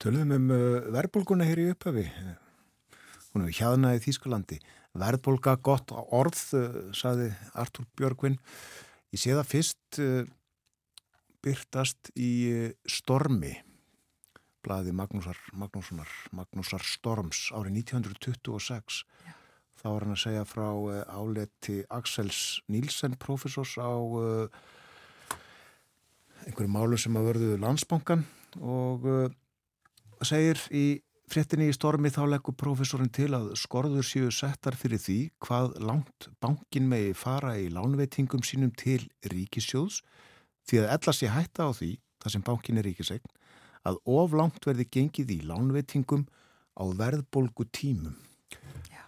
Tölum 0.00 0.32
um 0.32 0.46
uh, 0.54 0.88
verðbólguna 0.94 1.44
hér 1.44 1.60
í 1.60 1.68
upphafi. 1.74 2.06
Hún 3.30 3.44
hefur 3.44 3.58
hjaðnaði 3.58 4.00
Þýskulandi. 4.06 4.60
Verðbólga 4.96 5.58
gott 5.60 5.92
orð, 5.92 6.40
uh, 6.56 6.80
saði 6.96 7.28
Artúr 7.52 7.84
Björgvin. 8.00 8.40
Ég 9.12 9.20
sé 9.20 9.36
það 9.36 9.50
fyrst 9.52 10.00
uh, 10.00 10.24
byrtast 11.44 12.12
í 12.20 12.30
stormi, 12.88 13.54
blaði 14.64 14.92
Magnúsar, 14.92 15.38
Magnússonar, 15.56 16.10
Magnúsar 16.36 16.84
Storms 16.84 17.48
árið 17.56 17.80
1926. 17.84 19.04
Já. 19.24 19.36
Þá 19.80 19.86
var 19.88 20.04
hann 20.04 20.12
að 20.12 20.20
segja 20.20 20.44
frá 20.44 20.66
uh, 20.68 20.96
áleti 21.08 21.78
Axels 21.88 22.60
Nílsen, 22.68 23.14
profesors 23.16 23.78
á 23.80 23.88
uh, 23.88 24.50
einhverju 26.44 26.72
málu 26.72 26.98
sem 27.00 27.16
að 27.16 27.30
verðu 27.30 27.54
landsbankan 27.62 28.26
og 28.60 29.06
uh, 29.08 29.30
segir 30.20 30.60
í 30.76 31.00
fréttinni 31.30 31.70
í 31.70 31.76
stormi 31.76 32.10
þá 32.12 32.24
leggur 32.28 32.56
profesorinn 32.60 33.12
til 33.14 33.30
að 33.38 33.54
skorður 33.56 34.04
séu 34.04 34.28
settar 34.34 34.76
fyrir 34.76 35.00
því 35.00 35.18
hvað 35.46 35.78
langt 35.86 36.28
bankin 36.42 36.88
megi 36.90 37.14
fara 37.16 37.54
í 37.56 37.70
lánveitingum 37.72 38.44
sínum 38.44 38.74
til 38.76 39.04
ríkisjóðs 39.32 40.02
því 40.68 40.82
að 40.82 40.90
ella 40.96 41.14
sé 41.16 41.30
hætta 41.30 41.68
á 41.68 41.70
því, 41.76 41.90
það 42.20 42.34
sem 42.34 42.46
bankin 42.46 42.80
er 42.80 42.88
ríkisegn, 42.88 43.36
að 43.88 44.00
of 44.12 44.34
langt 44.36 44.66
verði 44.68 44.86
gengið 44.92 45.34
í 45.36 45.38
lánveitingum 45.48 46.26
á 46.76 46.84
verðbolgu 46.96 47.66
tímum. 47.72 48.16
Já. 48.92 49.04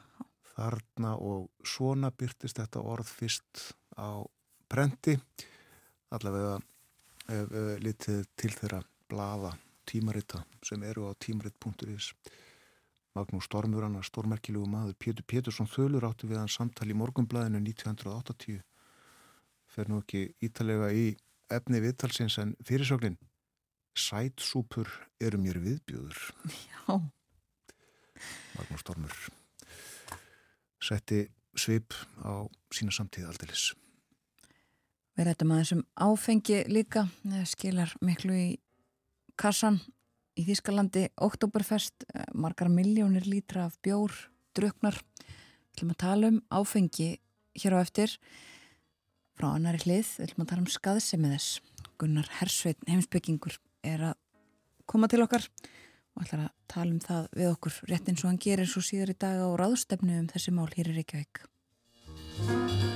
Þarna 0.55 1.17
og 1.21 1.51
svona 1.65 2.13
byrtist 2.13 2.61
þetta 2.61 2.85
orð 2.85 3.11
fyrst 3.11 3.73
á 3.97 4.25
prenti, 4.73 5.19
allavega 6.13 6.57
ef, 7.29 7.51
ef, 7.51 7.75
litið 7.85 8.25
til 8.37 8.53
þeirra 8.57 8.81
blaða 9.13 9.53
tímarita 9.89 10.43
sem 10.65 10.83
eru 10.89 11.09
á 11.09 11.13
tímarit.is 11.21 12.13
Magnús 13.13 13.45
Stormur, 13.45 13.85
hann 13.85 13.99
er 14.01 14.07
stórmerkilegu 14.09 14.65
maður 14.73 14.97
Pétur 14.97 15.27
Pétursson 15.29 15.69
Þölur 15.69 16.07
átti 16.09 16.31
við 16.31 16.39
hann 16.41 16.53
samtali 16.53 16.95
í 16.95 16.97
morgunblæðinu 16.97 17.61
1980 17.61 18.63
fer 19.73 19.91
nú 19.91 20.01
ekki 20.01 20.31
ítalega 20.45 20.89
í 20.97 21.11
efni 21.57 21.83
viðtalsins 21.85 22.39
en 22.43 22.57
fyrirsögnin 22.67 23.19
Sætsúpur 23.99 24.89
eru 25.21 25.41
mér 25.41 25.61
viðbjöður 25.61 26.19
Já. 26.49 26.97
Magnús 28.57 28.83
Stormur 28.85 29.17
setti 30.83 31.27
svip 31.59 31.95
á 32.25 32.49
sína 32.75 32.95
samtíð 32.95 33.29
aldeilis 33.31 33.71
Við 35.13 35.29
rættum 35.29 35.51
að 35.53 35.59
þessum 35.61 35.83
áfengi 36.01 36.63
líka, 36.73 37.03
það 37.21 37.49
skilar 37.51 37.91
miklu 38.01 38.33
í 38.33 38.47
kassan 39.37 39.77
í 40.41 40.45
Þískalandi, 40.47 41.11
Oktoberfest, 41.21 42.07
eh, 42.15 42.25
margar 42.33 42.71
miljónir 42.73 43.27
lítra 43.29 43.67
af 43.67 43.77
bjór, 43.85 44.13
druknar. 44.57 44.97
Við 44.97 45.77
ætlum 45.77 45.93
að 45.93 45.99
tala 45.99 46.29
um 46.29 46.41
áfengi 46.51 47.19
hér 47.61 47.77
á 47.77 47.79
eftir 47.85 48.17
frá 49.39 49.53
annari 49.53 49.83
hlið, 49.85 50.09
við 50.19 50.27
ætlum 50.27 50.45
að 50.45 50.51
tala 50.53 50.65
um 50.65 50.73
skaðsemi 50.73 51.33
þess. 51.35 51.61
Gunnar 52.01 52.29
Hersveit, 52.41 52.81
heimsbyggingur, 52.89 53.59
er 53.87 54.09
að 54.13 54.19
koma 54.91 55.09
til 55.11 55.23
okkar 55.25 55.47
og 56.13 56.25
ætlar 56.25 56.47
að 56.47 56.55
tala 56.73 56.91
um 56.93 57.03
það 57.03 57.29
við 57.39 57.53
okkur 57.53 57.79
rétt 57.91 58.11
eins 58.11 58.25
og 58.25 58.33
hann 58.33 58.43
gerir 58.43 58.69
svo 58.69 58.85
síðar 58.85 59.15
í 59.15 59.19
dag 59.25 59.41
á 59.41 59.49
ráðstefnu 59.61 60.19
um 60.21 60.31
þessi 60.33 60.57
mál 60.57 60.69
hér 60.75 60.93
í 60.93 60.99
Reykjavík. 61.01 62.92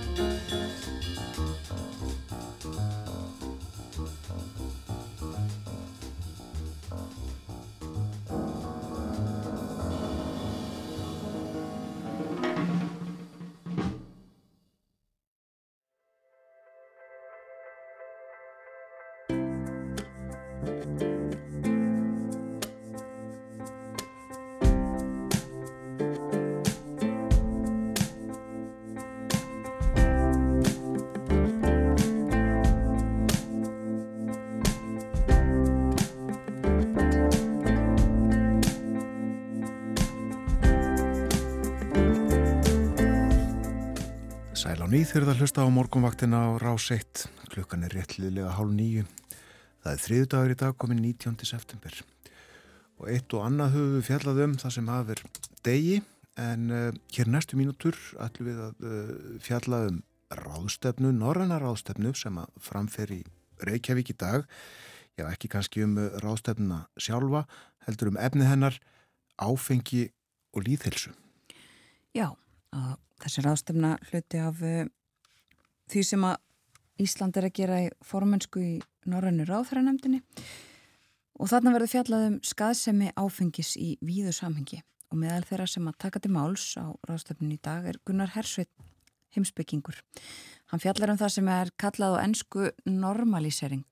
Nýð 44.96 45.10
þegar 45.10 45.24
það 45.26 45.40
hlusta 45.42 45.64
á 45.66 45.68
morgunvaktina 45.76 46.38
á 46.40 46.48
rás 46.62 46.84
1. 46.94 47.26
Klukkan 47.52 47.82
er 47.84 47.92
réttliðlega 47.92 48.54
hálf 48.56 48.70
nýju. 48.72 49.02
Það 49.84 49.90
er 49.90 50.00
þriðu 50.00 50.28
dagur 50.32 50.54
í 50.54 50.56
dag 50.62 50.76
komin 50.80 51.02
19. 51.02 51.34
september. 51.44 51.98
Og 53.02 53.10
eitt 53.12 53.36
og 53.36 53.44
annað 53.44 53.74
höfum 53.74 53.92
við 53.98 54.06
fjallað 54.06 54.40
um 54.46 54.54
það 54.62 54.74
sem 54.78 54.88
hafur 54.94 55.22
degi 55.68 55.98
en 56.40 56.64
uh, 56.72 56.88
hér 57.12 57.32
næstu 57.34 57.60
mínútur 57.60 57.98
ætlum 58.24 58.48
við 58.48 58.64
að 58.64 58.88
uh, 58.88 59.12
fjalla 59.44 59.82
um 59.90 60.00
ráðstefnu, 60.32 61.12
norranna 61.12 61.60
ráðstefnu 61.60 62.16
sem 62.16 62.40
að 62.40 62.56
framferi 62.70 63.20
Reykjavík 63.68 64.14
í 64.14 64.18
dag. 64.22 64.48
Já, 65.20 65.26
ekki 65.28 65.52
kannski 65.52 65.84
um 65.84 65.98
uh, 66.00 66.08
ráðstefnuna 66.24 66.86
sjálfa, 66.96 67.44
heldur 67.84 68.14
um 68.14 68.22
efni 68.22 68.48
hennar, 68.48 68.80
áfengi 69.36 70.06
og 70.56 70.64
líðhelsu. 70.70 71.12
Já, 72.16 72.30
að 72.72 72.96
þessi 73.22 73.44
ráðstefna 73.44 73.96
hluti 74.10 74.40
af 74.42 74.62
uh, 74.64 74.84
því 75.92 76.02
sem 76.10 76.26
að 76.26 76.42
Ísland 77.02 77.36
er 77.36 77.48
að 77.50 77.56
gera 77.58 77.78
í 77.84 77.88
formensku 78.04 78.62
í 78.62 78.74
Norrannu 79.06 79.44
ráðhæranemdini 79.44 80.22
og 81.36 81.50
þarna 81.50 81.74
verður 81.74 81.92
fjallað 81.92 82.26
um 82.30 82.36
skaðsemi 82.46 83.10
áfengis 83.20 83.74
í 83.76 83.90
víðu 84.00 84.32
samhengi 84.32 84.80
og 85.12 85.20
meðal 85.20 85.44
þeirra 85.46 85.66
sem 85.70 85.86
að 85.88 85.98
taka 86.06 86.22
til 86.24 86.32
máls 86.34 86.64
á 86.80 86.88
ráðstefninu 87.06 87.58
í 87.58 87.62
dag 87.62 87.84
er 87.86 88.00
Gunnar 88.08 88.32
Hersveit 88.34 88.72
heimsbyggingur. 89.36 89.98
Hann 90.72 90.82
fjallar 90.82 91.12
um 91.12 91.20
það 91.20 91.34
sem 91.36 91.50
er 91.52 91.72
kallað 91.78 92.16
á 92.16 92.24
ennsku 92.24 92.70
normalisering 92.88 93.84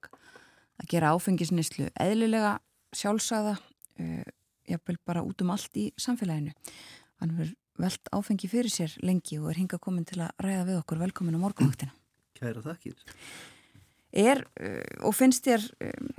að 0.80 0.88
gera 0.90 1.12
áfengisnislu 1.14 1.90
eðlilega 2.00 2.56
sjálfsagða 2.96 3.58
uh, 3.58 4.24
jafnvel 4.64 4.96
bara 5.06 5.22
út 5.26 5.44
um 5.44 5.52
allt 5.54 5.76
í 5.78 5.90
samfélaginu. 6.00 6.54
Hann 7.20 7.36
verður 7.36 7.54
veld 7.80 8.10
áfengi 8.14 8.48
fyrir 8.50 8.72
sér 8.72 8.94
lengi 9.02 9.38
og 9.40 9.50
er 9.50 9.60
hinga 9.62 9.78
komin 9.82 10.06
til 10.06 10.20
að 10.22 10.34
ræða 10.44 10.66
við 10.68 10.80
okkur 10.82 11.00
velkomin 11.02 11.38
á 11.38 11.44
morgunvaktina. 11.44 11.94
Kæra 12.38 12.62
þakkir. 12.64 12.94
Er 14.14 14.44
uh, 14.60 15.06
og 15.08 15.16
finnst 15.18 15.46
þér 15.46 15.66
um, 15.88 16.12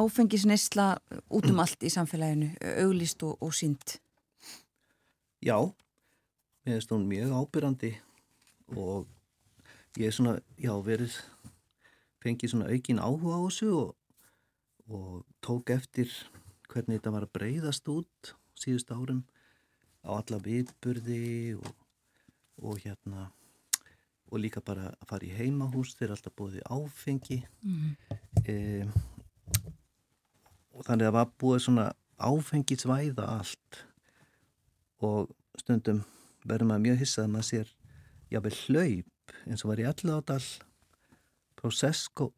áfengisneisla 0.00 0.88
út 1.30 1.50
um 1.50 1.62
allt 1.62 1.82
í 1.82 1.90
samfélaginu, 1.92 2.52
auglist 2.82 3.22
og, 3.26 3.38
og 3.42 3.54
sínt? 3.54 3.98
Já, 5.42 5.56
mér 6.66 6.78
finnst 6.78 6.92
hún 6.94 7.08
mjög 7.10 7.34
ábyrrandi 7.38 7.94
og 8.76 9.08
ég 9.98 10.10
er 10.10 10.14
svona, 10.14 10.36
já, 10.58 10.74
verið 10.84 11.16
fengið 12.22 12.52
svona 12.52 12.70
aukin 12.70 13.02
áhuga 13.02 13.38
á 13.38 13.40
þessu 13.46 13.70
og, 13.78 13.94
og 14.90 15.24
tók 15.42 15.72
eftir 15.74 16.12
hvernig 16.70 17.00
þetta 17.00 17.14
var 17.14 17.26
að 17.26 17.34
breyðast 17.34 17.88
út 17.90 18.34
síðust 18.58 18.92
árum 18.92 19.24
á 20.06 20.10
alla 20.16 20.40
viðburði 20.44 21.56
og, 21.58 21.70
og 22.64 22.80
hérna 22.84 23.28
og 24.30 24.38
líka 24.38 24.62
bara 24.62 24.92
að 24.92 25.08
fara 25.10 25.26
í 25.26 25.34
heimahús 25.34 25.96
þeir 25.98 26.08
er 26.08 26.14
alltaf 26.14 26.36
búið 26.38 26.60
áfengi. 26.70 27.40
Mm. 27.66 27.96
e, 28.46 28.54
og 30.70 30.86
þannig 30.86 31.08
að 31.08 31.10
það 31.10 31.16
var 31.18 31.32
búið 31.42 31.62
svona 31.64 31.86
áfengisvæða 32.20 33.26
allt. 33.26 33.80
Og 35.02 35.32
stundum 35.58 36.04
verður 36.46 36.70
maður 36.70 36.84
mjög 36.86 37.00
hissað 37.02 37.26
að 37.26 37.32
maður 37.34 37.48
sér 37.50 37.72
jáfnveg 38.30 38.60
hlaup 38.66 39.34
eins 39.46 39.64
og 39.64 39.72
var 39.72 39.82
í 39.82 39.88
alladal 39.88 40.42
Prosecco 41.60 42.30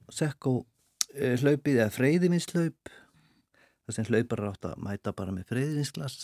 e, 1.15 1.37
hlaupið 1.39 1.79
eða 1.79 1.93
freyðivinslaup 1.95 2.93
það 3.83 3.97
sem 3.97 4.09
hlaupar 4.09 4.47
átt 4.49 4.71
að 4.71 4.81
mæta 4.83 5.13
bara 5.15 5.35
með 5.35 5.53
freyðivinsglas 5.53 6.17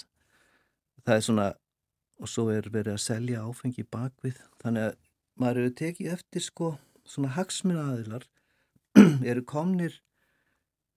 það 1.08 1.16
er 1.16 1.24
svona 1.24 1.48
og 2.18 2.28
svo 2.30 2.48
er 2.52 2.66
verið 2.72 2.96
að 2.96 3.04
selja 3.04 3.44
áfengi 3.46 3.84
bakvið 3.88 4.40
þannig 4.62 4.88
að 4.88 4.96
maður 5.38 5.60
eru 5.62 5.74
tekið 5.80 6.14
eftir 6.16 6.44
sko 6.44 6.72
svona 7.08 7.32
hagsmuna 7.36 7.84
aðilar 7.92 8.26
eru 9.30 9.44
komnir 9.48 10.00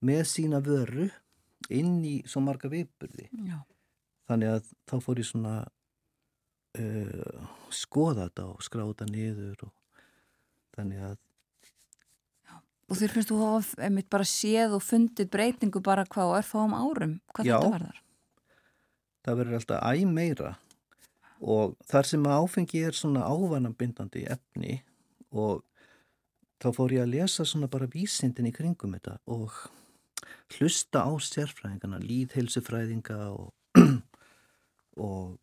með 0.03 0.23
sína 0.33 0.61
vöru 0.65 1.07
inn 1.71 1.99
í 2.03 2.15
svo 2.27 2.41
marga 2.43 2.71
viðburði 2.71 3.29
þannig 4.27 4.55
að 4.57 4.71
þá 4.89 4.95
fór 5.05 5.21
ég 5.21 5.29
svona 5.29 5.55
uh, 6.81 7.49
skoða 7.71 8.27
þetta 8.27 8.47
og 8.49 8.65
skráta 8.65 9.07
niður 9.09 9.67
og 9.69 9.75
þannig 10.77 11.11
að 11.11 11.19
Og 12.91 12.97
þér 12.99 13.13
finnst 13.13 13.29
þú 13.31 13.35
að 13.47 13.67
einmitt 13.85 14.07
bara 14.11 14.25
séð 14.27 14.73
og 14.75 14.81
fundið 14.83 15.29
breytingu 15.31 15.79
bara 15.79 16.03
hvað 16.11 16.33
er 16.41 16.47
þá 16.49 16.57
um 16.59 16.73
árum? 16.75 17.13
Hvað 17.31 17.47
Já, 17.47 17.53
þetta 17.53 17.69
verðar? 17.77 18.01
Það 19.26 19.41
verður 19.41 19.60
alltaf 19.60 19.84
æg 19.91 20.06
meira. 20.10 20.53
Og 21.41 21.76
þar 21.89 22.07
sem 22.07 22.26
áfengi 22.30 22.84
er 22.85 22.98
svona 22.98 23.26
ávanabindandi 23.26 24.27
efni 24.30 24.81
og 25.31 25.64
þá 26.61 26.69
fór 26.76 26.93
ég 26.93 27.06
að 27.06 27.15
lesa 27.15 27.45
svona 27.48 27.69
bara 27.72 27.89
vísindin 27.89 28.49
í 28.49 28.53
kringum 28.53 28.93
þetta 28.98 29.18
og 29.34 29.56
hlusta 30.53 31.02
á 31.07 31.11
sérfræðingana, 31.18 32.02
líðheilsufræðinga 32.03 33.18
og, 33.34 33.49
og 35.07 35.39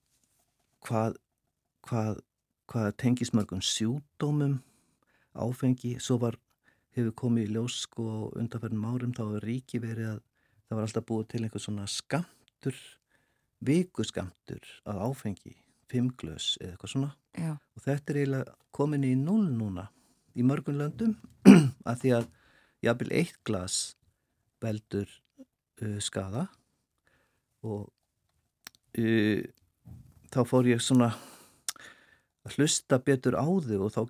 hvað, 0.87 1.19
hvað, 1.89 2.21
hvað 2.71 2.93
tengis 3.01 3.35
mörgum 3.35 3.65
sjúdómum 3.65 4.61
áfengi, 5.39 5.97
svo 6.03 6.19
var 6.23 6.39
hefur 6.97 7.15
komið 7.25 7.49
í 7.49 7.55
ljós 7.57 7.83
sko 7.87 8.31
undanferðin 8.39 8.87
árum 8.87 9.15
þá 9.17 9.25
er 9.27 9.47
ríki 9.47 9.81
verið 9.83 10.13
að 10.15 10.23
það 10.69 10.79
var 10.79 10.87
alltaf 10.87 11.09
búið 11.09 11.29
til 11.33 11.43
einhver 11.45 11.65
svona 11.65 11.87
skamtur 11.91 12.79
vikuskamtur 13.65 14.65
að 14.89 15.03
áfengi 15.09 15.55
fimm 15.89 16.11
glös 16.21 16.57
eða 16.61 16.75
eitthvað 16.75 16.93
svona. 16.93 17.13
Já. 17.39 17.55
og 17.55 17.85
þetta 17.85 18.13
er 18.13 18.19
eiginlega 18.19 18.55
komin 18.75 19.07
í 19.07 19.15
null 19.19 19.47
núna 19.55 19.87
í 20.39 20.45
mörgun 20.47 20.81
löndum 20.81 21.15
að 21.89 22.03
því 22.03 22.13
að 22.17 22.29
jafnvel 22.85 23.13
eitt 23.21 23.39
glas 23.47 23.79
veldur 24.63 25.09
uh, 25.83 25.99
skada 26.03 26.49
og 27.67 27.89
uh, 28.99 29.43
þá 30.29 30.41
fór 30.47 30.71
ég 30.71 30.83
svona 30.83 31.13
að 32.47 32.59
hlusta 32.59 32.99
betur 33.03 33.39
á 33.39 33.47
þau 33.47 33.81
og 33.87 33.93
þá 33.95 34.03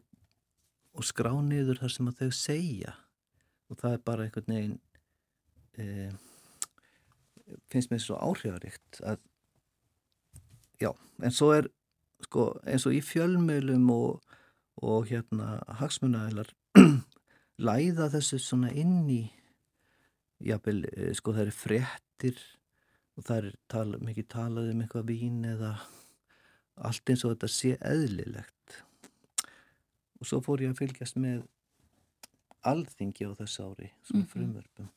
og 0.98 1.06
skrá 1.06 1.30
niður 1.44 1.78
þar 1.78 1.92
sem 1.94 2.08
að 2.10 2.22
þau 2.22 2.30
segja. 2.34 2.92
Og 3.70 3.78
það 3.78 3.92
er 3.94 4.00
bara 4.08 4.24
einhvern 4.24 4.54
veginn 4.54 4.78
uh, 5.78 6.16
finnst 7.70 7.92
mér 7.92 8.02
svo 8.02 8.18
áhrifaríkt 8.18 9.00
að 9.06 9.20
já, 10.80 10.92
en 11.22 11.34
svo 11.34 11.52
er 11.56 11.68
sko, 12.24 12.50
eins 12.66 12.86
og 12.88 12.96
í 12.96 13.02
fjölmjölum 13.04 13.88
og, 13.94 14.36
og 14.82 15.08
hérna 15.10 15.58
hagsmunæðilar 15.80 16.52
læða 17.68 18.10
þessu 18.14 18.40
svona 18.42 18.70
inn 18.70 19.02
í 19.10 19.22
jábel, 20.44 20.84
eh, 20.94 21.12
sko 21.18 21.34
það 21.34 21.48
eru 21.48 21.56
frettir 21.56 22.42
og 23.18 23.26
það 23.26 23.38
er 23.40 23.54
tala, 23.70 24.02
mikið 24.02 24.28
talað 24.30 24.72
um 24.72 24.82
eitthvað 24.84 25.08
vín 25.10 25.40
eða 25.48 25.72
allt 26.86 27.10
eins 27.10 27.24
og 27.26 27.34
þetta 27.34 27.50
sé 27.50 27.74
eðlilegt 27.82 28.78
og 30.18 30.28
svo 30.30 30.38
fór 30.44 30.62
ég 30.62 30.74
að 30.74 30.84
fylgjast 30.84 31.18
með 31.18 31.42
alþingi 32.66 33.26
á 33.26 33.32
þess 33.38 33.60
ári 33.62 33.90
svona 34.02 34.22
mm 34.22 34.22
-hmm. 34.22 34.30
frumverfum 34.32 34.94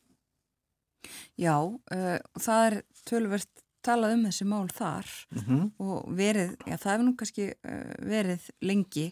Já, 1.38 1.58
uh, 1.66 2.20
það 2.38 2.66
er 2.68 2.76
tölvert 3.10 3.64
talað 3.86 4.16
um 4.16 4.26
þessi 4.28 4.48
mál 4.48 4.68
þar 4.72 5.12
mm 5.32 5.41
-hmm. 5.41 5.72
og 5.80 6.10
verið, 6.18 6.56
já 6.68 6.76
það 6.78 6.91
hefur 6.91 7.06
nú 7.06 7.16
kannski 7.16 7.48
uh, 7.52 7.94
verið 7.99 8.49
lengi 8.62 9.12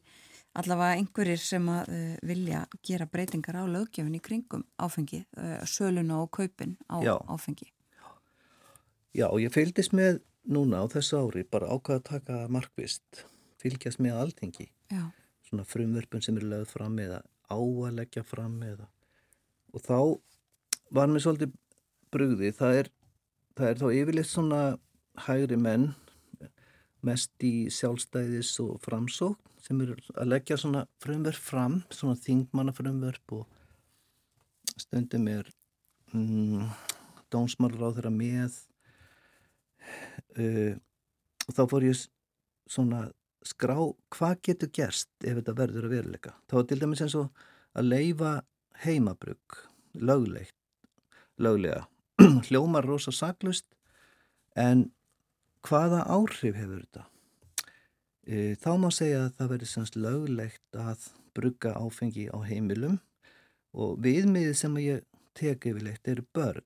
allavega 0.54 0.98
einhverjir 0.98 1.41
sem 1.41 1.70
að 1.70 1.91
uh, 1.94 2.16
vilja 2.26 2.66
gera 2.84 3.06
breytingar 3.06 3.60
á 3.62 3.64
löggefin 3.66 4.16
í 4.16 4.22
kringum 4.22 4.64
áfengi, 4.78 5.26
uh, 5.38 5.66
söluna 5.66 6.22
og 6.22 6.32
kaupin 6.32 6.78
á 6.90 6.98
já. 7.04 7.16
áfengi. 7.28 7.72
Já, 9.14 9.28
ég 9.40 9.52
fylgist 9.52 9.94
með 9.94 10.22
núna 10.46 10.82
á 10.82 10.86
þessu 10.90 11.18
ári 11.18 11.44
bara 11.44 11.70
ákvaða 11.70 12.00
að 12.00 12.10
taka 12.10 12.48
markvist, 12.48 13.26
fylgjast 13.58 14.00
með 14.00 14.22
alltingi, 14.22 14.70
já. 14.90 15.12
svona 15.44 15.66
frumverfun 15.66 16.22
sem 16.22 16.38
eru 16.38 16.48
lögð 16.48 16.74
fram 16.74 17.00
eða 17.00 17.22
á 17.50 17.58
að 17.58 17.96
leggja 17.98 18.24
fram 18.24 18.62
eða 18.64 18.88
og 19.74 19.82
þá 19.86 19.98
var 20.94 21.10
mér 21.10 21.22
svolítið 21.22 21.54
brugði, 22.14 22.52
það 22.56 22.80
er 22.82 22.90
það 23.60 23.69
er 23.69 23.80
þá 23.80 23.88
yfirleitt 23.91 24.30
svona 24.30 24.61
hægri 25.26 25.57
menn 25.60 25.90
mest 27.06 27.44
í 27.44 27.68
sjálfstæðis 27.72 28.53
og 28.64 28.77
framsókn 28.84 29.38
sem 29.60 29.81
eru 29.84 29.98
að 30.15 30.30
leggja 30.31 30.57
svona 30.60 30.86
frumverf 31.03 31.41
fram, 31.52 31.81
svona 31.91 32.15
þingmannafrumverf 32.23 33.34
og 33.36 33.44
stundum 34.80 35.27
er 35.27 35.49
mm, 36.14 36.64
dónsmálur 37.34 37.91
á 37.91 37.95
þeirra 37.98 38.14
með 38.15 38.56
uh, 40.40 40.76
og 41.48 41.57
þá 41.57 41.64
fór 41.73 41.88
ég 41.90 42.06
svona 42.69 43.03
skrá 43.45 43.76
hvað 44.15 44.41
getur 44.48 44.72
gerst 44.80 45.11
ef 45.23 45.40
þetta 45.40 45.56
verður 45.57 45.88
að 45.88 45.95
veruleika. 45.98 46.36
Þá 46.48 46.56
er 46.61 46.68
til 46.69 46.80
dæmis 46.81 47.03
eins 47.03 47.19
og 47.19 47.45
að 47.76 47.91
leifa 47.91 48.34
heimabrug 48.86 49.64
löglegt, 49.99 50.56
löglega 51.40 51.88
hljómar 52.48 52.88
rosa 52.88 53.14
saklust 53.16 53.68
en 54.56 54.90
hvaða 55.68 56.06
áhrif 56.08 56.56
hefur 56.56 56.84
þetta? 56.84 57.10
e, 58.30 58.56
þá 58.62 58.72
má 58.82 58.90
segja 58.94 59.26
að 59.26 59.38
það 59.38 59.52
verður 59.54 59.72
semst 59.74 59.98
löglegt 59.98 60.78
að 60.78 61.06
brugga 61.38 61.76
áfengi 61.78 62.28
á 62.30 62.38
heimilum 62.46 63.00
og 63.74 63.98
viðmiðið 64.04 64.58
sem 64.58 64.78
ég 64.82 65.06
tek 65.38 65.70
yfirleitt 65.70 66.10
eru 66.10 66.26
börn. 66.36 66.66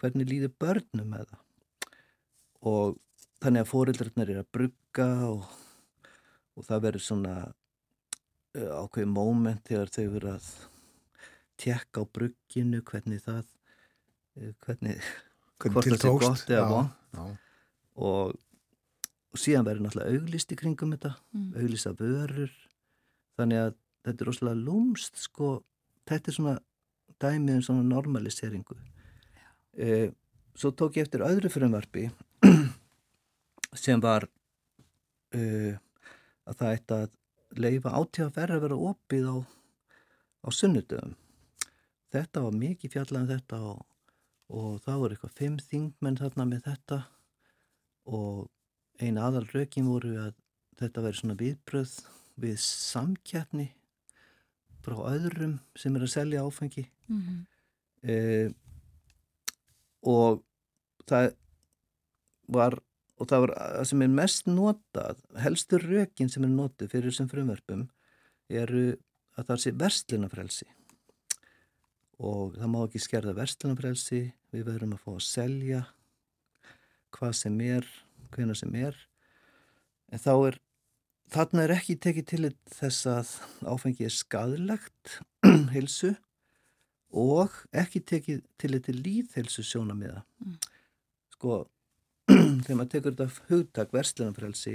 Hvernig 0.00 0.28
líður 0.28 0.52
börnum 0.60 1.10
með 1.14 1.30
það? 1.30 1.42
Og 2.64 2.96
þannig 3.42 3.64
að 3.64 3.70
fóreldrarnir 3.70 4.32
eru 4.34 4.42
að 4.42 4.52
brugga 4.56 5.08
og, 5.30 5.46
og 6.58 6.66
það 6.68 6.84
verður 6.88 7.06
svona 7.06 7.34
uh, 7.46 8.72
ákveði 8.82 9.10
móment 9.10 9.64
þegar 9.68 9.92
þau 9.94 10.04
verður 10.04 10.30
að 10.34 10.50
tjekka 11.62 12.02
á 12.02 12.12
brugginu, 12.18 12.82
hvernig 12.82 13.22
það, 13.22 13.46
hvernig, 14.34 14.98
Hvernig 15.62 15.74
hvort 15.74 15.88
sé 15.88 15.98
tókst. 16.02 16.26
gott 16.26 16.50
eða 16.50 16.80
já. 17.14 17.24
og, 17.96 18.34
og 19.34 19.38
síðan 19.40 19.66
verður 19.68 19.86
náttúrulega 19.86 20.18
auglist 20.18 20.52
í 20.54 20.58
kringum 20.60 20.94
þetta, 20.96 21.14
Mm. 21.34 21.50
auglista 21.58 21.92
vörur 21.98 22.52
þannig 23.38 23.58
að 23.64 23.72
þetta 24.04 24.22
er 24.24 24.28
rosalega 24.28 24.60
lúmst 24.66 25.16
sko, 25.18 25.52
þetta 26.06 26.30
er 26.30 26.36
svona 26.36 26.56
dæmið 27.22 27.54
um 27.56 27.62
svona 27.66 27.86
normaliseringu 27.88 28.76
e, 29.78 30.10
svo 30.58 30.70
tók 30.76 30.98
ég 30.98 31.06
eftir 31.08 31.24
öðru 31.26 31.50
frumvarpi 31.50 32.08
sem 33.84 34.00
var 34.02 34.26
e, 35.34 35.74
að 36.46 36.58
það 36.60 36.74
ætti 36.76 36.98
að 36.98 37.10
leifa 37.64 37.94
átíða 37.98 38.30
verið 38.34 38.56
að 38.58 38.64
vera 38.66 38.78
opið 38.90 39.26
á, 39.30 39.36
á 40.44 40.48
sunnudöfum 40.54 41.14
þetta 42.14 42.42
var 42.44 42.58
mikið 42.60 42.92
fjallað 42.94 43.22
um 43.24 43.30
þetta 43.32 43.60
og, 43.72 43.82
og 44.52 44.80
það 44.84 45.00
voru 45.00 45.16
eitthvað 45.16 45.38
fimm 45.38 45.58
þingmenn 45.62 46.18
þarna 46.20 46.48
með 46.50 46.66
þetta. 46.68 46.98
Og 48.04 48.50
eina 49.00 49.28
aðal 49.28 49.46
rökin 49.52 49.88
voru 49.88 50.16
að 50.20 50.34
þetta 50.80 51.04
væri 51.04 51.20
svona 51.20 51.38
viðbröð 51.40 51.94
við 52.44 52.58
samkjæfni 52.60 53.68
frá 54.84 54.96
öðrum 55.08 55.58
sem 55.78 55.94
er 55.96 56.04
að 56.04 56.12
selja 56.12 56.44
áfengi. 56.44 56.88
Mhm. 57.08 57.46
e, 58.04 58.16
og 60.04 60.42
það 61.08 61.30
var 62.52 62.76
og 63.20 63.28
það 63.30 63.44
var 63.44 63.52
það 63.56 63.88
sem 63.88 64.04
er 64.04 64.14
mest 64.18 64.48
notað 64.50 65.20
helstur 65.40 65.84
rökin 65.88 66.30
sem 66.32 66.44
er 66.44 66.52
notið 66.52 66.90
fyrir 66.92 67.12
þessum 67.12 67.30
frumverfum 67.30 67.84
eru 68.50 68.84
að 69.38 69.48
það 69.48 69.62
sé 69.62 69.72
verslunafrelsi 69.80 70.66
og 72.18 72.54
það 72.58 72.70
má 72.70 72.80
ekki 72.84 73.02
skerða 73.02 73.36
verslunafrelsi 73.38 74.20
við 74.54 74.68
verðum 74.68 74.94
að 74.96 75.02
fá 75.04 75.10
að 75.14 75.24
selja 75.26 75.80
hvað 77.14 77.34
sem 77.38 77.60
er 77.64 77.88
hvena 78.34 78.54
sem 78.58 78.74
er. 78.78 78.96
En 80.10 80.22
þá 80.22 80.32
er 80.50 80.58
þarna 81.32 81.64
er 81.64 81.74
ekki 81.78 81.96
tekið 82.02 82.26
til 82.30 82.50
þess 82.74 83.06
að 83.10 83.32
áfengi 83.66 84.06
er 84.06 84.14
skadlegt 84.14 85.18
hilsu 85.74 86.14
og 87.24 87.54
ekki 87.74 88.02
tekið 88.02 88.42
til 88.60 88.80
til 88.82 88.98
líðhelsu 89.00 89.64
sjónamiða 89.66 90.24
Mm. 90.44 90.58
sko 91.32 91.54
þegar 92.64 92.76
maður 92.76 92.90
tekur 92.92 93.14
þetta 93.14 93.46
hugtak 93.48 93.92
verslunarfrelsi 93.94 94.74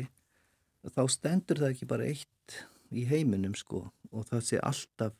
þá 0.95 1.01
stendur 1.11 1.59
það 1.59 1.73
ekki 1.73 1.87
bara 1.89 2.07
eitt 2.07 2.55
í 2.89 3.03
heiminum 3.09 3.53
sko 3.59 3.83
og 4.09 4.25
það 4.31 4.45
sé 4.47 4.61
alltaf 4.63 5.13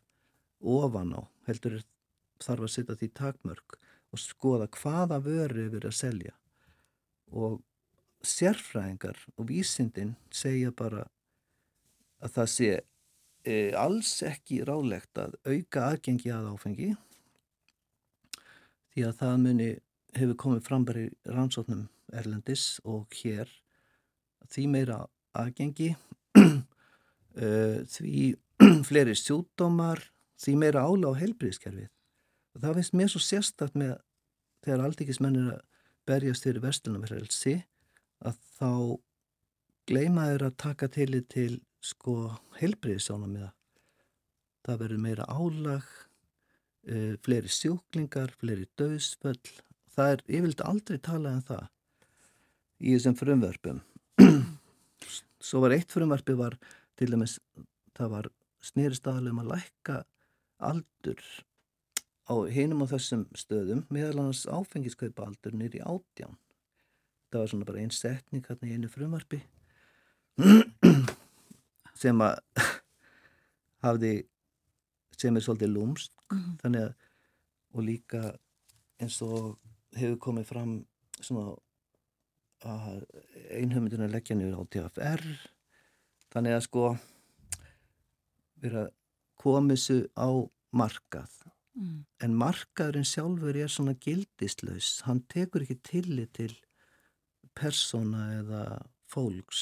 ofan 0.60 1.14
á 1.14 1.22
heldur 1.50 1.78
er 1.78 1.86
þarf 2.44 2.68
að 2.68 2.74
setja 2.76 2.98
því 3.00 3.10
takmörk 3.20 3.80
og 4.10 4.22
skoða 4.22 4.70
hvaða 4.80 5.20
vöru 5.26 5.66
er 5.66 5.74
verið 5.74 5.92
að 5.92 5.98
selja. 6.00 6.36
Og 7.30 7.60
sérfræðingar 8.26 9.20
og 9.38 9.50
vísindin 9.50 10.16
segja 10.34 10.72
bara 10.76 11.06
að 12.20 12.34
það 12.36 12.50
sé 12.54 12.72
e, 13.48 13.54
alls 13.78 14.12
ekki 14.28 14.64
rálegt 14.68 15.22
að 15.22 15.38
auka 15.48 15.86
aðgengi 15.92 16.34
að 16.36 16.50
áfengi 16.54 16.90
því 18.90 19.06
að 19.08 19.16
það 19.22 19.38
muni 19.46 19.70
hefur 20.18 20.40
komið 20.44 20.66
fram 20.66 20.86
bara 20.90 21.06
í 21.06 21.10
rannsóknum 21.30 21.88
Erlendis 22.10 22.80
og 22.84 23.14
hér 23.22 23.50
því 24.50 24.66
meira 24.74 25.04
aðgengi 25.38 25.94
uh, 26.40 27.86
því 27.94 28.26
fleiri 28.90 29.16
sjúkdómar 29.16 30.02
því 30.42 30.56
meira 30.60 30.84
ála 30.88 31.14
á 31.14 31.20
heilbríðiskerfið 31.22 31.88
og 31.88 31.99
það 32.64 32.80
finnst 32.80 32.98
mér 32.98 33.12
svo 33.12 33.22
sérstakt 33.24 33.78
með 33.80 33.96
þegar 34.66 34.86
aldíkismenn 34.88 35.40
er 35.40 35.52
að 35.54 35.62
berjast 36.10 36.46
fyrir 36.48 36.64
vestlunarverðelsi 36.64 37.56
að 38.26 38.40
þá 38.58 38.72
gleyma 39.90 40.28
þeir 40.32 40.46
að 40.50 40.60
taka 40.66 40.90
til 40.92 41.24
til 41.32 41.54
sko 41.80 42.16
heilbríðisjónamiða 42.60 43.54
það 44.68 44.82
verður 44.84 45.04
meira 45.06 45.28
álag 45.32 45.86
uh, 45.88 47.16
fleiri 47.24 47.52
sjúklingar, 47.54 48.34
fleiri 48.42 48.68
döðsföll 48.80 49.40
það 49.96 50.16
er 50.16 50.24
yfirlega 50.28 50.70
aldrei 50.70 51.00
talað 51.04 51.38
um 51.40 51.46
það 51.50 51.66
í 52.80 52.94
þessum 52.96 53.18
frumvörpum. 53.20 53.82
Svo 55.48 55.64
var 55.64 55.76
eitt 55.76 55.92
frumvarpi 55.92 56.36
var 56.40 56.56
til 57.00 57.10
dæmis 57.14 57.38
það 57.98 58.14
var 58.16 58.30
snýrist 58.64 59.08
aðalum 59.08 59.42
að 59.44 59.54
lækka 59.54 60.00
aldur 60.70 61.24
á 62.30 62.34
hinum 62.54 62.84
á 62.86 62.88
þessum 62.92 63.26
stöðum 63.38 63.84
meðal 63.90 64.20
annars 64.22 64.46
áfengiskaupa 64.46 65.26
aldur 65.26 65.56
nýri 65.58 65.82
átján. 65.82 66.36
Það 67.30 67.40
var 67.42 67.50
svona 67.52 67.66
bara 67.70 67.82
einn 67.82 67.94
setning 67.94 68.46
hérna 68.46 68.70
í 68.70 68.74
einu 68.78 68.90
frumvarpi 68.90 69.42
sem 72.02 72.22
að 72.24 72.40
hafði 73.86 74.14
sem 75.20 75.36
er 75.36 75.44
svolítið 75.46 75.74
lúmst 75.76 76.14
Mhm. 76.30 76.58
þannig 76.62 76.84
að 76.86 76.94
og 77.74 77.84
líka 77.86 78.20
eins 79.02 79.16
og 79.26 79.58
hefur 79.98 80.18
komið 80.22 80.46
fram 80.46 80.74
svona 81.18 81.56
að 82.70 83.00
einhöfmyndin 83.50 84.04
að 84.06 84.14
leggja 84.14 84.36
niður 84.38 84.60
á 84.62 84.64
TFR 84.70 85.24
þannig 86.34 86.54
að 86.54 86.66
sko 86.68 86.84
vera 88.62 88.84
komisu 89.42 90.04
á 90.14 90.30
markað 90.76 91.34
Mm. 91.80 92.00
en 92.26 92.34
markaðurinn 92.36 93.08
sjálfur 93.08 93.56
er 93.56 93.72
svona 93.72 93.96
gildislaus 94.04 94.98
hann 95.08 95.22
tekur 95.32 95.64
ekki 95.64 95.80
tillit 95.88 96.34
til 96.36 96.52
persóna 97.56 98.26
eða 98.42 98.64
fólks 99.08 99.62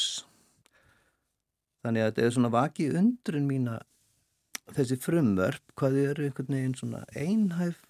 þannig 1.86 2.04
að 2.04 2.10
þetta 2.10 2.26
er 2.26 2.34
svona 2.38 2.54
vakið 2.56 2.98
undrun 3.04 3.46
mína 3.50 3.78
þessi 4.74 4.98
frumvörp 5.00 5.78
hvað 5.78 6.00
eru 6.08 6.26
einhvern 6.26 6.58
veginn 6.58 6.76
svona 6.80 7.04
einhæf 7.14 7.84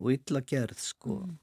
og 0.00 0.12
illa 0.16 0.42
gerð 0.42 0.82
sko 0.82 1.22
Mm. 1.22 1.38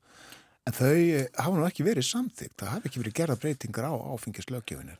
En 0.67 0.75
þau 0.75 0.95
hafa 1.39 1.55
nú 1.55 1.63
ekki 1.63 1.85
verið 1.87 2.03
samþygt, 2.03 2.57
það 2.59 2.71
hafi 2.73 2.89
ekki 2.89 2.99
verið 2.99 3.13
gerða 3.15 3.37
breytingar 3.39 3.85
á 3.87 3.93
áfengislögjöfinni. 4.11 4.97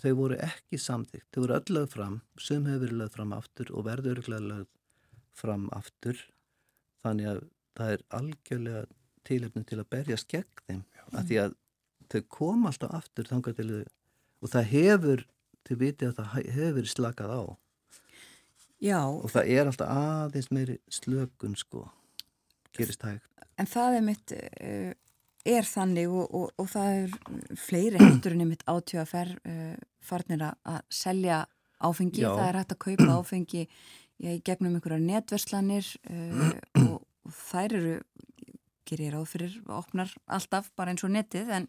þau 0.00 0.12
voru 0.16 0.38
ekki 0.40 0.78
samþygt, 0.80 1.26
þau 1.32 1.40
voru 1.42 1.56
öll 1.58 1.74
lögð 1.76 1.92
fram 1.92 2.14
sem 2.40 2.64
hefur 2.64 2.80
verið 2.86 2.98
lögð 3.02 3.12
fram 3.18 3.34
aftur 3.36 3.72
og 3.76 3.84
verður 3.84 4.16
örgulega 4.22 4.48
lögð 4.48 4.70
fram 5.34 5.68
aftur. 5.76 6.18
Þannig 7.04 7.28
að 7.32 7.42
það 7.76 7.92
er 7.96 8.04
algjörlega 8.20 8.84
tilefni 9.28 9.64
til 9.68 9.80
að 9.82 9.88
berjast 9.92 10.28
gegn 10.30 10.62
þeim. 10.68 10.82
Af 11.12 11.26
því 11.28 11.38
að 11.44 11.54
þau 12.12 12.20
kom 12.38 12.66
alltaf 12.68 12.94
aftur 13.00 13.28
þangað 13.30 13.58
til 13.60 13.68
þau 13.72 13.84
og 14.44 14.50
það 14.52 14.66
hefur, 14.74 15.22
þau 15.64 15.76
viti 15.80 16.06
að 16.08 16.16
það 16.18 16.34
hefur 16.54 16.74
verið 16.78 16.92
slakað 16.92 17.32
á. 17.32 17.42
Já, 18.84 18.98
og 19.08 19.30
það 19.32 19.48
er 19.54 19.70
alltaf 19.70 19.88
aðeins 19.94 20.50
meiri 20.52 20.74
slökun 20.92 21.54
sko 21.56 21.86
gerist 22.76 23.04
hægt. 23.06 23.24
En 23.56 23.68
það 23.70 23.96
er 24.00 24.04
mitt 24.04 24.34
uh, 24.34 24.92
er 25.46 25.68
þannig 25.68 26.10
og, 26.10 26.26
og, 26.34 26.50
og 26.60 26.68
það 26.72 26.98
er 26.98 27.56
fleiri 27.60 28.00
heldur 28.02 28.34
en 28.34 28.44
einmitt 28.44 28.64
átjöfafer 28.68 29.30
uh, 29.46 29.74
farnir 30.04 30.42
að- 30.50 30.58
að 30.74 30.80
selja 30.92 31.42
áfengi, 31.84 32.22
Já. 32.24 32.30
það 32.34 32.48
er 32.50 32.58
hægt 32.60 32.74
að 32.74 32.82
kaupa 32.84 33.08
áfengi 33.20 33.64
í 34.22 34.38
gegnum 34.46 34.76
einhverjar 34.78 35.02
netverslanir 35.02 35.88
uh, 36.10 36.50
og, 36.84 37.00
og 37.26 37.38
þær 37.48 37.78
eru 37.80 37.94
gerir 38.84 39.08
ég 39.08 39.14
ráð 39.14 39.30
fyrir, 39.32 39.54
opnar 39.72 40.10
alltaf 40.28 40.68
bara 40.76 40.92
eins 40.92 41.04
og 41.06 41.12
netið, 41.14 41.50
en 41.56 41.68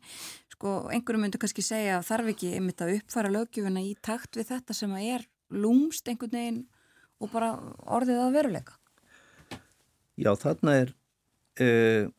sko 0.51 0.73
einhverju 0.91 1.21
myndu 1.21 1.39
kannski 1.39 1.63
segja 1.63 1.99
að 1.99 2.09
þarf 2.09 2.31
ekki 2.33 2.51
einmitt 2.57 2.83
að 2.83 2.97
uppfara 2.97 3.31
löggjöfuna 3.31 3.83
í 3.85 3.93
takt 4.03 4.35
við 4.35 4.49
þetta 4.51 4.75
sem 4.75 4.95
að 4.95 5.07
er 5.13 5.25
lúmst 5.55 6.11
einhvern 6.11 6.35
veginn 6.35 6.61
og 7.23 7.31
bara 7.31 7.53
orðið 7.95 8.21
að 8.25 8.35
veruleika. 8.35 8.75
Já, 10.19 10.31
þarna 10.39 10.75
er 10.81 10.93
uh, 11.63 12.11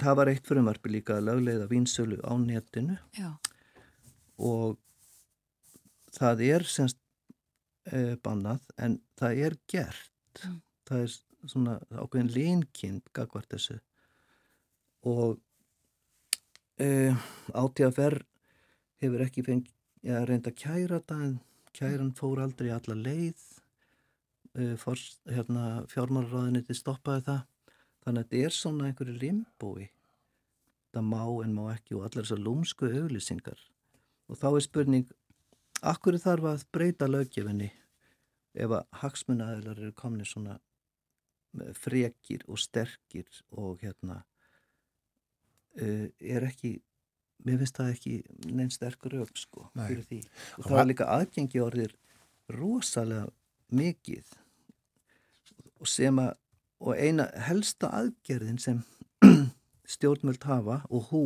það 0.00 0.20
var 0.20 0.32
eitt 0.32 0.48
frumvarpi 0.48 0.92
líka 0.92 1.18
að 1.18 1.28
lögleiða 1.30 1.68
vínsölu 1.70 2.20
á 2.24 2.32
netinu 2.40 2.96
Já, 3.16 3.32
og 4.40 4.78
það 6.16 6.44
er 6.48 6.66
semst 6.68 6.99
uh, 7.94 8.14
bannað 8.24 8.64
en 8.78 8.98
það 9.18 9.44
er 9.46 9.58
gert. 9.70 10.42
Mm. 10.46 10.58
það 10.86 11.04
er 11.04 11.14
svona 11.50 11.76
ákveðin 11.90 12.32
linkind 12.34 13.12
gagvart 13.16 13.50
þessu. 13.52 13.78
Og 15.06 15.38
uh, 16.82 17.28
átíðafer 17.54 18.20
hefur 19.00 19.24
ekki 19.24 19.46
fengi, 19.46 19.72
ég 20.06 20.26
reynda 20.28 20.52
að 20.52 20.60
kæra 20.60 20.98
þetta 20.98 21.20
en 21.26 21.38
kæran 21.76 22.12
fór 22.16 22.42
aldrei 22.44 22.70
alla 22.74 22.98
leið. 22.98 23.46
Forst, 24.82 25.20
hérna, 25.30 25.84
fjármálaráðinni 25.86 26.74
stoppaði 26.74 27.22
það. 27.28 27.42
Þannig 28.02 28.24
að 28.24 28.32
þetta 28.32 28.46
er 28.48 28.56
svona 28.56 28.88
einhverju 28.88 29.12
limbói. 29.20 29.84
Það 30.90 31.06
má 31.06 31.22
en 31.44 31.52
má 31.54 31.62
ekki 31.70 31.94
og 31.94 32.08
allar 32.08 32.26
þessar 32.26 32.42
lúmsku 32.42 32.90
auglýsingar. 32.90 33.60
Og 34.26 34.40
þá 34.40 34.48
er 34.50 34.64
spurning 34.66 35.12
akkur 35.86 36.18
þarf 36.18 36.48
að 36.50 36.64
breyta 36.74 37.06
löggefinni 37.06 37.70
ef 38.54 38.74
að 38.74 38.84
hagsmunnaðilar 39.02 39.78
eru 39.78 39.94
komni 39.96 40.26
svona 40.26 40.58
frekir 41.74 42.44
og 42.48 42.60
sterkir 42.62 43.26
og 43.50 43.80
hérna 43.82 44.20
uh, 45.80 46.06
er 46.20 46.46
ekki 46.46 46.76
mér 47.46 47.60
finnst 47.62 47.80
það 47.80 47.94
ekki 47.94 48.14
neinn 48.52 48.70
sterkur 48.72 49.16
ög 49.22 49.32
sko 49.38 49.66
Nei. 49.74 49.86
fyrir 49.88 50.06
því 50.06 50.20
og 50.58 50.68
það 50.68 50.82
er 50.82 50.90
líka 50.90 51.08
aðgengi 51.16 51.62
orðir 51.64 51.96
rosalega 52.54 53.26
mikið 53.74 54.36
og 55.80 55.88
sem 55.88 56.20
að 56.20 56.36
og 56.80 56.96
eina 56.96 57.26
helsta 57.44 57.90
aðgerðin 57.92 58.60
sem 58.60 58.78
stjórnmjöld 59.94 60.46
hafa 60.48 60.80
og 60.88 61.10
hú 61.10 61.24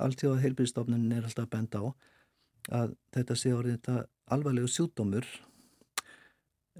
alltjóða 0.00 0.40
heilbyrðstofnunin 0.46 1.18
er 1.18 1.26
alltaf 1.28 1.48
að 1.48 1.52
benda 1.52 1.82
á 1.82 1.86
að 2.80 2.94
þetta 3.12 3.36
sé 3.36 3.52
orðið 3.52 3.78
þetta 3.78 3.96
alvarlegu 4.32 4.70
sjúdómur 4.70 5.28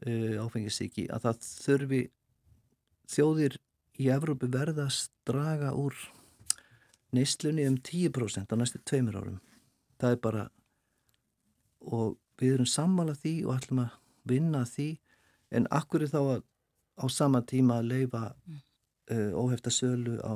uh, 0.07 0.43
áfengisíki 0.45 1.07
að 1.13 1.29
það 1.29 1.47
þurfi 1.67 2.03
þjóðir 3.13 3.59
í 4.01 4.09
Evrópu 4.13 4.49
verða 4.53 4.89
að 4.89 5.01
draga 5.29 5.73
úr 5.77 5.97
neyslunni 7.13 7.67
um 7.69 7.77
10% 7.77 8.53
á 8.53 8.57
næstu 8.57 8.81
tveimur 8.89 9.19
árum. 9.21 9.41
Það 10.01 10.17
er 10.17 10.23
bara 10.25 10.45
og 11.83 12.17
við 12.41 12.57
erum 12.57 12.71
sammála 12.71 13.15
því 13.19 13.35
og 13.47 13.57
ætlum 13.59 13.83
að 13.85 13.99
vinna 14.29 14.63
að 14.65 14.73
því 14.77 14.89
en 15.59 15.69
akkur 15.75 16.05
er 16.07 16.13
þá 16.13 16.21
að 16.23 16.43
á 17.03 17.07
sama 17.11 17.43
tíma 17.49 17.81
að 17.81 17.91
leifa 17.93 18.23
uh, 18.33 19.33
óhefta 19.37 19.73
sölu 19.73 20.19
á 20.23 20.35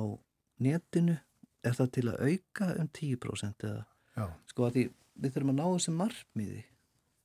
netinu 0.61 1.17
er 1.65 1.75
það 1.77 1.91
til 1.97 2.07
að 2.11 2.23
auka 2.29 2.71
um 2.81 2.89
10% 2.93 3.67
eða 3.67 3.83
Já. 4.17 4.25
sko 4.49 4.67
að 4.67 4.77
því 4.77 4.83
við 5.17 5.33
þurfum 5.33 5.53
að 5.53 5.59
ná 5.59 5.65
þessum 5.67 6.01
markmiði 6.01 6.63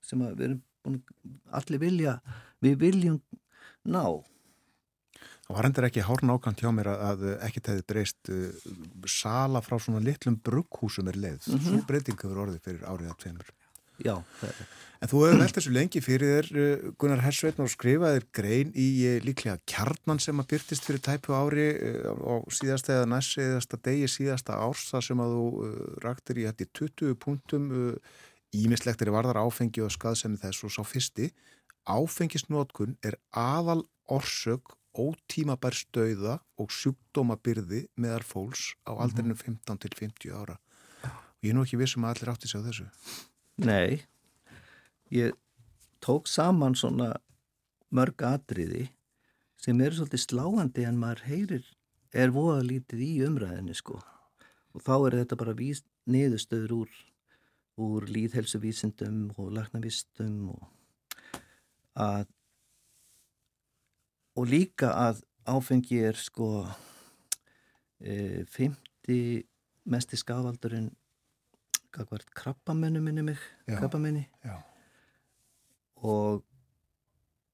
sem 0.03 0.25
að 0.25 0.37
við 0.37 0.47
erum 0.49 0.63
allir 1.53 1.83
vilja 1.83 2.19
við 2.63 2.79
viljum 2.83 3.21
ná 3.85 4.05
Það 5.43 5.57
var 5.59 5.67
hendur 5.67 5.85
ekki 5.89 6.05
hár 6.07 6.23
nákvæmt 6.25 6.63
hjá 6.63 6.71
mér 6.73 6.89
að, 6.93 7.03
að 7.09 7.25
ekkert 7.49 7.73
hefði 7.73 7.83
breyst 7.91 8.31
uh, 8.33 8.69
sala 9.11 9.61
frá 9.65 9.75
svona 9.83 10.01
litlum 10.01 10.39
brugghúsum 10.39 11.11
er 11.11 11.19
leið. 11.19 11.49
Mm 11.49 11.59
Mhm. 11.59 11.67
Svo 11.67 11.83
breyting 11.89 12.23
hefur 12.23 12.41
orðið 12.47 12.63
fyrir 12.65 12.87
árið 12.87 13.11
að 13.11 13.19
tveimur. 13.25 13.51
já, 14.03 14.17
það 14.41 14.63
En 15.03 15.09
þú 15.11 15.19
hefur 15.27 15.41
velt 15.43 15.57
þessu 15.57 15.73
lengi 15.75 16.01
fyrir 16.01 16.29
þér, 16.33 16.49
uh, 16.63 16.93
Gunnar 16.97 17.21
Hersveitn, 17.21 17.61
og 17.61 17.69
skrifaðir 17.69 18.25
grein 18.33 18.73
í 18.73 18.89
uh, 19.11 19.21
líklega 19.27 19.59
kjarnan 19.67 20.21
sem 20.23 20.39
að 20.39 20.49
byrtist 20.55 20.87
fyrir 20.87 21.03
tæpu 21.03 21.35
ári 21.35 21.69
uh, 21.75 22.15
á 22.23 22.35
síðasta 22.49 22.95
eða 22.97 23.11
næst 23.11 23.35
síðasta 23.35 23.83
degi 23.83 24.07
síðasta 24.07 24.57
árs 24.63 24.89
þar 24.95 25.03
sem 25.03 25.21
að 25.21 25.35
þú 25.37 25.47
raktir 26.07 26.39
í 26.39 26.47
hætti 26.47 26.71
20 26.71 27.19
punktum 27.19 27.69
ímislektir 28.53 29.11
í 29.11 29.15
varðar 29.15 29.41
áfengi 29.43 29.83
og 29.85 29.93
skaðsemi 29.95 30.41
þess 30.41 30.67
og 30.67 30.75
sá 30.75 30.83
fyrsti. 30.87 31.31
Áfengisnótkun 31.89 32.97
er 33.03 33.19
aðal 33.33 33.83
orsök 34.13 34.77
ótímabær 34.93 35.75
stöða 35.77 36.39
og 36.61 36.73
sjúkdómabyrði 36.73 37.87
meðal 37.97 38.25
fólks 38.27 38.73
á 38.85 38.93
aldrinu 39.01 39.35
15 39.35 39.81
til 39.81 39.93
50 39.97 40.35
ára. 40.37 40.59
Og 41.03 41.49
ég 41.49 41.53
er 41.53 41.57
nú 41.57 41.65
ekki 41.65 41.81
vissum 41.81 42.05
að 42.05 42.17
allir 42.17 42.33
átti 42.35 42.51
sig 42.51 42.61
á 42.61 42.67
þessu. 42.69 42.89
Nei, 43.65 44.05
ég 45.11 45.33
tók 46.05 46.29
saman 46.29 46.77
svona 46.77 47.15
mörg 47.93 48.21
atriði 48.27 48.91
sem 49.63 49.81
eru 49.81 49.97
svolítið 49.97 50.25
sláandi 50.27 50.85
en 50.89 50.99
maður 51.01 51.25
heyrir, 51.29 51.65
er 52.13 52.35
voða 52.35 52.63
lítið 52.67 53.05
í 53.07 53.13
umræðinni 53.27 53.77
sko. 53.79 54.01
Og 54.73 54.85
þá 54.85 54.95
er 54.99 55.19
þetta 55.23 55.39
bara 55.39 55.57
víst, 55.57 55.87
niðurstöður 56.11 56.73
úr, 56.83 56.95
úr 57.81 58.07
líðhelsuvísindum 58.11 59.31
og 59.41 59.53
lagnavistum 59.57 60.53
og 60.53 60.69
að 61.97 62.27
og 64.37 64.49
líka 64.49 64.93
að 64.97 65.23
áfengi 65.49 65.99
er 66.09 66.17
sko 66.17 66.65
e, 68.01 68.45
50 68.49 69.43
mesti 69.93 70.17
skafaldurinn 70.17 70.91
gagvart 71.93 72.31
krabbamennu 72.33 73.03
minni 73.05 73.23
mig, 73.23 73.41
Já. 73.69 73.77
krabbamenni 73.79 74.25
Já. 74.45 74.63
og 75.97 76.45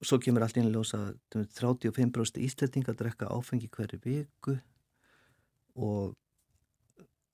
svo 0.02 0.20
kemur 0.22 0.44
allt 0.46 0.60
inn 0.60 0.68
í 0.68 0.72
ljós 0.74 0.94
að 0.94 1.16
35% 1.34 2.38
íslendinga 2.46 2.94
drekka 2.94 3.30
áfengi 3.34 3.70
hverju 3.72 3.98
viku 4.04 4.54
og, 5.74 6.14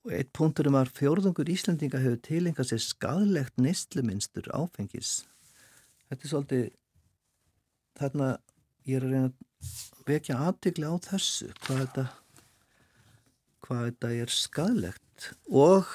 og 0.05 0.13
eitt 0.13 0.31
punkturum 0.37 0.77
var 0.77 0.91
fjórðungur 0.93 1.49
íslendinga 1.49 2.01
hefur 2.03 2.19
tilengað 2.27 2.69
sér 2.71 2.83
skadlegt 2.83 3.57
neistluminstur 3.57 4.51
áfengis. 4.53 5.23
Þetta 6.09 6.21
er 6.27 6.31
svolítið 6.31 6.65
þarna 7.97 8.27
ég 8.85 8.99
er 8.99 9.07
að 9.07 9.15
reyna 9.15 9.31
að 9.31 10.03
vekja 10.05 10.37
aðtikli 10.45 10.85
á 10.85 10.93
þessu 11.07 11.49
hvað 11.63 11.81
þetta 11.81 12.05
hvað 13.65 13.85
þetta 13.87 14.11
er 14.21 14.33
skadlegt 14.35 15.29
og 15.49 15.89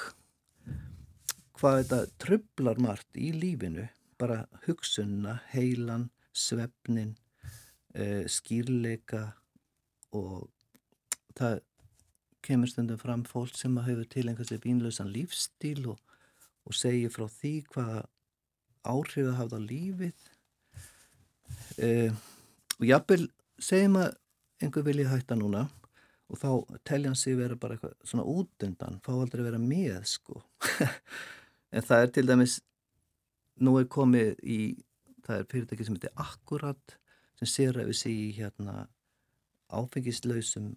hvað 1.61 1.83
þetta 1.83 2.01
trublar 2.25 2.81
margt 2.83 3.21
í 3.21 3.31
lífinu. 3.37 3.87
Bara 4.19 4.43
hugsunna, 4.67 5.39
heilan 5.53 6.09
svefnin 6.37 7.15
uh, 7.95 8.27
skýrleika 8.27 9.23
og 10.17 10.51
það 11.39 11.61
kemur 12.47 12.71
stundum 12.71 13.01
fram 13.01 13.25
fólk 13.29 13.57
sem 13.59 13.77
að 13.79 13.91
hefur 13.91 14.09
til 14.15 14.27
einhversi 14.29 14.61
vínlausan 14.63 15.13
lífstíl 15.13 15.85
og, 15.93 15.99
og 16.67 16.77
segir 16.77 17.13
frá 17.13 17.27
því 17.29 17.55
hvaða 17.75 18.05
áhrif 18.87 19.27
það 19.27 19.37
hafði 19.41 19.61
á 19.61 19.69
lífið. 19.71 20.25
Uh, 21.81 22.17
og 22.79 22.87
jafnvel 22.89 23.27
segjum 23.61 24.01
að 24.01 24.17
einhver 24.61 24.87
vilja 24.87 25.11
hætta 25.11 25.37
núna 25.39 25.67
og 26.31 26.39
þá 26.39 26.79
telja 26.87 27.11
hann 27.11 27.19
sig 27.19 27.37
vera 27.39 27.59
bara 27.59 27.77
eitthvað 27.77 27.97
svona 28.07 28.27
útundan, 28.29 29.01
fá 29.03 29.13
aldrei 29.17 29.45
vera 29.47 29.61
með 29.61 30.03
sko. 30.17 30.43
En 31.71 31.85
það 31.87 32.01
er 32.03 32.09
til 32.11 32.27
dæmis 32.27 32.55
nú 33.63 33.77
er 33.79 33.85
komið 33.87 34.41
í 34.43 34.57
það 35.23 35.37
er 35.37 35.45
fyrirtæki 35.53 35.85
sem 35.87 35.95
heitir 35.95 36.17
Akkurat 36.19 36.97
sem 37.39 37.47
sér 37.47 37.79
að 37.79 37.93
við 37.93 37.99
sé 38.01 38.11
í 38.11 38.25
hérna 38.35 38.89
áfengislausum 39.71 40.73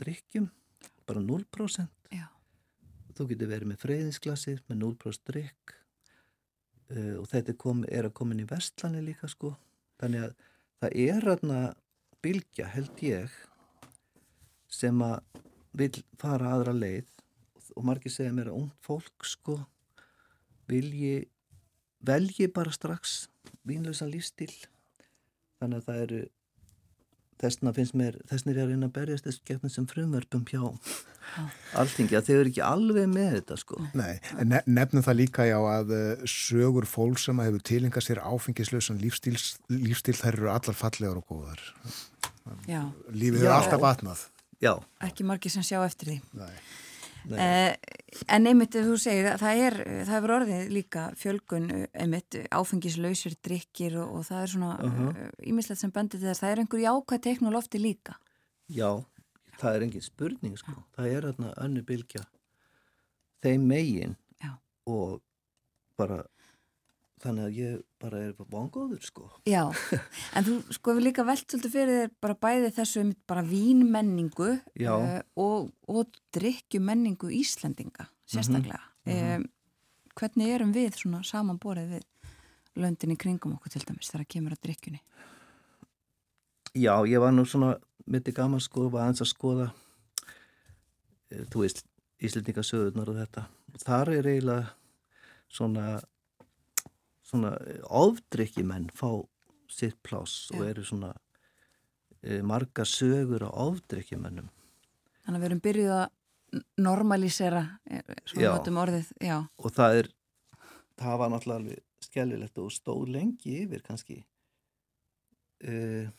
drikkjum 0.00 0.48
bara 1.12 1.22
0% 1.28 2.16
Já. 2.16 2.26
þú 3.16 3.28
getur 3.30 3.52
verið 3.52 3.70
með 3.70 3.84
freyðinsglasir 3.84 4.64
með 4.70 4.82
0% 4.82 5.28
drikk 5.30 5.76
uh, 5.76 7.14
og 7.20 7.28
þetta 7.30 7.56
kom, 7.60 7.84
er 7.88 8.08
að 8.08 8.16
koma 8.18 8.34
inn 8.34 8.44
í 8.44 8.48
vestlani 8.50 9.04
líka 9.04 9.30
sko. 9.30 9.54
Þannig 10.02 10.26
að 10.26 10.36
það 10.82 10.98
er 11.06 11.28
hérna 11.28 11.60
bylgja 12.24 12.70
held 12.72 13.04
ég 13.04 13.34
sem 14.72 15.04
að 15.04 15.20
vil 15.76 15.92
fara 16.20 16.56
aðra 16.56 16.74
leið. 16.76 17.08
Og 17.76 17.84
margir 17.88 18.12
segja 18.12 18.32
mér 18.34 18.50
að 18.50 18.58
ung 18.58 18.72
fólk 18.84 19.24
sko 19.24 19.60
vilji 20.68 21.28
velji 22.02 22.48
bara 22.50 22.72
strax 22.74 23.28
vínlausan 23.68 24.10
lífstíl 24.10 24.52
þannig 25.60 25.78
að 25.78 25.86
það 25.86 26.00
eru 26.06 26.20
þessna 27.42 27.72
finnst 27.76 27.94
mér, 27.98 28.16
þessnir 28.30 28.56
er 28.58 28.64
að 28.66 28.72
reyna 28.72 28.88
að 28.88 28.94
berjast 29.00 29.26
þessu 29.28 29.42
gefnum 29.50 29.72
sem 29.74 29.86
frumverfum 29.90 30.44
hjá 30.48 30.62
alltingi 31.80 32.16
að 32.18 32.26
þau 32.28 32.34
eru 32.40 32.50
ekki 32.50 32.62
alveg 32.66 33.06
með 33.12 33.28
þetta 33.38 33.56
sko 33.60 33.78
Nei, 33.96 34.16
en 34.42 34.50
ne 34.52 34.60
nefnum 34.66 35.04
það 35.06 35.18
líka 35.20 35.46
já 35.48 35.56
að 35.60 35.92
uh, 35.96 36.24
sögur 36.28 36.86
fólk 36.90 37.20
sem 37.22 37.38
að 37.40 37.48
hefur 37.50 37.64
tilengað 37.70 38.06
sér 38.08 38.20
áfengislausan 38.26 39.00
lífstíl, 39.02 39.36
lífstíl 39.72 40.16
þær 40.18 40.34
eru 40.40 40.50
allar 40.52 40.76
fallegar 40.76 41.20
og 41.22 41.26
góðar. 41.30 41.62
Já, 42.68 42.82
Lífið 43.14 43.44
Já. 43.46 43.48
er 43.48 43.56
alltaf 43.56 43.82
vatnað. 43.82 44.26
já, 44.62 44.72
ekki 45.06 45.24
margir 45.26 45.50
sem 45.54 45.64
sjá 45.66 45.78
eftir 45.86 46.12
því. 46.12 46.18
Nei. 46.38 46.54
Eh, 47.30 47.76
en 48.34 48.48
einmitt 48.50 48.74
þú 48.74 48.96
segir 48.98 49.28
að 49.30 49.44
það 49.44 49.60
er, 49.66 49.76
það 50.02 50.14
hefur 50.16 50.34
orðið 50.36 50.72
líka 50.74 51.04
fjölgun 51.20 51.70
eh, 51.70 51.86
einmitt 51.94 52.38
áfengislausir 52.50 53.36
drikkir 53.46 54.00
og, 54.02 54.18
og 54.18 54.26
það 54.26 54.42
er 54.42 54.52
svona 54.56 55.22
ímislegt 55.46 55.80
sem 55.80 55.94
bendir 55.94 56.22
þess, 56.22 56.42
það 56.42 56.54
er 56.54 56.62
einhver 56.64 56.82
jákvæð 56.82 57.24
teikn 57.28 57.50
og 57.50 57.56
lofti 57.60 57.82
líka. 57.82 58.18
já 58.66 59.04
það 59.62 59.76
er 59.76 59.86
engin 59.86 60.04
spurning 60.04 60.58
sko. 60.58 60.74
Það 60.96 61.08
er 61.08 61.26
hérna 61.28 61.52
önnu 61.62 61.84
bylgja. 61.86 62.24
Þeim 63.42 63.66
megin 63.70 64.16
Já. 64.42 64.54
og 64.86 65.22
bara 65.98 66.22
þannig 67.22 67.46
að 67.46 67.58
ég 67.60 67.80
bara 68.02 68.20
er 68.26 68.32
vangóður 68.50 69.02
sko 69.06 69.28
Já, 69.48 69.64
en 70.36 70.46
þú 70.46 70.56
sko 70.74 70.96
við 70.96 71.08
líka 71.08 71.26
velt 71.26 71.46
svolítið 71.46 71.74
fyrir 71.76 72.00
þér 72.00 72.14
bara 72.24 72.38
bæði 72.46 72.72
þessu 72.78 73.04
bara 73.30 73.44
vínmenningu 73.46 74.50
eh, 74.58 75.20
og, 75.38 75.70
og 75.88 76.22
drikkjumenningu 76.34 77.30
Íslendinga 77.42 78.08
sérstaklega. 78.32 78.80
Mhm, 79.04 79.16
mhm. 79.16 79.42
Um, 79.42 79.50
hvernig 80.16 80.50
erum 80.52 80.72
við 80.74 80.98
svona 81.00 81.22
samanborið 81.24 81.96
við 81.96 82.08
löndin 82.82 83.14
í 83.14 83.18
kringum 83.20 83.56
okkur 83.56 83.72
til 83.74 83.84
dæmis 83.86 84.10
þegar 84.12 84.28
kemur 84.34 84.56
að 84.56 84.66
drikkjunni? 84.66 85.00
Já, 86.72 86.94
ég 87.08 87.20
var 87.20 87.32
nú 87.34 87.44
svona 87.48 87.74
myndi 88.08 88.32
gaman 88.34 88.60
sko, 88.60 88.88
var 88.92 89.06
aðeins 89.06 89.24
að 89.24 89.32
skoða 89.32 89.66
e, 91.30 91.44
þú 91.52 91.64
veist 91.64 91.84
Íslendingasöðunar 92.22 93.10
og 93.10 93.18
þetta 93.18 93.46
þar 93.82 94.12
er 94.14 94.28
eiginlega 94.30 94.68
svona 95.52 95.86
svona 97.32 97.52
ofdrykjumenn 97.88 98.90
fá 98.94 99.08
sitt 99.72 99.96
pláss 100.04 100.50
og 100.52 100.66
eru 100.68 100.84
svona 100.84 101.14
e, 102.20 102.42
marga 102.44 102.84
sögur 102.84 103.48
á 103.48 103.50
ofdrykkjumennum 103.50 104.50
Þannig 105.22 105.38
að 105.38 105.42
við 105.42 105.48
erum 105.48 105.62
byrjuð 105.62 105.94
að 105.96 106.62
normalisera 106.82 107.62
e, 107.86 108.02
svona 108.26 108.56
notum 108.56 108.80
orðið, 108.82 109.12
já. 109.22 109.36
Og 109.62 109.72
það 109.72 110.00
er 110.00 110.08
það 111.02 111.20
var 111.20 111.32
náttúrulega 111.32 111.60
alveg 111.62 111.84
skellilegt 112.02 112.58
og 112.60 112.72
stóð 112.74 113.06
lengi 113.14 113.54
yfir 113.62 113.84
kannski. 113.86 114.18
Uh, 115.62 116.10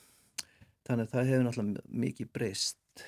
þannig 0.87 1.09
að 1.09 1.11
það 1.11 1.29
hefur 1.29 1.45
náttúrulega 1.47 1.99
mikið 2.05 2.31
breyst 2.31 3.03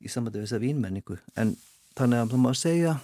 í 0.00 0.10
samvættu 0.10 0.38
við 0.38 0.46
þessa 0.46 0.62
vínmenningu. 0.62 1.18
En 1.34 1.56
þannig 1.98 2.22
að 2.22 2.32
það 2.34 2.44
má 2.44 2.50
segja 2.56 2.94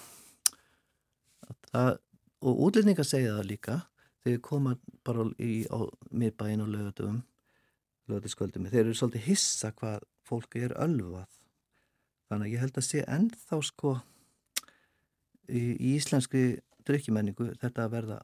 að, 1.75 1.99
og 2.47 2.63
útlýningar 2.69 3.09
segja 3.09 3.35
það 3.37 3.51
líka 3.51 3.81
þegar 4.27 4.43
koma 4.43 4.75
bara 5.07 5.25
í 5.39 5.65
miðbæin 6.11 6.65
og 6.65 6.71
lögatum 6.73 7.23
lögatiskvöldum, 8.11 8.69
þeir 8.71 8.85
eru 8.85 8.95
svolítið 8.95 9.27
hissa 9.27 9.73
hvað 9.75 10.05
fólk 10.27 10.57
er 10.59 10.75
ölvað 10.83 11.31
þannig 12.27 12.47
að 12.47 12.53
ég 12.53 12.63
held 12.63 12.79
að 12.79 12.87
sé 12.87 13.03
ennþá 13.07 13.59
sko 13.67 13.93
í, 15.47 15.63
í 15.79 15.95
íslenski 15.97 16.45
drykkjumenningu 16.87 17.53
þetta 17.61 17.87
að 17.87 17.95
verða 17.95 18.19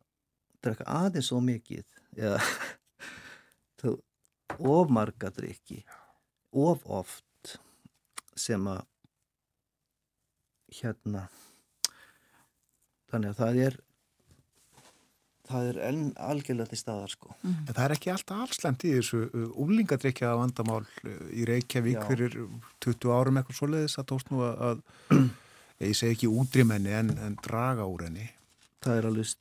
drekka 0.62 0.86
aðeins 0.90 1.30
svo 1.30 1.40
mikið 1.42 1.86
eða 2.18 2.38
of 4.72 4.90
marga 4.94 5.30
drikki 5.34 5.82
of 6.52 6.82
oft 6.86 7.56
sem 8.38 8.66
að 8.70 8.84
hérna 10.72 11.26
þannig 13.12 13.32
að 13.32 13.40
það 13.42 13.62
er 13.66 13.80
það 15.52 15.68
er 15.70 15.78
enn 15.88 16.02
algjörlega 16.20 16.72
til 16.72 16.80
staðar 16.80 17.12
sko. 17.12 17.34
Mm. 17.42 17.54
En 17.66 17.76
það 17.76 17.84
er 17.84 17.94
ekki 17.96 18.12
alltaf 18.12 18.42
allslemt 18.46 18.86
í 18.88 18.94
þessu 18.96 19.20
úlingadrykjaða 19.62 20.34
uh, 20.36 20.40
vandamál 20.42 20.82
uh, 20.82 21.14
í 21.32 21.46
Reykjavík 21.48 21.98
Já. 21.98 22.04
fyrir 22.08 22.36
20 22.84 23.14
árum 23.14 23.40
eitthvað 23.40 23.58
svoleiðis 23.60 23.98
að 24.00 24.08
tóst 24.12 24.32
nú 24.32 24.42
að, 24.46 24.64
að 24.68 25.22
ég 25.86 25.98
segi 25.98 26.16
ekki 26.16 26.32
útrimenni 26.32 26.96
en, 26.98 27.14
en 27.22 27.38
draga 27.44 27.86
úr 27.88 28.06
henni. 28.08 28.28
Það 28.82 28.98
er 28.98 29.08
alveg 29.10 29.32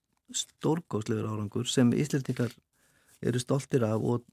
stórgóðslegur 0.41 1.31
árangur 1.31 1.67
sem 1.67 1.91
Íslandingar 1.97 2.53
eru 3.21 3.41
stoltir 3.41 3.83
af 3.85 4.03
og, 4.13 4.23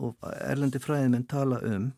og 0.00 0.16
erlendi 0.40 0.80
fræðimenn 0.82 1.28
tala 1.28 1.60
um 1.66 1.92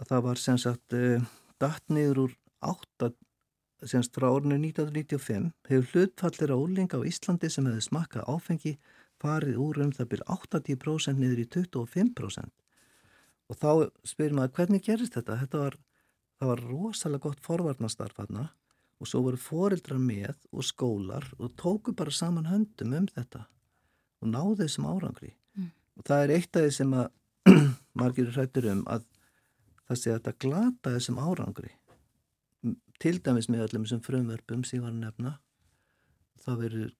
að 0.00 0.12
það 0.12 0.26
var 0.28 0.40
sem 0.40 0.60
sagt 0.60 0.96
uh, 0.96 1.24
datt 1.60 1.84
niður 1.92 2.26
úr 2.26 2.38
8 2.64 3.12
semst 3.88 4.14
frá 4.16 4.28
ornu 4.28 4.56
1995 4.58 5.50
hefur 5.70 5.92
hlutfallir 5.94 6.52
á 6.52 6.56
úrlinga 6.56 7.00
á 7.00 7.08
Íslandi 7.08 7.50
sem 7.50 7.68
hefur 7.68 7.86
smakkað 7.86 8.28
áfengi 8.28 8.74
farið 9.20 9.60
úr 9.60 9.82
um 9.84 9.92
það 9.96 10.10
byrj 10.14 10.24
80% 10.36 11.20
niður 11.20 11.42
í 11.44 11.46
25% 11.56 12.50
og 13.50 13.58
þá 13.58 13.70
spyrir 14.06 14.36
maður 14.36 14.56
hvernig 14.58 14.84
gerist 14.86 15.16
þetta? 15.16 15.38
Þetta 15.42 15.62
var, 15.64 15.76
var 16.44 16.64
rosalega 16.68 17.26
gott 17.26 17.40
forvarnastarf 17.44 18.20
hérna 18.20 18.50
og 19.00 19.08
svo 19.08 19.22
voru 19.24 19.40
fórildrar 19.40 20.00
með 20.02 20.36
og 20.52 20.66
skólar 20.66 21.26
og 21.38 21.54
tóku 21.60 21.94
bara 21.96 22.12
saman 22.14 22.50
höndum 22.50 22.94
um 22.96 23.08
þetta 23.08 23.46
og 24.20 24.28
náðu 24.34 24.58
þessum 24.62 24.88
árangri 24.90 25.32
mm. 25.56 25.70
og 25.96 26.06
það 26.06 26.24
er 26.24 26.34
eitt 26.36 26.56
af 26.56 26.66
því 26.66 26.76
sem 26.76 26.96
að 27.00 27.08
margir 28.00 28.32
hrættur 28.34 28.70
um 28.74 28.84
að 28.92 29.06
það 29.88 30.00
sé 30.02 30.12
að 30.12 30.18
þetta 30.18 30.38
glata 30.44 30.94
þessum 30.96 31.22
árangri 31.24 31.72
til 33.00 33.16
dæmis 33.24 33.48
með 33.48 33.66
öllum 33.68 33.86
þessum 33.86 34.02
frumverfum 34.04 34.64
sem 34.66 34.78
ég 34.80 34.84
var 34.84 34.92
að 34.92 35.04
nefna 35.04 35.32
þá 36.40 36.50
verður 36.60 36.92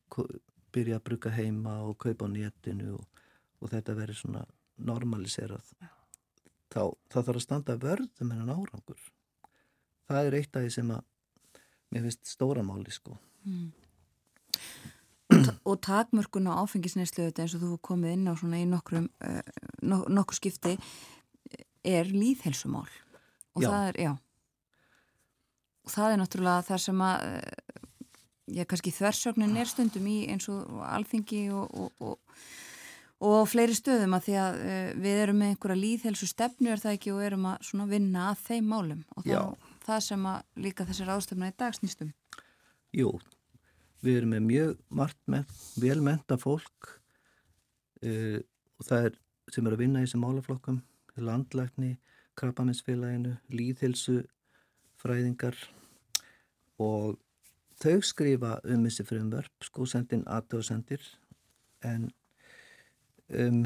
byrja 0.75 0.99
að 1.01 1.07
bruka 1.09 1.33
heima 1.35 1.81
og 1.87 1.99
kaupa 2.01 2.29
á 2.29 2.33
néttinu 2.33 2.95
og, 2.99 3.25
og 3.61 3.73
þetta 3.73 3.97
verður 3.99 4.21
svona 4.21 4.45
normaliserað. 4.81 5.73
Þá, 6.71 6.83
þá 7.11 7.19
þarf 7.19 7.37
að 7.37 7.45
standa 7.45 7.77
vörðum 7.81 8.33
hennan 8.33 8.53
árangur. 8.55 9.01
Það 10.11 10.29
er 10.29 10.39
eitt 10.39 10.57
af 10.57 10.65
því 10.65 10.73
sem 10.77 10.95
að 10.95 11.05
mér 11.91 12.07
finnst 12.07 12.33
stóramáli 12.37 12.95
sko. 12.95 13.19
Mm. 13.45 13.71
og 15.69 15.79
takmörkun 15.87 16.51
á 16.51 16.61
áfengisneislu 16.63 17.29
eins 17.31 17.55
og 17.57 17.63
þú 17.63 17.77
komið 17.87 18.17
inn 18.17 18.31
á 18.31 18.35
svona 18.37 18.61
í 18.61 18.67
nokkrum 18.69 19.07
uh, 19.25 19.41
nokkur 19.81 20.37
skipti 20.37 20.75
er 21.87 22.11
líðhelsumál 22.11 22.89
og 23.57 23.63
já. 23.63 23.71
það 23.71 23.87
er, 23.87 24.01
já 24.05 24.13
og 25.91 25.97
það 25.97 26.15
er 26.15 26.21
náttúrulega 26.21 26.67
það 26.69 26.83
sem 26.85 27.01
að 27.03 27.25
ég 28.51 28.63
eh, 28.63 28.69
kannski 28.71 28.93
þversögnin 28.95 29.57
er 29.59 29.71
stundum 29.71 30.07
í 30.07 30.19
eins 30.31 30.47
og 30.53 30.85
alþingi 30.87 31.41
og, 31.55 31.73
og, 31.75 32.05
og, 32.05 32.45
og 33.27 33.41
fleiri 33.51 33.75
stöðum 33.75 34.15
að 34.17 34.29
því 34.29 34.37
að 34.45 34.61
uh, 34.61 34.93
við 35.03 35.23
erum 35.25 35.43
með 35.43 35.53
einhverja 35.55 35.81
líðhelsu 35.81 36.31
stefnu 36.31 36.71
er 36.71 36.83
það 36.83 36.97
ekki 36.99 37.15
og 37.15 37.25
erum 37.27 37.51
að 37.51 37.91
vinna 37.91 38.31
að 38.31 38.47
þeim 38.47 38.71
málum. 38.71 39.03
Og 39.17 39.27
þá, 39.27 39.75
það 39.89 40.07
sem 40.07 40.31
að 40.31 40.63
líka 40.69 40.87
þessar 40.89 41.13
ástöfna 41.17 41.51
í 41.51 41.57
dag 41.59 41.77
snýstum 41.77 42.15
Jú, 42.97 43.11
við 44.03 44.21
erum 44.21 44.33
með 44.35 44.47
mjög 44.47 44.79
margt 44.99 45.21
með 45.31 45.59
velmenta 45.83 46.39
fólk 46.41 46.95
uh, 48.07 48.39
og 48.79 48.87
það 48.87 49.11
er 49.11 49.19
sem 49.51 49.67
er 49.67 49.75
að 49.75 49.83
vinna 49.83 50.01
í 50.01 50.07
þessum 50.07 50.23
málaflokkum 50.23 50.81
landlækni, 51.21 51.99
krabbaminsfélaginu 52.39 53.35
líðhelsu 53.53 54.23
fræðingar 55.01 55.59
og 56.81 57.19
þau 57.81 57.99
skrifa 58.05 58.57
um 58.69 58.85
þessi 58.87 59.07
frumverf 59.09 59.67
sko 59.69 59.87
sendin 59.89 60.27
aðtöðsendir 60.29 61.05
en 61.87 62.09
um 63.31 63.65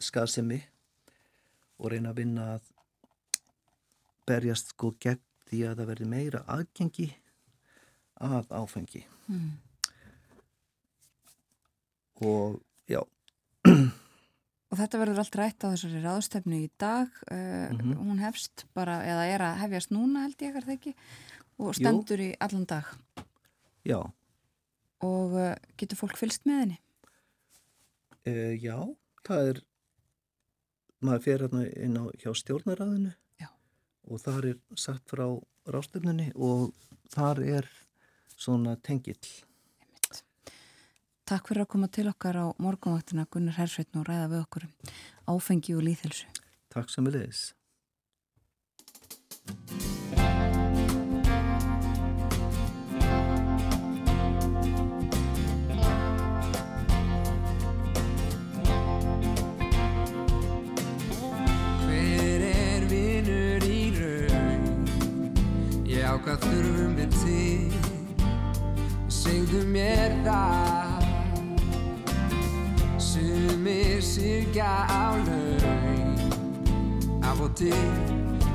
skarsemi 0.00 0.60
og 1.80 1.92
reyna 1.92 2.12
að 2.12 2.22
vinna 2.22 2.46
að 2.56 2.70
berjast 4.28 4.74
sko 4.74 4.94
gegn 5.02 5.22
því 5.50 5.64
að 5.66 5.80
það 5.80 5.90
verði 5.90 6.10
meira 6.10 6.44
aðgengi 6.54 7.08
að 8.20 8.52
áfengi 8.54 9.02
mm. 9.30 9.50
og 12.26 12.60
já 12.90 13.02
Og 14.70 14.78
þetta 14.78 15.00
verður 15.00 15.18
allt 15.18 15.36
rætt 15.38 15.64
á 15.66 15.72
þessari 15.72 16.00
ráðstefnu 16.04 16.58
í 16.62 16.68
dag, 16.78 17.08
uh, 17.26 17.70
mm 17.72 17.78
-hmm. 17.80 17.96
hún 18.06 18.20
hefst 18.22 18.68
bara, 18.70 19.00
eða 19.02 19.24
er 19.26 19.42
að 19.42 19.56
hefjast 19.64 19.90
núna 19.90 20.22
held 20.22 20.44
ég, 20.46 20.54
er 20.54 20.62
það 20.62 20.76
ekki? 20.76 20.92
Og 21.60 21.74
stendur 21.76 22.20
Jú. 22.20 22.30
í 22.30 22.36
allan 22.40 22.64
dag. 22.68 22.88
Já. 23.84 24.00
Og 25.04 25.34
uh, 25.36 25.52
getur 25.80 26.00
fólk 26.00 26.16
fylst 26.20 26.46
með 26.48 26.62
henni? 26.64 26.78
Uh, 28.28 28.56
já, 28.60 28.76
það 29.26 29.52
er, 29.52 29.60
maður 31.04 31.26
fer 31.26 31.44
hérna 31.44 31.66
inn 31.72 32.00
á 32.00 32.04
hjá 32.20 32.32
stjórnaræðinu 32.36 33.12
já. 33.40 33.48
og 34.04 34.20
þar 34.20 34.50
er 34.52 34.58
satt 34.76 35.04
frá 35.08 35.24
ráðstefnunni 35.70 36.30
og 36.36 36.74
þar 37.12 37.40
er 37.44 37.70
svona 38.40 38.76
tengill. 38.84 39.20
Takk 41.30 41.46
fyrir 41.46 41.62
að 41.62 41.72
koma 41.76 41.88
til 41.92 42.08
okkar 42.10 42.40
á 42.42 42.46
morgunvaktina 42.58 43.28
Gunnar 43.30 43.54
Hersveitn 43.60 44.00
og 44.00 44.08
ræða 44.08 44.26
við 44.32 44.42
okkur 44.42 44.66
um 44.66 44.74
áfengi 45.36 45.76
og 45.78 45.86
líðhelsu. 45.86 46.26
Takk 46.74 46.90
sem 46.90 47.06
við 47.06 47.20
leiðis. 47.20 47.42
Ákvað 66.20 66.42
þurfum 66.44 66.96
við 66.98 67.14
til 67.16 67.70
Segðu 69.10 69.60
mér 69.72 70.12
það. 70.26 71.06
Sumir 73.00 74.02
syrkja 74.04 74.68
á 74.84 75.16
laun. 75.24 76.20
Af 77.24 77.40
og 77.40 77.54
til 77.56 77.72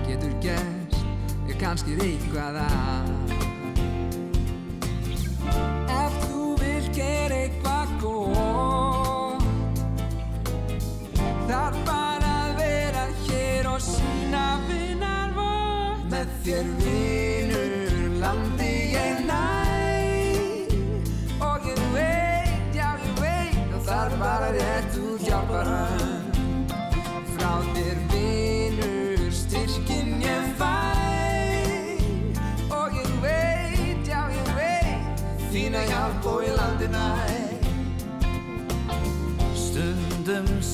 getur 0.06 0.34
gerst 0.46 1.02
Er 1.50 1.58
kannski 1.62 1.98
eitthvað 1.98 2.62
að. 2.62 3.34
Ef 5.90 6.22
þú 6.28 6.46
vil 6.62 6.88
gera 6.94 7.42
eitthvað 7.48 7.98
góð 8.06 9.46
Þarf 11.50 11.82
bara 11.90 12.38
vera 12.62 13.08
hér 13.26 13.74
og 13.74 13.82
sína 13.82 14.48
vinnar 14.70 15.34
vort 15.38 16.10
Með 16.14 16.28
þér 16.46 16.66
vinnur 16.70 16.85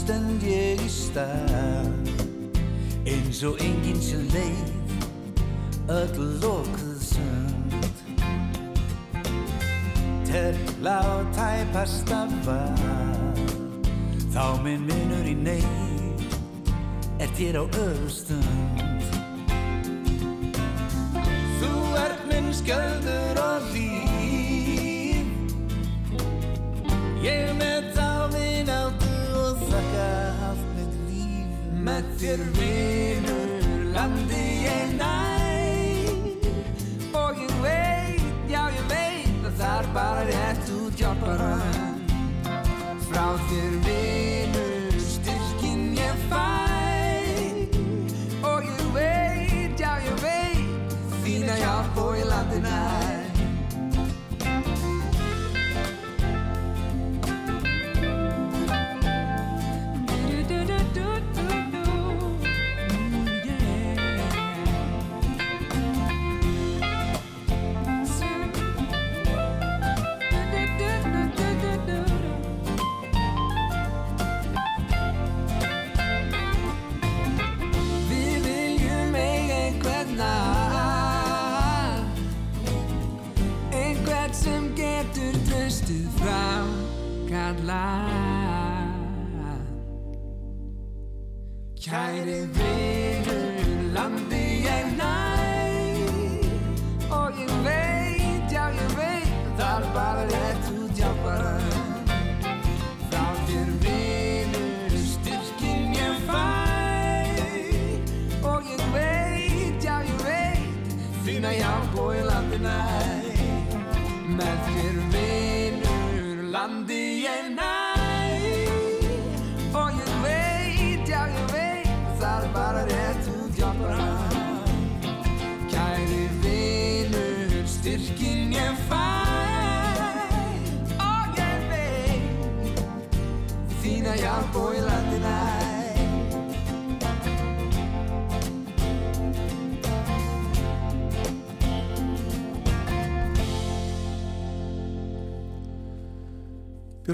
stend 0.02 0.44
ég 0.44 0.82
í 0.82 0.90
stað. 0.92 2.12
Eins 3.06 3.42
og 3.46 3.58
enginn 3.64 4.02
sem 4.02 4.22
leið 4.30 4.72
öll 5.92 6.18
lokuð 6.42 7.02
sönd 7.02 7.74
Tell 10.30 10.88
á 10.88 11.02
tæpasta 11.36 12.22
var 12.46 13.40
þá 14.32 14.46
minn 14.64 14.86
vinnur 14.88 15.28
í 15.28 15.36
neyð 15.36 16.22
er 17.20 17.34
þér 17.36 17.60
á 17.60 17.64
öðustund 17.68 19.10
Þú 21.60 21.74
ert 22.06 22.24
minn 22.30 22.52
sköldur 22.56 23.42
og 23.44 23.72
líf 23.74 25.26
Ég 27.26 27.52
með 27.60 27.91
Með 31.82 32.06
þér 32.22 32.42
vinnur 32.60 33.50
landi 33.96 34.46
ég 34.68 34.94
næ 35.00 35.21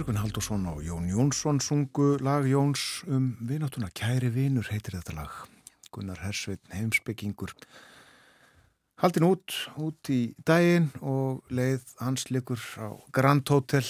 Björgun 0.07 0.23
Haldursson 0.23 0.65
og 0.71 0.77
Jón 0.87 1.09
Jónsson 1.11 1.57
sungu 1.59 2.15
lag 2.23 2.45
Jóns 2.47 3.03
um 3.11 3.35
vináttuna 3.43 3.89
Kæri 3.91 4.29
vinur 4.31 4.63
heitir 4.71 4.95
þetta 4.95 5.15
lag 5.17 5.33
Gunnar 5.91 6.21
Hersveit 6.23 6.61
heimsbyggingur 6.71 7.51
Haldin 9.03 9.27
út, 9.27 9.51
út 9.75 10.07
í 10.07 10.31
daginn 10.47 10.87
og 11.03 11.43
leið 11.51 11.83
hans 11.99 12.29
likur 12.31 12.63
á 12.79 12.95
Grand 13.11 13.43
Hotel 13.51 13.83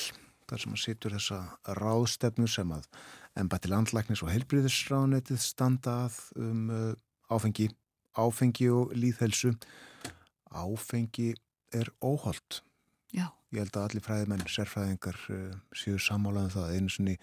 þar 0.50 0.64
sem 0.64 0.74
að 0.74 0.84
situr 0.88 1.14
þessa 1.20 1.40
ráðstefnu 1.78 2.50
sem 2.50 2.74
að 2.74 2.90
embætti 3.38 3.70
landlæknis 3.70 4.26
og 4.26 4.34
heilbríðisráðnetið 4.34 5.38
standa 5.38 6.00
að 6.08 6.22
um 6.34 6.70
uh, 6.74 6.94
áfengi, 7.30 7.70
áfengi 8.18 8.72
og 8.74 8.98
líðhelsu. 8.98 9.54
Áfengi 10.50 11.36
er 11.78 11.94
óholt. 12.02 12.64
Ég 13.56 13.62
held 13.64 13.78
að 13.80 13.86
allir 13.88 14.04
fræðimenn, 14.04 14.48
sérfræðingar 14.52 15.20
uh, 15.32 15.52
séu 15.76 16.00
sammálaðum 16.02 16.52
það. 16.52 16.74
Einu 16.76 16.92
sinni 16.92 17.14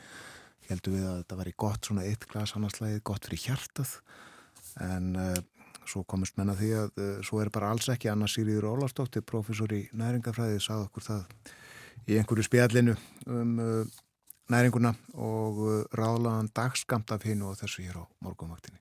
heldum 0.70 0.94
við 0.96 1.08
að 1.08 1.18
þetta 1.18 1.40
væri 1.40 1.56
gott 1.60 1.88
svona 1.88 2.04
eitt 2.08 2.24
glas 2.30 2.54
annarslægið, 2.56 3.02
gott 3.04 3.28
fyrir 3.28 3.42
hjartað 3.42 3.98
en 4.84 5.10
uh, 5.20 5.34
svo 5.84 6.04
komist 6.08 6.38
menna 6.40 6.54
því 6.56 6.70
að 6.78 7.02
uh, 7.02 7.10
svo 7.26 7.42
er 7.42 7.50
bara 7.52 7.68
alls 7.74 7.90
ekki 7.92 8.08
Anna 8.08 8.28
Sýriður 8.30 8.70
Ólastóttir, 8.72 9.24
professor 9.26 9.74
í 9.76 9.84
næringafræði, 9.92 10.62
sagði 10.64 10.88
okkur 10.88 11.06
það 11.10 11.52
í 12.08 12.16
einhverju 12.18 12.46
spjallinu 12.48 12.96
um 13.28 13.58
uh, 13.60 14.00
næringuna 14.52 14.94
og 15.16 15.60
ráðlaðan 15.96 16.50
dagskamt 16.56 17.12
af 17.14 17.24
hinn 17.24 17.44
og 17.44 17.56
þessu 17.60 17.84
hér 17.84 18.00
á 18.00 18.04
morgunvaktinni. 18.24 18.80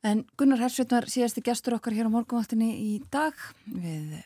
En 0.00 0.22
Gunnar 0.40 0.62
Hersveit 0.62 0.92
var 0.94 1.08
síðasti 1.12 1.42
gestur 1.44 1.76
okkar 1.76 1.92
hér 1.92 2.08
á 2.08 2.14
morgunvaktinni 2.14 2.70
í 2.72 2.92
dag. 3.12 3.36
Við 3.68 4.16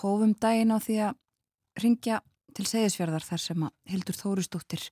hófum 0.00 0.34
daginn 0.40 0.74
á 0.74 0.78
því 0.82 0.96
að 1.08 1.20
ringja 1.82 2.20
til 2.54 2.66
Seyðisfjörðar 2.70 3.26
þar 3.26 3.42
sem 3.42 3.62
að 3.66 3.72
Hildur 3.90 4.18
Þórisdóttir 4.18 4.88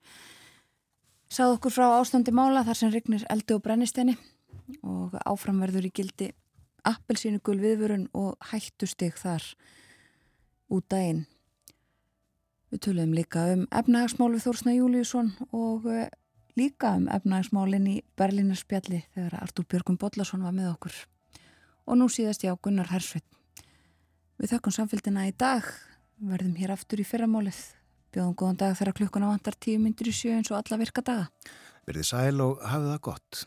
sagði 1.33 1.57
okkur 1.57 1.73
frá 1.73 1.87
ástandi 1.97 2.35
mála 2.35 2.65
þar 2.67 2.79
sem 2.79 2.93
rignir 2.93 3.27
eldi 3.33 3.57
og 3.57 3.63
brennisteini 3.65 4.17
og 4.83 5.15
áframverður 5.25 5.89
í 5.89 5.93
gildi 5.95 6.31
appelsínu 6.89 7.41
gul 7.45 7.59
viðvörun 7.63 8.09
og 8.19 8.35
hættustig 8.51 9.15
þar 9.21 9.45
út 10.73 10.89
daginn. 10.91 11.25
Við 12.73 12.83
töluðum 12.87 13.15
líka 13.17 13.45
um 13.53 13.67
efnahagsmál 13.71 14.33
við 14.33 14.47
Þórsna 14.47 14.75
Júliusson 14.75 15.31
og 15.53 15.87
uh, 15.87 16.07
líka 16.59 16.95
um 16.99 17.09
efnahagsmálinn 17.13 17.91
í 17.91 17.99
Berlínarspjalli 18.19 19.05
þegar 19.15 19.39
Artúr 19.43 19.69
Björgum 19.69 20.01
Bodlason 20.01 20.45
var 20.45 20.57
með 20.57 20.73
okkur. 20.73 20.97
Og 21.87 21.99
nú 22.01 22.09
síðast 22.13 22.47
ég 22.47 22.57
á 22.57 22.63
Gunnar 22.63 22.91
Hersveit. 22.93 23.27
Við 24.43 24.57
þökkum 24.57 24.73
samfélgina 24.75 25.29
í 25.29 25.33
dag, 25.39 25.67
verðum 26.19 26.57
hér 26.59 26.73
aftur 26.75 26.99
í 26.99 27.05
fyrramálið. 27.07 27.59
Bjóðum 28.11 28.33
góðan 28.41 28.57
dag 28.59 28.73
þegar 28.75 28.97
klukkuna 28.99 29.29
vantar 29.31 29.55
tíu 29.55 29.79
myndir 29.79 30.09
í 30.11 30.15
sjö 30.19 30.33
eins 30.35 30.51
og 30.51 30.57
alla 30.59 30.79
virka 30.81 31.05
daga. 31.07 31.29
Verðið 31.87 32.09
sæl 32.09 32.43
og 32.43 32.65
hafið 32.67 32.89
það 32.91 32.99
gott. 33.07 33.45